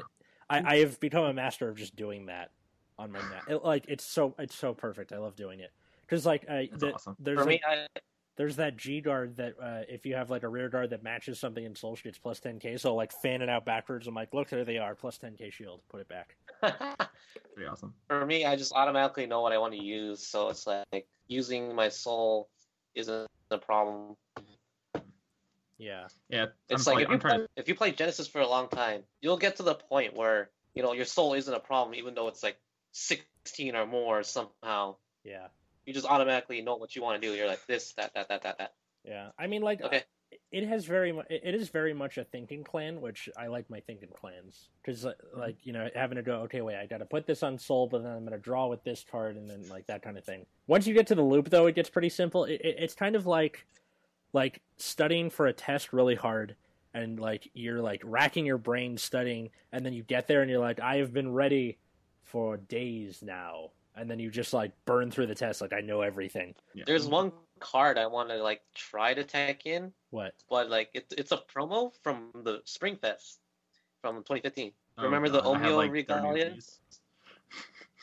I, 0.50 0.76
I 0.76 0.76
have 0.78 0.98
become 0.98 1.24
a 1.24 1.32
master 1.34 1.68
of 1.68 1.76
just 1.76 1.94
doing 1.94 2.26
that 2.26 2.50
on 2.98 3.12
my 3.12 3.20
map. 3.20 3.44
It, 3.48 3.64
like 3.64 3.84
it's 3.88 4.04
so 4.04 4.34
it's 4.38 4.54
so 4.54 4.72
perfect. 4.72 5.12
I 5.12 5.18
love 5.18 5.36
doing 5.36 5.60
it 5.60 5.72
because 6.06 6.24
like 6.24 6.48
I, 6.48 6.70
the, 6.72 6.94
awesome. 6.94 7.16
there's 7.18 7.36
For 7.38 7.44
like, 7.44 7.48
me, 7.48 7.60
I, 7.68 7.86
there's 8.38 8.56
that 8.56 8.76
G 8.76 9.00
guard 9.00 9.36
that 9.36 9.54
uh, 9.60 9.82
if 9.88 10.06
you 10.06 10.14
have 10.14 10.30
like 10.30 10.44
a 10.44 10.48
rear 10.48 10.68
guard 10.68 10.90
that 10.90 11.02
matches 11.02 11.40
something 11.40 11.64
in 11.64 11.74
Soul, 11.74 11.98
it's 12.04 12.18
plus 12.18 12.38
10k. 12.38 12.78
So 12.78 12.94
like 12.94 13.12
fan 13.12 13.42
it 13.42 13.48
out 13.48 13.64
backwards. 13.64 14.06
I'm 14.06 14.14
like, 14.14 14.32
look, 14.32 14.48
there 14.48 14.64
they 14.64 14.78
are, 14.78 14.94
plus 14.94 15.18
10k 15.18 15.52
shield. 15.52 15.80
Put 15.88 16.00
it 16.00 16.08
back. 16.08 16.36
Pretty 17.54 17.68
awesome. 17.68 17.92
for 18.06 18.24
me, 18.24 18.46
I 18.46 18.54
just 18.54 18.72
automatically 18.72 19.26
know 19.26 19.40
what 19.40 19.52
I 19.52 19.58
want 19.58 19.74
to 19.74 19.82
use, 19.82 20.24
so 20.24 20.48
it's 20.50 20.66
like 20.68 21.06
using 21.26 21.74
my 21.74 21.88
soul 21.88 22.48
isn't 22.94 23.28
a 23.50 23.58
problem. 23.58 24.16
Yeah, 25.76 26.06
Yeah, 26.28 26.46
It's 26.68 26.86
I'm, 26.86 26.94
like, 26.94 27.02
if, 27.04 27.08
you 27.08 27.14
I'm 27.14 27.20
trying 27.20 27.38
play, 27.38 27.46
if 27.56 27.68
you 27.68 27.74
play 27.74 27.90
Genesis 27.90 28.28
for 28.28 28.40
a 28.40 28.48
long 28.48 28.68
time, 28.68 29.02
you'll 29.20 29.36
get 29.36 29.56
to 29.56 29.62
the 29.64 29.74
point 29.74 30.16
where 30.16 30.50
you 30.74 30.82
know 30.84 30.92
your 30.92 31.04
soul 31.04 31.34
isn't 31.34 31.52
a 31.52 31.60
problem, 31.60 31.96
even 31.96 32.14
though 32.14 32.28
it's 32.28 32.42
like 32.42 32.56
16 32.92 33.74
or 33.74 33.86
more 33.86 34.22
somehow. 34.22 34.96
yeah. 35.24 35.48
You 35.88 35.94
just 35.94 36.06
automatically 36.06 36.60
know 36.60 36.76
what 36.76 36.94
you 36.94 37.00
want 37.00 37.18
to 37.18 37.26
do. 37.26 37.34
You're 37.34 37.46
like 37.46 37.66
this, 37.66 37.92
that, 37.92 38.12
that, 38.12 38.28
that, 38.28 38.42
that, 38.42 38.58
that. 38.58 38.74
Yeah, 39.06 39.30
I 39.38 39.46
mean, 39.46 39.62
like, 39.62 39.80
Okay. 39.80 40.02
it 40.52 40.68
has 40.68 40.84
very 40.84 41.12
much. 41.12 41.24
It 41.30 41.54
is 41.54 41.70
very 41.70 41.94
much 41.94 42.18
a 42.18 42.24
thinking 42.24 42.62
clan, 42.62 43.00
which 43.00 43.30
I 43.38 43.46
like 43.46 43.70
my 43.70 43.80
thinking 43.80 44.10
clans 44.10 44.68
because, 44.82 45.06
mm-hmm. 45.06 45.40
like, 45.40 45.56
you 45.62 45.72
know, 45.72 45.88
having 45.94 46.16
to 46.16 46.22
go, 46.22 46.40
okay, 46.42 46.60
wait, 46.60 46.76
I 46.76 46.84
got 46.84 46.98
to 46.98 47.06
put 47.06 47.26
this 47.26 47.42
on 47.42 47.56
soul, 47.56 47.86
but 47.86 48.02
then 48.02 48.12
I'm 48.12 48.20
going 48.20 48.32
to 48.32 48.38
draw 48.38 48.66
with 48.66 48.84
this 48.84 49.02
card, 49.10 49.36
and 49.36 49.48
then 49.48 49.66
like 49.70 49.86
that 49.86 50.02
kind 50.02 50.18
of 50.18 50.24
thing. 50.24 50.44
Once 50.66 50.86
you 50.86 50.92
get 50.92 51.06
to 51.06 51.14
the 51.14 51.22
loop, 51.22 51.48
though, 51.48 51.66
it 51.68 51.74
gets 51.74 51.88
pretty 51.88 52.10
simple. 52.10 52.44
It, 52.44 52.60
it, 52.60 52.76
it's 52.80 52.94
kind 52.94 53.16
of 53.16 53.26
like, 53.26 53.64
like 54.34 54.60
studying 54.76 55.30
for 55.30 55.46
a 55.46 55.54
test 55.54 55.94
really 55.94 56.16
hard, 56.16 56.54
and 56.92 57.18
like 57.18 57.48
you're 57.54 57.80
like 57.80 58.02
racking 58.04 58.44
your 58.44 58.58
brain 58.58 58.98
studying, 58.98 59.48
and 59.72 59.86
then 59.86 59.94
you 59.94 60.02
get 60.02 60.26
there, 60.26 60.42
and 60.42 60.50
you're 60.50 60.60
like, 60.60 60.80
I 60.80 60.96
have 60.96 61.14
been 61.14 61.32
ready 61.32 61.78
for 62.24 62.58
days 62.58 63.22
now. 63.22 63.70
And 63.98 64.08
then 64.10 64.18
you 64.18 64.30
just 64.30 64.52
like 64.52 64.72
burn 64.84 65.10
through 65.10 65.26
the 65.26 65.34
test, 65.34 65.60
like 65.60 65.72
I 65.72 65.80
know 65.80 66.02
everything. 66.02 66.54
Yeah. 66.74 66.84
There's 66.86 67.06
one 67.06 67.32
card 67.58 67.98
I 67.98 68.06
want 68.06 68.28
to 68.28 68.40
like 68.42 68.60
try 68.74 69.12
to 69.14 69.24
tech 69.24 69.66
in, 69.66 69.92
What? 70.10 70.34
but 70.48 70.70
like 70.70 70.90
it, 70.94 71.12
it's 71.18 71.32
a 71.32 71.38
promo 71.52 71.92
from 72.02 72.30
the 72.44 72.60
Spring 72.64 72.96
Fest 72.96 73.40
from 74.00 74.16
2015. 74.18 74.72
Oh, 74.98 75.02
Remember 75.02 75.28
the 75.28 75.40
God, 75.40 75.56
I 75.56 75.58
have, 75.58 75.66
Omeo 75.72 75.76
like, 75.76 75.90
Regalia? 75.90 76.54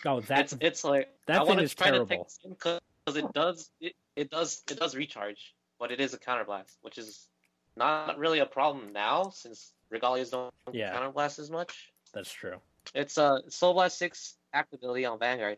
Oh, 0.05 0.19
that's 0.21 0.53
it's 0.53 0.61
it's 0.61 0.83
like 0.83 1.09
that 1.27 1.37
I 1.37 1.39
thing 1.39 1.47
want 1.47 1.59
to 1.59 1.63
is 1.63 1.73
try 1.73 1.87
terrible. 1.87 2.07
to 2.07 2.15
tech 2.15 2.27
in 2.43 2.51
because 2.51 3.15
it 3.15 3.33
does 3.33 3.71
it, 3.79 3.93
it 4.15 4.29
does 4.29 4.63
it 4.69 4.77
does 4.79 4.95
recharge, 4.95 5.55
but 5.79 5.91
it 5.91 5.99
is 6.01 6.13
a 6.13 6.17
counterblast, 6.17 6.75
which 6.81 6.97
is 6.97 7.29
not 7.77 8.17
really 8.17 8.39
a 8.39 8.45
problem 8.45 8.91
now 8.93 9.29
since 9.29 9.73
Regalias 9.93 10.31
don't 10.31 10.53
Yeah. 10.73 10.93
counterblast 10.95 11.39
as 11.39 11.49
much. 11.49 11.91
That's 12.13 12.31
true. 12.31 12.57
It's 12.93 13.17
a 13.17 13.41
Soul 13.49 13.73
Blast 13.73 13.97
six 13.97 14.35
activity 14.53 15.05
on 15.05 15.19
Vanguard. 15.19 15.57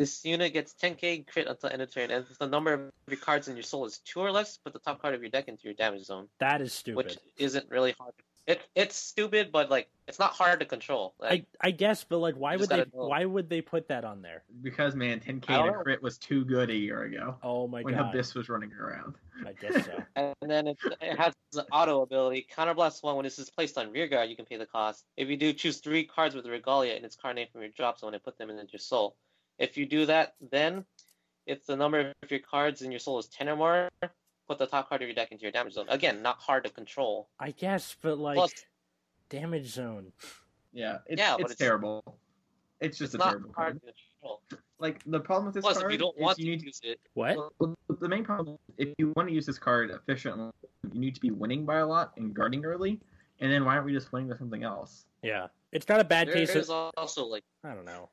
This 0.00 0.24
unit 0.24 0.54
gets 0.54 0.72
10k 0.82 1.26
crit 1.26 1.46
until 1.46 1.68
end 1.68 1.82
of 1.82 1.92
turn, 1.92 2.10
and 2.10 2.24
if 2.30 2.38
the 2.38 2.46
number 2.46 2.72
of 2.72 2.90
your 3.06 3.18
cards 3.18 3.48
in 3.48 3.54
your 3.54 3.62
soul 3.62 3.84
is 3.84 3.98
two 3.98 4.20
or 4.20 4.32
less, 4.32 4.56
put 4.56 4.72
the 4.72 4.78
top 4.78 5.02
card 5.02 5.14
of 5.14 5.20
your 5.20 5.28
deck 5.28 5.46
into 5.46 5.64
your 5.64 5.74
damage 5.74 6.04
zone, 6.04 6.26
That 6.38 6.62
is 6.62 6.72
stupid. 6.72 6.96
which 6.96 7.18
isn't 7.36 7.68
really 7.68 7.94
hard. 8.00 8.14
It 8.46 8.62
it's 8.74 8.96
stupid, 8.96 9.52
but 9.52 9.68
like 9.68 9.90
it's 10.08 10.18
not 10.18 10.32
hard 10.32 10.60
to 10.60 10.64
control. 10.66 11.12
Like, 11.20 11.44
I 11.62 11.68
I 11.68 11.70
guess, 11.72 12.02
but 12.02 12.16
like, 12.16 12.34
why 12.34 12.56
would 12.56 12.70
they? 12.70 12.78
know. 12.78 12.86
Why 12.94 13.26
would 13.26 13.50
they 13.50 13.60
put 13.60 13.88
that 13.88 14.06
on 14.06 14.22
there? 14.22 14.42
Because 14.62 14.94
man, 14.94 15.20
10k 15.20 15.50
I 15.50 15.56
don't 15.58 15.66
and 15.66 15.74
a 15.74 15.78
know. 15.78 15.82
crit 15.84 16.02
was 16.02 16.16
too 16.16 16.46
good 16.46 16.70
a 16.70 16.74
year 16.74 17.02
ago 17.02 17.36
Oh 17.42 17.68
my 17.68 17.82
when 17.82 17.92
god! 17.94 18.08
Abyss 18.08 18.34
was 18.34 18.48
running 18.48 18.72
around. 18.72 19.16
I 19.46 19.52
guess 19.52 19.84
so. 19.84 20.02
And 20.16 20.34
then 20.50 20.66
it, 20.68 20.78
it 21.02 21.18
has 21.18 21.34
the 21.52 21.66
auto 21.70 22.00
ability. 22.00 22.46
Counterblast 22.50 23.02
one, 23.02 23.16
when 23.16 23.24
this 23.24 23.38
is 23.38 23.50
placed 23.50 23.76
on 23.76 23.92
rear 23.92 24.08
guard, 24.08 24.30
you 24.30 24.36
can 24.36 24.46
pay 24.46 24.56
the 24.56 24.64
cost. 24.64 25.04
If 25.18 25.28
you 25.28 25.36
do, 25.36 25.52
choose 25.52 25.76
three 25.76 26.04
cards 26.04 26.34
with 26.34 26.46
Regalia 26.46 26.94
and 26.94 27.04
its 27.04 27.16
card 27.16 27.36
name 27.36 27.48
from 27.52 27.60
your 27.60 27.70
drop 27.70 27.98
zone 27.98 28.14
and 28.14 28.22
put 28.22 28.38
them 28.38 28.48
into 28.48 28.64
your 28.72 28.80
soul. 28.80 29.14
If 29.60 29.76
you 29.76 29.86
do 29.86 30.06
that, 30.06 30.34
then 30.50 30.84
if 31.46 31.64
the 31.66 31.76
number 31.76 32.12
of 32.22 32.30
your 32.30 32.40
cards 32.40 32.82
in 32.82 32.90
your 32.90 32.98
soul 32.98 33.18
is 33.18 33.26
10 33.28 33.48
or 33.50 33.56
more, 33.56 33.88
put 34.48 34.58
the 34.58 34.66
top 34.66 34.88
card 34.88 35.02
of 35.02 35.08
your 35.08 35.14
deck 35.14 35.30
into 35.30 35.42
your 35.42 35.52
damage 35.52 35.74
zone. 35.74 35.86
Again, 35.88 36.22
not 36.22 36.38
hard 36.40 36.64
to 36.64 36.70
control. 36.70 37.28
I 37.38 37.50
guess, 37.52 37.94
but 38.00 38.18
like, 38.18 38.36
Plus, 38.36 38.52
damage 39.28 39.68
zone. 39.68 40.12
Yeah, 40.72 40.98
it's, 41.06 41.20
Yeah, 41.20 41.34
it's, 41.34 41.52
it's- 41.52 41.56
terrible. 41.58 42.02
It's 42.80 42.96
just 42.96 43.14
it's 43.14 43.22
a 43.22 43.26
not 43.26 43.30
terrible 43.32 43.52
hard 43.54 43.72
card. 43.74 43.82
to 43.82 43.92
control. 44.22 44.40
Like 44.78 45.02
the 45.04 45.20
problem 45.20 45.44
with 45.46 45.54
this 45.54 45.62
Plus, 45.62 45.76
card 45.76 45.92
if 45.92 45.92
you 45.92 45.98
don't 45.98 46.16
is 46.16 46.22
want 46.22 46.38
you 46.38 46.44
to 46.46 46.50
need 46.52 46.62
use 46.64 46.80
it, 46.82 46.98
What? 47.12 47.36
Well, 47.58 47.74
the 48.00 48.08
main 48.08 48.24
problem, 48.24 48.56
if 48.78 48.88
you 48.96 49.12
want 49.16 49.28
to 49.28 49.34
use 49.34 49.44
this 49.44 49.58
card 49.58 49.90
efficiently, 49.90 50.50
you 50.90 50.98
need 50.98 51.14
to 51.14 51.20
be 51.20 51.30
winning 51.30 51.66
by 51.66 51.76
a 51.80 51.86
lot 51.86 52.12
and 52.16 52.32
guarding 52.32 52.64
early. 52.64 52.98
And 53.40 53.52
then 53.52 53.66
why 53.66 53.74
aren't 53.74 53.84
we 53.84 53.92
just 53.92 54.08
playing 54.08 54.28
with 54.28 54.38
something 54.38 54.62
else? 54.62 55.04
Yeah, 55.22 55.48
it's 55.72 55.86
not 55.90 56.00
a 56.00 56.04
bad 56.04 56.28
there 56.28 56.34
case. 56.36 56.54
is 56.56 56.70
Of, 56.70 56.90
also 56.96 57.26
like 57.26 57.42
I 57.62 57.74
don't 57.74 57.84
know. 57.84 58.08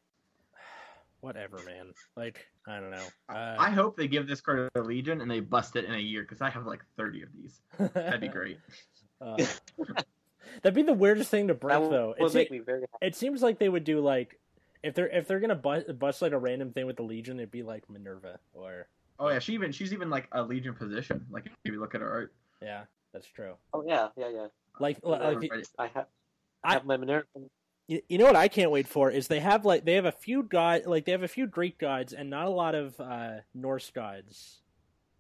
Whatever, 1.22 1.58
man. 1.66 1.94
Like, 2.16 2.46
I 2.68 2.80
don't 2.80 2.92
know. 2.92 3.06
Uh, 3.30 3.56
I 3.58 3.70
hope 3.72 3.98
they 3.98 4.08
give 4.08 4.28
this 4.28 4.40
card 4.40 4.70
a 4.76 4.80
Legion 4.82 5.22
and 5.22 5.30
they 5.30 5.40
bust 5.40 5.76
it 5.76 5.86
in 5.86 5.94
a 5.94 6.00
year 6.00 6.22
because 6.22 6.42
I 6.42 6.50
have 6.50 6.66
like 6.66 6.84
30 6.96 7.24
of 7.24 7.30
these. 7.34 7.60
That'd 7.94 8.22
be 8.22 8.28
great. 8.28 8.60
Uh, 9.20 9.36
that'd 10.62 10.76
be 10.76 10.84
the 10.84 10.94
weirdest 10.94 11.32
thing 11.32 11.48
to 11.48 11.56
break, 11.56 11.74
that 11.74 11.82
would, 11.82 11.92
though. 11.92 12.14
would 12.20 12.26
It's, 12.28 12.36
make 12.36 12.52
me 12.52 12.60
very 12.60 12.82
happy. 12.82 13.08
it 13.08 13.16
seems 13.16 13.42
like 13.42 13.58
they 13.58 13.68
would 13.68 13.84
do 13.84 14.00
like 14.00 14.40
if 14.84 14.94
they're 14.94 15.10
if 15.10 15.28
they're 15.28 15.40
gonna 15.40 15.56
bust, 15.56 15.98
bust 15.98 16.22
like 16.22 16.34
a 16.34 16.38
random 16.38 16.72
thing 16.72 16.86
with 16.86 16.98
the 16.98 17.02
Legion, 17.02 17.40
it'd 17.40 17.50
be 17.50 17.64
like 17.64 17.90
Minerva 17.90 18.38
or 18.54 18.88
Oh 19.20 19.30
yeah, 19.30 19.40
she 19.40 19.56
even 19.56 19.72
she's 19.72 19.92
even 19.92 20.12
like 20.12 20.28
a 20.34 20.44
Legion 20.44 20.76
position. 20.76 21.26
Like 21.32 21.48
if 21.48 21.54
you 21.66 21.80
look 21.80 21.96
at 21.96 22.02
her 22.02 22.12
art, 22.12 22.34
yeah. 22.62 22.84
That's 23.12 23.26
true. 23.26 23.54
Oh 23.74 23.84
yeah, 23.88 24.10
yeah, 24.16 24.30
yeah. 24.30 24.48
Like, 24.80 25.00
Yeah, 25.04 25.10
like. 25.30 25.52
I 25.80 25.88
have. 25.88 26.06
I- 26.64 26.70
I 26.70 26.74
have 26.74 26.86
my 26.86 26.98
Minerva. 26.98 27.26
You, 27.88 28.02
you 28.10 28.18
know 28.18 28.26
what 28.26 28.36
I 28.36 28.48
can't 28.48 28.72
wait 28.72 28.88
for 28.88 29.10
is 29.10 29.28
they 29.28 29.40
have 29.40 29.66
like 29.66 29.86
they 29.86 29.94
have 29.94 30.06
a 30.06 30.12
few 30.12 30.44
god 30.44 30.86
like 30.86 31.06
they 31.06 31.12
have 31.12 31.24
a 31.24 31.28
few 31.28 31.48
Greek 31.48 31.80
gods 31.80 32.14
and 32.14 32.30
not 32.30 32.48
a 32.48 32.52
lot 32.52 32.76
of 32.76 33.00
uh, 33.00 33.38
Norse 33.54 33.90
gods, 33.92 34.62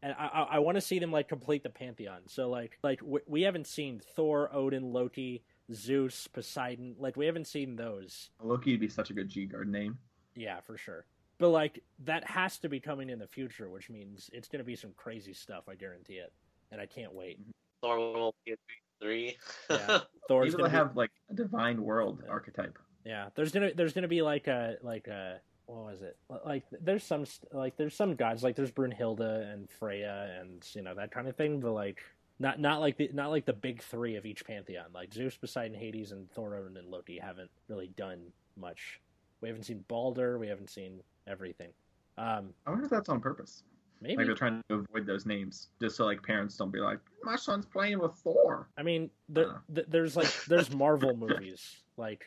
and 0.03 0.13
I 0.17 0.27
I, 0.27 0.41
I 0.41 0.59
want 0.59 0.75
to 0.75 0.81
see 0.81 0.99
them 0.99 1.11
like 1.11 1.27
complete 1.27 1.63
the 1.63 1.69
pantheon. 1.69 2.21
So 2.27 2.49
like 2.49 2.77
like 2.83 3.01
we, 3.03 3.21
we 3.25 3.41
haven't 3.43 3.67
seen 3.67 4.01
Thor, 4.15 4.49
Odin, 4.53 4.91
Loki, 4.91 5.43
Zeus, 5.73 6.27
Poseidon. 6.27 6.95
Like 6.99 7.15
we 7.15 7.25
haven't 7.25 7.47
seen 7.47 7.75
those. 7.75 8.29
Loki 8.41 8.71
would 8.71 8.81
be 8.81 8.89
such 8.89 9.09
a 9.09 9.13
good 9.13 9.29
G 9.29 9.45
guard 9.45 9.69
name. 9.69 9.97
Yeah, 10.35 10.59
for 10.59 10.77
sure. 10.77 11.05
But 11.39 11.49
like 11.49 11.83
that 12.03 12.25
has 12.25 12.57
to 12.59 12.69
be 12.69 12.79
coming 12.79 13.09
in 13.09 13.19
the 13.19 13.27
future, 13.27 13.69
which 13.69 13.89
means 13.89 14.29
it's 14.33 14.47
going 14.47 14.59
to 14.59 14.65
be 14.65 14.75
some 14.75 14.91
crazy 14.97 15.33
stuff. 15.33 15.65
I 15.69 15.75
guarantee 15.75 16.15
it, 16.15 16.33
and 16.71 16.81
I 16.81 16.85
can't 16.85 17.13
wait. 17.13 17.39
Thor 17.81 17.97
will 17.97 18.35
be 18.45 18.53
a 18.53 18.55
three. 19.01 19.37
Yeah. 19.69 19.99
Thor's 20.27 20.53
Maybe 20.53 20.63
gonna 20.63 20.69
have 20.69 20.95
like 20.97 21.11
a 21.29 21.33
divine 21.33 21.81
world 21.83 22.21
Yeah. 22.25 22.31
archetype. 22.31 22.77
Yeah, 23.05 23.29
there's 23.35 23.51
gonna 23.51 23.71
there's 23.75 23.93
gonna 23.93 24.07
be 24.07 24.21
like 24.21 24.47
a 24.47 24.77
like 24.81 25.07
a 25.07 25.39
what 25.65 25.85
was 25.85 26.01
it 26.01 26.17
like 26.45 26.63
there's 26.81 27.03
some 27.03 27.25
like 27.51 27.75
there's 27.77 27.95
some 27.95 28.15
gods 28.15 28.43
like 28.43 28.55
there's 28.55 28.71
Brunhilde 28.71 29.19
and 29.53 29.69
Freya 29.69 30.37
and 30.41 30.65
you 30.73 30.81
know 30.81 30.95
that 30.95 31.11
kind 31.11 31.27
of 31.27 31.35
thing, 31.35 31.59
but 31.59 31.71
like 31.73 31.99
not 32.39 32.59
not 32.59 32.79
like 32.81 32.97
the 32.97 33.09
not 33.13 33.29
like 33.29 33.45
the 33.45 33.53
big 33.53 33.81
three 33.81 34.15
of 34.15 34.25
each 34.25 34.45
pantheon. 34.45 34.87
Like 34.93 35.13
Zeus, 35.13 35.35
Poseidon, 35.37 35.77
Hades, 35.77 36.11
and 36.11 36.29
Thor, 36.31 36.55
Odin, 36.55 36.77
and 36.77 36.89
Loki 36.89 37.17
haven't 37.17 37.49
really 37.67 37.87
done 37.97 38.19
much. 38.57 38.99
We 39.41 39.47
haven't 39.49 39.63
seen 39.63 39.83
Balder. 39.87 40.37
We 40.37 40.47
haven't 40.47 40.69
seen 40.69 41.01
everything. 41.27 41.69
Um, 42.17 42.53
I 42.65 42.71
wonder 42.71 42.85
if 42.85 42.91
that's 42.91 43.09
on 43.09 43.21
purpose. 43.21 43.63
Maybe 44.01 44.17
Like 44.17 44.25
they're 44.27 44.35
trying 44.35 44.61
to 44.69 44.75
avoid 44.75 45.05
those 45.05 45.25
names, 45.25 45.67
just 45.81 45.95
so 45.95 46.05
like 46.05 46.21
parents 46.23 46.55
don't 46.57 46.71
be 46.71 46.79
like, 46.79 46.99
"My 47.23 47.35
son's 47.35 47.65
playing 47.65 47.99
with 47.99 48.13
Thor." 48.15 48.69
I 48.77 48.83
mean 48.83 49.09
there, 49.29 49.49
Uh. 49.51 49.57
th- 49.73 49.87
there's 49.89 50.15
like 50.17 50.31
there's 50.45 50.71
Marvel 50.73 51.15
movies 51.15 51.77
like 51.97 52.25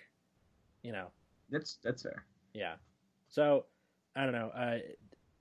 you 0.83 0.93
know 0.93 1.09
That's 1.51 1.79
that's 1.83 2.03
fair. 2.03 2.25
yeah. 2.55 2.75
So 3.29 3.67
I 4.17 4.25
don't 4.25 4.33
know. 4.33 4.49
Uh, 4.51 4.79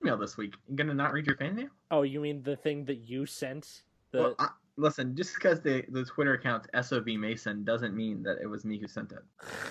Email 0.04 0.18
this 0.18 0.38
week. 0.38 0.54
You 0.68 0.76
gonna 0.76 0.94
not 0.94 1.12
read 1.14 1.26
your 1.28 1.36
fan 1.38 1.56
mail? 1.56 1.70
oh, 1.92 2.04
you 2.04 2.20
mean 2.22 2.42
the 2.44 2.56
thing 2.56 2.86
that 2.86 2.98
you 2.98 3.26
sent? 3.26 3.82
The 4.12 4.20
Well, 4.20 4.36
I, 4.40 4.50
listen, 4.78 5.16
just 5.16 5.34
because 5.36 5.60
the 5.62 5.84
the 5.90 6.06
Twitter 6.06 6.34
account 6.36 6.68
SOV 6.74 7.08
Mason 7.18 7.64
doesn't 7.64 7.96
mean 7.96 8.24
that 8.24 8.38
it 8.42 8.48
was 8.48 8.64
me 8.66 8.78
who 8.80 8.88
sent 8.88 9.12
it, 9.12 9.24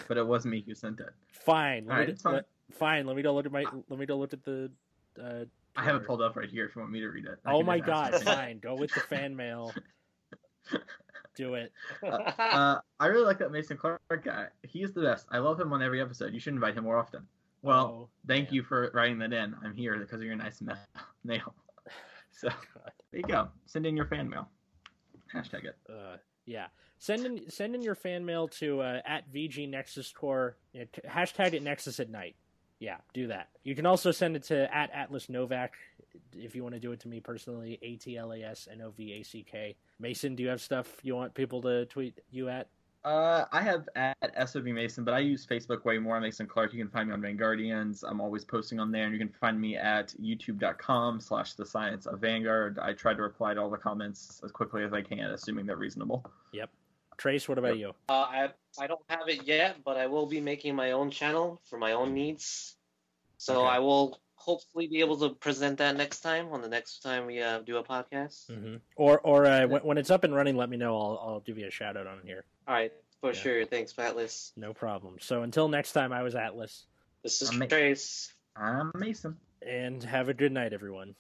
but 0.09 0.17
it 0.19 0.27
was 0.27 0.45
me 0.45 0.63
who 0.67 0.75
sent 0.75 1.01
it. 1.01 1.11
Fine. 1.33 1.87
Let 1.87 1.93
All 1.93 1.99
right, 1.99 2.07
me, 2.09 2.13
it's 2.13 2.23
fine. 2.23 2.35
let- 2.35 2.47
fine. 2.73 3.07
Let 3.07 3.17
me 3.17 3.23
go 3.23 3.35
look 3.35 3.47
at 3.47 3.53
my. 3.53 3.65
Let 3.89 3.99
me 3.99 4.05
go 4.07 4.19
look 4.19 4.33
at 4.35 4.45
the. 4.45 4.71
Uh, 5.23 5.45
I 5.79 5.85
have 5.85 5.97
it 5.97 6.07
pulled 6.07 6.21
up 6.21 6.37
right 6.37 6.51
here 6.51 6.65
if 6.67 6.75
you 6.75 6.81
want 6.81 6.93
me 6.93 7.01
to 7.01 7.09
read 7.09 7.25
it. 7.27 7.39
I 7.45 7.53
Oh 7.53 7.63
my 7.63 7.79
god! 7.79 8.15
Fine. 8.25 8.59
Go 8.59 8.75
with 8.75 8.93
the 8.93 9.01
fan 9.01 9.35
mail. 9.37 9.73
Do 11.37 11.55
it. 11.55 11.73
uh, 12.03 12.79
I 12.99 13.07
really 13.07 13.25
like 13.25 13.39
that 13.39 13.53
Mason 13.53 13.77
Clark 13.77 14.01
guy. 14.25 14.47
He's 14.65 14.93
the 14.93 15.03
best. 15.03 15.27
I 15.31 15.39
love 15.39 15.61
him 15.61 15.73
on 15.73 15.83
every 15.83 16.01
episode. 16.01 16.35
You 16.35 16.41
should 16.41 16.55
invite 16.55 16.75
him 16.75 16.83
more 16.85 16.99
often. 16.99 17.27
Well, 17.63 17.87
Oh, 17.87 18.09
thank 18.27 18.47
man. 18.49 18.55
you 18.55 18.63
for 18.65 18.91
writing 18.93 19.19
that 19.21 19.33
in. 19.33 19.55
I'm 19.65 19.75
here 19.77 19.97
because 19.99 20.21
of 20.21 20.27
your 20.27 20.35
nice 20.35 20.61
ma- 20.61 20.75
mail. 21.25 21.55
So 22.33 22.49
God. 22.49 22.91
there 23.13 23.21
you 23.21 23.23
go. 23.23 23.49
Send 23.67 23.87
in 23.87 23.97
your 23.97 24.07
fan 24.07 24.29
mail. 24.29 24.49
Hashtag 25.33 25.65
it. 25.65 25.77
Uh, 25.89 26.17
yeah. 26.45 26.67
Send 26.99 27.25
in 27.25 27.49
send 27.51 27.77
in 27.77 27.83
your 27.83 27.95
fan 27.95 28.25
mail 28.25 28.49
to 28.49 28.81
uh, 28.81 29.01
at 29.07 29.33
VG 29.33 29.69
Nexus 29.71 30.11
Corps. 30.13 30.57
Yeah, 30.73 30.85
hashtag 31.07 31.53
it 31.53 31.63
Nexus 31.63 32.01
at 32.01 32.11
night. 32.11 32.35
Yeah, 32.81 32.99
do 33.13 33.27
that. 33.29 33.49
You 33.65 33.75
can 33.75 33.87
also 33.87 34.13
send 34.13 34.37
it 34.37 34.45
to 34.45 34.75
at 34.75 34.91
Atlas 34.93 35.27
Novack 35.27 35.71
if 36.37 36.55
you 36.55 36.63
want 36.63 36.75
to 36.75 36.81
do 36.81 36.93
it 36.93 37.01
to 37.01 37.09
me 37.09 37.21
personally. 37.21 37.79
A 37.83 37.97
T 37.97 38.17
L 38.17 38.33
A 38.33 38.43
S 38.43 38.69
N 38.71 38.81
O 38.83 38.91
V 38.91 39.13
A 39.15 39.23
C 39.23 39.45
K. 39.49 39.77
Mason, 39.99 40.37
do 40.37 40.43
you 40.43 40.49
have 40.49 40.61
stuff 40.61 40.87
you 41.03 41.17
want 41.17 41.35
people 41.35 41.61
to 41.63 41.87
tweet 41.87 42.21
you 42.31 42.49
at? 42.49 42.69
Uh, 43.05 43.45
I 43.53 43.63
have 43.63 43.89
at 43.95 44.49
SOV 44.49 44.65
Mason, 44.65 45.05
but 45.05 45.15
I 45.15 45.21
use 45.21 45.47
Facebook 45.47 45.85
way 45.85 45.99
more. 45.99 46.17
I'm 46.17 46.23
Mason 46.23 46.47
Clark. 46.47 46.73
You 46.75 46.81
can 46.81 46.91
find 46.91 47.09
me 47.09 47.15
on 47.15 47.23
Vanguardians. 47.23 48.05
I'm 48.07 48.21
always 48.21 48.45
posting 48.45 48.81
on 48.81 48.91
there, 48.91 49.05
and 49.05 49.13
you 49.13 49.19
can 49.19 49.33
find 49.41 49.61
me 49.61 49.77
at 49.77 50.09
youtube.com 50.21 51.21
slash 51.21 51.55
the 51.55 51.65
science 51.65 52.07
of 52.07 52.21
Vanguard. 52.21 52.79
I 52.81 52.93
try 52.93 53.15
to 53.15 53.23
reply 53.23 53.55
to 53.55 53.61
all 53.61 53.71
the 53.71 53.79
comments 53.79 54.41
as 54.45 54.51
quickly 54.51 54.85
as 54.85 54.93
I 54.93 55.03
can, 55.03 55.31
assuming 55.31 55.65
they're 55.65 55.77
reasonable. 55.77 56.25
Trace, 57.19 57.49
what 57.49 57.59
about 57.59 57.77
you? 57.79 57.93
Uh, 58.09 58.13
I 58.13 58.49
I 58.79 58.87
don't 58.87 59.03
have 59.09 59.29
it 59.29 59.43
yet, 59.45 59.83
but 59.85 59.97
I 59.97 60.07
will 60.07 60.27
be 60.27 60.41
making 60.41 60.75
my 60.77 60.93
own 60.93 61.11
channel 61.11 61.61
for 61.69 61.77
my 61.79 61.93
own 61.93 62.15
needs. 62.15 62.77
So 63.39 63.61
Okay. 63.63 63.69
I 63.75 63.79
will 63.81 64.21
hopefully 64.37 64.87
be 64.87 65.01
able 65.01 65.19
to 65.19 65.31
present 65.35 65.79
that 65.79 65.97
next 65.97 66.21
time 66.21 66.49
on 66.53 66.63
the 66.63 66.69
next 66.69 67.01
time 67.01 67.27
we 67.27 67.43
uh, 67.43 67.59
do 67.61 67.77
a 67.77 67.83
podcast. 67.85 68.47
hmm 68.47 68.77
Or 68.97 69.19
or 69.21 69.47
uh, 69.47 69.67
when, 69.67 69.83
when 69.83 69.99
it's 69.99 70.11
up 70.11 70.23
and 70.25 70.33
running, 70.35 70.57
let 70.57 70.71
me 70.71 70.77
know. 70.77 70.97
I'll 70.97 71.19
I'll 71.27 71.41
give 71.41 71.59
you 71.59 71.67
a 71.67 71.71
shout 71.71 71.97
out 71.97 72.07
on 72.07 72.21
here. 72.25 72.45
All 72.69 72.75
right, 72.75 72.93
for 73.21 73.33
Yeah. 73.33 73.41
sure. 73.41 73.67
Thanks, 73.67 73.93
Atlas. 73.99 74.53
No 74.57 74.73
problem. 74.73 75.17
So 75.21 75.43
until 75.43 75.69
next 75.69 75.93
time, 75.93 76.13
I 76.13 76.23
was 76.23 76.35
Atlas, 76.37 76.87
This 77.25 77.43
is 77.43 77.51
I'm 77.51 77.69
Trace. 77.69 78.33
I'm 78.57 78.93
Mason. 78.95 79.37
and 79.67 80.03
have 80.05 80.29
a 80.29 80.35
good 80.35 80.53
night, 80.53 80.73
everyone. 80.73 81.17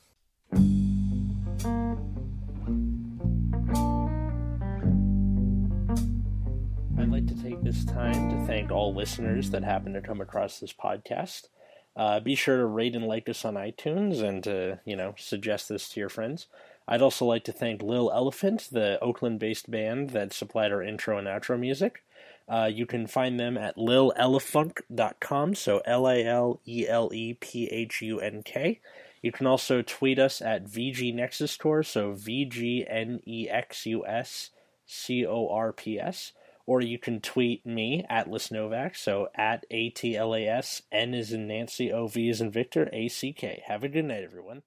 I'd 6.98 7.10
like 7.10 7.28
to 7.28 7.42
take 7.42 7.62
this 7.62 7.84
time 7.84 8.30
to 8.30 8.46
thank 8.46 8.72
all 8.72 8.92
listeners 8.92 9.50
that 9.50 9.62
happen 9.62 9.92
to 9.92 10.00
come 10.00 10.20
across 10.20 10.58
this 10.58 10.72
podcast. 10.72 11.46
Uh, 11.94 12.18
be 12.18 12.34
sure 12.34 12.56
to 12.56 12.66
rate 12.66 12.96
and 12.96 13.06
like 13.06 13.28
us 13.28 13.44
on 13.44 13.54
iTunes 13.54 14.20
and 14.20 14.42
to, 14.42 14.80
you 14.84 14.96
know, 14.96 15.14
suggest 15.16 15.68
this 15.68 15.88
to 15.90 16.00
your 16.00 16.08
friends. 16.08 16.48
I'd 16.88 17.00
also 17.00 17.24
like 17.24 17.44
to 17.44 17.52
thank 17.52 17.82
Lil 17.82 18.10
Elephunk, 18.10 18.68
the 18.70 18.98
Oakland 19.00 19.38
based 19.38 19.70
band 19.70 20.10
that 20.10 20.32
supplied 20.32 20.72
our 20.72 20.82
intro 20.82 21.18
and 21.18 21.28
outro 21.28 21.56
music. 21.56 22.02
Uh, 22.48 22.68
you 22.72 22.84
can 22.84 23.06
find 23.06 23.38
them 23.38 23.56
at 23.56 23.76
lilelephunk.com, 23.76 25.54
so 25.54 25.80
L 25.84 26.08
A 26.08 26.24
L 26.24 26.60
E 26.66 26.86
L 26.88 27.10
E 27.14 27.34
P 27.34 27.66
H 27.66 28.02
U 28.02 28.18
N 28.18 28.42
K. 28.42 28.80
You 29.22 29.30
can 29.30 29.46
also 29.46 29.82
tweet 29.82 30.18
us 30.18 30.42
at 30.42 30.66
VG 30.66 31.14
Nexus 31.14 31.56
Corps, 31.56 31.84
so 31.84 32.12
V 32.12 32.44
G 32.44 32.84
N 32.88 33.20
E 33.24 33.48
X 33.48 33.86
U 33.86 34.04
S 34.04 34.50
C 34.84 35.24
O 35.24 35.48
R 35.48 35.72
P 35.72 36.00
S. 36.00 36.32
Or 36.68 36.82
you 36.82 36.98
can 36.98 37.22
tweet 37.22 37.64
me, 37.64 38.04
Atlas 38.10 38.48
Novack, 38.48 38.94
so 38.94 39.28
at 39.34 39.64
A 39.70 39.88
T 39.88 40.14
L 40.14 40.34
A 40.34 40.46
S, 40.46 40.82
N 40.92 41.14
is 41.14 41.32
in 41.32 41.46
Nancy, 41.46 41.90
O 41.90 42.08
V 42.08 42.28
is 42.28 42.42
in 42.42 42.50
Victor, 42.50 42.90
A 42.92 43.08
C 43.08 43.32
K. 43.32 43.62
Have 43.64 43.84
a 43.84 43.88
good 43.88 44.04
night, 44.04 44.22
everyone. 44.22 44.60